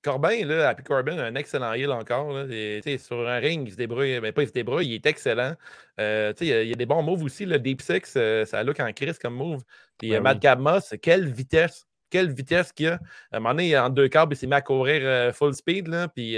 Corbin, 0.04 0.46
là, 0.46 0.70
Happy 0.70 0.84
Corbin, 0.84 1.18
un 1.20 1.36
excellent 1.36 1.74
heel 1.74 1.92
encore. 1.92 2.32
Là, 2.34 2.46
Et, 2.50 2.98
sur 2.98 3.28
un 3.28 3.38
ring, 3.38 3.68
il 3.68 3.72
se 3.72 3.78
débrouille. 3.78 4.20
Mais 4.22 4.32
pas 4.32 4.44
il 4.44 4.48
se 4.48 4.54
débrouille, 4.54 4.88
il 4.88 4.94
est 4.96 5.06
excellent. 5.06 5.56
Euh, 6.00 6.34
il 6.40 6.48
y 6.48 6.54
a- 6.54 6.64
il 6.64 6.70
y, 6.70 6.74
a 6.74 6.76
des 6.76 6.86
bons 6.86 7.04
moves 7.04 7.24
aussi. 7.24 7.46
Le 7.46 7.60
Deep 7.60 7.82
Six, 7.82 8.14
euh, 8.16 8.46
ça 8.46 8.64
look 8.64 8.80
en 8.80 8.92
crise 8.94 9.20
comme 9.20 9.36
move. 9.36 9.62
Puis 9.98 10.12
Ben 10.12 10.18
euh, 10.18 10.22
Matt 10.22 10.36
oui. 10.36 10.40
Cabmos, 10.42 10.94
quelle 11.02 11.28
vitesse! 11.28 11.86
Quelle 12.10 12.34
vitesse 12.34 12.72
qu'il 12.72 12.88
a. 12.88 12.94
À 13.32 13.38
un 13.38 13.40
moment 13.40 13.54
donné, 13.54 13.78
en 13.78 13.90
deux 13.90 14.08
câbles, 14.08 14.34
il 14.34 14.38
s'est 14.38 14.48
mis 14.48 14.54
à 14.56 14.62
courir 14.62 15.02
euh, 15.04 15.32
full 15.32 15.54
speed. 15.54 15.88
Là, 15.88 16.08
puis 16.08 16.36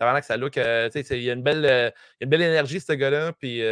ça 0.00 0.20
que 0.20 0.26
ça 0.26 0.36
look. 0.36 0.56
il 0.56 1.22
y 1.22 1.30
a 1.30 1.34
une 1.34 1.42
belle, 1.42 1.64
il 1.64 1.66
y 1.66 1.68
a 1.68 1.92
une 2.22 2.30
belle 2.30 2.42
énergie, 2.42 2.80
ce 2.80 2.92
gars-là. 2.92 3.32
Puis 3.34 3.62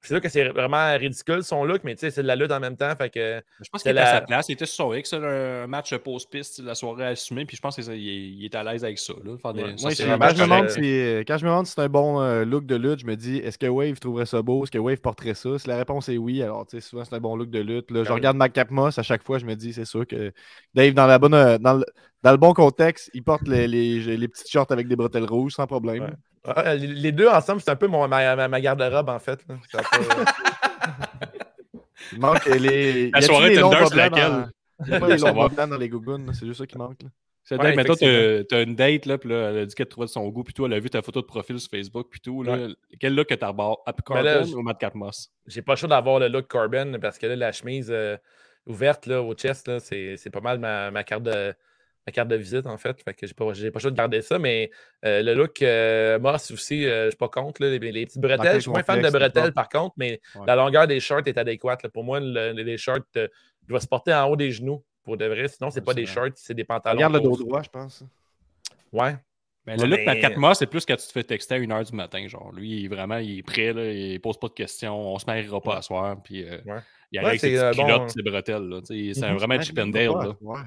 C'est 0.00 0.14
là 0.14 0.20
que 0.20 0.28
c'est 0.28 0.48
vraiment 0.48 0.96
ridicule 0.96 1.42
son 1.42 1.64
look, 1.64 1.82
mais 1.82 1.94
tu 1.94 2.00
sais, 2.00 2.10
c'est 2.10 2.22
de 2.22 2.28
la 2.28 2.36
lutte 2.36 2.52
en 2.52 2.60
même 2.60 2.76
temps. 2.76 2.94
Fait 2.96 3.10
que 3.10 3.42
Je 3.60 3.68
pense 3.68 3.82
qu'il 3.82 3.90
était 3.90 4.00
à 4.00 4.04
la- 4.04 4.10
sa 4.12 4.20
place. 4.20 4.48
Il 4.48 4.52
était 4.52 4.66
sur 4.66 4.76
son 4.86 4.94
X, 4.94 5.12
là, 5.12 5.64
un 5.64 5.66
match 5.66 5.94
post-piste, 5.96 6.60
la 6.62 6.74
soirée 6.74 7.06
assumée. 7.06 7.44
Puis 7.44 7.56
je 7.56 7.60
pense 7.60 7.74
qu'il 7.74 7.90
est, 7.90 7.98
il 7.98 8.44
est 8.44 8.54
à 8.54 8.62
l'aise 8.62 8.84
avec 8.84 8.98
ça. 8.98 9.12
Là, 9.24 9.36
faire 9.38 9.52
des- 9.52 9.62
Ouais. 9.62 9.76
ça, 9.76 10.18
quand, 10.18 10.28
je 10.30 10.36
me 10.36 10.42
demande 10.42 10.70
si, 10.70 10.80
euh, 10.84 11.24
quand 11.26 11.36
je 11.36 11.44
me 11.44 11.50
demande 11.50 11.66
si 11.66 11.72
c'est 11.74 11.80
un 11.82 11.88
bon 11.88 12.20
euh, 12.20 12.44
look 12.44 12.64
de 12.64 12.76
lutte, 12.76 13.00
je 13.00 13.06
me 13.06 13.16
dis 13.16 13.38
est-ce 13.38 13.58
que 13.58 13.66
Wave 13.66 13.98
trouverait 13.98 14.26
ça 14.26 14.40
beau? 14.40 14.62
Est-ce 14.62 14.70
que 14.70 14.78
Wave 14.78 15.00
porterait 15.00 15.34
ça? 15.34 15.58
Si 15.58 15.68
la 15.68 15.76
réponse 15.76 16.08
est 16.08 16.16
oui, 16.16 16.42
alors 16.42 16.64
tu 16.66 16.80
sais, 16.80 16.88
souvent 16.88 17.04
c'est 17.04 17.14
un 17.14 17.20
bon 17.20 17.34
look 17.36 17.50
de 17.50 17.60
lutte. 17.60 17.90
Là, 17.90 18.04
je 18.04 18.08
oui. 18.08 18.14
regarde 18.14 18.36
Mac 18.36 18.52
Capmos 18.52 18.98
à 18.98 19.02
chaque 19.02 19.24
fois, 19.24 19.38
je 19.38 19.46
me 19.46 19.56
dis 19.56 19.72
c'est 19.72 19.84
sûr 19.84 20.06
que 20.06 20.32
Dave, 20.74 20.94
dans, 20.94 21.06
la 21.06 21.18
bonne, 21.18 21.34
euh, 21.34 21.58
dans, 21.58 21.74
le, 21.74 21.84
dans 22.22 22.30
le 22.30 22.36
bon 22.36 22.54
contexte, 22.54 23.10
il 23.14 23.24
porte 23.24 23.48
les, 23.48 23.66
les, 23.66 24.16
les 24.16 24.28
petites 24.28 24.48
shorts 24.48 24.70
avec 24.70 24.86
des 24.86 24.96
bretelles 24.96 25.24
rouges 25.24 25.54
sans 25.54 25.66
problème. 25.66 26.04
Ouais. 26.04 26.10
Les- 26.76 27.12
deux 27.12 27.28
ensemble, 27.28 27.60
c'est 27.60 27.70
un 27.70 27.76
peu 27.76 27.86
mon, 27.86 28.06
ma, 28.08 28.60
garde-robe, 28.60 29.08
en 29.08 29.18
fait. 29.18 29.44
Ça 29.70 29.80
Il 32.12 32.20
manque 32.20 32.44
les. 32.46 33.10
La 33.10 33.20
soirée 33.20 33.50
les 33.50 33.56
longs 33.56 33.70
Tinder, 33.70 33.86
c'est 33.88 33.96
laquelle? 33.96 34.30
dans- 34.30 34.48
Il 34.86 34.92
y 34.92 34.94
a 34.94 35.00
pas 35.00 35.08
les 35.14 35.16
longs 35.18 35.48
blancs 35.48 35.70
dans 35.70 35.76
les 35.76 35.88
gougounes, 35.88 36.30
c'est 36.32 36.46
juste 36.46 36.60
ça 36.60 36.66
qui 36.66 36.78
manque. 36.78 37.02
là. 37.02 37.08
C'est 37.44 37.56
Ouais, 37.56 37.64
dingue, 37.64 37.76
mettons, 37.76 37.94
t'as 37.94 38.62
une 38.62 38.74
date, 38.74 39.06
là, 39.06 39.16
puis 39.16 39.30
là, 39.30 39.50
elle 39.50 39.58
a 39.58 39.66
dit 39.66 39.74
qu'elle 39.74 39.88
trouvait 39.88 40.06
de 40.06 40.10
son 40.10 40.26
goût, 40.28 40.44
puis 40.44 40.52
toi, 40.52 40.68
elle 40.68 40.74
a 40.74 40.80
vu 40.80 40.90
ta 40.90 41.00
photo 41.00 41.22
de 41.22 41.26
profil 41.26 41.58
sur 41.58 41.70
Facebook, 41.70 42.08
puis 42.10 42.20
tout. 42.20 42.42
Là, 42.42 42.68
Quel 43.00 43.14
look 43.14 43.28
que 43.28 43.34
t'as 43.34 43.48
rebord 43.48 43.82
Happy 43.86 44.00
là, 44.00 44.04
Corbin 44.04 44.42
je- 44.44 44.54
ou 44.54 44.62
Matt 44.62 44.78
Catmos 44.78 45.30
J'ai 45.46 45.62
pas 45.62 45.72
le 45.72 45.76
choix 45.78 45.88
d'avoir 45.88 46.18
le 46.18 46.28
look 46.28 46.46
Corbin 46.46 46.98
parce 47.00 47.18
que 47.18 47.26
là, 47.26 47.36
la 47.36 47.52
chemise 47.52 47.88
euh, 47.90 48.16
ouverte 48.66 49.06
là, 49.06 49.22
au 49.22 49.32
chest, 49.34 49.66
là, 49.66 49.80
c'est, 49.80 50.16
c'est 50.18 50.28
pas 50.30 50.40
mal 50.42 50.58
ma, 50.58 50.90
ma 50.90 51.04
carte 51.04 51.22
de, 51.22 51.54
ma 52.08 52.12
carte 52.12 52.28
de 52.28 52.36
visite, 52.36 52.66
en 52.66 52.78
fait. 52.78 53.02
Fait 53.02 53.12
que 53.14 53.26
j'ai 53.26 53.34
pas, 53.34 53.52
j'ai 53.52 53.70
pas 53.70 53.78
le 53.78 53.80
choix 53.82 53.90
de 53.90 53.96
garder 53.96 54.22
ça, 54.22 54.38
mais 54.38 54.70
euh, 55.04 55.22
le 55.22 55.34
look 55.34 55.60
euh, 55.62 56.18
Moss 56.18 56.50
aussi, 56.50 56.86
euh, 56.86 57.04
je 57.06 57.10
suis 57.10 57.16
pas 57.18 57.28
contre. 57.28 57.62
là, 57.62 57.68
les, 57.70 57.78
les 57.78 58.06
petites 58.06 58.20
bretelles. 58.20 58.54
Je 58.56 58.60
suis 58.60 58.70
moins 58.70 58.82
fan 58.82 59.00
de 59.02 59.10
bretelles, 59.10 59.52
par 59.52 59.68
contre, 59.68 59.94
mais 59.98 60.20
Ouais. 60.34 60.46
la 60.46 60.56
longueur 60.56 60.86
des 60.86 61.00
shorts 61.00 61.22
est 61.26 61.36
adéquate. 61.38 61.82
là. 61.82 61.88
Pour 61.90 62.04
moi, 62.04 62.18
le- 62.20 62.52
les 62.52 62.78
shorts 62.78 62.98
euh, 63.16 63.28
doivent 63.68 63.82
se 63.82 63.86
porter 63.88 64.14
en 64.14 64.26
haut 64.28 64.36
des 64.36 64.50
genoux. 64.50 64.82
Pour 65.04 65.16
de 65.16 65.24
vrai, 65.26 65.48
sinon, 65.48 65.70
c'est 65.70 65.80
pas 65.84 65.94
des 65.94 66.06
shorts, 66.06 66.30
c'est 66.36 66.54
des 66.54 66.64
pantalons. 66.64 66.96
Regarde 66.96 67.14
le 67.14 67.20
dos 67.20 67.36
droit, 67.36 67.62
je 67.62 67.68
pense. 67.70 68.04
Ouais. 68.92 69.16
Ouais, 69.66 69.76
le 69.76 69.84
look 69.84 69.98
mais- 69.98 70.04
Matt 70.06 70.20
Catmos, 70.20 70.54
c'est 70.54 70.66
plus 70.66 70.86
quand 70.86 70.96
tu 70.96 71.06
te 71.06 71.12
fais 71.12 71.24
texter 71.24 71.54
à 71.56 71.58
1h 71.58 71.84
du 71.90 71.94
matin. 71.96 72.26
Genre, 72.26 72.50
lui, 72.52 72.70
il 72.80 72.84
est 72.86 72.88
vraiment 72.88 73.18
il 73.18 73.38
est 73.40 73.42
prêt, 73.42 73.72
là, 73.74 73.84
il 73.90 74.18
pose 74.20 74.38
pas 74.38 74.48
de 74.48 74.54
questions, 74.54 74.98
on 75.14 75.18
se 75.18 75.26
mariera 75.26 75.60
pas 75.60 75.76
à 75.76 75.82
soir, 75.82 76.16
puis 76.22 76.42
euh, 76.44 76.56
Ouais. 76.64 76.80
il 77.12 77.18
Ouais, 77.20 77.24
arrive 77.24 77.26
avec 77.28 77.40
ses 77.40 77.58
euh, 77.58 77.72
bon, 77.76 78.08
ses 78.08 78.22
bretelles. 78.22 78.80
C'est 78.84 79.24
un 79.24 79.32
Mhm. 79.32 79.36
vraiment 79.36 79.54
Ouais, 79.56 79.62
Chip 79.62 79.78
and 79.78 79.88
Dale. 79.88 80.06
Là. 80.06 80.36
Ouais. 80.40 80.60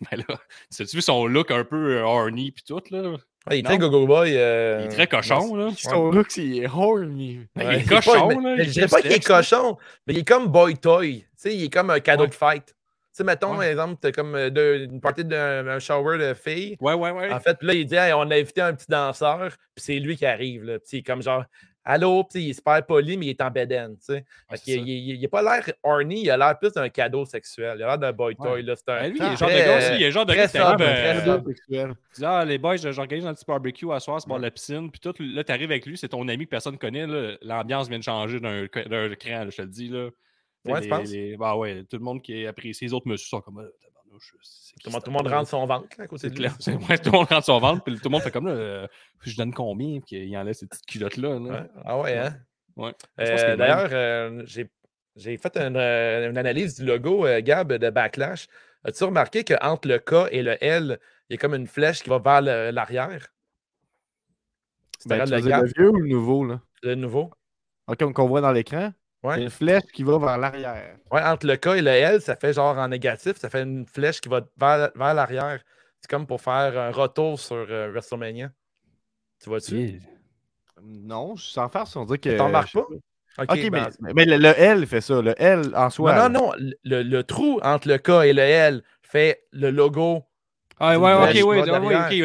Ben 0.10 0.16
là, 0.28 0.36
tu 0.74 0.82
as 0.82 0.92
vu 0.94 1.02
son 1.02 1.26
look 1.26 1.50
un 1.50 1.64
peu 1.64 1.98
euh, 1.98 2.02
horny, 2.04 2.52
puis 2.52 2.62
tout, 2.66 2.80
là? 2.90 3.02
Ouais, 3.48 3.56
il 3.56 3.58
est 3.60 3.62
très 3.62 3.78
go-go 3.78 4.06
boy. 4.06 4.36
euh, 4.36 4.80
Il 4.82 4.86
est 4.86 4.88
très 4.88 5.06
cochon, 5.06 5.54
là. 5.54 5.70
Son 5.76 6.10
look, 6.10 6.36
il 6.36 6.62
est 6.62 6.66
horny. 6.66 7.40
Ben, 7.56 7.66
Ouais, 7.68 7.76
il 7.76 7.82
est 7.82 7.88
pas- 7.88 7.96
cochon, 8.02 8.28
là. 8.28 8.36
mais 8.56 8.62
il 8.62 8.68
je 8.68 8.70
dirais 8.72 8.88
pas 8.88 9.00
qu'il 9.02 9.12
est 9.12 9.24
cochon, 9.26 9.76
mais 10.06 10.12
il 10.14 10.18
est 10.20 10.28
comme 10.28 10.48
Boy 10.48 10.76
Toy. 10.76 11.20
Tu 11.20 11.26
sais, 11.36 11.54
il 11.56 11.64
est 11.64 11.70
comme 11.72 11.90
un 11.90 12.00
cadeau 12.00 12.24
Ouais. 12.24 12.28
de 12.28 12.34
fête. 12.34 12.66
Tu 12.66 12.74
sais, 13.12 13.24
mettons, 13.24 13.50
Ouais. 13.52 13.56
par 13.56 13.64
exemple, 13.64 13.96
t'as 14.00 14.12
comme 14.12 14.34
euh, 14.34 14.50
de- 14.50 14.86
une 14.90 15.00
partie 15.00 15.24
d'un 15.24 15.66
un 15.66 15.78
shower 15.78 16.16
de 16.18 16.34
filles. 16.34 16.76
Ouais, 16.80 16.94
ouais, 16.94 17.10
ouais. 17.10 17.32
En 17.32 17.40
fait, 17.40 17.56
puis 17.58 17.66
là, 17.66 17.74
il 17.74 17.84
dit 17.86 17.94
Hey, 17.96 18.12
on 18.12 18.30
a 18.30 18.36
invité 18.36 18.60
un 18.60 18.72
petit 18.74 18.86
danseur, 18.88 19.48
puis 19.74 19.84
c'est 19.84 19.98
lui 19.98 20.16
qui 20.16 20.26
arrive. 20.26 20.64
Là. 20.64 20.78
Puis 20.78 20.88
il 20.92 20.98
est 20.98 21.02
comme 21.02 21.22
genre 21.22 21.44
Allô, 21.84 22.24
puis 22.24 22.42
il 22.42 22.50
est 22.50 22.52
super 22.52 22.84
poli, 22.84 23.16
mais 23.16 23.26
il 23.26 23.30
est 23.30 23.40
en 23.40 23.50
bedaine. 23.50 23.96
Tu 23.96 24.04
sais. 24.04 24.24
Ouais, 24.50 24.58
il, 24.66 24.88
il, 24.88 25.16
il 25.16 25.24
a 25.24 25.28
pas 25.28 25.42
l'air 25.42 25.72
horny, 25.82 26.22
il 26.22 26.30
a 26.30 26.36
l'air 26.36 26.58
plus 26.58 26.72
d'un 26.72 26.88
cadeau 26.90 27.24
sexuel. 27.24 27.76
Il 27.78 27.82
a 27.82 27.86
l'air 27.86 27.98
d'un 27.98 28.12
boy 28.12 28.36
Ouais. 28.38 28.48
toy. 28.48 28.62
Là. 28.62 28.76
C'est 28.76 28.88
un, 28.90 29.00
Ben, 29.00 29.10
lui, 29.12 29.18
il 29.18 29.24
est 29.24 29.30
le 29.30 29.36
genre 29.36 29.46
de 29.48 29.54
très, 29.54 29.64
gars 29.64 29.72
euh, 29.72 29.78
aussi, 29.78 29.94
il 29.94 30.02
est 30.02 30.10
genre 30.10 30.26
de 30.26 30.32
très 30.34 30.46
gars 31.26 31.34
euh, 31.34 31.42
sexuel. 31.46 31.94
Ah, 32.22 32.44
les 32.44 32.58
boys, 32.58 32.76
j'organise 32.76 33.26
un 33.26 33.34
petit 33.34 33.44
barbecue 33.46 33.90
à 33.92 33.98
soir, 34.00 34.20
c'est 34.20 34.30
de 34.30 34.38
la 34.42 34.50
piscine. 34.50 34.90
Puis 34.90 35.00
tout, 35.00 35.14
là, 35.20 35.42
t'arrives 35.42 35.70
avec 35.70 35.86
lui, 35.86 35.96
c'est 35.96 36.08
ton 36.08 36.28
ami 36.28 36.44
que 36.44 36.50
personne 36.50 36.76
connaît. 36.76 37.06
L'ambiance 37.42 37.88
vient 37.88 37.98
de 37.98 38.04
changer 38.04 38.40
d'un 38.40 38.68
cran, 38.68 38.84
là, 39.44 39.50
je 39.50 39.56
te 39.56 39.62
le 39.62 39.68
dis. 39.68 39.88
Là. 39.88 40.10
Ouais, 40.66 40.80
tu 40.82 40.88
penses? 40.88 41.10
les- 41.10 41.38
bah 41.38 41.56
ouais, 41.56 41.84
tout 41.88 41.96
le 41.96 42.04
monde 42.04 42.20
qui 42.20 42.46
apprécie, 42.46 42.84
les 42.84 42.92
autres 42.92 43.08
messieurs 43.08 43.26
sont 43.28 43.40
comme, 43.40 43.60
ah, 43.66 43.68
tabarnouche, 44.10 45.02
tout 45.04 45.10
le 45.10 45.12
monde 45.12 45.26
rentre 45.28 45.48
son 45.48 45.66
ventre 45.66 45.88
à 46.00 46.06
côté 46.06 46.28
de 46.30 46.34
lui. 46.34 46.48
clair. 46.48 46.56
Ouais, 46.88 46.98
tout 46.98 47.10
le 47.12 47.18
monde 47.18 47.26
rentre 47.28 47.44
son 47.46 47.58
ventre, 47.60 47.82
puis 47.84 47.94
tout 47.96 48.04
le 48.04 48.10
monde 48.10 48.22
fait 48.22 48.30
comme 48.30 48.46
là, 48.46 48.52
euh, 48.52 48.86
je 49.20 49.36
donne 49.36 49.52
combien, 49.52 50.00
puis 50.00 50.16
il 50.16 50.36
enlève 50.36 50.54
ces 50.54 50.66
petites 50.66 50.86
culottes-là. 50.86 51.38
là? 51.38 51.38
Ouais. 51.38 51.70
Ah 51.84 51.98
ouais, 52.00 52.18
hein? 52.18 52.36
Ouais. 52.76 52.92
Euh, 53.20 53.56
D'ailleurs, 53.56 53.88
euh, 53.92 54.42
j'ai 54.46 54.70
j'ai 55.16 55.36
fait 55.36 55.56
une, 55.56 55.76
euh, 55.76 56.30
une 56.30 56.38
analyse 56.38 56.76
du 56.76 56.84
logo, 56.86 57.26
euh, 57.26 57.40
Gab, 57.42 57.72
de 57.72 57.90
Backlash. 57.90 58.46
As-tu 58.84 59.04
remarqué 59.04 59.44
qu'entre 59.44 59.88
le 59.88 59.98
K 59.98 60.28
et 60.30 60.42
le 60.42 60.56
L, 60.64 60.98
il 61.28 61.34
y 61.34 61.34
a 61.34 61.38
comme 61.38 61.54
une 61.54 61.66
flèche 61.66 62.02
qui 62.02 62.08
va 62.08 62.18
vers 62.18 62.40
l'arrière? 62.72 63.28
C'est 64.98 65.08
Ben, 65.08 65.24
le 65.28 65.36
le 65.36 65.66
vieux 65.76 65.90
ou 65.90 65.96
le 65.96 66.08
nouveau, 66.08 66.44
là? 66.44 66.60
le 66.82 66.94
nouveau. 66.94 67.30
Ah, 67.86 67.96
Comme 67.96 68.14
qu'on 68.14 68.26
voit 68.28 68.40
dans 68.40 68.52
l'écran? 68.52 68.92
Il 69.22 69.26
y 69.26 69.28
a 69.28 69.36
Ouais. 69.36 69.42
une 69.42 69.50
flèche 69.50 69.82
qui 69.92 70.02
va 70.02 70.18
vers 70.18 70.38
l'arrière. 70.38 70.96
ouais, 71.12 71.22
entre 71.22 71.46
le 71.46 71.56
K 71.56 71.66
et 71.76 71.82
le 71.82 71.90
L, 71.90 72.20
ça 72.22 72.36
fait 72.36 72.52
genre 72.54 72.78
en 72.78 72.88
négatif, 72.88 73.36
ça 73.36 73.50
fait 73.50 73.62
une 73.62 73.86
flèche 73.86 74.20
qui 74.20 74.28
va 74.28 74.40
vers, 74.56 74.90
vers 74.94 75.14
l'arrière. 75.14 75.60
C'est 76.00 76.10
comme 76.10 76.26
pour 76.26 76.40
faire 76.40 76.78
un 76.78 76.90
retour 76.90 77.38
sur 77.38 77.56
euh, 77.68 77.90
WrestleMania. 77.90 78.50
Tu 79.42 79.48
vois-tu? 79.50 80.00
Non, 80.82 81.36
sans 81.36 81.68
faire, 81.68 81.84
on 81.96 82.04
dirait 82.06 82.18
que. 82.18 82.36
T'en 82.38 82.48
marques 82.48 82.68
je 82.68 82.78
pas? 82.78 82.86
Ok, 83.38 83.48
mais, 83.54 83.70
ben, 83.70 83.90
mais 84.14 84.24
le, 84.24 84.36
le 84.38 84.58
L 84.58 84.86
fait 84.86 85.00
ça. 85.00 85.20
Le 85.20 85.34
L 85.40 85.70
en 85.74 85.90
soi. 85.90 86.14
non, 86.14 86.28
non, 86.28 86.52
non. 86.52 86.52
Le, 86.84 87.02
le 87.02 87.22
trou 87.24 87.60
entre 87.62 87.88
le 87.88 87.98
K 87.98 88.08
et 88.24 88.32
le 88.32 88.42
L 88.42 88.82
fait 89.02 89.44
le 89.52 89.70
logo. 89.70 90.24
Ah, 90.78 90.98
ouais, 90.98 91.12
ok, 91.14 91.30
flèche 91.30 91.44
ouais, 91.44 91.44
ouais, 91.44 91.60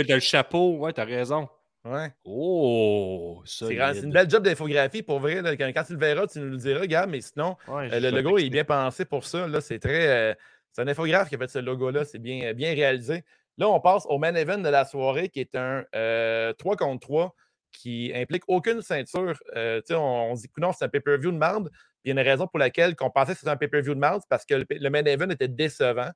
ok, 0.01 0.07
t'as 0.07 0.13
le 0.15 0.19
chapeau, 0.21 0.77
ouais, 0.77 0.93
t'as 0.93 1.03
raison. 1.05 1.49
Ouais. 1.85 2.11
Oh, 2.25 3.41
ça. 3.45 3.67
C'est 3.67 4.01
une 4.01 4.11
belle 4.11 4.29
job 4.29 4.43
d'infographie 4.43 5.03
pour 5.03 5.19
vrai. 5.19 5.41
là. 5.41 5.55
Quand, 5.55 5.67
quand 5.67 5.83
tu 5.83 5.93
le 5.93 5.99
verras, 5.99 6.25
tu 6.27 6.39
nous 6.39 6.49
le 6.49 6.57
diras, 6.57 6.87
gars, 6.87 7.05
mais 7.05 7.21
sinon, 7.21 7.55
Ouais, 7.67 7.93
euh, 7.93 7.99
le 7.99 8.09
logo 8.09 8.37
est 8.39 8.49
bien 8.49 8.63
pensé 8.63 9.05
pour 9.05 9.23
ça. 9.25 9.47
là. 9.47 9.61
C'est 9.61 9.79
très. 9.79 10.07
euh, 10.07 10.33
c'est 10.71 10.81
un 10.81 10.87
infographe 10.87 11.29
qui 11.29 11.35
a 11.35 11.37
fait 11.37 11.47
ce 11.49 11.59
logo-là. 11.59 12.03
C'est 12.03 12.19
bien, 12.19 12.53
bien 12.53 12.73
réalisé. 12.73 13.23
Là, 13.57 13.69
on 13.69 13.79
passe 13.79 14.05
au 14.09 14.17
main 14.17 14.33
event 14.35 14.57
de 14.57 14.67
la 14.67 14.83
soirée 14.83 15.29
qui 15.29 15.39
est 15.39 15.55
un 15.55 15.85
euh, 15.95 16.51
3 16.53 16.75
contre 16.75 16.99
3 17.07 17.35
qui 17.71 18.11
implique 18.15 18.43
aucune 18.47 18.81
ceinture. 18.81 19.37
Euh, 19.55 19.79
on, 19.91 19.95
on 20.31 20.35
se 20.35 20.41
dit 20.41 20.47
que 20.49 20.59
non, 20.59 20.71
c'est 20.73 20.85
un 20.85 20.89
pay-per-view 20.89 21.31
de 21.31 21.37
marde. 21.37 21.69
Il 22.03 22.09
y 22.09 22.11
a 22.17 22.19
une 22.21 22.27
raison 22.27 22.47
pour 22.47 22.59
laquelle 22.59 22.95
on 23.01 23.09
pensait 23.09 23.33
que 23.33 23.39
c'était 23.39 23.51
un 23.51 23.57
pay-per-view 23.57 23.93
de 23.93 23.99
marde, 23.99 24.21
c'est 24.21 24.29
parce 24.29 24.45
que 24.45 24.55
le, 24.55 24.65
le 24.69 24.89
main 24.89 25.03
event 25.05 25.29
était 25.29 25.47
décevant. 25.47 26.09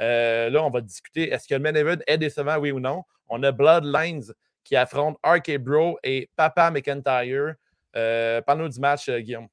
Euh, 0.00 0.50
là, 0.50 0.62
on 0.64 0.70
va 0.70 0.80
discuter 0.80 1.30
est-ce 1.32 1.46
que 1.48 1.54
le 1.54 1.60
main 1.60 1.74
event 1.74 1.96
est 2.06 2.18
décevant, 2.18 2.56
oui 2.58 2.70
ou 2.72 2.80
non? 2.80 3.02
On 3.28 3.42
a 3.42 3.52
Bloodlines 3.52 4.32
qui 4.64 4.76
affronte 4.76 5.18
RK 5.24 5.58
Bro 5.58 5.98
et 6.02 6.28
Papa 6.36 6.70
McIntyre. 6.70 7.54
Euh, 7.96 8.40
Parle-nous 8.42 8.68
du 8.68 8.80
match, 8.80 9.08
euh, 9.08 9.20
Guillaume. 9.20 9.48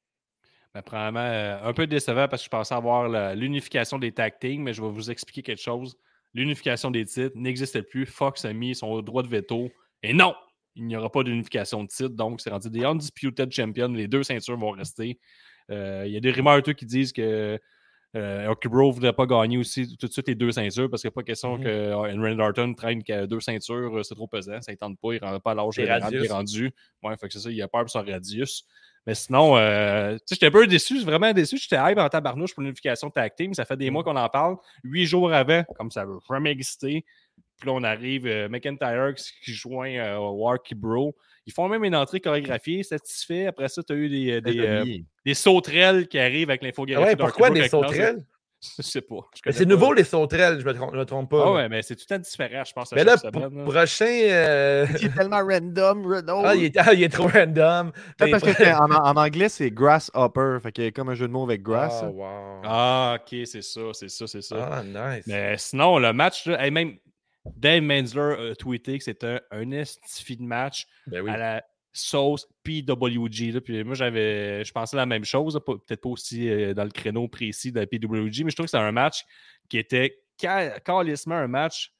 Ben, 0.72 0.82
euh, 1.16 1.58
un 1.62 1.72
peu 1.72 1.86
décevant 1.86 2.28
parce 2.28 2.42
que 2.42 2.46
je 2.46 2.50
pensais 2.50 2.74
avoir 2.74 3.34
l'unification 3.34 3.98
des 3.98 4.12
tag 4.12 4.38
teams, 4.38 4.62
mais 4.62 4.72
je 4.72 4.80
vais 4.80 4.88
vous 4.88 5.10
expliquer 5.10 5.42
quelque 5.42 5.62
chose. 5.62 5.96
L'unification 6.32 6.90
des 6.92 7.04
titres 7.04 7.36
n'existait 7.36 7.82
plus. 7.82 8.06
Fox 8.06 8.44
a 8.44 8.52
mis 8.52 8.74
son 8.76 9.02
droit 9.02 9.22
de 9.22 9.28
veto. 9.28 9.70
Et 10.02 10.12
non, 10.12 10.34
il 10.76 10.86
n'y 10.86 10.96
aura 10.96 11.10
pas 11.10 11.24
d'unification 11.24 11.82
de 11.82 11.88
titres. 11.88 12.14
Donc, 12.14 12.40
c'est 12.40 12.50
rendu 12.50 12.70
des 12.70 12.84
Undisputed 12.84 13.50
Champions. 13.52 13.88
Les 13.88 14.06
deux 14.06 14.22
ceintures 14.22 14.56
vont 14.56 14.70
rester. 14.70 15.18
Euh, 15.70 16.04
Il 16.06 16.12
y 16.12 16.16
a 16.16 16.20
des 16.20 16.30
rumeurs 16.30 16.62
qui 16.62 16.86
disent 16.86 17.12
que 17.12 17.58
euh, 18.16 18.48
Rocky 18.48 18.68
Bro 18.68 18.88
ne 18.88 18.92
voudrait 18.94 19.12
pas 19.12 19.26
gagner 19.26 19.56
aussi 19.58 19.96
tout 19.96 20.06
de 20.08 20.12
suite 20.12 20.26
les 20.28 20.34
deux 20.34 20.50
ceintures 20.52 20.90
parce 20.90 21.02
qu'il 21.02 21.08
n'y 21.08 21.12
a 21.12 21.14
pas 21.14 21.22
question 21.22 21.56
Mhm. 21.58 21.64
que 21.64 21.68
euh, 21.68 21.96
Randy 21.96 22.40
Orton 22.40 22.74
traîne 22.74 23.04
que 23.04 23.26
deux 23.26 23.40
ceintures, 23.40 23.98
euh, 23.98 24.02
c'est 24.02 24.14
trop 24.16 24.26
pesant, 24.26 24.60
ça 24.60 24.72
ne 24.72 24.76
tente 24.76 24.98
pas, 25.00 25.12
il 25.14 25.20
ne 25.22 25.26
rentre 25.26 25.42
pas 25.42 25.54
l'âge 25.54 25.74
qu'il 25.74 25.84
est 25.84 26.28
rendu. 26.32 26.72
Ouais, 27.02 27.16
fait 27.16 27.28
que 27.28 27.32
c'est 27.32 27.38
ça, 27.38 27.50
il 27.50 27.62
a 27.62 27.68
peur 27.68 27.82
pour 27.82 27.90
son 27.90 28.02
radius. 28.02 28.64
Mais 29.06 29.14
sinon, 29.14 29.56
euh, 29.56 30.12
tu 30.14 30.18
sais, 30.26 30.34
j'étais 30.34 30.46
un 30.46 30.50
peu 30.50 30.66
déçu, 30.66 31.02
vraiment 31.04 31.32
déçu. 31.32 31.56
J'étais 31.56 31.76
hype 31.76 31.98
en 31.98 32.08
tabarnouche 32.08 32.52
pour 32.52 32.62
l'unification 32.62 33.08
tag 33.10 33.34
team. 33.34 33.54
Ça 33.54 33.64
fait 33.64 33.76
des 33.76 33.88
mois 33.90 34.04
qu'on 34.04 34.16
en 34.16 34.28
parle. 34.28 34.56
Huit 34.84 35.06
jours 35.06 35.32
avant, 35.32 35.64
comme 35.76 35.90
ça 35.90 36.04
veut 36.04 36.18
vraiment 36.28 36.50
exister. 36.50 37.04
Puis 37.58 37.66
là, 37.66 37.72
on 37.72 37.82
arrive, 37.82 38.26
euh, 38.26 38.48
McIntyre 38.48 39.14
qui, 39.14 39.24
qui 39.44 39.52
joint 39.52 39.94
euh, 39.94 40.18
Warky 40.18 40.74
Bro. 40.74 41.16
Ils 41.50 41.52
font 41.52 41.68
même 41.68 41.82
une 41.82 41.96
entrée 41.96 42.20
chorégraphiée, 42.20 42.84
satisfait. 42.84 43.46
Après 43.46 43.68
ça, 43.68 43.82
tu 43.82 43.92
as 43.92 43.96
eu 43.96 44.08
des, 44.08 44.32
euh, 44.34 44.40
des, 44.40 44.58
euh, 44.60 44.84
des 45.26 45.34
sauterelles 45.34 46.06
qui 46.06 46.16
arrivent 46.16 46.48
avec 46.48 46.62
l'infographie. 46.62 47.04
ouais, 47.04 47.16
pourquoi 47.16 47.50
des 47.50 47.68
sauterelles? 47.68 48.24
Je 48.76 48.82
sais 48.82 49.00
pas. 49.00 49.16
je 49.34 49.40
Mais 49.46 49.52
connais 49.52 49.56
C'est 49.56 49.64
nouveau, 49.64 49.94
les 49.94 50.04
sauterelles, 50.04 50.60
je 50.60 50.66
me 50.66 50.74
trompe, 50.74 50.90
je 50.92 50.98
me 50.98 51.04
trompe 51.06 51.30
pas. 51.30 51.44
Ah 51.46 51.52
ouais, 51.54 51.68
mais 51.70 51.80
c'est 51.80 51.96
tout 51.96 52.04
à 52.12 52.18
différent, 52.18 52.62
je 52.62 52.72
pense. 52.74 52.92
à 52.92 52.96
Mais 52.96 53.04
là, 53.04 53.16
semaine, 53.16 53.64
prochain. 53.64 54.04
euh, 54.06 54.86
Il 55.00 55.06
est 55.06 55.14
tellement 55.16 55.38
random, 55.42 56.06
Renault. 56.06 56.42
ah, 56.44 56.54
il 56.54 56.64
est, 56.66 56.76
ah, 56.76 56.92
il 56.92 57.02
est 57.02 57.08
trop 57.08 57.26
random. 57.26 57.90
Mais 58.20 58.30
parce 58.30 58.42
que 58.44 58.50
en, 58.82 58.90
en 58.94 59.16
anglais, 59.16 59.48
c'est 59.48 59.70
grasshopper. 59.70 60.58
Fait 60.62 60.72
qu'il 60.72 60.84
y 60.84 60.86
a 60.88 60.90
comme 60.90 61.08
un 61.08 61.14
jeu 61.14 61.26
de 61.26 61.32
mots 61.32 61.44
avec 61.44 61.62
grass. 61.62 62.00
Ah, 62.02 62.08
wow. 62.10 62.60
Ah, 62.64 63.16
ok, 63.18 63.38
c'est 63.46 63.62
ça, 63.62 63.80
c'est 63.94 64.10
ça, 64.10 64.26
c'est 64.26 64.42
ça. 64.42 64.68
Ah, 64.70 64.82
nice. 64.84 65.24
Mais 65.26 65.54
sinon, 65.56 65.98
le 65.98 66.12
match, 66.12 66.44
là, 66.46 66.62
hey, 66.62 66.70
même 66.70 66.96
Dave 67.56 67.82
Menzler 67.82 68.50
a 68.50 68.54
tweeté 68.54 68.98
que 68.98 69.04
c'était 69.04 69.40
un, 69.50 69.70
estifi 69.70 70.36
de 70.36 70.42
match 70.42 70.86
Ben 71.06 71.22
oui. 71.22 71.30
à 71.30 71.36
la 71.36 71.64
sauce 71.92 72.46
PWG. 72.62 73.52
là. 73.52 73.60
Puis 73.60 73.82
moi, 73.84 73.94
j'avais, 73.94 74.64
je 74.64 74.72
pensais 74.72 74.96
la 74.96 75.06
même 75.06 75.24
chose, 75.24 75.54
là, 75.54 75.60
peut-être 75.60 76.00
pas 76.00 76.08
aussi 76.08 76.48
euh, 76.48 76.74
dans 76.74 76.84
le 76.84 76.90
créneau 76.90 77.26
précis 77.28 77.72
de 77.72 77.80
la 77.80 77.86
PWG, 77.86 78.44
mais 78.44 78.50
je 78.50 78.54
trouve 78.56 78.66
que 78.66 78.70
c'est 78.70 78.76
un 78.76 78.92
match 78.92 79.24
qui 79.68 79.78
était 79.78 80.18
ca- 80.38 80.78
calissement 80.80 81.34
un 81.36 81.48
match 81.48 81.92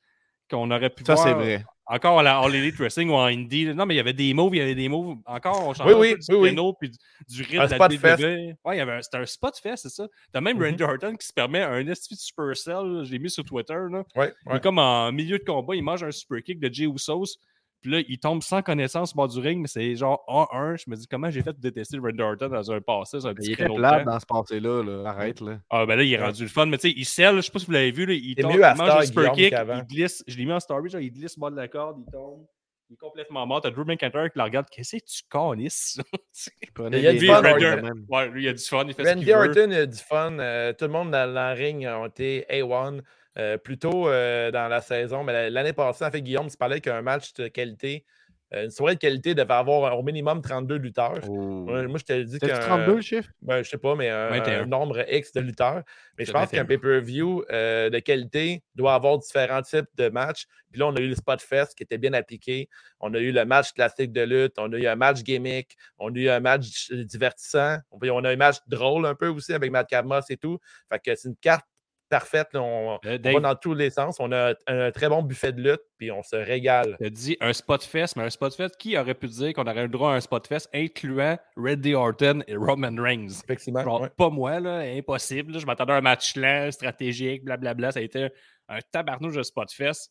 qu'on 0.51 0.71
aurait 0.71 0.91
pu 0.91 1.05
Ça, 1.05 1.15
voir 1.15 1.27
c'est 1.27 1.35
vrai. 1.35 1.65
Encore 1.91 2.21
à 2.21 2.23
la 2.23 2.39
All 2.39 2.55
Elite 2.55 2.77
Wrestling 2.77 3.11
ou 3.11 3.15
en 3.15 3.25
Indie. 3.25 3.67
Non, 3.75 3.85
mais 3.85 3.95
il 3.95 3.97
y 3.97 4.01
avait 4.01 4.13
des 4.13 4.33
moves, 4.33 4.55
il 4.55 4.59
y 4.59 4.61
avait 4.61 4.75
des 4.75 4.89
moves. 4.89 5.17
Encore, 5.27 5.67
on 5.69 5.75
changeait 5.75 5.93
Oui, 5.95 6.13
oui, 6.13 6.15
du 6.15 6.35
oui, 6.35 6.41
oui. 6.41 6.49
piano 6.51 6.73
puis 6.73 6.91
du, 7.29 7.43
rythme 7.43 7.61
Un 7.61 7.67
de 7.67 7.71
la 7.95 8.17
fest. 8.17 8.23
Ouais, 8.65 8.99
c'était 9.03 9.17
un 9.19 9.27
spot 9.27 9.57
fest, 9.61 9.83
c'est 9.83 9.89
ça. 9.95 10.07
T'as 10.33 10.41
même 10.41 10.57
Mhm. 10.57 10.65
Randy 10.65 10.83
Orton 10.85 11.17
qui 11.17 11.27
se 11.27 11.33
permet 11.33 11.63
un 11.63 11.87
esti 11.89 12.15
de 12.15 12.21
Supercell. 12.21 13.03
Je 13.05 13.11
l'ai 13.11 13.19
mis 13.19 13.31
sur 13.31 13.45
Twitter. 13.45 13.75
Là. 13.91 14.05
Ouais, 14.17 14.33
comme 14.61 14.79
en 14.79 15.11
milieu 15.13 15.39
de 15.39 15.45
combat, 15.45 15.75
il 15.75 15.83
mange 15.83 16.03
un 16.05 16.11
super 16.11 16.43
kick 16.43 16.61
de 16.61 16.73
Jey 16.73 16.87
Usos. 16.87 17.39
Puis 17.81 17.91
là, 17.91 18.01
il 18.07 18.19
tombe 18.19 18.43
sans 18.43 18.61
connaissance 18.61 19.13
au 19.13 19.17
bord 19.17 19.29
du 19.29 19.41
ring, 19.41 19.61
mais 19.61 19.69
c'est 19.69 19.97
genre 19.97 20.23
1-1. 20.29 20.77
Je 20.85 20.91
me 20.91 20.97
dis, 20.97 21.07
comment 21.07 21.31
j'ai 21.31 21.43
fait 21.43 21.53
pour 21.53 21.61
détester 21.61 21.99
Randy 21.99 22.21
Orton 22.21 22.49
dans 22.49 22.73
un 22.73 22.81
passé, 22.81 23.25
un 23.25 23.35
petit 23.35 23.49
Il 23.49 23.53
était 23.55 23.65
de 23.65 23.69
temps. 23.75 24.05
dans 24.05 24.21
ce 24.21 24.27
passé-là. 24.27 24.83
Là. 24.83 25.09
Arrête. 25.09 25.41
Là. 25.41 25.61
Ah, 25.71 25.87
ben 25.87 25.97
là, 25.97 26.03
il 26.03 26.13
est 26.13 26.23
rendu 26.23 26.43
le 26.43 26.49
fun. 26.49 26.67
Mais 26.67 26.77
tu 26.77 26.91
sais, 26.91 26.95
il 26.97 27.07
scelle, 27.07 27.37
je 27.37 27.41
sais 27.41 27.53
pas 27.53 27.59
si 27.59 27.67
vous 27.67 27.73
l'avez 27.73 27.91
vu, 27.91 28.05
là, 28.05 28.13
il 28.13 28.35
tombe, 28.35 28.53
il 28.53 28.61
mange 28.61 28.81
un 28.81 29.03
super 29.03 29.33
kick, 29.33 29.55
il 29.55 29.87
glisse. 29.87 30.23
Je 30.27 30.37
l'ai 30.37 30.45
mis 30.45 30.53
en 30.53 30.61
story, 30.61 30.91
genre, 30.91 31.01
il 31.01 31.11
glisse 31.11 31.37
au 31.39 31.41
bord 31.41 31.51
de 31.51 31.57
la 31.57 31.69
corde, 31.69 32.03
il 32.07 32.11
tombe. 32.11 32.45
Il 32.91 32.95
est 32.95 32.97
complètement 32.97 33.47
mort. 33.47 33.61
T'as 33.61 33.71
Drew 33.71 33.85
McIntyre 33.85 34.33
qui 34.33 34.39
la 34.39 34.45
regarde. 34.45 34.67
Qu'est-ce 34.69 34.97
que 34.97 35.05
tu 35.05 35.23
prenais 35.29 36.99
Il 36.99 37.05
y 37.05 37.07
a 37.07 37.13
du 37.13 37.25
fun, 37.25 37.41
de. 37.41 38.13
Ouais, 38.13 38.29
lui, 38.29 38.45
il 38.45 38.49
a 38.49 38.53
du 38.53 38.65
fun, 38.65 38.85
il 38.87 38.95
fait 38.95 39.09
Randy. 39.09 39.33
Orton 39.33 39.71
a 39.71 39.87
du 39.87 39.99
fun. 39.99 40.31
tout 40.77 40.85
le 40.85 40.91
monde 40.91 41.13
dans, 41.13 41.33
le 41.33 41.55
ring 41.55 41.87
ont 41.87 42.07
été 42.07 42.45
A1. 42.51 43.01
Euh, 43.39 43.57
plus 43.59 43.79
tôt 43.79 44.09
euh, 44.09 44.51
dans 44.51 44.67
la 44.69 44.81
saison, 44.81 45.23
mais 45.23 45.33
la- 45.33 45.51
l'année 45.51 45.73
passée, 45.73 46.05
en 46.05 46.11
fait, 46.11 46.21
Guillaume, 46.21 46.49
tu 46.51 46.57
parlais 46.57 46.81
qu'un 46.81 47.01
match 47.01 47.33
de 47.35 47.47
qualité, 47.47 48.05
euh, 48.53 48.65
une 48.65 48.71
soirée 48.71 48.97
de 48.97 48.99
qualité 48.99 49.37
devait 49.37 49.55
avoir 49.55 49.97
au 49.97 50.03
minimum 50.03 50.43
32 50.43 50.75
lutteurs. 50.79 51.21
Oh. 51.29 51.67
Ouais, 51.69 51.87
moi, 51.87 52.01
je 52.01 52.05
te 52.05 52.23
dis 52.25 52.33
C'était 52.33 52.49
qu'un 52.49 52.59
32 52.59 52.97
le 52.97 53.01
chiffre? 53.01 53.31
ben, 53.41 53.63
je 53.63 53.71
sais 53.71 53.79
pas, 53.79 53.95
mais 53.95 54.09
un, 54.09 54.31
21. 54.31 54.63
un 54.63 54.67
nombre 54.67 55.05
X 55.09 55.33
de 55.33 55.41
lutteurs. 55.43 55.85
Mais 56.19 56.25
je 56.25 56.33
pense 56.33 56.51
qu'un 56.51 56.65
21. 56.65 56.67
pay-per-view 56.67 57.45
euh, 57.53 57.89
de 57.89 57.99
qualité 58.01 58.65
doit 58.75 58.95
avoir 58.95 59.17
différents 59.19 59.63
types 59.63 59.87
de 59.95 60.09
matchs. 60.09 60.47
Puis 60.73 60.81
là, 60.81 60.89
on 60.89 60.97
a 60.97 61.01
eu 61.01 61.07
le 61.09 61.15
Spot 61.15 61.41
Fest 61.41 61.77
qui 61.77 61.85
était 61.85 61.99
bien 61.99 62.13
appliqué. 62.13 62.69
On 62.99 63.15
a 63.15 63.19
eu 63.21 63.31
le 63.31 63.45
match 63.45 63.73
classique 63.73 64.11
de 64.13 64.23
lutte. 64.23 64.55
On 64.59 64.73
a 64.73 64.77
eu 64.77 64.89
un 64.89 64.97
match 64.97 65.23
gimmick. 65.23 65.77
On 66.01 66.13
a 66.13 66.19
eu 66.19 66.29
un 66.29 66.41
match 66.41 66.91
divertissant. 66.91 67.79
Puis 68.01 68.11
on 68.11 68.19
a 68.25 68.31
eu 68.31 68.35
un 68.35 68.37
match 68.37 68.57
drôle 68.67 69.07
un 69.07 69.15
peu 69.15 69.29
aussi 69.29 69.53
avec 69.53 69.71
Matt 69.71 69.89
Cabmos 69.89 70.23
et 70.29 70.37
tout. 70.37 70.59
Fait 70.93 70.99
que 70.99 71.15
c'est 71.15 71.29
une 71.29 71.37
carte 71.37 71.67
parfaite. 72.11 72.49
là. 72.53 72.61
On, 72.63 72.99
Euh, 73.07 73.19
on 73.25 73.33
va 73.33 73.41
dans 73.41 73.55
tous 73.55 73.73
les 73.73 73.89
sens. 73.91 74.17
On 74.21 74.31
a 74.33 74.51
un, 74.51 74.55
un 74.67 74.91
très 74.91 75.09
bon 75.09 75.23
buffet 75.23 75.53
de 75.53 75.63
lutte. 75.63 75.81
Puis 75.97 76.11
on 76.11 76.23
se 76.23 76.37
régale. 76.37 76.97
t'as 76.99 77.09
dit 77.11 77.37
un 77.41 77.53
spot 77.53 77.83
fest, 77.83 78.17
mais 78.17 78.25
un 78.25 78.31
spot 78.31 78.55
fest, 78.55 78.77
qui 78.79 78.97
aurait 78.99 79.15
pu 79.15 79.27
dire 79.29 79.53
qu'on 79.55 79.65
aurait 79.67 79.83
le 79.83 79.89
droit 79.89 80.13
à 80.13 80.17
un 80.17 80.21
spot 80.21 80.47
fest 80.47 80.69
incluant 80.75 81.39
Randy 81.57 81.95
Orton 81.95 82.43
et 82.47 82.57
Roman 82.57 82.95
Reigns? 83.03 83.29
Effectivement. 83.45 83.83
Genre, 83.83 84.01
ouais. 84.03 84.09
pas 84.17 84.29
moi, 84.31 84.61
là, 84.61 84.79
impossible. 84.81 85.53
là. 85.53 85.59
Je 85.59 85.67
m'attendais 85.67 85.93
à 85.93 85.97
un 85.97 86.01
match 86.01 86.37
lent, 86.37 86.71
stratégique, 86.73 87.45
blablabla. 87.45 87.93
Ça 87.93 88.01
a 88.01 88.03
été 88.03 88.29
un 88.69 88.79
tabarnouche 88.93 89.35
de 89.37 89.43
spot 89.43 89.71
fest. 89.73 90.11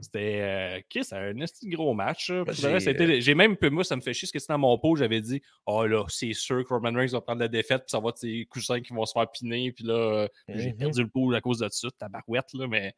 C'était 0.00 0.40
euh, 0.40 0.80
Kiss, 0.88 1.12
un 1.12 1.32
gros 1.64 1.94
match. 1.94 2.28
de 2.30 2.42
vrai, 2.68 3.20
j'ai, 3.20 3.34
même, 3.34 3.56
peu- 3.56 3.70
moi, 3.70 3.84
ça 3.84 3.94
me 3.94 4.00
fait 4.00 4.12
chier, 4.12 4.26
parce 4.26 4.32
que 4.32 4.38
c'était 4.40 4.52
dans 4.52 4.58
mon 4.58 4.76
pot, 4.76 4.96
j'avais 4.96 5.20
dit, 5.20 5.40
oh 5.66 5.86
là, 5.86 6.04
c'est 6.08 6.32
sûr 6.32 6.64
que 6.64 6.74
Roman 6.74 6.92
Reigns 6.92 7.08
va 7.12 7.20
prendre 7.20 7.40
la 7.40 7.48
défaite, 7.48 7.82
puis 7.82 7.90
ça 7.90 8.00
va 8.00 8.08
être 8.08 8.18
ses 8.18 8.44
cousins 8.50 8.80
qui 8.80 8.92
vont 8.92 9.06
se 9.06 9.12
faire 9.12 9.30
piner, 9.30 9.70
puis 9.72 9.84
là, 9.84 9.94
euh, 9.94 10.28
j'ai 10.48 10.70
Mhm. 10.72 10.76
perdu 10.78 11.02
le 11.02 11.08
pot 11.08 11.32
à 11.32 11.40
cause 11.40 11.58
de 11.58 11.68
ça, 11.70 11.88
tabarouette, 11.98 12.52
là, 12.54 12.66
mais 12.66 12.92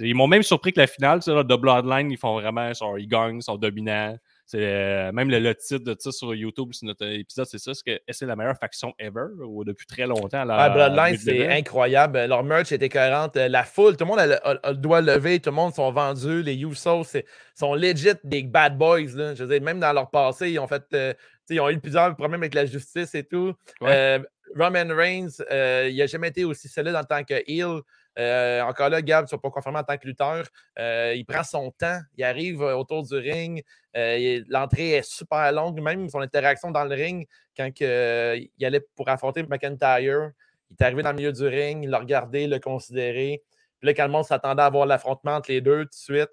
ils 0.00 0.14
m'ont 0.14 0.26
même 0.26 0.42
surpris 0.42 0.72
que 0.72 0.80
la 0.80 0.86
finale, 0.88 1.20
tu 1.20 1.26
sais, 1.26 1.34
là, 1.34 1.44
de 1.44 1.56
Bloodline, 1.56 2.10
ils 2.10 2.18
font 2.18 2.34
vraiment, 2.40 2.72
ils 2.98 3.06
gagnent, 3.08 3.36
ils 3.36 3.42
sont 3.42 3.56
dominants. 3.56 4.16
C'est 4.46 4.58
euh, 4.60 5.10
même 5.12 5.30
le, 5.30 5.38
le 5.38 5.54
titre 5.54 5.84
de 5.84 5.96
ça 5.98 6.12
sur 6.12 6.34
YouTube, 6.34 6.72
sur 6.74 6.86
notre 6.86 7.06
épisode, 7.06 7.46
c'est 7.46 7.58
ça, 7.58 7.72
c'est 7.72 7.82
que 7.96 8.02
c'est 8.12 8.26
la 8.26 8.36
meilleure 8.36 8.58
faction 8.58 8.92
ever, 8.98 9.24
ou 9.42 9.64
depuis 9.64 9.86
très 9.86 10.06
longtemps. 10.06 10.44
La, 10.44 10.56
Ah, 10.56 10.68
Bloodline, 10.70 11.16
c'est 11.16 11.46
WWE. 11.46 11.50
incroyable. 11.50 12.24
Leur 12.26 12.44
merch 12.44 12.70
était 12.70 12.90
cohérente. 12.90 13.36
Euh, 13.38 13.48
La 13.48 13.64
foule, 13.64 13.96
tout 13.96 14.04
le 14.04 14.10
monde 14.10 14.18
a, 14.18 14.26
le- 14.26 14.46
a- 14.46 14.60
a 14.62 14.70
le 14.72 14.76
doigt 14.76 15.00
levé, 15.00 15.40
tout 15.40 15.48
le 15.50 15.56
monde 15.56 15.72
sont 15.74 15.90
vendus. 15.92 16.42
Les 16.42 16.56
Usos 16.62 17.04
c'est- 17.04 17.24
sont 17.54 17.74
legit 17.74 18.10
des 18.22 18.42
bad 18.42 18.76
boys. 18.76 19.00
là. 19.14 19.34
Je 19.34 19.44
veux 19.44 19.48
dire, 19.48 19.62
même 19.62 19.80
dans 19.80 19.92
leur 19.94 20.10
passé, 20.10 20.50
ils 20.50 20.58
ont 20.58 20.66
fait. 20.68 20.82
euh, 20.92 21.14
ils 21.48 21.60
ont 21.60 21.70
eu 21.70 21.78
plusieurs 21.80 22.14
problèmes 22.14 22.42
avec 22.42 22.54
la 22.54 22.66
justice 22.66 23.14
et 23.14 23.24
tout. 23.24 23.54
Ouais. 23.80 23.90
Euh, 23.90 24.18
Roman 24.56 24.94
Reigns, 24.94 25.42
euh, 25.50 25.88
il 25.90 25.96
n'a 25.96 26.06
jamais 26.06 26.28
été 26.28 26.44
aussi 26.44 26.68
solide 26.68 26.94
en 26.94 27.02
tant 27.04 27.24
que 27.24 27.34
heel. 27.46 27.80
Euh, 28.18 28.62
encore 28.62 28.90
là, 28.90 29.02
Gab, 29.02 29.26
tu 29.26 29.34
ne 29.34 29.38
vas 29.38 29.42
pas 29.42 29.50
confirmer 29.50 29.78
en 29.78 29.84
tant 29.84 29.96
que 29.96 30.06
lutteur. 30.06 30.46
Euh, 30.78 31.14
il 31.16 31.24
prend 31.24 31.42
son 31.42 31.70
temps. 31.70 32.00
Il 32.16 32.24
arrive 32.24 32.62
euh, 32.62 32.76
autour 32.76 33.02
du 33.02 33.16
ring. 33.16 33.62
L'entrée 33.94 34.92
est 34.92 35.08
super 35.08 35.50
longue. 35.52 35.80
Même 35.80 36.08
son 36.08 36.20
interaction 36.20 36.70
dans 36.70 36.84
le 36.84 36.94
ring, 36.94 37.26
quand 37.56 37.70
il 37.80 38.64
allait 38.64 38.86
pour 38.94 39.08
affronter 39.08 39.42
McIntyre, 39.44 40.30
il 40.70 40.76
est 40.78 40.84
arrivé 40.84 41.02
dans 41.02 41.10
le 41.10 41.16
milieu 41.16 41.32
du 41.32 41.46
ring, 41.46 41.84
il 41.84 41.90
l'a 41.90 41.98
regardé, 41.98 42.44
il 42.44 42.50
l'a 42.50 42.58
considéré. 42.58 43.42
Puis 43.78 43.86
là, 43.86 43.94
quand 43.94 44.04
le 44.06 44.10
monde 44.10 44.24
s'attendait 44.24 44.62
à 44.62 44.70
voir 44.70 44.86
l'affrontement 44.86 45.36
entre 45.36 45.50
les 45.50 45.60
deux 45.60 45.84
tout 45.84 45.90
de 45.90 45.94
suite, 45.94 46.30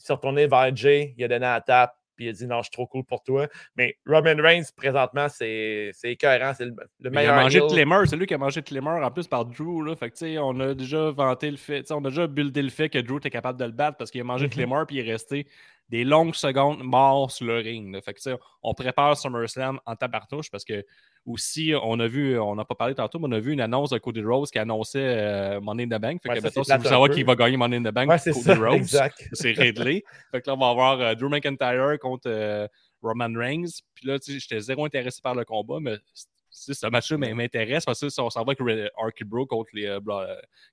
il 0.00 0.04
s'est 0.04 0.12
retourné 0.12 0.46
vers 0.46 0.74
Jay, 0.74 1.14
il 1.16 1.24
a 1.24 1.28
donné 1.28 1.40
la 1.40 1.60
tape, 1.60 1.96
puis 2.16 2.26
il 2.26 2.28
a 2.28 2.32
dit 2.32 2.46
non, 2.46 2.58
je 2.58 2.64
suis 2.64 2.70
trop 2.72 2.86
cool 2.86 3.04
pour 3.04 3.22
toi. 3.22 3.48
Mais 3.76 3.96
Roman 4.06 4.34
Reigns, 4.42 4.64
présentement, 4.76 5.28
c'est 5.28 5.90
c'est 5.92 6.12
écœurant. 6.12 6.52
C'est 6.56 6.64
le, 6.66 6.70
le 7.00 7.10
Mais 7.10 7.24
il 7.24 7.28
meilleur. 7.28 7.34
a 7.38 7.42
mangé 7.42 7.58
heel. 7.58 7.66
Tlemmer, 7.68 8.06
c'est 8.06 8.16
lui 8.16 8.26
qui 8.26 8.34
a 8.34 8.38
mangé 8.38 8.62
Tlemmer 8.62 9.02
en 9.04 9.10
plus 9.10 9.28
par 9.28 9.44
Drew. 9.46 9.82
Là. 9.84 9.96
Fait 9.96 10.10
que, 10.10 10.16
tu 10.16 10.26
sais, 10.26 10.38
on 10.38 10.58
a 10.60 10.74
déjà 10.74 11.10
vanté 11.10 11.50
le 11.50 11.56
fait, 11.56 11.90
on 11.92 12.04
a 12.04 12.08
déjà 12.08 12.26
buildé 12.26 12.62
le 12.62 12.70
fait 12.70 12.88
que 12.88 12.98
Drew 12.98 13.16
était 13.18 13.30
capable 13.30 13.58
de 13.58 13.64
le 13.64 13.72
battre 13.72 13.96
parce 13.98 14.10
qu'il 14.10 14.20
a 14.20 14.24
mangé 14.24 14.44
Mhm. 14.46 14.50
Tlemmer 14.50 14.82
puis 14.86 14.96
il 14.96 15.08
est 15.08 15.12
resté 15.12 15.46
des 15.90 16.04
longues 16.04 16.34
secondes 16.34 16.82
mort 16.82 17.30
sur 17.30 17.46
le 17.46 17.58
ring. 17.58 17.92
là. 17.92 18.00
Fait 18.00 18.14
que, 18.14 18.18
tu 18.18 18.30
sais, 18.30 18.36
on 18.62 18.72
prépare 18.74 19.16
SummerSlam 19.16 19.78
en 19.84 19.94
tabartouche 19.96 20.50
parce 20.50 20.64
que 20.64 20.84
aussi, 21.26 21.72
on 21.82 22.00
a 22.00 22.06
vu, 22.06 22.38
on 22.38 22.54
n'a 22.54 22.64
pas 22.64 22.74
parlé 22.74 22.94
tantôt, 22.94 23.18
mais 23.18 23.26
on 23.28 23.32
a 23.32 23.38
vu 23.40 23.52
une 23.52 23.60
annonce 23.60 23.90
de 23.90 23.98
Cody 23.98 24.22
Rose 24.22 24.50
qui 24.50 24.58
annonçait 24.58 24.98
euh, 25.02 25.60
Money 25.60 25.84
in 25.84 25.96
the 25.96 26.00
Bank. 26.00 26.22
Fait 26.22 26.28
Ouais, 26.30 26.34
que, 26.40 26.48
si 26.50 26.58
vous 26.58 27.06
peu. 27.06 27.14
qui 27.14 27.22
va 27.22 27.34
gagner 27.34 27.56
Money 27.56 27.76
in 27.76 27.82
the 27.82 27.94
Bank, 27.94 28.08
Ouais, 28.08 28.18
c'est 28.18 28.32
Cody 28.32 28.44
ça, 28.44 28.54
Rose. 28.54 28.98
c'est 29.32 29.52
réglé. 29.52 30.04
fait 30.30 30.40
que 30.42 30.48
là, 30.50 30.54
on 30.54 30.58
va 30.58 30.68
avoir 30.70 31.00
euh, 31.00 31.14
Drew 31.14 31.28
McIntyre 31.28 31.98
contre 32.00 32.28
euh, 32.28 32.66
Roman 33.02 33.32
Reigns. 33.34 33.80
Puis 33.94 34.06
là, 34.08 34.16
j'étais 34.26 34.60
zéro 34.60 34.84
intéressé 34.86 35.20
par 35.22 35.34
le 35.34 35.44
combat, 35.44 35.78
mais 35.80 35.96
ce 36.56 36.86
match-là 36.86 37.16
m'intéresse 37.34 37.84
parce 37.84 38.00
que 38.00 38.08
ça, 38.08 38.22
on 38.22 38.30
s'en 38.30 38.44
va 38.44 38.52
avec 38.58 38.92
Arky 38.96 39.24
Bro 39.24 39.46
contre 39.46 39.70
les, 39.72 39.86
euh, 39.86 40.00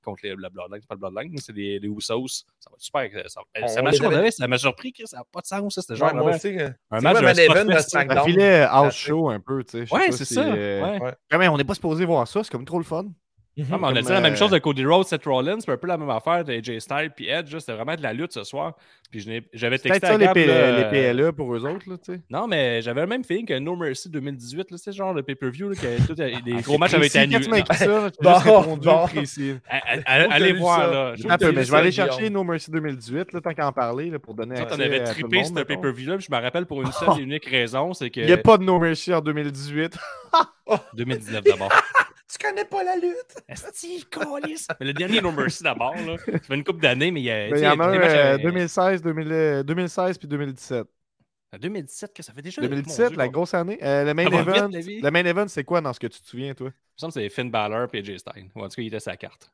contre 0.04 0.20
les, 0.24 0.36
la 0.38 0.50
Bloodline. 0.50 0.80
C'est 0.80 0.88
pas 0.88 0.94
le 0.96 1.00
Bloodline, 1.00 1.32
mais 1.34 1.42
c'est 1.42 1.54
les, 1.54 1.80
les 1.80 1.88
Usos. 1.88 2.28
Ça 2.60 2.70
va 2.70 2.76
être 2.76 2.82
super. 3.12 3.30
Ça, 3.30 3.42
On- 3.62 3.68
ça 3.68 3.82
m'a 3.82 3.90
avait- 3.90 4.32
ça 4.32 4.48
m'a 4.48 4.58
surpris, 4.60 4.94
Chris, 4.94 5.08
ça 5.08 5.18
n'a 5.18 5.24
pas 5.24 5.42
de 5.42 5.48
sens. 5.48 5.74
ça. 5.76 5.82
C'était 5.82 5.94
Ouais, 5.94 6.00
genre 6.00 6.14
moi 6.14 6.22
vraiment 6.24 6.36
aussi. 6.38 6.60
euh, 6.60 6.70
un 6.92 7.00
c'est 7.00 7.04
match 7.04 7.16
un 7.24 7.34
spot 7.34 7.56
event 7.58 7.66
de. 7.74 7.80
SmackDown. 7.80 8.26
Filait 8.26 8.62
house 8.62 8.82
Classique. 8.84 9.00
show 9.08 9.30
un 9.30 9.40
peu, 9.40 9.64
tu 9.64 9.86
sais. 9.88 9.94
Ouais, 9.94 10.12
c'est 10.12 10.26
si, 10.26 10.34
ça. 10.36 10.42
euh, 10.46 10.82
ouais. 10.84 11.02
ouais. 11.02 11.38
Mais 11.38 11.48
on 11.48 11.58
n'est 11.58 11.64
pas 11.64 11.74
supposé 11.74 12.06
voir 12.06 12.28
ça, 12.28 12.44
c'est 12.44 12.52
comme 12.52 12.66
trop 12.66 12.78
le 12.78 12.84
fun. 12.86 13.06
Mhm. 13.58 13.66
Ah, 13.70 13.78
mais 13.78 13.88
on 13.88 13.96
a 13.98 14.02
dit 14.02 14.08
la 14.10 14.22
même 14.22 14.34
euh, 14.34 14.36
chose 14.38 14.52
de 14.52 14.60
Cody 14.60 14.86
Rhodes, 14.86 15.08
Seth 15.08 15.26
Rollins, 15.26 15.60
c'est 15.60 15.70
un 15.72 15.76
peu 15.78 15.88
la 15.88 15.98
même 15.98 16.10
affaire 16.10 16.46
de 16.46 16.54
AJ 16.54 16.80
Styles 16.80 17.12
puis 17.14 17.28
Edge. 17.28 17.54
C'était 17.60 17.74
vraiment 17.74 17.96
de 17.96 18.02
la 18.02 18.14
lutte 18.14 18.32
ce 18.32 18.46
soir. 18.46 18.76
Puis 19.12 19.28
j'avais 19.52 19.78
texté 19.78 20.06
à 20.08 20.12
ça 20.12 20.18
les, 20.18 20.24
Gab, 20.26 20.34
P- 20.34 20.46
là, 20.46 20.90
les 20.90 21.00
euh, 21.10 21.14
PLE 21.14 21.32
pour 21.34 21.54
eux 21.54 21.66
autres, 21.66 21.90
là, 21.90 21.98
tu 21.98 22.14
sais. 22.14 22.22
Non, 22.30 22.48
mais 22.48 22.82
j'avais 22.82 23.02
le 23.02 23.08
même 23.08 23.26
feeling 23.26 23.46
que 23.46 23.60
No 23.60 23.76
Mercy 23.76 24.10
2018. 24.10 24.72
là, 24.72 24.78
C'est 24.78 24.94
genre 24.94 25.14
le 25.14 25.22
pay-per-view 25.22 25.74
tout, 26.08 26.16
les 26.18 26.54
Ah, 26.58 26.62
gros 26.62 26.78
matchs 26.78 26.94
avaient 26.94 27.08
été 27.08 27.20
annulés. 27.20 27.62
Allez 30.06 30.54
voir 30.54 30.90
là. 30.90 31.16
Je 31.18 31.28
mais 31.28 31.64
vais 31.64 31.78
aller 31.78 31.92
chercher. 31.92 32.30
No 32.30 32.46
Mercy 32.46 32.72
2018, 32.72 33.34
là, 33.34 33.42
tant 33.42 33.54
qu'à 33.54 33.68
en 33.68 33.74
parler, 33.74 34.10
là, 34.10 34.20
pour 34.20 34.34
donner 34.34 34.56
Toi, 34.56 34.64
accès 34.64 34.78
t'en 34.78 34.82
avais 34.84 35.02
à 35.02 35.14
tout 35.14 35.22
le 35.22 35.28
trippé 35.28 35.44
ce 35.44 35.54
pay-per-view-là, 35.64 36.18
je 36.20 36.28
me 36.34 36.42
rappelle 36.42 36.66
pour 36.66 36.82
une 36.82 36.92
seule 36.94 37.20
et 37.20 37.22
unique 37.22 37.46
raison, 37.48 37.94
c'est 37.94 38.10
que. 38.10 38.22
Il 38.22 38.28
n'y 38.28 38.32
a 38.32 38.38
pas 38.38 38.58
de 38.58 38.64
No 38.64 38.80
Mercy 38.80 39.14
en 39.14 39.20
2018. 39.20 39.98
2019 40.94 41.44
d'abord. 41.44 41.70
Tu 42.42 42.48
connais 42.48 42.66
pas 42.66 42.84
la 42.84 42.96
lutte? 42.96 43.36
Mais 44.80 44.88
le 44.88 44.94
dernier 44.94 45.22
No 45.22 45.32
Mercy 45.32 45.64
d'abord, 45.64 45.96
là. 45.96 46.18
Ça 46.18 46.40
fait 46.40 46.56
une 46.56 46.64
couple 46.64 46.82
d'années, 46.82 47.12
mais 47.12 47.22
il 47.22 47.26
y 47.26 47.32
a. 47.32 47.48
Il 47.50 47.58
y 47.60 47.68
en 47.68 47.80
a 47.80 47.92
des 47.92 47.98
un 47.98 48.00
matchs 48.00 48.12
euh, 48.12 48.34
avec- 48.34 48.46
2016, 48.46 49.02
2000, 49.02 49.32
euh, 49.32 49.64
2016 49.64 50.18
puis 50.18 50.28
2017. 50.28 50.88
En 51.54 51.58
2017, 51.58 52.14
que 52.14 52.24
ça 52.24 52.34
fait 52.34 52.42
déjà. 52.42 52.62
2017, 52.62 53.12
mon 53.12 53.18
la 53.18 53.28
grosse 53.28 53.54
année. 53.54 53.78
Euh, 53.84 54.06
le 54.06 54.14
main 54.14 54.24
vite, 54.24 54.34
event, 54.40 54.70
le 54.72 55.10
main 55.12 55.26
event, 55.26 55.48
c'est 55.50 55.64
quoi 55.66 55.82
dans 55.82 55.92
ce 55.92 56.00
que 56.00 56.08
tu 56.08 56.22
te 56.22 56.26
souviens, 56.28 56.54
toi? 56.54 56.68
Il 56.68 56.72
me 56.72 56.98
semble 56.98 57.14
que 57.14 57.20
c'est 57.20 57.30
Finn 57.30 57.52
Balor 57.52 57.88
et 57.94 58.18
Styles. 58.18 58.50
Ou 58.56 58.62
en 58.64 58.70
tout 58.70 58.76
cas, 58.76 58.82
il 58.82 58.88
était 58.88 59.00
sa 59.02 59.18
carte. 59.18 59.52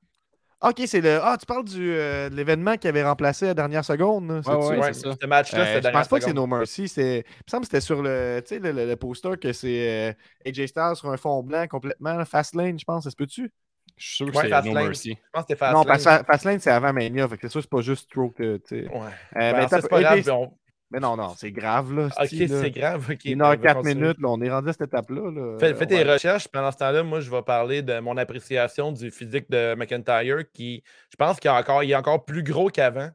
Ok, 0.60 0.82
c'est 0.88 1.02
le. 1.02 1.20
Ah, 1.22 1.38
tu 1.40 1.46
parles 1.46 1.66
du, 1.66 1.92
euh, 1.94 2.30
de 2.30 2.36
l'événement 2.36 2.78
qui 2.78 2.88
avait 2.88 3.04
remplacé 3.04 3.46
à 3.46 3.50
la 3.50 3.54
dernière 3.54 3.86
seconde. 3.86 4.42
c'est-tu? 4.44 4.58
ouais, 4.58 4.78
Ouais, 4.80 4.94
c'est 4.94 5.02
ça. 5.02 5.16
ce 5.22 5.28
match-là, 5.28 5.60
Euh, 5.60 5.82
je 5.84 5.90
pense 5.90 6.08
pas 6.08 6.18
que 6.18 6.26
c'est. 6.26 6.34
No 6.34 6.48
Mercy. 6.48 6.88
c'est- 6.88 7.20
Il 7.20 7.44
me 7.46 7.52
semble 7.52 7.62
que 7.62 7.68
c'était 7.68 7.82
sur 7.82 8.02
le, 8.02 8.40
tu 8.42 8.56
sais, 8.56 8.60
le, 8.60 8.72
le- 8.72 8.88
le 8.88 8.96
poster 8.96 9.38
que 9.40 9.54
c'est 9.54 9.88
euh, 10.10 10.14
AJ 10.48 10.66
Styles 10.68 10.96
sur 10.96 11.12
un 11.12 11.18
fond 11.18 11.44
blanc 11.44 11.68
complètement. 11.70 12.26
Fastlane, 12.26 12.80
je 12.80 12.86
pense. 12.86 13.04
Ça 13.04 13.12
se 13.12 13.16
peut-tu? 13.16 13.52
Je 13.98 14.06
suis 14.06 14.16
sûr 14.16 14.32
que 14.32 14.38
Ouais, 14.38 14.50
c'est. 14.50 14.68
No 14.68 14.74
Mercy. 14.74 15.12
Je 15.12 15.30
pense 15.32 15.44
que 15.46 15.54
c'était 15.54 15.72
Non, 15.72 15.84
Fastlane. 15.84 15.86
parce 15.86 16.04
que 16.04 16.10
Fa- 16.10 16.24
Fastlane, 16.24 16.60
c'est 16.60 16.72
avant 16.72 16.94
Mania. 16.94 17.28
Fait 17.28 17.36
que 17.38 17.42
c'est 17.44 17.52
sûr 17.52 17.60
que 17.62 17.64
c'est 17.66 17.70
pas 17.70 17.82
juste 17.82 18.06
Stroke. 18.06 18.36
tu 18.38 18.60
sais. 18.66 18.88
Ouais. 18.88 18.90
Euh, 18.90 19.10
Ben, 19.36 19.54
mais 19.58 19.68
c'est 19.70 19.88
pas 19.90 20.02
grave. 20.02 20.30
On- 20.32 20.52
Mais 20.90 21.00
non, 21.02 21.18
non, 21.18 21.34
c'est 21.38 21.52
grave, 21.52 21.94
là. 21.94 22.06
Ok, 22.18 22.28
c'est 22.30 22.72
grave. 22.72 23.08
ok, 23.12 23.26
Une 23.26 23.40
ben, 23.40 23.42
heure 23.46 23.48
on 23.48 23.52
va 23.52 23.58
4 23.58 23.76
continuer. 23.78 23.96
minutes, 23.96 24.18
là, 24.22 24.30
on 24.30 24.42
est 24.42 24.50
rendu 24.50 24.70
à 24.70 24.72
cette 24.72 24.84
étape-là. 24.88 25.32
là. 25.32 25.58
Fais, 25.60 25.74
fais 25.76 25.86
tes 25.86 25.96
Ouais. 26.04 26.14
recherches. 26.14 26.48
Pendant 26.48 26.72
ce 26.72 26.78
temps-là, 26.78 27.04
moi, 27.04 27.20
je 27.20 27.30
vais 27.30 27.42
parler 27.42 27.82
de 27.82 28.00
mon 28.00 28.16
appréciation 28.16 28.94
du 28.94 29.12
physique 29.12 29.50
de 29.52 29.76
McIntyre 29.76 30.50
qui, 30.54 30.84
je 31.12 31.16
pense 31.18 31.40
qu'il 31.42 31.52
est 31.52 31.54
encore, 31.54 31.84
il 31.84 31.92
est 31.92 31.96
encore 31.96 32.24
plus 32.24 32.42
gros 32.44 32.70
qu'avant. 32.70 33.10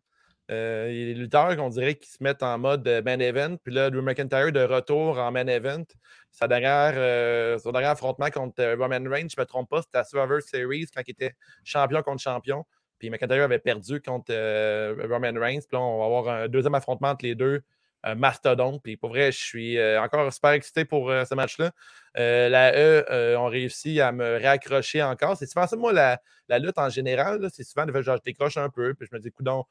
Euh, 0.51 0.89
il 0.91 0.99
y 0.99 1.03
a 1.03 1.15
des 1.15 1.21
lutteurs 1.21 1.57
qu'on 1.57 1.71
dirait 1.71 1.95
qui 1.95 2.11
se 2.11 2.23
mettent 2.23 2.43
en 2.43 2.59
mode 2.59 2.87
euh, 2.87 3.01
main 3.03 3.19
event. 3.21 3.57
Puis 3.65 3.73
là, 3.73 3.89
Drew 3.89 4.03
McIntyre 4.03 4.53
de 4.53 4.61
retour 4.65 5.19
en 5.19 5.31
main 5.33 5.47
event. 5.47 5.85
Sa 6.31 6.49
dernière, 6.49 6.93
euh, 6.97 7.57
son 7.59 7.71
dernier 7.73 7.87
affrontement 7.89 8.29
contre 8.29 8.63
Roman 8.79 9.09
Reigns, 9.09 9.29
je 9.31 9.37
ne 9.39 9.43
me 9.43 9.47
trompe 9.47 9.71
pas, 9.71 9.81
c'était 9.81 9.99
à 9.99 10.05
Survivor 10.05 10.43
Series 10.43 10.87
quand 10.95 11.03
il 11.07 11.13
était 11.13 11.33
champion 11.65 12.03
contre 12.03 12.21
champion. 12.21 12.67
Puis 13.03 13.11
McIntyre 13.11 13.43
avait 13.43 13.59
perdu 13.59 14.01
contre 14.01 14.27
euh, 14.31 14.95
Roman 15.11 15.33
Reigns. 15.41 15.59
Puis 15.59 15.73
là, 15.77 15.81
on 15.81 15.99
va 15.99 16.05
avoir 16.05 16.29
un 16.29 16.47
deuxième 16.49 16.77
affrontement 16.77 17.09
entre 17.09 17.25
les 17.25 17.35
deux. 17.35 17.63
Un 18.05 18.15
mastodonte. 18.15 18.81
Puis 18.81 18.97
pour 18.97 19.09
vrai, 19.11 19.33
je 19.33 19.39
suis 19.39 19.77
euh, 19.77 20.01
encore 20.01 20.33
super 20.33 20.51
excité 20.53 20.85
pour 20.85 21.11
euh, 21.11 21.25
ce 21.25 21.35
match-là. 21.35 21.73
Euh, 22.17 22.49
la 22.49 22.73
E 22.77 23.05
euh, 23.11 23.37
ont 23.39 23.47
réussi 23.49 24.01
à 24.01 24.13
me 24.13 24.37
réaccrocher 24.37 25.03
encore. 25.03 25.37
C'est 25.37 25.47
souvent 25.47 25.67
ça, 25.67 25.75
moi, 25.75 25.93
la, 25.93 26.21
lutte 26.61 26.79
en 26.79 26.89
général. 26.91 27.49
C'est 27.53 27.65
souvent, 27.65 27.87
genre, 28.03 28.19
je 28.19 28.23
décroche 28.23 28.57
un 28.57 28.71
peu. 28.71 28.95
Puis 28.95 29.09
je 29.11 29.17
me 29.17 29.21
dis, 29.21 29.33
coudon, 29.33 29.65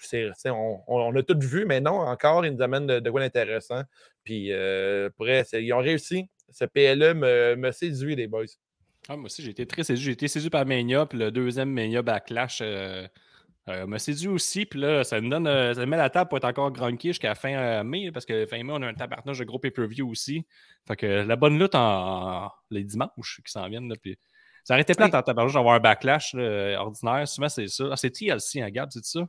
c'est- 0.00 0.30
c'est- 0.36 0.50
on, 0.50 0.82
on- 0.86 1.16
a 1.16 1.22
tout 1.22 1.38
vu, 1.40 1.64
mais 1.64 1.80
non, 1.80 2.00
encore, 2.00 2.44
ils 2.44 2.52
nous 2.52 2.62
amènent 2.62 2.86
de, 2.86 3.10
quoi 3.10 3.20
d'intéressant. 3.22 3.84
Puis 4.22 4.52
euh, 4.52 5.08
pour 5.16 5.24
vrai, 5.24 5.44
ils 5.54 5.72
ont 5.72 5.78
réussi. 5.78 6.28
Ce 6.50 6.66
PLE 6.66 7.14
me 7.56 7.70
séduit, 7.72 8.16
les 8.16 8.26
boys. 8.26 8.44
Ah, 9.08 9.16
moi 9.16 9.26
aussi, 9.26 9.42
j'ai 9.42 9.50
été 9.50 9.66
très 9.66 9.84
séduit. 9.84 10.02
J'ai 10.02 10.12
été 10.12 10.28
séduit 10.28 10.50
par 10.50 10.66
Mania, 10.66 11.06
puis 11.06 11.18
le 11.18 11.30
deuxième 11.30 11.70
Mania 11.70 12.02
Backlash 12.02 12.58
euh, 12.60 13.06
euh, 13.68 13.86
m'a 13.86 13.98
séduit 14.00 14.28
aussi. 14.28 14.66
Puis 14.66 14.80
là, 14.80 15.04
ça 15.04 15.20
me 15.20 15.30
donne, 15.30 15.46
euh, 15.46 15.74
ça 15.74 15.80
me 15.80 15.86
met 15.86 15.96
la 15.96 16.10
table 16.10 16.28
pour 16.28 16.38
être 16.38 16.44
encore 16.44 16.72
grunky 16.72 17.08
jusqu'à 17.08 17.36
fin 17.36 17.84
mai, 17.84 18.10
parce 18.10 18.26
que 18.26 18.46
fin 18.46 18.62
mai, 18.64 18.72
on 18.72 18.82
a 18.82 18.88
un 18.88 18.94
tabarnage 18.94 19.38
de 19.38 19.44
gros 19.44 19.60
pay-per-view 19.60 20.08
aussi. 20.10 20.44
Fait 20.88 20.96
que 20.96 21.06
la 21.06 21.36
bonne 21.36 21.58
lutte 21.58 21.76
en, 21.76 22.50
les 22.70 22.82
dimanches 22.82 23.40
qui 23.44 23.52
s'en 23.52 23.68
viennent. 23.68 23.88
Là, 23.88 23.94
puis 24.00 24.18
ça 24.64 24.78
été 24.80 24.94
plate 24.94 25.14
en 25.14 25.22
tabarnage 25.22 25.54
d'avoir 25.54 25.76
un 25.76 25.80
backlash 25.80 26.34
là, 26.34 26.80
ordinaire. 26.80 27.28
Souvent, 27.28 27.48
c'est 27.48 27.68
ça. 27.68 27.84
Ah, 27.92 27.96
c'est 27.96 28.10
TLC, 28.10 28.60
hein, 28.60 28.70
Gab, 28.70 28.88
c'est 28.90 29.04
ça? 29.04 29.20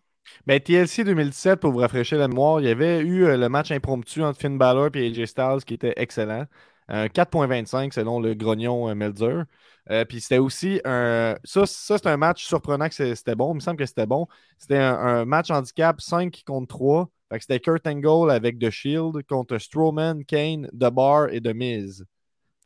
Ben, 0.48 0.60
TLC 0.60 1.04
2017, 1.04 1.60
pour 1.60 1.72
vous 1.72 1.78
rafraîchir 1.78 2.18
la 2.18 2.28
mémoire, 2.28 2.60
il 2.60 2.68
y 2.68 2.72
avait 2.72 3.00
eu 3.00 3.26
le 3.38 3.48
match 3.48 3.72
impromptu 3.72 4.24
entre 4.24 4.40
Finn 4.40 4.58
Balor 4.58 4.90
et 4.96 5.08
AJ 5.08 5.26
Styles 5.26 5.64
qui 5.66 5.76
était 5.76 5.94
excellent. 5.98 6.48
Un 6.90 7.08
4.25 7.08 7.94
selon 7.94 8.20
le 8.20 8.34
grognon 8.34 8.90
euh, 8.90 8.96
Meltzer. 8.96 9.44
Euh, 9.90 10.06
puis 10.06 10.22
c'était 10.22 10.38
aussi 10.38 10.82
un. 10.86 11.38
Ça, 11.44 11.66
ça 11.66 11.98
c'est 11.98 12.08
un 12.08 12.18
match 12.18 12.46
surprenant 12.46 12.90
que 12.90 13.16
c'était 13.16 13.36
bon. 13.36 13.54
Il 13.54 13.56
me 13.56 13.60
semble 13.60 13.78
que 13.78 13.86
c'était 13.86 14.06
bon. 14.06 14.28
C'était 14.58 14.78
un, 14.78 15.26
match 15.26 15.50
handicap 15.52 16.02
5 16.02 16.44
contre 16.46 16.68
3. 16.68 17.10
Fait 17.30 17.38
que 17.38 17.44
c'était 17.44 17.60
Kurt 17.60 17.86
Angle 17.88 18.32
avec 18.32 18.58
The 18.60 18.70
Shield 18.70 19.24
contre 19.28 19.58
Strowman, 19.58 20.24
Kane, 20.26 20.68
The 20.74 20.90
Bar 20.90 21.30
et 21.30 21.42
The 21.42 21.54
Miz. 21.54 22.06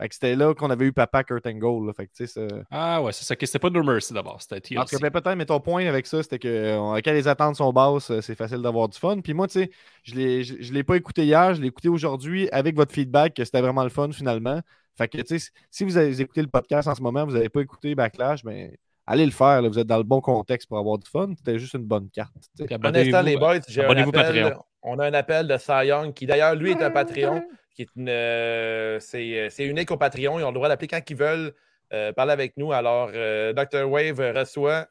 Fait 0.01 0.09
que 0.09 0.15
c'était 0.15 0.35
là 0.35 0.53
qu'on 0.55 0.69
avait 0.71 0.85
eu 0.85 0.93
papa 0.93 1.23
Kurt 1.23 1.45
Angle. 1.45 1.85
là. 1.85 1.93
Fait 1.93 2.07
que 2.07 2.11
tu 2.15 2.25
sais, 2.25 2.47
ça- 2.47 2.55
Ah 2.71 3.01
ouais, 3.03 3.11
c'est 3.11 3.23
ça. 3.23 3.35
que 3.35 3.45
C'était 3.45 3.59
pas 3.59 3.69
No 3.69 3.83
Mercy 3.83 4.13
d'abord, 4.13 4.41
c'était 4.41 4.59
TLC. 4.59 4.79
en 4.79 4.85
tout 4.85 4.95
cas, 4.97 5.09
ben, 5.09 5.11
peut-être, 5.21 5.37
mais 5.37 5.45
ton 5.45 5.59
point 5.59 5.85
avec 5.85 6.07
ça, 6.07 6.23
c'était 6.23 6.39
que 6.39 6.47
euh, 6.47 6.99
quand 7.05 7.11
les 7.11 7.27
attentes 7.27 7.55
sont 7.57 7.71
basses, 7.71 8.09
euh, 8.09 8.19
c'est 8.21 8.33
facile 8.35 8.61
d'avoir 8.63 8.89
du 8.89 8.97
fun. 8.97 9.19
Puis 9.21 9.33
moi, 9.35 9.47
tu 9.47 9.59
sais, 9.59 9.69
je 10.03 10.15
l'ai- 10.15 10.43
je 10.43 10.55
je 10.59 10.73
l'ai 10.73 10.83
pas 10.83 10.95
écouté 10.97 11.23
hier, 11.25 11.53
je 11.53 11.61
l'ai 11.61 11.67
écouté 11.67 11.87
aujourd'hui 11.89 12.49
avec 12.51 12.75
votre 12.75 12.91
feedback 12.93 13.35
que 13.35 13.45
c'était 13.45 13.61
vraiment 13.61 13.83
le 13.83 13.89
fun 13.89 14.11
finalement. 14.11 14.59
Fait 14.97 15.07
que, 15.07 15.19
tu 15.21 15.37
sais, 15.39 15.51
si 15.69 15.83
vous 15.83 15.95
avez 15.97 16.19
écouté 16.19 16.41
le 16.41 16.47
podcast 16.47 16.87
en 16.87 16.95
ce 16.95 17.01
moment, 17.01 17.23
vous 17.25 17.33
n'avez 17.33 17.49
pas 17.49 17.61
écouté 17.61 17.93
Backlash, 17.95 18.43
ben, 18.43 18.71
allez 19.05 19.25
le 19.25 19.31
faire. 19.31 19.61
là. 19.61 19.69
vous 19.69 19.77
êtes 19.79 19.87
dans 19.87 19.97
le 19.97 20.03
bon 20.03 20.19
contexte 20.19 20.67
pour 20.67 20.77
avoir 20.79 20.97
du 20.97 21.07
fun. 21.09 21.29
C'était 21.37 21.59
juste 21.59 21.75
une 21.75 21.85
bonne 21.85 22.09
carte. 22.09 22.33
Un 22.59 22.95
instant, 22.95 23.21
les 23.21 23.37
boys, 23.37 23.59
j'ai 23.67 23.81
un 23.81 23.85
abonnez-vous 23.85 24.09
appel. 24.09 24.43
Patreon. 24.43 24.63
On 24.83 24.97
a 24.97 25.05
un 25.05 25.13
appel 25.13 25.47
de 25.47 25.57
Cy 25.57 25.85
Young, 25.85 26.11
qui 26.13 26.25
d'ailleurs, 26.25 26.55
lui, 26.55 26.71
est 26.71 26.81
un 26.81 26.89
Patreon, 26.89 27.43
qui 27.73 27.83
est 27.83 27.89
une. 27.95 28.09
euh, 28.09 28.99
c'est 28.99 29.49
euh, 29.49 29.65
unique 29.65 29.91
au 29.91 29.97
Patreon. 29.97 30.39
Ils 30.39 30.43
ont 30.43 30.49
le 30.49 30.53
droit 30.53 30.67
d'appeler 30.69 30.87
quand 30.87 31.01
ils 31.09 31.15
veulent 31.15 31.53
euh, 31.93 32.11
parler 32.13 32.31
avec 32.33 32.57
nous. 32.57 32.71
Alors, 32.71 33.11
euh, 33.13 33.53
Dr. 33.53 33.89
Wave 33.89 34.19
reçoit. 34.35 34.87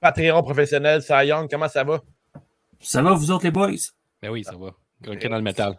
Patreon 0.00 0.42
professionnel, 0.42 1.02
Cy 1.02 1.26
Young, 1.26 1.48
comment 1.50 1.68
ça 1.68 1.84
va? 1.84 2.00
Ça 2.80 3.02
va, 3.02 3.12
vous 3.12 3.30
autres, 3.30 3.44
les 3.44 3.50
boys? 3.50 3.70
Ben 4.22 4.30
oui, 4.30 4.44
ça 4.44 4.56
va. 4.56 4.70
Grunky 5.02 5.28
dans 5.28 5.36
le 5.36 5.42
métal. 5.42 5.78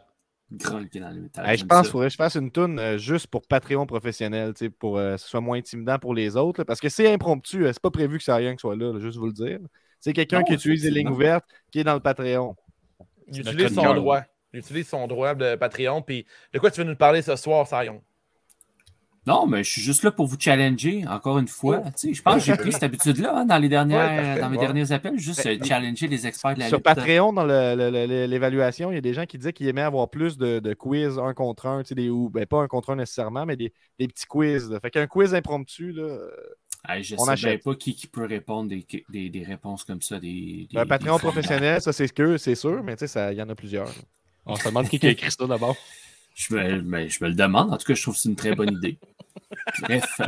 Grand 0.51 0.82
dans 0.82 1.09
le 1.09 1.22
métal. 1.22 1.49
Hey, 1.49 1.57
je 1.57 1.65
pense 1.65 1.78
ça. 1.78 1.82
qu'il 1.84 1.91
faudrait 1.91 2.07
que 2.07 2.11
je 2.11 2.17
fasse 2.17 2.36
une 2.36 2.51
toune 2.51 2.78
euh, 2.78 2.97
juste 2.97 3.28
pour 3.28 3.41
Patreon 3.47 3.86
professionnel, 3.86 4.53
tu 4.53 4.65
sais, 4.65 4.69
pour 4.69 4.97
euh, 4.97 5.15
que 5.15 5.22
ce 5.22 5.30
soit 5.30 5.41
moins 5.41 5.57
intimidant 5.57 5.97
pour 5.97 6.13
les 6.13 6.36
autres. 6.36 6.59
là, 6.59 6.65
parce 6.65 6.82
que 6.82 6.89
c'est 6.89 7.11
impromptu, 7.11 7.65
euh, 7.65 7.74
c'est 7.74 7.82
pas 7.82 7.89
prévu 7.89 8.17
que 8.17 8.24
ça 8.24 8.41
Young 8.41 8.59
soit 8.59 8.76
là, 8.76 8.91
là, 8.91 8.99
juste 8.99 9.17
vous 9.17 9.28
le 9.28 9.34
dire. 9.34 9.59
C'est 9.99 10.13
quelqu'un 10.13 10.43
qui 10.43 10.53
utilise 10.53 10.84
les 10.84 10.91
lignes 10.91 11.09
ouvertes, 11.09 11.45
qui 11.72 11.80
est 11.80 11.84
dans 11.84 11.93
le 11.93 11.99
Patreon. 11.99 12.55
Il 13.28 13.39
utilise 13.39 13.74
son 13.74 13.93
droit. 13.93 14.22
Il 14.53 14.59
utilise 14.59 14.88
son 14.88 15.07
droit 15.07 15.36
de 15.36 15.55
Patreon. 15.55 16.01
Puis, 16.01 16.26
de 16.53 16.59
quoi 16.59 16.69
tu 16.69 16.82
veux 16.82 16.88
nous 16.88 16.95
parler 16.95 17.22
ce 17.22 17.36
soir, 17.36 17.67
Young? 17.84 18.01
Non, 19.28 19.45
mais 19.45 19.63
je 19.63 19.69
suis 19.69 19.82
juste 19.82 20.01
là 20.03 20.11
pour 20.11 20.26
vous 20.26 20.36
challenger, 20.39 21.05
encore 21.07 21.38
une 21.38 21.47
fois. 21.47 21.82
Tu 21.82 21.91
sais, 21.95 22.13
je 22.15 22.22
pense 22.24 22.36
que 22.38 22.39
j'ai 22.41 22.55
pris 22.55 22.72
cette 22.72 22.82
habitude-là 22.82 23.38
hein, 23.41 23.45
dans, 23.45 23.59
les 23.59 23.69
dernières, 23.69 24.34
Ouais, 24.36 24.41
dans 24.41 24.49
mes 24.49 24.57
ouais. 24.57 24.63
derniers 24.65 24.91
appels, 24.91 25.19
juste 25.19 25.45
euh, 25.45 25.57
challenger 25.63 26.07
les 26.07 26.26
experts 26.26 26.55
de 26.55 26.59
la 26.61 26.67
Sur 26.69 26.78
lutte. 26.78 26.86
Patreon, 26.86 27.32
dans 27.32 27.45
l'évaluation, 27.45 28.91
il 28.91 28.95
y 28.95 28.97
a 28.97 29.01
des 29.01 29.13
gens 29.13 29.26
qui 29.26 29.38
disaient 29.38 29.53
qu'ils 29.53 29.67
aimaient 29.67 29.82
avoir 29.82 30.09
plus 30.09 30.38
de, 30.38 30.59
de 30.59 30.74
quiz 30.74 31.19
un 31.19 31.34
contre 31.34 31.67
un, 31.67 31.84
tu 31.84 31.89
sais, 31.89 31.95
des, 31.95 32.09
ou 32.09 32.30
ben, 32.30 32.45
pas 32.45 32.61
un 32.61 32.67
contre 32.67 32.91
un 32.91 32.95
nécessairement, 32.95 33.45
mais 33.45 33.55
des, 33.55 33.72
des 33.99 34.07
petits 34.07 34.26
quiz. 34.26 34.69
là. 34.72 34.80
Fait 34.80 34.89
qu'un 34.91 35.07
quiz 35.07 35.34
impromptu, 35.36 35.91
là, 35.91 36.17
Hey, 36.89 37.03
je 37.03 37.15
On 37.19 37.26
sais 37.26 37.32
achète. 37.34 37.49
bien 37.63 37.72
pas 37.74 37.76
qui, 37.78 37.93
qui 37.93 38.07
peut 38.07 38.26
répondre 38.26 38.67
des, 38.67 38.84
des, 39.09 39.30
des 39.30 39.43
réponses 39.43 39.84
comme 39.84 40.01
ça. 40.01 40.19
Des, 40.19 40.67
des- 40.72 40.80
un 40.80 40.86
Patreon 40.88 41.17
des- 41.17 41.22
professionnel, 41.22 41.80
ça 41.80 41.93
c'est 41.93 42.11
que 42.11 42.38
c'est 42.38 42.55
sûr, 42.55 42.82
mais 42.84 42.95
tu 42.95 43.01
sais, 43.01 43.07
ça- 43.07 43.32
il 43.32 43.38
y 43.38 43.41
en 43.43 43.49
a 43.49 43.53
plusieurs. 43.55 43.86
là. 43.86 43.93
On 44.47 44.55
se 44.55 44.67
demande 44.67 44.89
qui 44.89 44.97
qui 44.97 45.05
a 45.05 45.11
écrit 45.11 45.30
ça 45.30 45.45
d'abord. 45.45 45.78
Je 46.34 46.55
me, 46.55 46.82
mais 46.82 47.09
je 47.09 47.23
me 47.23 47.29
le 47.29 47.36
demande. 47.36 47.73
En 47.73 47.77
tout 47.77 47.86
cas, 47.86 47.93
je 47.93 48.01
trouve 48.01 48.15
que 48.15 48.19
c'est 48.21 48.29
une 48.29 48.36
très 48.36 48.55
bonne 48.55 48.71
idée. 48.73 48.97
Bref. 49.82 50.19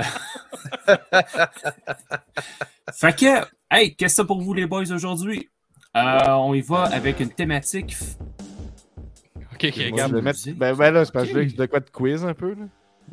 fait 2.93 3.15
que, 3.15 3.45
hey, 3.71 3.95
qu'est-ce 3.95 4.15
que 4.17 4.21
c'est 4.21 4.27
pour 4.27 4.41
vous, 4.41 4.53
les 4.53 4.65
boys, 4.65 4.91
aujourd'hui? 4.91 5.49
Euh, 5.95 6.29
on 6.31 6.53
y 6.53 6.61
va 6.61 6.83
avec 6.85 7.19
une 7.19 7.29
thématique. 7.29 7.93
f- 7.95 8.17
Ok, 9.53 9.65
ok, 9.65 9.95
Gab. 9.95 10.09
je 10.09 10.15
vais 10.15 10.21
mettre- 10.21 10.39
ben, 10.55 10.75
ben 10.75 10.91
là, 10.91 11.05
c'est 11.05 11.11
parce 11.11 11.25
que 11.27 11.31
je 11.33 11.37
Ok. 11.39 11.45
veux 11.45 11.51
que 11.51 11.57
de 11.57 11.65
quoi 11.67 11.79
de 11.79 11.89
quiz 11.89 12.25
un 12.25 12.33
peu. 12.33 12.53
Là? 12.53 12.65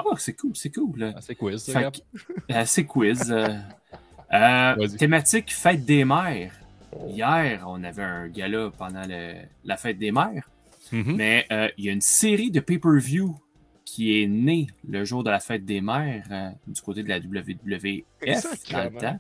Oh, 0.05 0.15
c'est 0.17 0.33
cool, 0.35 0.53
c'est 0.57 0.71
cool. 0.71 1.13
Ah, 1.15 1.21
c'est 1.21 1.35
quiz, 1.35 1.63
ça, 1.63 1.73
Fait 1.91 2.03
euh, 2.53 2.63
c'est 2.65 2.85
quiz. 2.87 3.31
euh, 3.31 3.49
euh, 4.33 4.89
thématique 4.97 5.53
fête 5.53 5.85
des 5.85 6.05
mères. 6.05 6.53
Hier, 7.07 7.63
on 7.67 7.85
avait 7.85 8.03
un 8.03 8.29
gala 8.29 8.71
pendant 8.77 9.03
le- 9.07 9.43
la 9.65 9.77
fête 9.77 9.99
des 9.99 10.11
mères, 10.11 10.49
Mhm. 10.93 11.17
mais 11.17 11.47
euh, 11.53 11.69
il 11.79 11.85
y 11.85 11.89
a 11.89 11.93
une 11.93 12.01
série 12.01 12.51
de 12.51 12.61
pay-per-view 12.61 13.39
qui 13.85 14.23
est 14.23 14.27
née 14.27 14.67
le 14.89 15.05
jour 15.05 15.25
de 15.25 15.31
la 15.31 15.41
fête 15.41 15.65
des 15.65 15.81
mères 15.81 16.25
euh, 16.31 16.51
du 16.67 16.81
côté 16.81 17.03
de 17.03 17.09
la 17.09 17.19
WWF 17.19 18.71
dans 18.73 18.85
le 18.85 18.91
temps. 19.01 19.19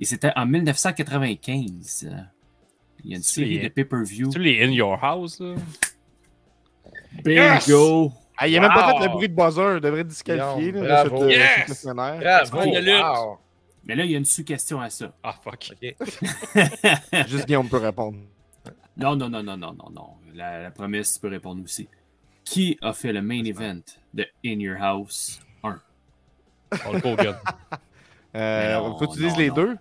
Et 0.00 0.04
c'était 0.04 0.32
en 0.34 0.44
1995. 0.46 2.08
euh, 2.10 2.16
Il 3.04 3.10
y 3.10 3.14
a 3.14 3.16
une 3.16 3.22
C'est 3.22 3.40
série 3.42 3.58
les- 3.58 3.64
de 3.64 3.68
pay-per-view. 3.68 4.30
Tu 4.30 4.38
les 4.38 4.62
In 4.64 4.70
Your 4.70 4.98
House, 5.04 5.38
là? 5.40 5.54
Bingo! 7.22 8.12
Ah, 8.36 8.48
il 8.48 8.56
a 8.56 8.60
même 8.60 8.70
pas 8.72 8.92
Wow! 8.92 8.98
fait 8.98 9.04
le 9.06 9.12
bruit 9.12 9.28
de 9.28 9.34
buzzer, 9.34 9.74
il 9.76 9.80
devrait 9.80 10.00
être 10.00 10.08
disqualifié. 10.08 10.72
Non, 10.72 10.82
là, 10.82 11.04
de 11.04 11.08
bravo. 11.10 11.28
cette, 11.30 11.30
Yes! 11.78 11.84
Bravo! 12.50 12.70
Wow! 13.30 13.38
Mais 13.84 13.94
là, 13.94 14.04
il 14.04 14.10
y 14.10 14.14
a 14.14 14.18
une 14.18 14.24
sous-question 14.24 14.80
à 14.80 14.90
ça. 14.90 15.14
Ah, 15.22 15.38
fuck. 15.42 15.72
OK. 15.72 15.94
Juste 17.28 17.46
Guillaume 17.46 17.68
peut 17.68 17.76
répondre. 17.76 18.18
Non, 18.96 19.14
non, 19.14 19.28
non, 19.28 19.42
non, 19.42 19.56
non, 19.56 19.72
non, 19.74 19.90
non. 19.94 20.08
La, 20.34 20.62
la 20.62 20.70
promesse, 20.70 21.14
tu 21.14 21.20
peux 21.20 21.28
répondre 21.28 21.62
aussi. 21.62 21.88
Qui 22.44 22.76
a 22.82 22.92
fait 22.92 23.12
le 23.12 23.22
main 23.22 23.42
event 23.44 23.80
de 24.12 24.26
In 24.44 24.58
Your 24.60 24.76
House 24.82 25.40
1? 25.62 25.80
Hulk 26.86 27.04
Hogan. 27.04 27.36
Euh, 28.36 28.74
non, 28.74 28.98
faut 28.98 29.06
que 29.06 29.14
tu 29.14 29.20
dises 29.22 29.36
les 29.36 29.48
non. 29.48 29.54
deux? 29.54 29.76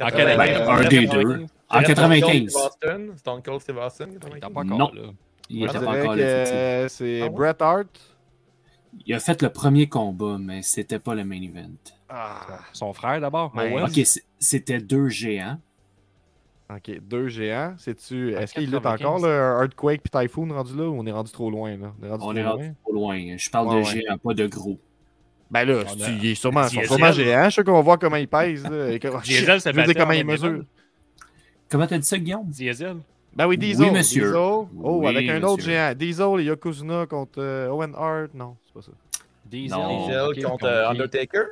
En 0.00 0.08
quelle 0.10 0.28
année? 0.28 0.52
Ben, 0.54 0.68
Un 0.68 0.88
des 0.88 1.06
deux. 1.06 1.46
En 1.70 1.82
95. 1.82 2.50
Stone 2.50 2.62
Cold 2.62 2.80
Steve 2.80 2.98
Austin? 2.98 3.16
Stone 3.16 3.42
Cold 3.42 3.60
Steve 3.62 3.78
Austin. 3.78 4.06
Il 4.10 4.16
était 4.36 4.40
pas 4.40 4.46
encore 4.60 4.64
Non. 4.78 4.90
là. 4.92 5.02
Il 5.48 5.64
était 5.64 5.72
pas 5.78 5.98
encore 5.98 6.16
là, 6.16 6.88
c'est 6.88 7.20
Ah 7.22 7.24
ouais? 7.24 7.30
Bret 7.30 7.56
Hart? 7.60 7.88
Il 9.06 9.14
a 9.14 9.18
fait 9.20 9.42
le 9.42 9.48
premier 9.50 9.88
combat, 9.88 10.36
mais 10.38 10.62
c'était 10.62 10.98
pas 11.00 11.14
le 11.14 11.24
main 11.24 11.42
event. 11.42 11.70
Ah, 12.08 12.60
Son 12.72 12.92
frère 12.92 13.20
d'abord, 13.20 13.52
Ouais. 13.56 13.72
Owen. 13.72 13.84
Ok, 13.84 13.94
c- 14.06 14.22
c'était 14.38 14.78
deux 14.80 15.08
géants. 15.08 15.58
Ok, 16.70 17.00
deux 17.02 17.28
géants. 17.28 17.74
C'est-tu, 17.78 18.34
En 18.36 18.40
est-ce 18.40 18.54
qu'il 18.54 18.64
lutte 18.64 18.72
95. 18.82 19.06
encore, 19.06 19.18
là, 19.28 19.62
Earthquake 19.62 20.02
puis 20.02 20.10
Typhoon 20.10 20.48
rendu 20.52 20.76
là 20.76 20.84
ou 20.88 20.94
on 20.98 21.06
est 21.06 21.12
rendu 21.12 21.30
trop 21.32 21.50
loin? 21.50 21.76
Là? 21.76 21.92
On 22.02 22.06
est 22.06 22.10
rendu 22.10 22.14
On 22.14 22.18
trop 22.18 22.32
est 22.34 22.42
loin? 22.42 22.50
rendu 22.52 22.74
trop 22.84 22.92
loin. 22.92 23.36
Je 23.36 23.50
parle 23.50 23.68
Ouais, 23.68 23.74
de 23.74 23.78
ouais. 23.80 23.84
géants, 23.84 24.18
pas 24.18 24.34
de 24.34 24.46
gros. 24.46 24.78
Ben 25.50 25.64
là, 25.64 25.84
c'est- 25.86 26.02
a- 26.04 26.10
il 26.10 26.26
est 26.26 26.34
sûrement, 26.34 26.64
ils 26.66 26.70
sont 26.70 26.82
sûrement 26.94 27.12
géants. 27.12 27.48
Je 27.50 27.54
sais 27.56 27.64
qu'on 27.64 27.72
va 27.74 27.80
voir 27.82 27.98
comment 27.98 28.16
il 28.16 28.26
pèse. 28.28 28.64
Là. 28.68 28.90
Et 28.90 28.98
que- 28.98 29.08
Diesel 29.24 29.60
je 29.60 29.70
veux 29.70 29.84
dire 29.84 29.94
comment 29.94 30.08
en 30.08 30.12
il 30.12 30.24
main 30.24 30.32
mesure. 30.32 30.48
event. 30.48 30.62
Comment 31.68 31.86
t'as 31.86 31.98
dit 31.98 32.06
ça, 32.06 32.18
Guillaume? 32.18 32.46
Diesel. 32.48 32.96
Ben 33.36 33.46
oui, 33.46 33.58
Diesel. 33.58 33.92
monsieur. 33.92 34.22
Diesel. 34.26 34.36
Oh, 34.36 34.68
Oui, 34.82 35.06
avec 35.08 35.28
un 35.28 35.42
autre 35.42 35.62
géant. 35.62 35.92
Diesel 35.94 36.40
et 36.40 36.44
Yokozuna 36.44 37.06
contre 37.06 37.40
euh, 37.40 37.68
Owen 37.68 37.92
Hart. 37.96 38.30
Non, 38.34 38.56
c'est 38.64 38.72
pas 38.74 38.82
ça. 38.82 38.92
Diesel. 39.44 39.78
Diesel 39.78 40.44
contre 40.44 40.64
euh, 40.66 40.88
Undertaker? 40.88 41.44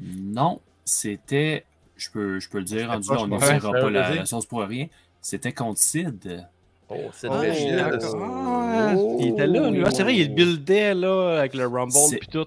Non, 0.00 0.60
c'était. 0.84 1.64
Je 2.02 2.10
peux, 2.10 2.40
je 2.40 2.48
peux 2.48 2.58
le 2.58 2.64
dire, 2.64 2.90
je 3.02 3.10
on 3.12 3.26
n'essayera 3.28 3.70
Ouais, 3.70 3.80
pas 3.80 3.90
la, 3.90 4.14
la 4.14 4.26
sauce 4.26 4.46
pour 4.46 4.60
rien. 4.62 4.86
C'était 5.20 5.52
contre 5.52 5.78
Sid. 5.78 6.46
Oh, 6.88 6.96
c'est 7.12 7.28
Oh. 7.28 7.34
Ah, 7.34 8.94
il 9.18 9.28
était 9.28 9.46
là, 9.46 9.70
lui. 9.70 9.82
Ah, 9.84 9.90
c'est 9.90 10.02
vrai, 10.02 10.16
il 10.16 10.34
buildait 10.34 10.94
là, 10.94 11.38
avec 11.38 11.54
le 11.54 11.66
Rumble 11.66 11.92
puis 12.18 12.28
tout. 12.28 12.46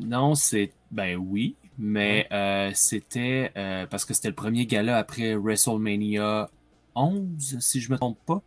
Non, 0.00 0.34
c'est. 0.34 0.72
Ben 0.90 1.16
oui, 1.16 1.56
mais 1.78 2.26
euh, 2.32 2.70
c'était. 2.74 3.50
euh, 3.56 3.86
parce 3.86 4.04
que 4.04 4.12
c'était 4.14 4.28
le 4.28 4.34
premier 4.34 4.66
gala 4.66 4.98
après 4.98 5.34
WrestleMania 5.34 6.48
11, 6.94 7.56
si 7.60 7.80
je 7.80 7.90
me 7.90 7.96
trompe 7.96 8.18
pas. 8.26 8.42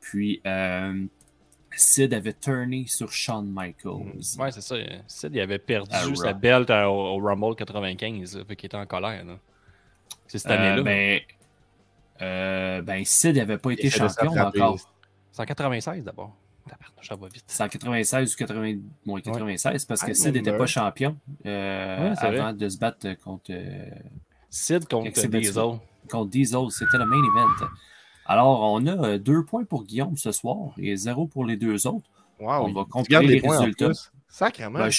Puis, 0.00 0.40
euh, 0.46 1.04
Sid 1.76 2.12
avait 2.14 2.32
turné 2.32 2.84
sur 2.86 3.12
Shawn 3.12 3.46
Michaels. 3.50 4.12
Ouais, 4.38 4.50
c'est 4.50 4.60
ça. 4.60 4.76
Sid, 5.06 5.30
il 5.34 5.40
avait 5.40 5.58
perdu 5.58 5.90
sa 6.16 6.32
belt 6.32 6.68
à- 6.70 6.90
au, 6.90 7.16
au 7.16 7.18
Rumble 7.24 7.54
95. 7.56 8.36
là, 8.36 8.44
fait 8.46 8.56
qu'il 8.56 8.66
était 8.66 8.76
en 8.76 8.86
colère. 8.86 9.24
là. 9.24 9.38
C'est 10.26 10.38
cette 10.38 10.50
Euh, 10.50 10.54
année-là. 10.54 10.82
ben, 10.82 11.20
euh, 12.22 12.82
ben, 12.82 13.04
Sid 13.04 13.36
n'avait 13.36 13.58
pas 13.58 13.70
été 13.70 13.90
champion 13.90 14.32
encore. 14.32 14.78
C'est 15.32 15.42
en 15.42 15.46
96 15.46 16.04
d'abord. 16.04 16.34
Tabarnouche, 16.68 17.08
Ça 17.08 17.16
va 17.16 17.28
vite. 17.28 17.44
C'est 17.46 17.62
en 17.62 17.68
96 17.68 18.34
ou 18.34 18.36
80... 18.38 18.74
bon, 19.06 19.20
96 19.20 19.84
parce 19.86 20.02
que 20.02 20.10
Ah, 20.10 20.14
Sid 20.14 20.34
n'était 20.34 20.56
pas 20.56 20.66
champion 20.66 21.16
euh, 21.46 22.10
Ouais, 22.10 22.18
avant 22.18 22.52
de 22.52 22.68
se 22.68 22.78
battre 22.78 23.14
contre, 23.22 23.50
euh, 23.50 23.88
Sid 24.50 24.86
contre 24.88 25.10
Diesel. 25.28 25.78
contre 26.10 26.30
Diesel. 26.30 26.70
C'était 26.70 26.98
le 26.98 27.06
main 27.06 27.16
event. 27.16 27.68
Alors, 28.26 28.60
on 28.72 28.86
a 28.86 28.90
euh, 29.06 29.18
deux 29.18 29.44
points 29.44 29.64
pour 29.64 29.84
Guillaume 29.84 30.16
ce 30.18 30.32
soir 30.32 30.72
et 30.76 30.94
zéro 30.96 31.26
pour 31.26 31.46
les 31.46 31.56
deux 31.56 31.86
autres. 31.86 32.06
Wow, 32.38 32.66
On 32.66 32.72
va 32.72 32.84
gardes 33.08 33.24
les 33.24 33.40
résultats. 33.40 33.92
Sacrément. 34.28 34.78
Ben, 34.80 34.90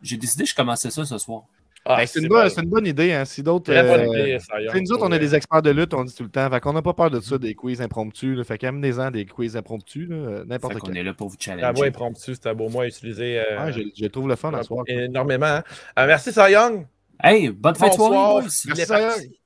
J'ai 0.00 0.16
décidé 0.16 0.44
que 0.44 0.50
je 0.50 0.54
commençais 0.54 0.90
ça 0.90 1.04
ce 1.04 1.18
soir. 1.18 1.42
Ah, 1.90 1.96
Ben, 1.96 2.06
c'est 2.06 2.20
une, 2.20 2.28
bon. 2.28 2.46
une 2.46 2.68
bonne 2.68 2.86
idée. 2.86 3.14
Hein. 3.14 3.24
Si 3.24 3.42
d'autres. 3.42 3.72
Euh, 3.72 4.38
nous 4.80 4.92
autres, 4.92 5.06
on 5.06 5.10
est 5.12 5.18
des 5.18 5.34
experts 5.34 5.62
de 5.62 5.70
lutte, 5.70 5.94
on 5.94 6.04
dit 6.04 6.14
tout 6.14 6.22
le 6.24 6.28
temps. 6.28 6.50
Fait 6.50 6.60
qu'on 6.60 6.74
n'a 6.74 6.82
pas 6.82 6.92
peur 6.92 7.10
de 7.10 7.18
ça, 7.20 7.38
des 7.38 7.54
quiz 7.54 7.80
impromptus. 7.80 8.36
Là. 8.36 8.44
Fait 8.44 8.58
qu'amenez-en 8.58 9.10
des 9.10 9.24
quiz 9.24 9.56
impromptus, 9.56 10.06
euh, 10.10 10.44
n'importe 10.44 10.78
qu'on 10.80 10.88
quel. 10.88 10.98
est 10.98 11.02
là 11.02 11.14
pour 11.14 11.28
vous 11.28 11.36
La 11.46 11.54
voix 11.56 11.60
challenger. 11.62 11.86
impromptu, 11.88 12.34
c'est 12.34 12.46
un 12.46 12.54
beau 12.54 12.68
mot 12.68 12.80
à 12.82 12.86
utiliser. 12.86 13.40
euh, 13.40 13.64
Ouais, 13.64 13.72
je, 13.72 13.80
je 13.96 14.06
trouve 14.06 14.28
le 14.28 14.36
fun 14.36 14.52
à 14.52 14.62
soir. 14.62 14.84
énormément. 14.86 15.46
hein. 15.46 15.64
Euh, 15.98 16.06
merci, 16.06 16.30
Cy 16.30 16.50
Young. 16.52 16.86
Hey, 17.24 17.48
bonne 17.48 17.74
fin 17.74 17.86
de 17.86 17.90
Bonsoir. 17.96 18.42
soirée, 18.50 18.76
Merci. 18.76 19.38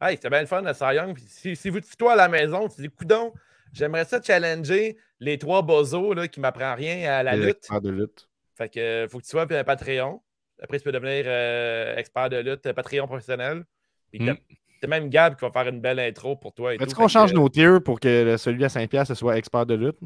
Hey, 0.00 0.16
c'était 0.16 0.30
bien 0.30 0.40
le 0.40 0.46
fun. 0.46 0.62
Puis 1.14 1.24
Si, 1.28 1.56
si 1.56 1.68
vous, 1.70 1.80
toi 1.98 2.14
à 2.14 2.16
la 2.16 2.28
maison, 2.28 2.68
tu 2.68 2.80
dis, 2.82 2.88
coudon, 2.88 3.32
j'aimerais 3.72 4.04
ça 4.06 4.20
challenger 4.20 4.96
les 5.20 5.38
trois 5.38 5.62
bozos 5.62 6.14
là, 6.14 6.26
qui 6.26 6.40
m'apprennent 6.40 6.74
rien 6.76 7.10
à 7.12 7.22
la 7.22 7.36
Les 7.36 7.46
lutte. 7.46 7.68
de 7.82 7.90
lutte. 7.90 8.26
Fait 8.60 8.68
que 8.68 8.78
euh, 8.80 9.08
faut 9.08 9.18
que 9.18 9.24
tu 9.24 9.30
sois 9.30 9.42
un 9.50 9.64
Patreon. 9.64 10.20
Après, 10.62 10.76
tu 10.78 10.84
peux 10.84 10.92
devenir 10.92 11.24
euh, 11.26 11.96
expert 11.96 12.28
de 12.28 12.36
lutte, 12.36 12.66
euh, 12.66 12.74
Patreon 12.74 13.06
professionnel. 13.06 13.64
Puis 14.10 14.18
t'as- 14.26 14.34
Mm. 14.34 14.38
t'as 14.82 14.88
même 14.88 15.08
Gab 15.08 15.34
qui 15.36 15.46
va 15.46 15.50
faire 15.50 15.68
une 15.72 15.80
belle 15.80 15.98
intro 15.98 16.36
pour 16.36 16.52
toi. 16.52 16.74
Est-ce 16.74 16.94
qu'on 16.94 17.08
change 17.08 17.30
que, 17.30 17.36
nos 17.36 17.48
tiers 17.48 17.82
pour 17.82 17.98
que 18.00 18.36
celui 18.36 18.62
à 18.64 18.68
5$ 18.68 19.06
ce 19.08 19.14
soit 19.14 19.38
expert 19.38 19.64
de 19.64 19.74
lutte? 19.74 19.98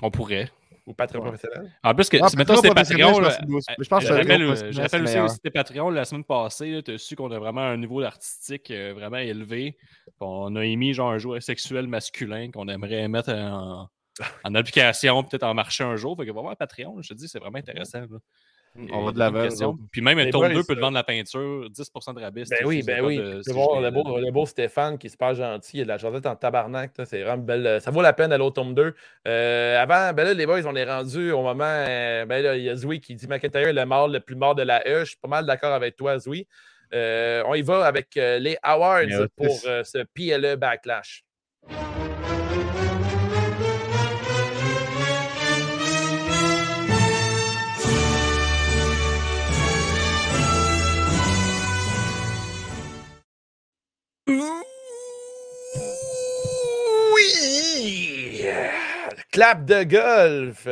On 0.00 0.10
pourrait. 0.10 0.50
Ou 0.86 0.94
Patreon 0.94 1.20
professionnel. 1.20 1.70
En 1.84 1.94
plus, 1.94 2.08
que, 2.08 2.16
Ah, 2.20 2.28
si 2.28 2.36
maintenant 2.36 2.54
Patreon 2.54 2.62
c'était 2.62 2.74
professionnel, 2.74 3.06
Patreon, 3.06 3.18
je 3.18 3.22
là, 3.22 3.28
pense 3.28 3.66
que 3.66 3.82
je 3.84 3.88
pense 3.88 3.98
que 4.00 4.04
je 4.06 4.08
Patreon 4.08 4.32
rappelle, 4.32 4.42
euh, 4.42 4.46
je 4.72 4.80
aussi 4.80 5.14
que 5.26 5.28
c'était 5.28 5.50
Patreon 5.50 5.90
la 5.90 6.04
semaine 6.06 6.24
passée. 6.24 6.82
Tu 6.84 6.92
as 6.92 6.98
su 6.98 7.14
qu'on 7.14 7.30
a 7.30 7.38
vraiment 7.38 7.60
un 7.60 7.76
niveau 7.76 8.00
artistique 8.02 8.70
euh, 8.70 8.92
vraiment 8.94 9.18
élevé. 9.18 9.76
On 10.18 10.56
a 10.56 10.64
émis 10.64 10.94
genre 10.94 11.10
un 11.10 11.18
joueur 11.18 11.42
sexuel 11.42 11.86
masculin 11.88 12.50
qu'on 12.50 12.66
aimerait 12.68 13.06
mettre 13.08 13.32
en, 13.32 13.88
en 14.44 14.54
application, 14.54 15.22
peut-être 15.24 15.42
en 15.44 15.54
marché 15.54 15.84
un 15.84 15.96
jour. 15.96 16.16
Fait 16.16 16.26
que 16.26 16.30
va 16.32 16.40
voir 16.40 16.56
Patreon, 16.56 17.00
je 17.02 17.08
te 17.08 17.14
dis, 17.14 17.28
c'est 17.28 17.38
vraiment 17.38 17.58
intéressant. 17.58 18.00
là. 18.00 18.18
On 18.90 19.04
va 19.04 19.12
de 19.12 19.18
l'avant. 19.18 19.76
Puis 19.90 20.00
même 20.00 20.18
un 20.18 20.30
tome 20.30 20.40
boys, 20.46 20.54
2 20.54 20.64
peut 20.64 20.74
te 20.74 20.78
euh, 20.78 20.80
vendre 20.80 20.94
la 20.94 21.04
peinture, 21.04 21.68
10% 21.68 22.14
de 22.14 22.20
rabais. 22.22 22.44
Ben 22.48 22.60
oui, 22.64 22.82
ben 22.82 23.00
le 23.00 23.06
oui. 23.06 23.16
de 23.18 23.52
voir 23.52 23.82
le 23.82 23.90
beau, 23.90 24.18
le 24.18 24.30
beau 24.30 24.46
Stéphane 24.46 24.96
qui 24.96 25.08
est 25.08 25.10
super 25.10 25.34
gentil. 25.34 25.78
Il 25.78 25.80
a 25.82 25.84
de 25.84 25.88
la 25.88 25.98
jasette 25.98 26.24
en 26.24 26.36
tabarnak. 26.36 26.92
C'est 27.04 27.22
vraiment 27.22 27.42
belle. 27.42 27.82
Ça 27.82 27.90
vaut 27.90 28.00
la 28.00 28.14
peine 28.14 28.30
d'aller 28.30 28.44
au 28.44 28.50
tome 28.50 28.74
2. 28.74 28.94
Euh, 29.28 29.78
avant, 29.78 30.14
ben 30.14 30.24
là, 30.24 30.32
les 30.32 30.46
boys, 30.46 30.64
on 30.66 30.74
est 30.74 30.90
rendu 30.90 31.32
au 31.32 31.42
moment. 31.42 31.64
euh, 31.66 32.24
ben 32.24 32.42
là, 32.42 32.56
il 32.56 32.62
y 32.62 32.70
a 32.70 32.74
Zoui 32.76 33.00
qui 33.02 33.14
dit 33.14 33.26
McIntyre 33.28 33.68
est 33.68 33.72
le 33.74 33.84
mort 33.84 34.08
le 34.08 34.20
plus 34.20 34.36
mort 34.36 34.54
de 34.54 34.62
la 34.62 34.80
E. 34.88 35.00
Je 35.00 35.04
suis 35.10 35.18
pas 35.18 35.28
mal 35.28 35.44
d'accord 35.44 35.74
avec 35.74 35.96
toi, 35.96 36.18
Zoui. 36.18 36.46
Euh, 36.94 37.42
on 37.46 37.54
y 37.54 37.62
va 37.62 37.84
avec 37.84 38.16
euh, 38.16 38.38
les 38.38 38.56
awards 38.62 39.02
euh, 39.10 39.26
pour 39.36 39.58
euh, 39.66 39.82
ce 39.84 39.98
PLE 40.14 40.56
Backlash. 40.56 41.24
Clap 59.32 59.64
de 59.64 59.82
golf! 59.84 60.68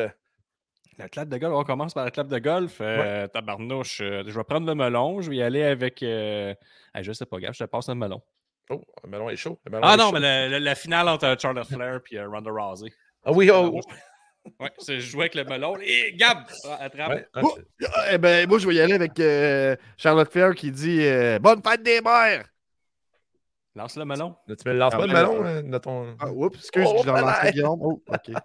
La 0.99 1.09
clap 1.09 1.31
de 1.31 1.39
golf, 1.39 1.55
on 1.55 1.65
commence 1.65 1.95
par 1.95 2.05
la 2.05 2.11
clap 2.11 2.29
de 2.29 2.39
golf. 2.39 2.77
Euh, 2.83 3.27
Tabarnouche, 3.27 4.03
euh, 4.03 4.23
je 4.27 4.33
vais 4.33 4.45
prendre 4.45 4.67
le 4.67 4.75
melon. 4.75 5.23
Je 5.23 5.31
vais 5.31 5.37
y 5.37 5.43
aller 5.43 5.63
avec. 5.63 6.03
Euh... 6.03 6.55
je 7.01 7.13
sais 7.13 7.25
pas, 7.25 7.39
gars, 7.39 7.53
je 7.53 7.65
te 7.65 7.69
passe 7.71 7.89
le 7.89 7.95
melon. 7.95 8.21
Oh, 8.69 8.85
le 9.03 9.09
melon 9.09 9.31
est 9.31 9.37
chaud. 9.37 9.59
le 9.65 9.71
melon 9.71 9.83
Ah 9.83 9.95
est 9.95 9.97
non, 9.97 10.11
chaud. 10.11 10.19
mais 10.21 10.61
la, 10.61 10.75
finale 10.75 11.09
entre 11.09 11.35
Charlotte 11.41 11.67
Flair 11.67 12.01
et 12.11 12.23
Ronda 12.23 12.51
Rousey. 12.51 12.93
Ah 13.25 13.33
oui, 13.33 13.51
oh, 13.51 13.73
oh. 13.75 13.81
Ouais, 14.59 14.71
c'est 14.79 15.01
je 15.01 15.11
jouais 15.11 15.23
avec 15.23 15.37
le 15.37 15.45
melon. 15.45 15.79
Et 15.83 16.13
Gab, 16.17 16.41
attrape. 16.81 17.09
Ouais, 17.11 17.27
Oh, 17.43 17.59
eh 18.11 18.19
ben, 18.19 18.47
moi, 18.47 18.59
je 18.59 18.69
vais 18.69 18.75
y 18.75 18.81
aller 18.81 18.95
avec 18.95 19.19
euh, 19.21 19.77
Charlotte 19.97 20.31
Flair 20.31 20.55
qui 20.55 20.71
dit 20.71 21.01
euh, 21.03 21.39
Bonne 21.39 21.63
fête 21.63 21.83
des 21.83 22.03
mères! 22.03 22.45
Lance 23.81 23.97
le 23.97 24.05
melon. 24.05 24.35
Là, 24.47 24.57
tu 24.57 24.69
me 24.69 24.75
lances 24.75 24.93
Ah, 24.95 24.99
pas 24.99 25.07
de 25.07 25.13
ben, 25.13 25.23
melon 25.23 25.45
euh, 25.47 25.63
dans 25.63 25.81
ton. 25.81 26.15
Ah, 26.21 26.31
oups, 26.31 26.59
excuse, 26.59 26.85
Oh, 26.87 26.99
je 27.01 27.07
l'ai 27.07 27.13
relancé. 27.19 27.51
Guillaume. 27.53 27.79
Oh, 27.81 28.03
OK. 28.07 28.37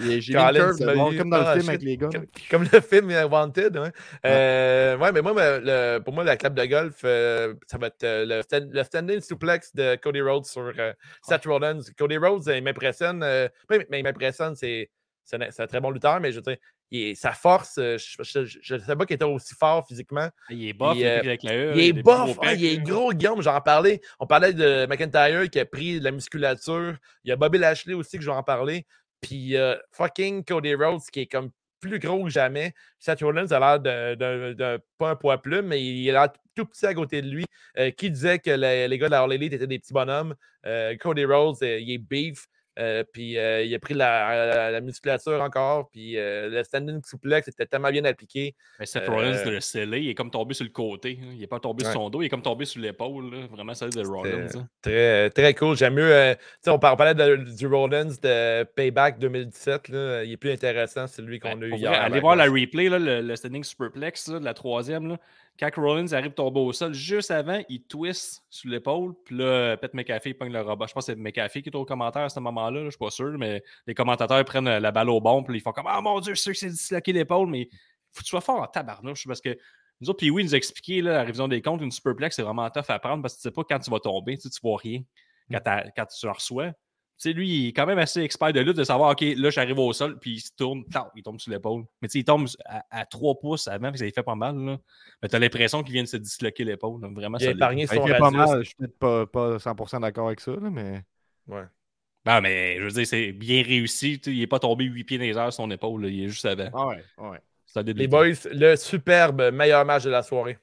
J'ai 0.00 0.20
tu 0.20 0.32
comme 0.32 1.30
dans 1.30 1.38
le 1.38 1.44
ah, 1.46 1.56
film 1.56 1.68
avec 1.68 1.82
les 1.82 1.96
gars. 1.96 2.08
Comme, 2.12 2.26
comme 2.50 2.64
le 2.72 2.80
film 2.80 3.12
Wanted. 3.30 3.76
Ouais. 3.76 3.92
Euh, 4.26 4.96
ouais, 4.98 5.12
mais 5.12 5.22
moi, 5.22 5.32
le- 5.36 5.98
pour 6.00 6.12
moi, 6.12 6.24
la 6.24 6.36
clap 6.36 6.54
de 6.54 6.64
golf, 6.64 7.02
euh, 7.04 7.54
ça 7.68 7.78
va 7.78 7.86
être 7.86 8.02
euh, 8.02 8.24
le, 8.26 8.42
stand- 8.42 8.72
le 8.72 8.82
standing 8.82 9.20
suplex 9.20 9.74
de 9.76 9.94
Cody 9.94 10.22
Rhodes 10.22 10.46
sur 10.46 10.72
euh, 10.76 10.92
Seth 11.22 11.44
Rollins. 11.46 11.78
Cody 11.96 12.16
Rhodes, 12.16 12.46
il 12.48 12.62
m'impressionne. 12.64 13.22
euh, 13.22 13.46
oui, 13.70 13.78
mais 13.90 14.00
il 14.00 14.02
m'impressionne, 14.02 14.56
c'est 14.56 14.90
c'est 15.30 15.60
un, 15.60 15.66
très 15.66 15.80
bon 15.80 15.90
lutteur, 15.90 16.18
mais 16.20 16.32
je 16.32 16.36
veux 16.36 16.42
dire, 16.42 16.56
il 16.90 17.00
est- 17.08 17.14
sa 17.14 17.32
force, 17.32 17.78
euh, 17.78 17.96
je 17.98 18.74
ne 18.74 18.78
sais 18.80 18.96
pas 18.96 19.06
qu'il 19.06 19.14
était 19.14 19.24
aussi 19.24 19.54
fort 19.54 19.86
physiquement. 19.86 20.28
Il 20.48 20.68
est 20.68 20.72
buff, 20.72 20.94
Il, 20.96 21.06
euh, 21.06 21.18
avec 21.20 21.42
la 21.44 21.54
E. 21.54 21.72
Il 21.76 21.80
est 21.80 22.08
hein, 22.08 22.34
pecs, 22.40 22.58
il 22.58 22.66
est 22.66 22.76
là. 22.76 22.82
gros, 22.82 23.12
Guillaume, 23.12 23.42
j'en 23.42 23.60
parlais. 23.60 24.00
On 24.18 24.26
parlait 24.26 24.52
de 24.52 24.86
McIntyre 24.86 25.48
qui 25.50 25.60
a 25.60 25.64
pris 25.64 26.00
de 26.00 26.04
la 26.04 26.10
musculature. 26.10 26.96
Il 27.24 27.28
y 27.28 27.32
a 27.32 27.36
Bobby 27.36 27.58
Lashley 27.58 27.94
aussi 27.94 28.16
que 28.18 28.24
je 28.24 28.30
vais 28.30 28.36
en 28.36 28.42
parler. 28.42 28.86
Puis 29.20 29.56
euh, 29.56 29.76
fucking 29.92 30.44
Cody 30.44 30.74
Rhodes 30.74 31.02
qui 31.12 31.20
est 31.20 31.26
comme 31.26 31.50
plus 31.80 31.98
gros 31.98 32.24
que 32.24 32.30
jamais. 32.30 32.74
Seth 32.98 33.20
Rollins 33.20 33.50
a 33.52 33.58
l'air 33.58 33.80
de- 33.80 34.80
pas 34.98 35.10
un 35.10 35.16
poids 35.16 35.40
plume, 35.40 35.66
mais 35.66 35.82
il 35.82 36.10
a 36.10 36.12
l'air 36.12 36.32
tout 36.54 36.66
petit 36.66 36.84
à 36.86 36.92
côté 36.94 37.22
de 37.22 37.28
lui. 37.28 37.44
Euh, 37.78 37.90
qui 37.90 38.10
disait 38.10 38.38
que 38.38 38.50
les, 38.50 38.88
les 38.88 38.98
gars 38.98 39.06
de 39.06 39.12
la 39.12 39.22
All 39.22 39.32
Elite 39.32 39.52
étaient 39.52 39.66
des 39.66 39.78
petits 39.78 39.92
bonhommes? 39.92 40.34
Cody 41.00 41.24
Rhodes, 41.24 41.56
il 41.62 41.90
est 41.92 41.98
beef. 41.98 42.46
Euh, 42.80 43.04
puis 43.12 43.36
euh, 43.36 43.62
il 43.62 43.74
a 43.74 43.78
pris 43.78 43.92
la, 43.94 44.46
la- 44.46 44.70
la 44.70 44.80
musculature 44.80 45.40
encore. 45.42 45.90
Puis 45.90 46.16
euh, 46.16 46.48
le 46.48 46.64
standing 46.64 47.00
suplex 47.04 47.46
était 47.48 47.66
tellement 47.66 47.90
bien 47.90 48.04
appliqué. 48.06 48.54
Mais 48.78 48.86
Seth 48.86 49.06
Rollins 49.06 49.44
de 49.44 49.50
le 49.50 49.60
sceller, 49.60 50.00
il 50.00 50.08
est 50.08 50.14
comme 50.14 50.30
tombé 50.30 50.54
sur 50.54 50.64
le 50.64 50.70
côté. 50.70 51.18
hein. 51.22 51.28
Il 51.34 51.40
n'est 51.40 51.46
pas 51.46 51.60
tombé 51.60 51.84
Ouais. 51.84 51.90
sur 51.92 52.00
son 52.00 52.10
dos, 52.10 52.22
il 52.22 52.26
est 52.26 52.28
comme 52.30 52.42
tombé 52.42 52.64
sur 52.64 52.80
l'épaule. 52.80 53.34
Vraiment, 53.52 53.74
ça 53.74 53.86
de 53.88 54.06
Rollins. 54.06 54.46
Hein. 54.56 54.68
Très, 54.82 55.28
très 55.30 55.52
cool. 55.54 55.76
J'aime 55.76 55.94
mieux. 55.94 56.34
tu 56.34 56.44
sais, 56.62 56.70
on, 56.70 56.78
par- 56.78 56.94
on 56.94 56.96
parlait 56.96 57.14
de- 57.14 57.36
du 57.56 57.66
Rollins 57.66 58.06
de 58.22 58.62
Payback 58.64 59.18
2017. 59.18 59.88
Là. 59.90 60.24
Il 60.24 60.32
est 60.32 60.36
plus 60.38 60.50
intéressant, 60.52 61.06
celui 61.06 61.38
qu'on 61.38 61.56
Ben, 61.56 61.64
a 61.64 61.66
eu 61.66 61.74
hier. 61.78 61.92
allez 61.92 62.20
voir 62.20 62.36
la 62.36 62.44
replay, 62.46 62.88
là, 62.88 62.98
le, 62.98 63.20
le 63.20 63.36
standing 63.36 63.62
superplex 63.64 64.28
là, 64.28 64.38
de 64.38 64.44
la 64.44 64.54
troisième. 64.54 65.16
Quand 65.58 65.70
Rollins 65.76 66.12
arrive 66.12 66.32
tomber 66.32 66.60
au 66.60 66.72
sol, 66.72 66.94
juste 66.94 67.30
avant, 67.30 67.60
il 67.68 67.82
twist 67.82 68.42
sur 68.48 68.70
l'épaule. 68.70 69.14
Puis 69.24 69.36
là, 69.36 69.76
Pat 69.76 69.92
McAfee 69.92 70.32
pogne 70.32 70.52
le 70.52 70.62
robot. 70.62 70.86
Je 70.86 70.94
pense 70.94 71.06
que 71.06 71.12
c'est 71.12 71.18
McAfee 71.18 71.62
qui 71.62 71.68
est 71.68 71.76
au 71.76 71.84
commentaire 71.84 72.22
à 72.22 72.28
ce 72.30 72.40
moment-là. 72.40 72.70
là, 72.70 72.80
Je 72.80 72.84
ne 72.86 72.90
suis 72.90 72.98
pas 72.98 73.10
sûr, 73.10 73.36
mais 73.36 73.62
les 73.86 73.94
commentateurs 73.94 74.42
prennent 74.46 74.68
euh, 74.68 74.80
la 74.80 74.90
balle 74.90 75.10
au 75.10 75.20
bon. 75.20 75.42
Puis 75.42 75.58
ils 75.58 75.60
font 75.60 75.72
comme 75.72 75.86
Ah 75.86 76.00
mon 76.00 76.18
Dieu, 76.20 76.34
c'est 76.34 76.42
sûr 76.44 76.52
que 76.52 76.58
c'est 76.58 76.70
disloqué 76.70 77.12
l'épaule. 77.12 77.48
Mais 77.48 77.68
faut 78.12 78.20
que 78.20 78.24
tu 78.24 78.30
sois 78.30 78.40
fort 78.40 78.62
en 78.62 78.66
tabarnouche 78.66 79.26
parce 79.26 79.42
que 79.42 79.56
nous 80.00 80.08
autres, 80.08 80.18
puis 80.18 80.30
oui, 80.30 80.44
nous 80.44 80.54
là, 81.02 81.12
la 81.12 81.22
révision 81.24 81.46
des 81.46 81.60
comptes, 81.60 81.82
une 81.82 81.90
superplex, 81.90 82.34
c'est 82.36 82.42
vraiment 82.42 82.70
tough 82.70 82.84
à 82.88 82.98
prendre 82.98 83.20
parce 83.22 83.34
que 83.34 83.40
tu 83.40 83.42
sais 83.42 83.50
pas 83.50 83.62
quand 83.68 83.78
tu 83.80 83.90
vas 83.90 84.00
tomber. 84.00 84.36
Tu 84.38 84.44
sais, 84.44 84.50
tu 84.50 84.60
vois 84.62 84.78
rien 84.78 85.02
quand, 85.50 85.60
t'as- 85.62 85.90
quand 85.90 86.06
tu 86.06 86.26
en 86.26 86.32
reçois. 86.32 86.72
Tu 87.20 87.28
sais, 87.28 87.32
lui, 87.34 87.48
il 87.50 87.68
est 87.68 87.72
quand 87.74 87.84
même 87.84 87.98
assez 87.98 88.22
expert 88.22 88.50
de 88.50 88.60
lutte 88.60 88.78
de 88.78 88.84
savoir, 88.84 89.10
OK, 89.10 89.20
là, 89.20 89.50
j'arrive 89.50 89.78
au 89.78 89.92
sol, 89.92 90.18
puis 90.18 90.36
il 90.36 90.40
se 90.40 90.52
tourne, 90.56 90.84
il 91.14 91.22
tombe 91.22 91.38
sur 91.38 91.52
l'épaule. 91.52 91.84
Mais 92.00 92.08
tu 92.08 92.12
sais, 92.12 92.18
il 92.20 92.24
tombe 92.24 92.48
à, 92.64 92.82
à 92.90 93.04
3 93.04 93.38
pouces 93.38 93.68
avant, 93.68 93.90
puis 93.90 93.98
ça 93.98 94.06
lui 94.06 94.12
fait 94.12 94.22
pas 94.22 94.34
mal, 94.34 94.56
là. 94.56 94.78
Mais 95.22 95.28
t'as 95.28 95.38
l'impression 95.38 95.82
qu'il 95.82 95.92
vient 95.92 96.02
de 96.02 96.08
se 96.08 96.16
disloquer 96.16 96.64
l'épaule. 96.64 96.98
donc 96.98 97.14
Vraiment, 97.14 97.36
Il 97.36 97.48
a 97.48 97.50
épargné 97.50 97.86
son 97.86 98.06
fait 98.06 98.16
pas 98.16 98.30
mal. 98.30 98.60
Je 98.60 98.68
suis 98.68 98.74
peut-être 98.74 98.98
pas, 98.98 99.26
pas 99.26 99.58
100% 99.58 100.00
d'accord 100.00 100.28
avec 100.28 100.40
ça, 100.40 100.52
là, 100.52 100.70
mais. 100.70 101.02
Ouais. 101.46 101.64
Non, 102.24 102.40
mais 102.40 102.78
je 102.78 102.84
veux 102.84 102.90
dire, 102.90 103.06
c'est 103.06 103.32
bien 103.32 103.62
réussi. 103.62 104.14
il 104.24 104.40
est 104.40 104.46
pas 104.46 104.58
tombé 104.58 104.84
8 104.84 105.04
pieds 105.04 105.18
dans 105.18 105.24
les 105.24 105.36
airs 105.36 105.52
sur 105.52 105.62
son 105.64 105.70
épaule, 105.70 106.02
là, 106.02 106.08
il 106.08 106.24
est 106.24 106.28
juste 106.28 106.46
avant. 106.46 106.70
Ah 106.72 106.86
ouais, 106.86 107.04
ouais. 107.18 107.38
Solide 107.66 107.98
Les 107.98 108.08
boys, 108.08 108.28
le 108.50 108.76
superbe 108.76 109.50
meilleur 109.52 109.84
match 109.84 110.04
de 110.04 110.10
la 110.10 110.22
soirée. 110.22 110.58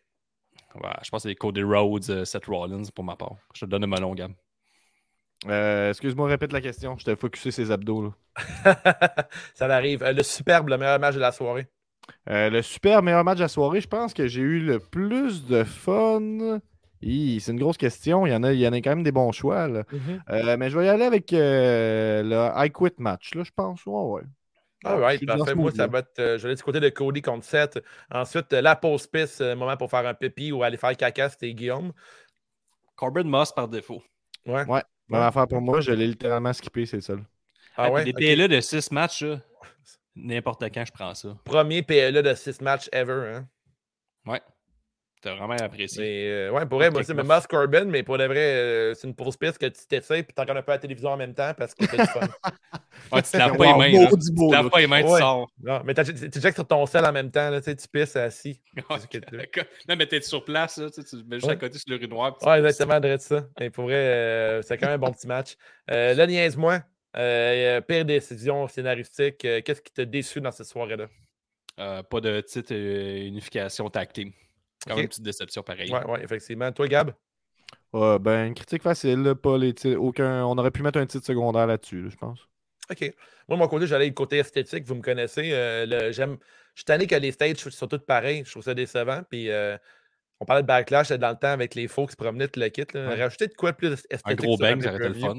Ouais, 0.75 0.89
je 1.03 1.09
pense 1.11 1.23
que 1.23 1.29
c'est 1.29 1.35
Cody 1.35 1.61
Rhodes, 1.61 2.09
euh, 2.09 2.25
Seth 2.25 2.45
Rollins 2.45 2.89
pour 2.93 3.03
ma 3.03 3.15
part. 3.15 3.35
Je 3.53 3.61
te 3.61 3.65
donne 3.69 3.83
un 3.83 3.87
melon, 3.87 4.13
Gab. 4.13 4.33
Euh, 5.45 5.89
Excuse-moi, 5.89 6.27
répète 6.27 6.51
la 6.51 6.61
question. 6.61 6.97
J'étais 6.97 7.15
focusé 7.15 7.51
ses 7.51 7.71
abdos. 7.71 8.01
Là. 8.03 8.11
ça 9.53 9.65
arrive. 9.67 10.03
Euh, 10.03 10.13
le 10.13 10.23
superbe, 10.23 10.69
le 10.69 10.77
meilleur 10.77 10.99
match 10.99 11.15
de 11.15 11.19
la 11.19 11.31
soirée. 11.31 11.67
Euh, 12.29 12.49
le 12.49 12.61
super 12.61 13.03
meilleur 13.03 13.23
match 13.23 13.37
de 13.37 13.43
la 13.43 13.47
soirée, 13.47 13.81
je 13.81 13.87
pense 13.87 14.13
que 14.13 14.27
j'ai 14.27 14.41
eu 14.41 14.59
le 14.59 14.79
plus 14.79 15.45
de 15.45 15.63
fun. 15.63 16.59
C'est 17.01 17.47
une 17.51 17.59
grosse 17.59 17.77
question. 17.77 18.25
Il 18.25 18.31
y, 18.31 18.35
en 18.35 18.43
a, 18.43 18.53
il 18.53 18.59
y 18.59 18.67
en 18.67 18.73
a 18.73 18.77
quand 18.77 18.89
même 18.89 19.03
des 19.03 19.11
bons 19.11 19.31
choix. 19.31 19.67
là. 19.67 19.83
Euh, 20.29 20.57
mais 20.57 20.69
je 20.69 20.77
vais 20.79 20.85
y 20.85 20.89
aller 20.89 21.05
avec 21.05 21.31
euh, 21.33 22.23
le 22.23 22.65
I 22.65 22.71
Quit 22.71 22.93
match, 22.97 23.35
là, 23.35 23.43
je 23.43 23.51
pense. 23.55 23.85
Ouais, 23.85 23.93
ouais. 24.01 24.21
All 24.83 24.97
Je 24.97 25.01
right, 25.01 25.25
parfait. 25.25 25.51
ce 25.51 25.55
Moi, 25.55 25.71
ça 25.71 25.87
va 25.87 25.99
être. 25.99 26.19
euh, 26.19 26.37
je 26.37 26.43
vais 26.43 26.49
aller 26.49 26.55
du 26.55 26.63
côté 26.63 26.79
de 26.79 26.89
Cody 26.89 27.21
contre 27.21 27.45
Seth. 27.45 27.79
Ensuite, 28.11 28.53
euh, 28.53 28.61
la 28.61 28.75
pause 28.75 29.07
piste, 29.07 29.41
euh, 29.41 29.55
moment 29.55 29.75
pour 29.77 29.89
faire 29.89 30.05
un 30.07 30.13
pipi 30.13 30.51
ou 30.51 30.63
aller 30.63 30.77
faire 30.77 30.95
caca, 30.95 31.29
c'était 31.29 31.53
Guillaume. 31.53 31.93
Corbin 32.95 33.23
Moss 33.23 33.51
par 33.53 33.67
défaut. 33.67 34.03
Ouais. 34.45 34.65
Ouais. 34.65 34.83
Même 35.09 35.21
affaire 35.21 35.47
pour 35.47 35.61
moi, 35.61 35.81
je 35.81 35.91
l'ai 35.91 36.07
littéralement 36.07 36.53
skippé, 36.53 36.85
c'est 36.85 36.97
le 36.97 37.01
seul. 37.01 37.25
Ah 37.75 37.87
Hey, 37.87 37.91
ouais? 37.91 38.05
Les 38.05 38.13
Ok. 38.13 38.19
PLE 38.19 38.47
de 38.47 38.59
6 38.61 38.91
matchs, 38.91 39.25
n'importe 40.15 40.63
quand 40.73 40.85
je 40.85 40.91
prends 40.91 41.15
ça. 41.15 41.37
Premier 41.45 41.83
PLE 41.83 42.21
de 42.23 42.33
6 42.35 42.61
matchs 42.61 42.89
ever. 42.91 43.35
Hein? 43.35 43.47
Ouais. 44.25 44.41
T'as 45.21 45.33
vraiment 45.35 45.55
apprécié. 45.55 45.99
Mais, 46.01 46.27
euh, 46.29 46.51
ouais, 46.51 46.65
pour 46.67 46.77
vrai, 46.77 46.91
moi 46.91 47.01
aussi, 47.01 47.13
mais 47.13 47.23
Moss 47.23 47.47
Corbin, 47.47 47.85
mais 47.85 48.03
pour 48.03 48.17
de 48.19 48.25
vrai, 48.25 48.37
euh, 48.39 48.93
c'est 48.93 49.07
une 49.07 49.15
pause 49.15 49.35
piste 49.35 49.57
que 49.57 49.65
tu 49.65 49.87
t'essayes 49.87 50.21
puis 50.23 50.31
tu 50.35 50.39
regardes 50.39 50.59
un 50.59 50.61
peu 50.61 50.71
à 50.71 50.75
la 50.75 50.79
télévision 50.79 51.09
en 51.09 51.17
même 51.17 51.33
temps 51.33 51.51
parce 51.57 51.73
que 51.73 51.85
c'est 51.87 51.97
du 51.97 52.05
fun. 52.05 52.19
Ouais, 53.11 53.21
tu 53.21 53.31
te 53.31 53.37
laves 53.37 53.55
pas 53.57 53.65
les 53.65 53.73
mains. 53.93 54.01
là. 54.03 54.09
Tu 54.09 54.33
te 54.35 54.51
laves 54.51 54.69
pas 54.69 54.79
les 54.79 54.87
mains, 54.87 55.01
tu 55.03 55.07
Ouais. 55.09 55.19
sors. 55.19 55.47
non, 55.63 55.81
mais 55.85 55.93
t'as- 55.93 56.03
tu 56.03 56.41
checkes 56.41 56.55
sur 56.55 56.67
ton 56.67 56.85
sel 56.85 57.05
en 57.05 57.11
même 57.11 57.31
temps, 57.31 57.49
là, 57.51 57.59
tu 57.61 57.65
sais, 57.65 57.75
tu 57.75 57.87
pisses 57.87 58.15
assis. 58.15 58.59
Non, 59.87 59.95
mais 59.97 60.05
t'es 60.07 60.21
sur 60.21 60.43
place, 60.43 60.77
là, 60.77 60.89
tu 60.89 61.01
mets 61.27 61.35
juste 61.37 61.45
Ouais. 61.47 61.53
à 61.53 61.55
côté 61.55 61.77
sur 61.77 61.89
l'urinoir. 61.89 62.35
puis 62.35 62.43
tu 62.43 62.49
Ouais, 62.49 62.57
exactement, 62.59 62.99
de 62.99 63.17
ça. 63.19 63.47
Et 63.61 63.69
pour 63.69 63.85
vrai, 63.85 63.95
euh, 63.95 64.61
c'est 64.63 64.77
quand 64.77 64.87
même 64.87 64.95
un 64.95 64.97
bon 65.07 65.11
petit 65.11 65.27
match. 65.27 65.55
Euh, 65.91 66.13
là, 66.15 66.25
niaise-moi. 66.27 66.81
Euh, 67.15 67.81
pire 67.81 68.03
décision 68.05 68.67
scénaristique. 68.67 69.45
euh, 69.45 69.61
Qu'est-ce 69.61 69.81
qui 69.81 69.93
t'a 69.93 70.05
déçu 70.05 70.41
dans 70.41 70.51
cette 70.51 70.67
soirée-là? 70.67 71.07
Euh, 71.79 72.03
pas 72.03 72.19
de 72.21 72.41
titre 72.41 72.73
euh, 72.73 73.25
unification 73.27 73.89
team. 73.89 74.31
Quand 74.85 74.95
même 74.95 75.03
une 75.03 75.09
petite 75.09 75.23
déception 75.23 75.63
pareil. 75.63 75.91
Ouais, 75.91 76.05
ouais, 76.05 76.23
effectivement. 76.23 76.71
Toi, 76.71 76.87
Gab? 76.87 77.11
Ouais, 77.93 78.19
ben, 78.19 78.47
une 78.47 78.53
critique 78.53 78.83
facile, 78.83 79.33
pas 79.41 79.57
les 79.57 79.73
titres- 79.73 79.97
aucun... 79.99 80.45
on 80.45 80.57
aurait 80.57 80.71
pu 80.71 80.83
mettre 80.83 80.99
un 80.99 81.05
titre 81.05 81.25
secondaire 81.25 81.67
là-dessus, 81.67 82.03
là, 82.03 82.09
je 82.09 82.15
pense. 82.15 82.39
OK. 82.89 83.01
Moi, 83.47 83.57
de 83.57 83.61
mon 83.63 83.67
côté, 83.67 83.87
j'allais 83.87 84.07
du 84.07 84.13
côté 84.13 84.37
esthétique. 84.37 84.85
Vous 84.85 84.95
me 84.95 85.01
connaissez. 85.01 85.51
euh, 85.51 85.85
le- 85.85 86.11
j'aime. 86.11 86.37
Je 86.73 86.81
suis 86.81 86.85
tanné 86.85 87.07
que 87.07 87.15
les 87.15 87.31
stages 87.31 87.57
soient 87.57 87.87
toutes 87.87 88.05
pareilles. 88.05 88.43
Je 88.45 88.51
trouve 88.51 88.63
ça 88.63 88.73
décevant. 88.73 89.23
Puis, 89.29 89.49
euh, 89.49 89.77
on 90.39 90.45
parlait 90.45 90.61
de 90.61 90.67
backlash 90.67 91.09
dans 91.09 91.29
le 91.29 91.35
temps 91.35 91.47
avec 91.47 91.73
les 91.73 91.87
faux 91.87 92.05
qui 92.05 92.11
se 92.11 92.17
promenaient, 92.17 92.47
tout 92.47 92.59
le 92.59 92.69
kit. 92.69 92.83
Là. 92.93 93.07
Ouais. 93.09 93.23
Rajouter 93.23 93.47
de 93.47 93.53
quoi 93.53 93.71
de 93.71 93.77
plus 93.77 93.93
esthétique? 93.93 94.21
Un 94.25 94.35
gros 94.35 94.57
bang, 94.57 94.81
ça 94.81 94.89
aurait 94.89 94.97
été 94.97 95.07
le 95.09 95.13
fun. 95.15 95.35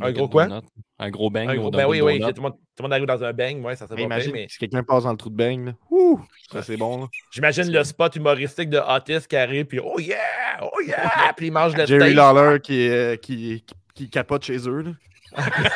Un 0.00 0.12
gros 0.12 0.28
quoi? 0.28 0.46
Donut. 0.46 0.62
Un 0.98 1.10
gros 1.10 1.30
bang. 1.30 1.48
Un 1.48 1.56
gros- 1.56 1.70
ben 1.70 1.86
oui, 1.86 2.00
oui. 2.00 2.18
Tout 2.20 2.32
le, 2.36 2.42
monde, 2.42 2.52
tout 2.54 2.58
le 2.78 2.82
monde 2.84 2.92
arrive 2.92 3.06
dans 3.06 3.22
un 3.22 3.32
bang. 3.32 3.64
Ouais, 3.64 3.76
ça 3.76 3.86
serait 3.86 4.06
mais 4.06 4.46
si 4.48 4.58
quelqu'un 4.58 4.82
passe 4.82 5.04
dans 5.04 5.12
le 5.12 5.16
trou 5.16 5.30
de 5.30 5.36
bang, 5.36 5.66
là. 5.66 5.72
Ouh! 5.90 6.20
Ça, 6.52 6.62
c'est 6.62 6.76
bon. 6.76 7.08
J'imagine 7.30 7.70
le 7.70 7.84
spot 7.84 8.16
humoristique 8.16 8.70
de 8.70 8.78
Otis 8.78 9.26
qui 9.28 9.36
arrive, 9.36 9.66
puis 9.66 9.78
oh 9.78 10.00
yeah! 10.00 10.18
Oh 10.62 10.80
yeah! 10.84 11.32
puis 11.36 11.46
il 11.46 11.52
mange 11.52 11.76
le 11.76 11.86
Jerry. 11.86 12.12
Lawler 12.12 12.60
qui, 12.60 12.82
est- 12.82 13.22
qui, 13.22 13.64
qui, 13.64 13.74
qui 13.94 14.10
capote 14.10 14.44
chez 14.44 14.68
eux, 14.68 14.82
là. 14.82 14.90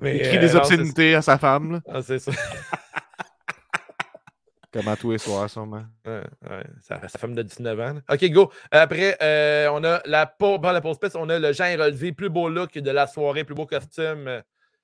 Mais, 0.00 0.16
Il 0.16 0.22
crie 0.22 0.36
euh, 0.36 0.40
des 0.40 0.56
obscénités 0.56 1.14
à 1.14 1.22
sa 1.22 1.38
femme. 1.38 1.80
Ah, 1.88 2.02
c'est 2.02 2.18
ça. 2.18 2.32
Comme 4.74 4.88
à 4.88 4.96
tous 4.96 5.12
les 5.12 5.18
soirs, 5.18 5.48
sûrement. 5.48 5.84
Ouais, 6.04 6.22
ouais, 6.50 6.64
sa, 6.80 7.06
sa 7.06 7.16
femme 7.16 7.32
de 7.32 7.42
19 7.42 7.78
ans. 7.78 7.92
là. 7.94 8.00
OK, 8.10 8.24
go. 8.30 8.50
Après, 8.72 9.16
euh, 9.22 9.68
on 9.72 9.84
a 9.84 10.02
la 10.04 10.26
pause, 10.26 10.58
la 10.64 10.80
pause 10.80 10.98
piste, 10.98 11.14
on 11.14 11.28
a 11.28 11.38
le 11.38 11.52
Jean 11.52 11.66
Héroldi, 11.66 12.10
plus 12.10 12.28
beau 12.28 12.48
look 12.48 12.72
de 12.76 12.90
la 12.90 13.06
soirée, 13.06 13.44
plus 13.44 13.54
beau 13.54 13.66
costume. 13.66 14.26
euh, 14.26 14.42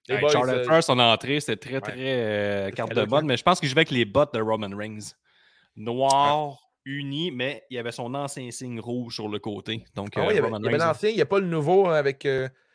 Les 0.08 0.14
Hey, 0.14 0.20
boys, 0.20 0.30
Charlotte 0.30 0.58
euh, 0.58 0.64
Flair, 0.64 0.84
son 0.84 0.96
entrée, 1.00 1.40
c'était 1.40 1.56
très, 1.56 1.80
très 1.80 1.96
euh, 1.98 2.70
carte 2.70 2.94
de 2.94 3.00
hein. 3.00 3.22
mais 3.24 3.36
je 3.36 3.42
pense 3.42 3.58
que 3.58 3.66
je 3.66 3.74
vais 3.74 3.80
avec 3.80 3.90
les 3.90 4.04
bottes 4.04 4.32
de 4.32 4.40
Roman 4.40 4.70
Reigns. 4.76 5.16
Noir, 5.74 6.56
uni, 6.84 7.32
mais 7.32 7.64
il 7.68 7.74
y 7.74 7.78
avait 7.80 7.90
son 7.90 8.14
ancien 8.14 8.48
signe 8.52 8.78
rouge 8.78 9.16
sur 9.16 9.28
le 9.28 9.40
côté. 9.40 9.84
Donc, 9.96 10.10
ah 10.14 10.20
euh, 10.20 10.26
il 10.30 10.36
y 10.36 10.38
avait, 10.38 10.40
Roman 10.42 10.58
il 10.60 10.66
y 10.66 10.68
avait 10.68 10.78
l'ancien, 10.78 11.08
il 11.10 11.16
n'y 11.16 11.22
a 11.22 11.26
pas 11.26 11.40
le 11.40 11.46
nouveau 11.46 11.88
hein, 11.88 11.94
avec. 11.94 12.28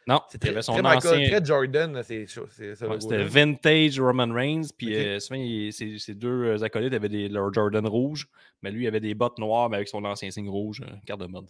Non, 0.07 0.22
il 0.34 0.40
très, 0.40 0.49
avait 0.49 0.61
son 0.61 0.73
très 0.73 0.82
Michael, 0.84 1.15
ancien. 1.23 1.30
très 1.40 1.45
Jordan, 1.45 2.03
c'est 2.03 2.27
ça. 2.27 2.41
Ouais. 2.41 2.99
C'était 2.99 3.23
vintage 3.23 3.99
Roman 3.99 4.32
Reigns, 4.32 4.68
puis 4.77 4.95
euh, 4.95 5.19
souvent, 5.19 5.40
il- 5.40 5.73
ses, 5.73 5.98
ses 5.98 6.14
deux 6.14 6.30
euh, 6.60 6.64
acolytes 6.64 6.94
avaient 6.94 7.10
des, 7.10 7.27
leur 7.27 7.52
Jordan 7.52 7.88
rouge, 7.88 8.27
mais 8.61 8.69
lui, 8.69 8.84
il 8.84 8.88
avait 8.88 8.99
des 8.99 9.15
bottes 9.15 9.40
noires, 9.40 9.68
mais 9.69 9.77
avec 9.77 9.88
son 9.88 10.06
ancien 10.06 10.30
signe 10.30 10.48
rouge, 10.49 10.82
euh, 10.86 10.94
carte 11.07 11.22
de 11.22 11.26
mode. 11.26 11.49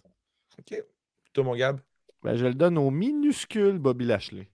OK. 0.58 0.82
Toi, 1.34 1.44
mon 1.44 1.54
Gab? 1.54 1.80
Ben, 2.22 2.34
je 2.34 2.46
le 2.46 2.54
donne 2.54 2.78
au 2.78 2.90
minuscule 2.90 3.78
Bobby 3.78 4.06
Lashley. 4.06 4.48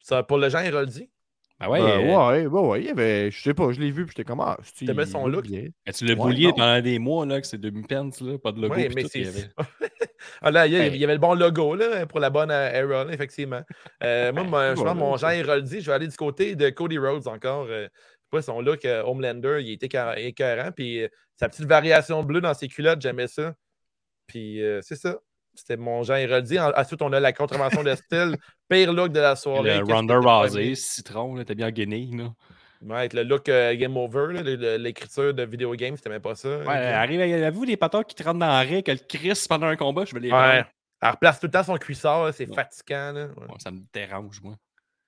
Ça, 0.00 0.22
pour 0.22 0.38
le 0.38 0.48
Jean 0.48 0.60
Héroldi. 0.60 1.10
Ben 1.60 1.68
ouais, 1.68 1.80
Ben, 1.80 1.86
euh, 1.86 2.00
ouais, 2.30 2.46
ouais, 2.46 2.60
ouais, 2.68 2.80
il 2.80 2.86
y 2.86 2.90
avait, 2.90 3.30
je 3.30 3.42
sais 3.42 3.52
pas, 3.52 3.70
je 3.72 3.80
l'ai 3.80 3.90
vu, 3.90 4.06
puis 4.06 4.14
j'étais 4.16 4.24
comme, 4.26 4.40
ah, 4.40 4.56
c'est 4.62 4.86
T'aimais 4.86 5.04
son 5.04 5.26
look? 5.26 5.46
mais 5.50 5.70
tu 5.92 6.04
l'as 6.06 6.14
Ouais, 6.14 6.16
boulié 6.16 6.46
non. 6.48 6.54
pendant 6.54 6.80
des 6.80 6.98
mois, 6.98 7.26
là, 7.26 7.38
que 7.40 7.46
c'est 7.46 7.58
demi-pence, 7.58 8.20
là, 8.22 8.38
pas 8.38 8.52
de 8.52 8.62
logo. 8.62 8.74
Oui, 8.74 8.86
puis 8.86 8.94
mais 8.94 9.02
tout, 9.02 9.10
il 9.14 9.20
y 9.22 9.24
c'est. 9.26 9.30
avait- 9.30 9.50
ah, 10.40 10.50
là, 10.50 10.66
il 10.66 10.72
y, 10.72 10.76
a- 10.76 10.86
Hey. 10.86 10.90
il 10.94 10.96
y 11.00 11.04
avait 11.04 11.12
le 11.14 11.20
bon 11.20 11.34
logo 11.34 11.74
là, 11.74 12.06
pour 12.06 12.18
la 12.18 12.30
bonne 12.30 12.50
euh, 12.50 12.70
era, 12.72 13.04
là, 13.04 13.12
effectivement. 13.12 13.60
Euh, 14.02 14.32
moi, 14.32 14.44
moi, 14.44 14.74
je 14.74 14.80
pense 14.82 14.92
que 14.94 14.98
mon 14.98 15.16
Jean 15.18 15.28
Héroldi, 15.30 15.80
je 15.82 15.86
vais 15.86 15.92
aller 15.96 16.08
du 16.08 16.16
côté 16.16 16.56
de 16.56 16.70
Cody 16.70 16.96
Rhodes 16.98 17.28
encore. 17.28 17.66
Euh, 17.68 17.88
pas 18.30 18.40
son 18.42 18.60
look 18.62 18.84
euh, 18.84 19.02
Homelander, 19.02 19.58
il 19.60 19.72
était 19.72 19.86
écœur- 19.86 20.16
écœurant. 20.16 20.70
Puis 20.72 21.02
euh, 21.02 21.08
sa 21.36 21.48
petite 21.48 21.66
variation 21.66 22.22
bleue 22.22 22.40
dans 22.40 22.54
ses 22.54 22.68
culottes, 22.68 23.02
j'aimais 23.02 23.26
ça. 23.26 23.54
Puis 24.26 24.62
euh, 24.62 24.80
c'est 24.82 24.96
ça. 24.96 25.18
C'était 25.60 25.76
mon 25.76 26.02
Jean 26.02 26.16
Héroldi. 26.16 26.58
En- 26.58 26.72
Ensuite, 26.76 27.02
on 27.02 27.12
a 27.12 27.20
la 27.20 27.32
contravention 27.32 27.82
de 27.82 27.94
style. 27.94 28.36
Pire 28.68 28.92
look 28.92 29.12
de 29.12 29.20
la 29.20 29.36
soirée. 29.36 29.78
Le 29.78 29.84
Ronda 29.84 30.18
Rousey, 30.18 30.74
citron, 30.74 31.34
là, 31.36 31.44
t'es 31.44 31.54
bien 31.54 31.70
guenille, 31.70 32.16
là. 32.16 32.32
Ouais, 32.82 32.96
avec 32.96 33.12
le 33.12 33.24
look 33.24 33.48
euh, 33.50 33.74
Game 33.76 33.96
Over, 33.96 34.42
le- 34.42 34.56
le- 34.56 34.76
l'écriture 34.78 35.34
de 35.34 35.42
vidéo 35.42 35.72
game, 35.74 35.96
c'était 35.96 36.08
même 36.08 36.22
pas 36.22 36.34
ça. 36.34 36.48
Ouais, 36.48 36.62
Ok. 36.64 36.68
arrive, 36.68 37.20
avez-vous 37.20 37.66
des 37.66 37.76
patins 37.76 38.02
qui 38.02 38.14
te 38.14 38.22
rentrent 38.22 38.38
dans 38.38 38.46
la 38.46 38.60
raie, 38.60 38.82
que 38.82 38.92
le 38.92 38.98
Chris 39.06 39.44
pendant 39.48 39.66
un 39.66 39.76
combat, 39.76 40.04
je 40.06 40.14
vais 40.14 40.20
les 40.20 40.32
Ouais. 40.32 40.64
Elle 41.02 41.10
replace 41.10 41.40
tout 41.40 41.46
le 41.46 41.50
temps 41.52 41.62
son 41.62 41.76
cuissard, 41.76 42.32
c'est 42.32 42.48
Ouais. 42.48 42.54
fatigant. 42.54 43.12
Là. 43.12 43.24
Ouais. 43.26 43.42
Ouais, 43.48 43.54
ça 43.58 43.70
me 43.70 43.80
dérange, 43.92 44.40
moi. 44.42 44.54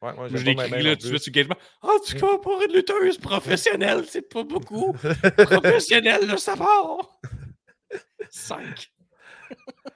Ouais, 0.02 0.12
Moi, 0.14 0.28
je 0.34 0.36
l'écris 0.44 0.68
là, 0.82 0.90
non 0.90 0.96
tu 0.96 1.06
veux 1.06 1.18
sur 1.18 1.32
Gagement. 1.32 1.54
Ah, 1.82 1.88
tu 2.04 2.18
comprends 2.18 2.38
pour 2.40 2.60
une 2.62 2.72
lutteuse 2.74 3.16
professionnelle, 3.18 4.04
c'est 4.08 4.28
pas 4.28 4.42
beaucoup. 4.42 4.92
Professionnelle, 5.36 6.38
ça 6.38 6.56
part. 6.56 7.18
5. 8.30 8.90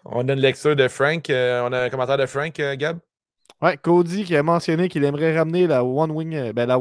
On 0.04 0.28
a 0.28 0.32
une 0.32 0.40
lecture 0.40 0.76
de 0.76 0.88
Frank. 0.88 1.28
euh, 1.30 1.62
on 1.68 1.72
a 1.72 1.82
un 1.84 1.88
commentaire 1.90 2.18
de 2.18 2.26
Frank, 2.26 2.58
euh, 2.60 2.76
Gab? 2.76 2.98
Ouais, 3.62 3.78
Cody 3.78 4.24
qui 4.24 4.36
a 4.36 4.42
mentionné 4.42 4.88
qu'il 4.88 5.02
aimerait 5.02 5.36
ramener 5.36 5.66
la 5.66 5.82
One 5.82 6.10
Wing. 6.10 6.34
euh, 6.34 6.52
Ben, 6.52 6.66
la, 6.66 6.78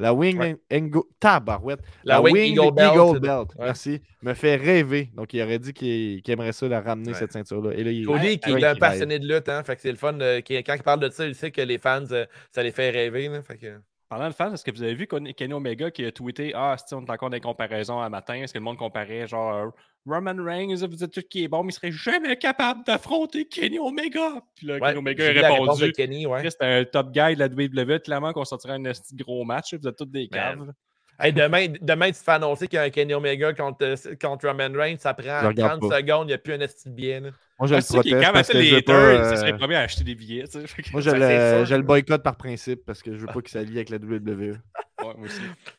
la 0.00 0.12
Wing 0.12 0.36
Ouais. 0.38 0.56
Engo- 0.72 1.08
Tabarouette. 1.20 1.78
La, 2.02 2.20
Wing 2.20 2.36
Eagle 2.36 2.72
Belt. 2.74 3.20
Belt, 3.20 3.50
Ouais. 3.56 3.66
Merci. 3.66 4.00
Me 4.20 4.34
fait 4.34 4.56
rêver. 4.56 5.10
Donc, 5.14 5.32
il 5.32 5.40
aurait 5.42 5.60
dit 5.60 5.72
qu'il 5.72 6.20
aimerait 6.28 6.50
ça 6.52 6.66
la 6.66 6.80
ramener, 6.80 7.12
Ouais. 7.12 7.18
cette 7.18 7.32
ceinture-là. 7.32 7.72
Et 7.74 7.84
là, 7.84 7.92
il 7.92 8.04
Cody, 8.04 8.38
qui 8.40 8.50
est 8.50 8.64
un 8.64 8.74
passionné 8.74 9.20
de 9.20 9.32
lutte, 9.32 9.48
hein, 9.48 9.62
fait 9.62 9.76
que 9.76 9.82
c'est 9.82 9.92
le 9.92 9.96
fun. 9.96 10.18
euh, 10.20 10.40
qui- 10.40 10.56
quand 10.64 10.74
il 10.74 10.82
parle 10.82 11.00
de 11.00 11.08
ça, 11.08 11.24
il 11.24 11.36
sait 11.36 11.52
que 11.52 11.60
les 11.62 11.78
fans, 11.78 12.02
euh, 12.10 12.26
ça 12.50 12.62
les 12.64 12.72
fait 12.72 12.90
rêver. 12.90 13.28
Là, 13.28 13.40
fait 13.42 13.56
que... 13.56 13.80
Parlant 14.08 14.28
de 14.28 14.34
fans, 14.34 14.52
est-ce 14.52 14.62
que 14.64 14.70
vous 14.72 14.82
avez 14.82 14.94
vu 14.94 15.06
Kenny 15.06 15.54
Omega 15.54 15.90
qui 15.90 16.04
a 16.04 16.12
tweeté 16.12 16.52
Ah, 16.54 16.76
si 16.84 16.92
on 16.94 17.00
est 17.02 17.10
encore 17.10 17.30
dans 17.30 17.34
les 17.36 17.40
comparaisons 17.40 17.98
à 18.00 18.10
matin, 18.10 18.34
est-ce 18.34 18.52
que 18.52 18.58
le 18.58 18.64
monde 18.64 18.76
comparait 18.76 19.26
genre 19.26 19.54
euh, 19.54 19.68
Roman 20.06 20.34
Reigns, 20.42 20.84
vous 20.86 21.04
êtes 21.04 21.12
tout 21.12 21.22
qui 21.28 21.44
est 21.44 21.48
bon, 21.48 21.62
mais 21.62 21.70
il 21.70 21.74
serait 21.74 21.92
jamais 21.92 22.36
capable 22.36 22.84
d'affronter 22.84 23.46
Kenny 23.46 23.78
Omega. 23.78 24.42
Puis 24.56 24.66
là, 24.66 24.74
Ouais, 24.74 24.80
Kenny 24.80 24.98
Omega 24.98 25.24
a 25.24 25.52
répondu 25.52 25.92
Kenny, 25.92 26.26
ouais. 26.26 26.50
C'était 26.50 26.64
un 26.64 26.84
top 26.84 27.12
guy 27.12 27.34
de 27.34 27.38
la 27.38 27.46
WWE, 27.46 28.00
clairement 28.00 28.32
qu'on 28.32 28.44
sortirait 28.44 28.74
un 28.74 28.92
gros 29.14 29.44
match, 29.44 29.74
vous 29.74 29.86
êtes 29.86 29.96
tous 29.96 30.06
des 30.06 30.28
caves. 30.28 30.72
Hey, 31.20 31.32
demain, 31.32 31.66
demain, 31.80 32.06
tu 32.06 32.12
te 32.18 32.24
fais 32.24 32.32
annoncer 32.32 32.66
qu'il 32.66 32.76
y 32.76 32.80
a 32.80 32.82
un 32.82 32.90
Kenny 32.90 33.14
Omega 33.14 33.52
contre, 33.52 33.84
euh, 33.84 33.96
contre 34.20 34.48
Roman 34.48 34.70
Reigns, 34.74 34.96
ça 34.98 35.14
prend 35.14 35.40
Je 35.42 35.46
regarde 35.46 35.78
30 35.80 35.90
pas. 35.90 35.98
secondes, 35.98 36.24
il 36.24 36.28
n'y 36.28 36.32
a 36.34 36.38
plus 36.38 36.52
un 36.54 36.60
esti 36.60 36.88
de 36.88 36.94
bien. 36.94 37.20
Moi, 37.20 37.68
je 37.68 37.74
Ah, 37.74 37.78
le 37.78 37.82
est 37.84 37.86
proteste 37.92 38.32
parce 38.32 38.48
que 38.48 38.62
je 38.62 38.74
veux 38.74 38.82
pas, 38.82 38.92
euh, 38.92 39.76
à 39.76 39.78
acheter 39.80 40.02
des 40.04 40.14
billets. 40.16 40.48
tu 40.48 40.58
sais. 40.66 40.66
Moi, 40.90 41.00
je 41.00 41.10
Ça, 41.10 41.58
le, 41.60 41.64
je 41.64 41.76
boycotte 41.76 42.22
par 42.24 42.36
principe 42.36 42.84
parce 42.84 43.02
que 43.02 43.14
je 43.14 43.20
veux 43.20 43.26
pas 43.26 43.40
qu'il 43.40 43.50
s'allie 43.50 43.76
avec 43.76 43.90
la 43.90 43.98
WWE. 43.98 44.56
Ouais, 45.02 45.14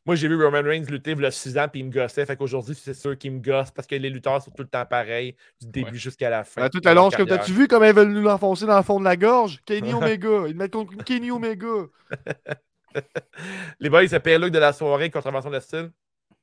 moi 0.06 0.16
j'ai 0.16 0.28
vu 0.28 0.42
Roman 0.42 0.62
Reigns 0.62 0.84
lutter 0.90 1.12
il 1.12 1.22
y 1.22 1.26
a 1.26 1.32
6 1.32 1.58
ans, 1.58 1.68
puis 1.70 1.80
il 1.82 1.86
me 1.88 1.92
gossait. 1.92 2.26
Fait 2.26 2.36
qu'aujourd'hui, 2.36 2.76
c'est 2.76 2.94
sûr 2.94 3.18
qu'il 3.18 3.32
me 3.32 3.40
gosse 3.40 3.72
parce 3.72 3.88
que 3.88 3.96
les 3.96 4.10
lutteurs 4.10 4.42
sont 4.42 4.52
tout 4.52 4.64
le 4.64 4.70
temps 4.70 4.86
pareils, 4.86 5.36
du 5.62 5.68
début 5.68 5.92
Ouais. 5.92 5.98
jusqu'à 5.98 6.30
la 6.30 6.44
fin. 6.44 6.62
Ben, 6.62 6.70
tout 6.70 6.82
à 6.86 6.94
l'heure, 6.94 7.10
comme 7.16 7.28
t'as-tu 7.28 7.52
vu 7.54 7.68
comme 7.68 7.84
ils 7.84 7.94
veulent 7.94 8.12
nous 8.12 8.22
l'enfoncer 8.22 8.66
dans 8.66 8.78
le 8.78 8.84
fond 8.84 9.00
de 9.00 9.06
la 9.06 9.16
gorge? 9.18 9.60
Kenny 9.66 9.94
Omega. 9.94 10.44
Ils 10.48 10.56
mettent 10.56 10.72
contre 10.74 10.96
Kenny 11.04 11.32
Omega. 11.32 11.68
Les 13.80 13.90
boys, 13.90 14.08
c'est 14.08 14.20
pire 14.20 14.40
look 14.40 14.52
de 14.52 14.60
la 14.60 14.74
soirée, 14.74 15.10
contravention 15.10 15.50
de 15.50 15.60
style. 15.60 15.92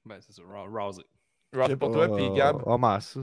Ben, 0.04 0.16
c'est 0.20 0.32
ça, 0.32 0.42
Rou- 0.42 0.64
Rousey. 0.70 1.02
Ross 1.54 1.64
Je 1.66 1.70
sais 1.72 1.76
pour 1.76 1.90
toi, 1.90 2.08
puis 2.14 2.24
euh, 2.26 2.34
Gab. 2.34 2.62
Homos. 2.66 3.00
ça. 3.00 3.20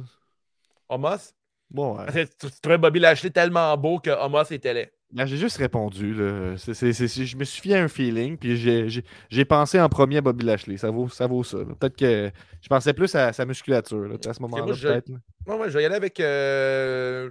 Homos? 0.89 1.33
Bon, 1.69 1.97
ouais. 2.13 2.27
Tu, 2.39 2.47
trouvais 2.61 2.77
Bobby 2.77 2.99
Lashley 2.99 3.29
tellement 3.29 3.75
beau 3.77 3.99
que 3.99 4.09
Homos 4.09 4.43
était 4.51 4.73
laid. 4.73 4.91
Ben, 5.11 5.25
j'ai 5.25 5.37
juste 5.37 5.57
répondu. 5.57 6.13
Là. 6.13 6.57
C'est- 6.57 6.73
c'est- 6.73 6.91
c'est- 6.91 7.25
je 7.25 7.37
me 7.37 7.45
suis 7.45 7.61
fié 7.61 7.77
à 7.77 7.83
un 7.83 7.87
feeling, 7.87 8.37
puis 8.37 8.57
j'ai- 8.57 8.89
j'ai 8.89 9.03
j'ai 9.29 9.45
pensé 9.45 9.79
en 9.79 9.87
premier 9.87 10.17
à 10.17 10.21
Bobby 10.21 10.43
Lashley. 10.45 10.75
Ça 10.77 10.91
vaut 10.91 11.07
ça. 11.07 11.27
Vaut 11.27 11.43
ça. 11.45 11.59
Peut-être 11.79 11.95
que 11.95 12.29
je 12.61 12.67
pensais 12.67 12.93
plus 12.93 13.15
à 13.15 13.31
sa 13.31 13.45
musculature 13.45 14.01
là, 14.07 14.15
à 14.25 14.33
ce 14.33 14.41
moment-là. 14.41 14.73
je-. 14.73 14.87
Ouais, 14.89 15.55
ouais, 15.55 15.69
je 15.69 15.77
vais 15.77 15.83
y 15.83 15.85
aller 15.85 15.95
avec. 15.95 16.19
euh, 16.19 17.29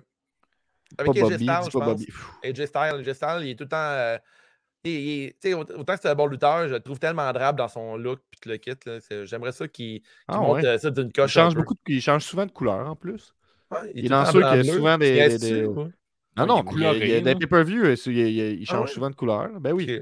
Avec 0.98 1.12
Pas 1.12 1.18
AJ 1.18 1.20
Bobby, 1.20 1.34
Styles, 1.34 1.46
dis 1.46 1.66
je 1.66 1.78
pas 1.78 1.84
pense. 1.84 1.88
Bobby. 1.88 2.06
Pff, 2.06 2.30
AJ 2.44 2.66
Styles, 2.66 3.00
AJ 3.00 3.12
Styles, 3.14 3.38
il 3.42 3.50
est 3.50 3.54
tout 3.56 3.64
le 3.64 3.68
temps. 3.68 3.76
euh, 3.76 4.16
il- 4.90 5.24
il- 5.24 5.32
tu 5.32 5.36
sais, 5.50 5.54
aut- 5.54 5.60
autant 5.60 5.94
que 5.94 6.00
c'est 6.02 6.08
un 6.08 6.14
bon 6.14 6.26
lutteur, 6.26 6.68
je 6.68 6.74
le 6.74 6.80
trouve 6.80 6.98
tellement 6.98 7.32
drabe 7.32 7.56
dans 7.56 7.68
son 7.68 7.96
look 7.96 8.20
puis 8.30 8.50
le 8.50 8.56
kit. 8.56 8.72
J'aimerais 9.24 9.52
ça 9.52 9.68
qu'il 9.68 10.02
Ah, 10.28 10.38
monte 10.38 10.56
ouais. 10.62 10.66
euh, 10.66 10.78
ça 10.78 10.90
d'une 10.90 11.06
Il 11.08 11.12
coche. 11.12 11.36
un 11.36 11.42
change, 11.42 11.54
beaucoup 11.54 11.74
de- 11.74 11.80
il 11.88 12.00
change 12.00 12.24
souvent 12.24 12.46
de 12.46 12.52
couleur 12.52 12.88
en 12.88 12.96
plus. 12.96 13.34
Ouais, 13.70 13.78
il 13.94 14.06
est 14.06 14.08
dans 14.08 14.24
ceux 14.24 14.40
qui 14.42 14.68
souvent 14.70 14.98
des- 14.98 15.28
des- 15.28 15.38
des- 15.38 15.62
Non, 15.62 15.90
il 16.36 16.46
non, 16.46 16.64
il 16.72 16.80
y 16.80 16.84
a- 16.86 16.92
il 16.92 16.98
y 16.98 17.12
a 17.14 17.20
coloré, 17.20 17.22
des 17.22 17.34
pay-per-view, 17.34 17.84
euh, 17.84 17.96
il, 18.06 18.12
il- 18.18 18.60
il 18.60 18.66
Ah 18.68 18.72
change 18.72 18.88
ouais? 18.88 18.94
souvent 18.94 19.10
de 19.10 19.14
couleur. 19.16 19.60
Ben 19.60 19.72
oui. 19.72 20.00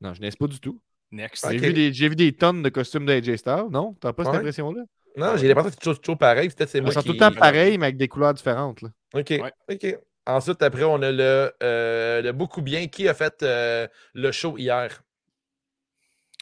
Non, 0.00 0.14
je 0.14 0.20
n'ai 0.20 0.30
pas 0.30 0.46
du 0.46 0.60
tout. 0.60 0.80
Next. 1.10 1.46
J'ai 1.50 1.56
vu, 1.58 1.72
des- 1.72 1.92
j'ai 1.92 2.08
vu 2.08 2.16
des 2.16 2.32
tonnes 2.34 2.62
de 2.62 2.68
costumes 2.68 3.06
d'AJ 3.06 3.36
Styles. 3.36 3.68
Non? 3.70 3.94
T'as 4.00 4.12
pas 4.12 4.24
cette 4.24 4.32
Ouais. 4.34 4.38
impression-là? 4.40 4.82
Non, 5.16 5.36
j'ai 5.36 5.48
l'impression 5.48 5.70
que 5.70 5.74
c'est 5.74 5.80
toujours, 5.80 6.00
toujours 6.00 6.18
pareil. 6.18 6.48
Peut-être 6.50 6.68
c'est 6.68 6.78
Ils 6.78 6.82
moi 6.84 6.92
sont 6.92 7.00
qui... 7.00 7.06
tout 7.08 7.12
le 7.14 7.18
temps 7.18 7.32
pareils, 7.32 7.78
mais 7.78 7.86
avec 7.86 7.96
des 7.96 8.08
couleurs 8.08 8.34
différentes. 8.34 8.82
là. 8.82 8.90
OK. 9.14 9.30
Ouais. 9.30 9.52
OK. 9.70 9.98
Ensuite, 10.28 10.62
après, 10.62 10.84
on 10.84 11.00
a 11.00 11.10
le, 11.10 11.52
euh, 11.62 12.20
le 12.20 12.32
beaucoup 12.32 12.60
bien 12.60 12.86
qui 12.86 13.08
a 13.08 13.14
fait 13.14 13.42
euh, 13.42 13.88
le 14.12 14.30
show 14.30 14.58
hier. 14.58 15.02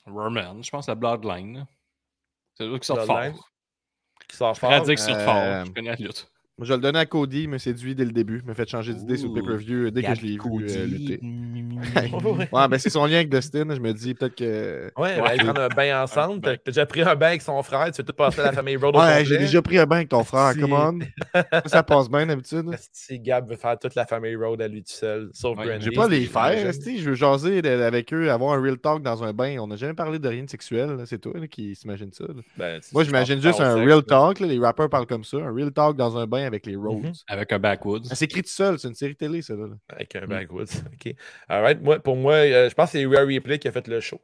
Roman, 0.06 0.60
je 0.60 0.70
pense 0.70 0.88
à 0.88 0.94
Bloodline. 0.96 1.66
C'est 2.54 2.64
eux 2.64 2.78
qui 2.78 2.86
sortent 2.86 3.06
Bloodline? 3.06 3.32
fort. 3.34 3.50
Qui 4.28 4.36
sort 4.36 4.54
Je 4.54 4.60
fort? 4.60 4.70
sortent 4.84 4.88
Euh, 4.90 5.24
fort. 5.24 5.66
Je 5.66 5.70
connais 5.70 5.90
la 5.90 5.96
lutte. 5.96 6.28
Moi, 6.58 6.66
je 6.66 6.72
le 6.72 6.80
donner 6.80 6.98
à 7.00 7.04
Cody, 7.04 7.42
il 7.42 7.48
m'a 7.50 7.58
séduit 7.58 7.94
dès 7.94 8.06
le 8.06 8.12
début. 8.12 8.40
Il 8.42 8.46
m'a 8.48 8.54
fait 8.54 8.66
changer 8.66 8.94
d'idée 8.94 9.18
sur 9.18 9.28
le 9.28 9.34
pay-per-view 9.42 9.90
dès 9.90 10.02
que 10.02 10.14
je 10.14 10.22
l'ai 10.22 10.32
vu 10.32 10.38
Cody. 10.38 10.64
euh, 10.74 10.86
lutter. 10.86 11.20
Ouais. 11.76 12.48
Ben 12.70 12.78
c'est 12.78 12.88
son 12.88 13.04
lien 13.04 13.16
avec 13.16 13.28
Dustin. 13.28 13.66
Je 13.74 13.80
me 13.80 13.92
dis 13.92 14.14
peut-être 14.14 14.34
que. 14.34 14.90
Ouais, 14.96 15.20
Ouais. 15.20 15.36
ils 15.36 15.42
prennent 15.44 15.58
un 15.58 15.68
bain 15.68 16.02
ensemble. 16.04 16.40
T'as 16.40 16.56
déjà 16.64 16.86
pris 16.86 17.02
un 17.02 17.14
bain 17.14 17.26
avec 17.28 17.42
son 17.42 17.62
frère. 17.62 17.84
Tu 17.90 17.96
fais 17.96 18.02
tout 18.02 18.14
passer 18.14 18.40
la 18.40 18.52
famille 18.52 18.76
Road 18.76 18.96
Ouais, 18.96 19.22
j'ai 19.26 19.36
déjà 19.36 19.60
pris 19.60 19.78
un 19.78 19.84
bain 19.84 19.96
avec 19.96 20.08
ton 20.08 20.24
frère. 20.24 20.54
Come 20.58 20.72
on. 20.72 20.98
Ça, 21.66 21.82
passe 21.82 22.08
bien 22.08 22.24
d'habitude. 22.24 22.64
Si 22.90 23.18
Gab 23.20 23.50
veut 23.50 23.56
faire 23.56 23.78
toute 23.78 23.94
la 23.94 24.06
famille 24.06 24.34
Road 24.36 24.62
à 24.62 24.68
lui 24.68 24.82
tout 24.82 24.92
seul, 24.92 25.28
sauf 25.34 25.58
Ouais, 25.58 25.76
vais 25.78 25.90
pas 25.90 26.08
les 26.08 26.24
faire. 26.24 26.72
Je 26.72 27.04
veux 27.10 27.14
jaser 27.14 27.58
avec 27.68 28.10
eux, 28.14 28.30
avoir 28.30 28.54
un 28.54 28.62
real 28.62 28.78
talk 28.78 29.02
dans 29.02 29.22
un 29.22 29.34
bain. 29.34 29.58
On 29.60 29.66
n'a 29.66 29.76
jamais 29.76 29.92
parlé 29.94 30.18
de 30.18 30.28
rien 30.28 30.44
de 30.44 30.50
sexuel. 30.50 30.96
C'est 31.04 31.20
toi 31.20 31.34
là, 31.38 31.46
qui 31.46 31.74
s'imagine 31.74 32.10
ça. 32.12 32.24
Ben, 32.56 32.80
Moi, 32.94 33.04
j'imagine 33.04 33.42
juste 33.42 33.60
un 33.60 33.74
real 33.74 34.02
talk. 34.02 34.40
là. 34.40 34.46
Les 34.46 34.58
rappers 34.58 34.88
parlent 34.88 35.06
comme 35.06 35.24
ça. 35.24 35.36
Un 35.36 35.52
real 35.52 35.70
talk 35.72 35.94
dans 35.96 36.16
un 36.16 36.26
bain 36.26 36.45
avec 36.46 36.64
les 36.66 36.76
Rhodes. 36.76 37.02
Mhm. 37.04 37.12
Avec 37.28 37.52
un 37.52 37.58
backwoods. 37.58 38.04
Ça 38.04 38.14
s'écrit 38.14 38.42
tout 38.42 38.48
seul. 38.48 38.78
C'est 38.78 38.88
une 38.88 38.94
série 38.94 39.16
télé, 39.16 39.42
ça. 39.42 39.54
Là. 39.54 39.66
Avec 39.88 40.14
Mm. 40.14 40.18
un 40.22 40.26
backwoods. 40.26 40.64
OK. 40.94 41.14
All 41.48 41.62
right. 41.62 41.80
Moi, 41.82 41.98
pour 42.00 42.16
moi, 42.16 42.34
euh, 42.34 42.68
je 42.70 42.74
pense 42.74 42.92
que 42.92 42.98
c'est 42.98 43.06
Rhea 43.06 43.24
Ripley 43.24 43.58
qui 43.58 43.68
a 43.68 43.72
fait 43.72 43.86
le 43.88 44.00
show. 44.00 44.20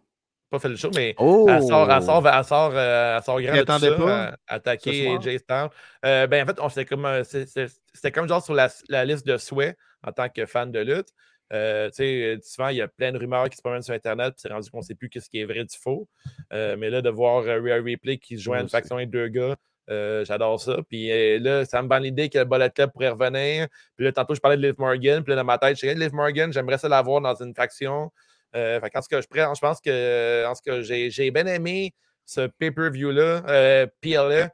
Pas 0.50 0.58
fait 0.58 0.68
le 0.68 0.76
show, 0.76 0.90
mais 0.94 1.14
Oh! 1.18 1.46
elle 1.48 1.62
sort, 1.62 1.90
elle 1.90 2.02
sort, 2.02 2.28
elle 2.28 2.44
sort, 2.44 2.72
euh, 2.74 3.16
elle 3.16 3.22
sort 3.22 3.40
grand 3.40 3.54
de 3.56 3.62
tout 3.62 3.78
ça, 3.78 3.96
pas, 3.96 4.24
à- 4.46 4.54
attaquer? 4.54 5.08
AJ 5.16 5.38
Styles. 5.38 5.68
Euh, 6.04 6.26
ben, 6.26 6.42
en 6.42 6.46
fait, 6.46 6.60
on 6.60 6.68
c'était 6.68 6.84
comme, 6.84 7.06
euh, 7.06 7.22
c'était 7.24 8.10
comme 8.12 8.28
genre 8.28 8.44
sur 8.44 8.52
la, 8.52 8.68
la 8.90 9.04
liste 9.06 9.26
de 9.26 9.38
souhaits 9.38 9.76
en 10.06 10.12
tant 10.12 10.28
que 10.28 10.44
fan 10.44 10.70
de 10.70 10.80
lutte. 10.80 11.08
Euh, 11.54 11.88
tu 11.90 11.96
sais, 11.96 12.38
souvent, 12.42 12.68
il 12.68 12.76
y 12.76 12.80
a 12.82 12.88
plein 12.88 13.12
de 13.12 13.18
rumeurs 13.18 13.48
qui 13.50 13.56
se 13.56 13.62
promènent 13.62 13.82
sur 13.82 13.94
Internet, 13.94 14.32
puis 14.34 14.40
c'est 14.42 14.52
rendu 14.52 14.70
qu'on 14.70 14.78
ne 14.78 14.82
sait 14.82 14.94
plus 14.94 15.10
ce 15.14 15.28
qui 15.28 15.38
est 15.40 15.44
vrai 15.44 15.64
du 15.64 15.76
faux. 15.76 16.08
Euh, 16.52 16.76
mais 16.78 16.88
là, 16.90 17.02
de 17.02 17.10
voir 17.10 17.42
euh, 17.44 17.60
Rhea 17.60 17.82
Ripley 17.82 18.16
qui 18.18 18.36
se 18.38 18.42
joint 18.42 18.58
à 18.58 18.60
une 18.62 18.68
faction 18.70 18.96
avec 18.96 19.10
deux 19.10 19.28
gars, 19.28 19.56
euh, 19.90 20.24
j'adore 20.24 20.60
ça. 20.60 20.78
Puis 20.88 21.10
euh, 21.10 21.38
là, 21.38 21.64
ça 21.64 21.82
me 21.82 21.88
vend 21.88 21.98
l'idée 21.98 22.28
que 22.28 22.38
le 22.38 22.44
Bullet 22.44 22.70
Club 22.70 22.92
pourrait 22.92 23.10
revenir. 23.10 23.68
Puis 23.96 24.04
là, 24.04 24.12
tantôt, 24.12 24.34
je 24.34 24.40
parlais 24.40 24.56
de 24.56 24.62
Liv 24.62 24.74
Morgan. 24.78 25.22
Puis 25.22 25.30
là, 25.30 25.36
dans 25.36 25.44
ma 25.44 25.58
tête, 25.58 25.76
je 25.76 25.86
disais, 25.86 25.94
Liv 25.94 26.12
Morgan, 26.12 26.52
j'aimerais 26.52 26.78
ça 26.78 26.88
l'avoir 26.88 27.20
dans 27.20 27.34
une 27.34 27.54
faction. 27.54 28.12
Euh, 28.54 28.80
fait 28.80 28.90
qu'en 28.90 29.02
ce 29.02 29.08
que 29.08 29.20
je 29.20 29.26
prends, 29.26 29.54
je 29.54 29.60
pense 29.60 29.80
que, 29.80 30.46
en 30.46 30.54
ce 30.54 30.62
que 30.62 30.82
j'ai, 30.82 31.30
bien 31.30 31.46
aimé 31.46 31.94
ce 32.26 32.46
pay-per-view-là, 32.46 33.42
euh, 33.48 33.86
PLA. 34.00 34.50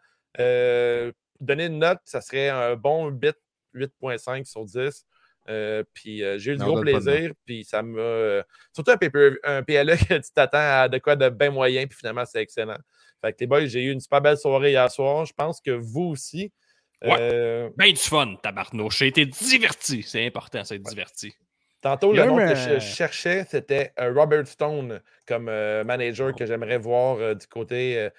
Donner 1.40 1.66
une 1.66 1.78
note, 1.78 2.00
ça 2.04 2.20
serait 2.20 2.48
un 2.48 2.74
bon 2.74 3.10
8, 3.10 3.36
8.5 3.74 4.44
sur 4.44 4.64
10. 4.64 5.04
Euh, 5.48 5.82
puis 5.94 6.22
euh, 6.22 6.38
j'ai 6.38 6.52
eu 6.52 6.56
du 6.56 6.62
Non, 6.62 6.74
gros 6.74 6.80
plaisir. 6.82 7.32
Puis 7.46 7.64
ça 7.64 7.80
euh, 7.82 8.42
surtout 8.72 8.90
un, 8.90 8.98
un 9.44 9.62
PLA 9.62 9.96
que 9.96 10.14
tu 10.14 10.30
t'attends 10.34 10.82
à 10.82 10.88
de 10.88 10.98
quoi 10.98 11.16
de 11.16 11.28
bien 11.28 11.50
moyen. 11.50 11.86
Puis 11.86 11.98
finalement, 11.98 12.24
c'est 12.24 12.42
excellent. 12.42 12.78
Fait 13.20 13.32
que 13.32 13.38
les 13.40 13.46
boys, 13.46 13.66
j'ai 13.66 13.82
eu 13.82 13.92
une 13.92 14.00
super 14.00 14.20
belle 14.20 14.38
soirée 14.38 14.70
hier 14.70 14.90
soir. 14.90 15.24
Je 15.24 15.32
pense 15.32 15.60
que 15.60 15.70
vous 15.70 16.04
aussi. 16.04 16.52
Ouais. 17.02 17.16
Euh, 17.18 17.70
Ben 17.76 17.92
du 17.92 17.96
fun, 17.96 18.36
tabarnouche. 18.42 18.98
J'ai 18.98 19.06
été 19.08 19.26
diverti. 19.26 20.02
C'est 20.02 20.26
important, 20.26 20.64
c'est 20.64 20.78
diverti. 20.78 21.32
Tantôt, 21.80 22.12
le 22.12 22.24
nom 22.24 22.38
que 22.38 22.56
je 22.56 22.70
euh, 22.70 22.80
cherchais, 22.80 23.44
c'était 23.48 23.92
euh, 24.00 24.12
Robert 24.12 24.48
Stone 24.48 25.00
comme 25.26 25.48
euh, 25.48 25.84
manager 25.84 26.34
que 26.34 26.44
j'aimerais 26.44 26.78
voir 26.78 27.18
euh, 27.18 27.34
du 27.34 27.46
côté 27.46 27.96
euh, 27.98 28.10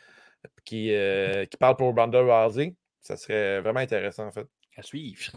qui, 0.64 0.94
euh, 0.94 1.46
qui 1.46 1.58
parle 1.58 1.76
pour 1.76 1.94
Ronda 1.94 2.22
Rousey. 2.22 2.76
Ça 3.02 3.18
serait 3.18 3.60
vraiment 3.60 3.82
intéressant, 3.82 4.28
en 4.28 4.32
fait. 4.32 4.48
À 4.78 4.82
suivre. 4.82 5.34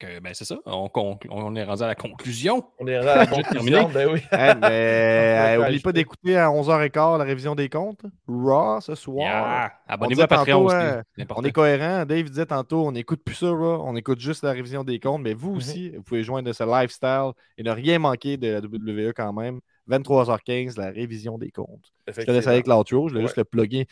Fait 0.00 0.06
que, 0.06 0.20
ben 0.20 0.32
c'est 0.34 0.44
ça. 0.44 0.56
On, 0.66 0.88
on 1.30 1.56
est 1.56 1.64
rendu 1.64 1.82
à 1.82 1.86
la 1.88 1.94
conclusion. 1.94 2.64
On 2.78 2.86
est 2.86 2.96
rendu 2.98 3.08
à 3.08 3.16
la 3.16 3.26
conclusion. 3.26 3.88
terminé. 3.88 3.92
Ben 3.94 4.08
oui. 4.12 4.20
Hey, 4.30 4.54
mais 4.60 5.56
Ouais, 5.58 5.76
euh, 5.76 5.80
pas 5.82 5.92
d'écouter 5.92 6.36
à 6.36 6.48
11h15 6.50 7.18
la 7.18 7.24
révision 7.24 7.54
des 7.54 7.68
comptes. 7.68 8.02
Raw 8.28 8.80
ce 8.80 8.94
soir. 8.94 9.26
Yeah. 9.26 9.72
Abonnez-vous 9.88 10.20
à 10.22 10.26
Patreon 10.28 10.64
tantôt, 10.66 10.66
aussi. 10.66 10.76
hein. 10.76 11.02
On 11.36 11.42
est 11.44 11.52
cohérent. 11.52 12.04
Dave 12.06 12.28
disait 12.28 12.46
tantôt, 12.46 12.86
on 12.86 12.92
n'écoute 12.92 13.22
plus 13.24 13.34
ça, 13.34 13.48
Raw. 13.50 13.82
on 13.84 13.96
écoute 13.96 14.20
juste 14.20 14.44
la 14.44 14.52
révision 14.52 14.84
des 14.84 15.00
comptes. 15.00 15.22
Mais 15.22 15.34
vous 15.34 15.54
aussi, 15.54 15.90
vous 15.90 16.02
pouvez 16.02 16.22
joindre 16.22 16.52
ce 16.52 16.62
lifestyle 16.64 17.32
et 17.56 17.62
ne 17.62 17.70
rien 17.70 17.98
manquer 17.98 18.36
de 18.36 18.48
la 18.48 18.58
WWE 18.60 19.12
quand 19.16 19.32
même. 19.32 19.60
23h15, 19.90 20.78
la 20.78 20.90
révision 20.90 21.38
des 21.38 21.50
comptes. 21.50 21.92
Je 22.06 22.22
te 22.22 22.30
laisse 22.30 22.46
avec 22.46 22.66
l'outro, 22.66 23.08
je 23.08 23.14
vais 23.14 23.20
Ouais. 23.20 23.26
juste 23.26 23.36
le 23.38 23.44
plugger 23.44 23.86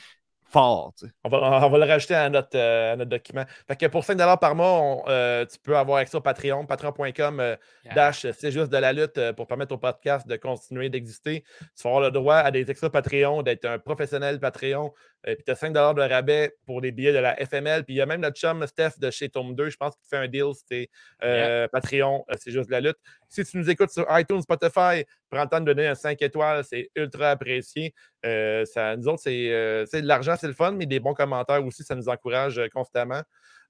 fort. 0.48 0.93
tu 0.98 1.06
sais. 1.06 1.12
On 1.24 1.28
va, 1.28 1.66
on 1.66 1.68
va 1.70 1.78
le 1.78 1.85
rajouter 1.85 2.14
à 2.14 2.28
notre, 2.28 2.56
euh, 2.56 2.93
à 2.93 2.97
notre 2.97 3.10
document. 3.10 3.44
Fait 3.66 3.77
que 3.77 3.86
pour 3.86 4.05
5 4.05 4.16
par 4.39 4.55
mois, 4.55 4.81
on, 4.81 5.02
euh, 5.09 5.44
tu 5.47 5.59
peux 5.59 5.77
avoir 5.77 5.98
accès 5.98 6.16
au 6.16 6.20
Patreon, 6.20 6.66
patreon.com 6.66 7.40
euh, 7.40 7.56
Yeah. 7.85 7.94
dash 7.94 8.27
c'est 8.32 8.51
juste 8.51 8.73
de 8.73 8.78
la 8.78 8.93
lutte 8.93 9.16
euh, 9.18 9.32
pour 9.32 9.47
permettre 9.47 9.73
au 9.74 9.78
podcast 9.78 10.27
de 10.27 10.36
continuer 10.36 10.89
d'exister. 10.89 11.44
Tu 11.60 11.82
vas 11.85 11.90
avoir 11.90 12.02
le 12.02 12.10
droit 12.10 12.36
à 12.36 12.51
des 12.51 12.68
extras 12.70 12.90
Patreon, 12.90 13.43
d'être 13.43 13.64
un 13.64 13.78
professionnel 13.78 14.40
Patreon. 14.40 14.93
Euh, 15.28 15.34
puis 15.34 15.44
tu 15.44 15.50
as 15.50 15.56
5 15.56 15.72
de 15.72 16.00
rabais 16.00 16.54
pour 16.64 16.80
des 16.80 16.92
billets 16.92 17.12
de 17.12 17.18
la 17.18 17.34
FML. 17.36 17.84
Puis 17.84 17.94
il 17.94 17.96
y 17.98 18.00
a 18.00 18.06
même 18.06 18.20
notre 18.20 18.38
chum 18.38 18.66
Steph 18.66 18.98
de 18.98 19.10
chez 19.10 19.28
Tome 19.28 19.54
2, 19.54 19.70
je 19.70 19.76
pense 19.76 19.96
qu'il 19.96 20.06
fait 20.08 20.16
un 20.16 20.28
deal, 20.28 20.52
c'était 20.54 20.88
euh, 21.22 21.66
Patreon, 21.68 22.24
euh, 22.30 22.34
c'est 22.38 22.50
juste 22.52 22.66
de 22.66 22.72
la 22.72 22.80
lutte. 22.80 22.98
Si 23.28 23.44
tu 23.44 23.58
nous 23.58 23.68
écoutes 23.68 23.90
sur 23.90 24.06
iTunes, 24.10 24.42
Spotify, 24.42 25.04
prends 25.30 25.42
le 25.42 25.48
temps 25.48 25.60
de 25.60 25.66
donner 25.66 25.86
un 25.86 25.94
5 25.94 26.20
étoiles, 26.22 26.64
c'est 26.64 26.90
ultra 26.94 27.30
apprécié. 27.30 27.94
Euh, 28.24 28.64
ça, 28.64 28.96
nous 28.96 29.08
autres, 29.08 29.22
c'est 29.22 29.86
c'est 29.90 30.02
de 30.02 30.06
l'argent, 30.06 30.34
c'est 30.38 30.46
le 30.46 30.52
fun, 30.52 30.72
mais 30.72 30.86
des 30.86 31.00
bons 31.00 31.14
commentaires 31.14 31.64
aussi, 31.64 31.82
ça 31.82 31.94
nous 31.94 32.08
encourage 32.08 32.60
constamment. 32.72 33.22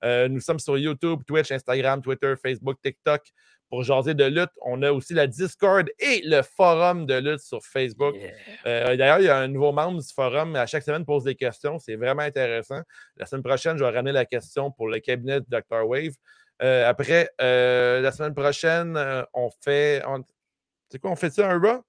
Nous 0.03 0.41
sommes 0.41 0.59
sur 0.59 0.77
YouTube, 0.77 1.23
Twitch, 1.27 1.51
Instagram, 1.51 2.03
Twitter, 2.03 2.35
Facebook, 2.41 2.77
TikTok 2.83 3.23
pour 3.69 3.83
jaser 3.83 4.15
de 4.15 4.25
lutte. 4.25 4.51
On 4.63 4.83
a 4.83 4.93
aussi 4.93 5.15
la 5.15 5.27
Discord 5.27 5.89
et 5.99 6.23
le 6.25 6.43
forum 6.43 7.07
de 7.07 7.15
lutte 7.15 7.41
sur 7.41 7.63
Facebook. 7.65 8.15
Yeah. 8.15 8.31
Euh, 8.67 8.97
D'ailleurs, 8.97 9.19
il 9.21 9.25
y 9.25 9.29
a 9.29 9.39
un 9.39 9.49
nouveau 9.49 9.73
membre 9.73 10.01
du 10.01 10.13
forum. 10.15 10.55
À 10.57 10.67
chaque 10.67 10.83
semaine, 10.83 11.05
pose 11.05 11.25
des 11.25 11.35
questions. 11.35 11.79
C'est 11.79 11.97
vraiment 11.97 12.23
intéressant. 12.23 12.81
La 13.17 13.27
semaine 13.27 13.43
prochaine, 13.43 13.77
je 13.77 13.85
vais 13.85 13.91
ramener 13.91 14.13
la 14.13 14.25
question 14.25 14.71
pour 14.71 14.89
le 14.89 14.99
cabinet 15.01 15.41
de 15.41 15.47
Dr. 15.49 15.87
Wave. 15.87 16.13
Euh, 16.63 16.89
après, 16.89 17.29
euh, 17.41 18.01
la 18.01 18.13
semaine 18.13 18.35
prochaine, 18.35 18.97
euh, 18.97 19.23
on 19.35 19.51
fait. 19.63 20.03
on- 20.07 20.23
C'est 20.91 20.99
quoi, 21.01 21.11
on 21.11 21.17
fait 21.17 21.31
ça 21.31 21.51
un 21.51 21.59
Raw? 21.61 21.83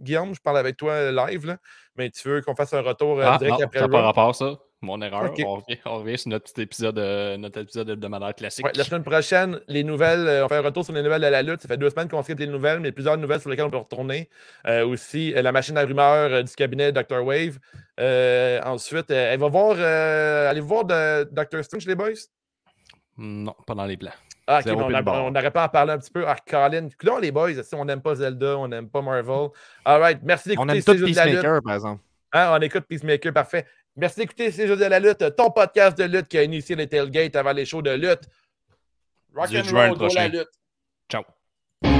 Guillaume, 0.00 0.34
je 0.34 0.40
parle 0.40 0.58
avec 0.58 0.76
toi 0.76 1.10
live, 1.12 1.46
là, 1.46 1.58
mais 1.96 2.10
tu 2.10 2.28
veux 2.28 2.40
qu'on 2.40 2.56
fasse 2.56 2.72
un 2.72 2.80
retour 2.80 3.20
euh, 3.20 3.24
Ah, 3.26 3.38
direct 3.38 3.58
non, 3.60 3.64
après 3.66 3.78
ça 3.80 3.86
n'a 3.86 3.92
pas 3.92 4.02
rapport, 4.02 4.34
ça. 4.34 4.58
Mon 4.84 5.00
erreur. 5.02 5.24
Ok. 5.30 5.42
On, 5.46 5.54
revient, 5.56 5.78
on 5.86 5.98
revient 5.98 6.18
sur 6.18 6.28
notre 6.30 6.52
petit 6.52 6.60
épisode, 6.62 6.98
euh, 6.98 7.36
notre 7.36 7.60
épisode 7.60 7.88
hebdomadaire 7.90 8.34
classique. 8.34 8.64
Ouais, 8.64 8.72
la 8.74 8.84
semaine 8.84 9.02
prochaine, 9.02 9.60
les 9.68 9.82
nouvelles, 9.82 10.26
euh, 10.28 10.44
on 10.44 10.48
fait 10.48 10.56
un 10.56 10.60
retour 10.62 10.84
sur 10.84 10.92
les 10.94 11.02
nouvelles 11.02 11.22
de 11.22 11.26
la 11.26 11.42
lutte. 11.42 11.62
Ça 11.62 11.68
fait 11.68 11.76
deux 11.76 11.90
semaines 11.90 12.08
qu'on 12.08 12.22
skip 12.22 12.38
les 12.38 12.46
nouvelles, 12.46 12.80
mais 12.80 12.92
plusieurs 12.92 13.16
nouvelles 13.16 13.40
sur 13.40 13.50
lesquelles 13.50 13.64
on 13.66 13.70
peut 13.70 13.76
retourner. 13.78 14.28
Euh, 14.66 14.86
aussi, 14.86 15.32
euh, 15.34 15.42
la 15.42 15.52
machine 15.52 15.76
à 15.78 15.82
rumeurs 15.84 16.32
euh, 16.32 16.42
du 16.42 16.54
cabinet 16.54 16.92
Dr. 16.92 17.24
Wave. 17.24 17.58
Euh, 18.00 18.60
ensuite, 18.64 19.10
euh, 19.10 19.32
elle 19.32 19.40
va 19.40 19.48
voir. 19.48 19.76
euh, 19.78 20.50
allez 20.50 20.60
voir 20.60 20.84
de 20.84 21.24
Dr. 21.32 21.64
Strange, 21.64 21.86
les 21.86 21.94
boys? 21.94 22.10
Non, 23.16 23.54
pas 23.66 23.74
dans 23.74 23.84
les 23.86 23.96
plans. 23.96 24.10
Ah, 24.46 24.58
ok, 24.58 24.72
on 24.76 24.92
a- 24.92 25.20
on 25.22 25.30
n'aurait 25.30 25.50
pas 25.50 25.62
à 25.62 25.66
en 25.66 25.68
parler 25.70 25.92
un 25.92 25.98
petit 25.98 26.10
peu. 26.10 26.24
Ah, 26.26 26.36
Colin. 26.46 26.88
Coudonc, 27.00 27.18
les 27.18 27.30
boys, 27.32 27.62
si 27.62 27.74
on 27.74 27.84
n'aime 27.84 28.02
pas 28.02 28.16
Zelda, 28.16 28.58
on 28.58 28.68
n'aime 28.68 28.90
pas 28.90 29.00
Marvel. 29.00 29.48
All 29.84 30.00
right, 30.00 30.18
merci 30.22 30.54
On 30.58 30.66
d'écouter 30.66 30.76
aime 30.76 30.82
C'est 30.82 30.96
tout. 30.98 31.04
Peacemaker, 31.06 31.60
par 31.64 31.74
exemple. 31.76 32.02
Hein, 32.32 32.50
on 32.52 32.60
écoute 32.60 32.84
Peacemaker, 32.88 33.32
parfait. 33.32 33.64
Merci 33.96 34.20
d'écouter 34.20 34.50
C'est 34.50 34.66
juste 34.66 34.80
de 34.80 34.86
la 34.86 34.98
lutte, 34.98 35.36
ton 35.36 35.50
podcast 35.50 35.96
de 35.96 36.04
lutte 36.04 36.26
qui 36.28 36.38
a 36.38 36.42
initié 36.42 36.74
les 36.74 36.88
tailgates 36.88 37.36
avant 37.36 37.52
les 37.52 37.64
shows 37.64 37.82
de 37.82 37.92
lutte. 37.92 38.22
Rock 39.34 39.48
18 39.48 39.72
and 39.72 39.94
roll, 39.94 40.08
la 40.14 40.28
lutte. 40.28 40.48
Ciao. 41.10 41.22
C'est 41.82 41.90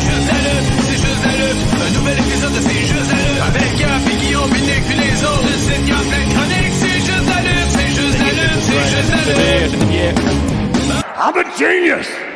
juste 0.00 0.28
la 0.28 0.38
lutte, 0.44 0.68
c'est 0.80 0.96
juste 0.96 1.24
la 1.24 1.32
lutte. 1.32 1.62
Un 1.76 1.90
nouvel 1.98 2.18
épisode 2.18 2.52
de 2.52 2.60
C'est 2.60 2.86
juste 2.86 3.12
la 3.12 3.20
lutte. 3.28 3.42
Avec 3.48 3.70
Gap 3.78 4.02
et 4.06 4.16
Guillaume, 4.16 4.50
puis 4.50 4.62
Nick, 4.62 4.82
puis 4.84 4.96
les 4.96 5.24
autres. 5.24 5.44
Le 5.44 5.56
site, 5.56 5.88
y 5.88 5.92
a 5.92 6.00
plein 6.08 6.24
de 6.24 6.32
chroniques. 6.32 6.76
C'est 6.80 7.00
juste 7.04 7.28
la 7.28 7.40
lutte, 7.44 7.70
c'est 7.76 7.90
juste 7.96 8.18
la 8.18 8.30
lutte, 8.32 8.60
c'est 8.64 8.84
juste 8.92 9.12
la 9.12 9.22
lutte. 9.66 9.92
Yeah. 9.92 10.12
I'm 11.16 11.36
a 11.36 11.44
genius! 11.58 12.27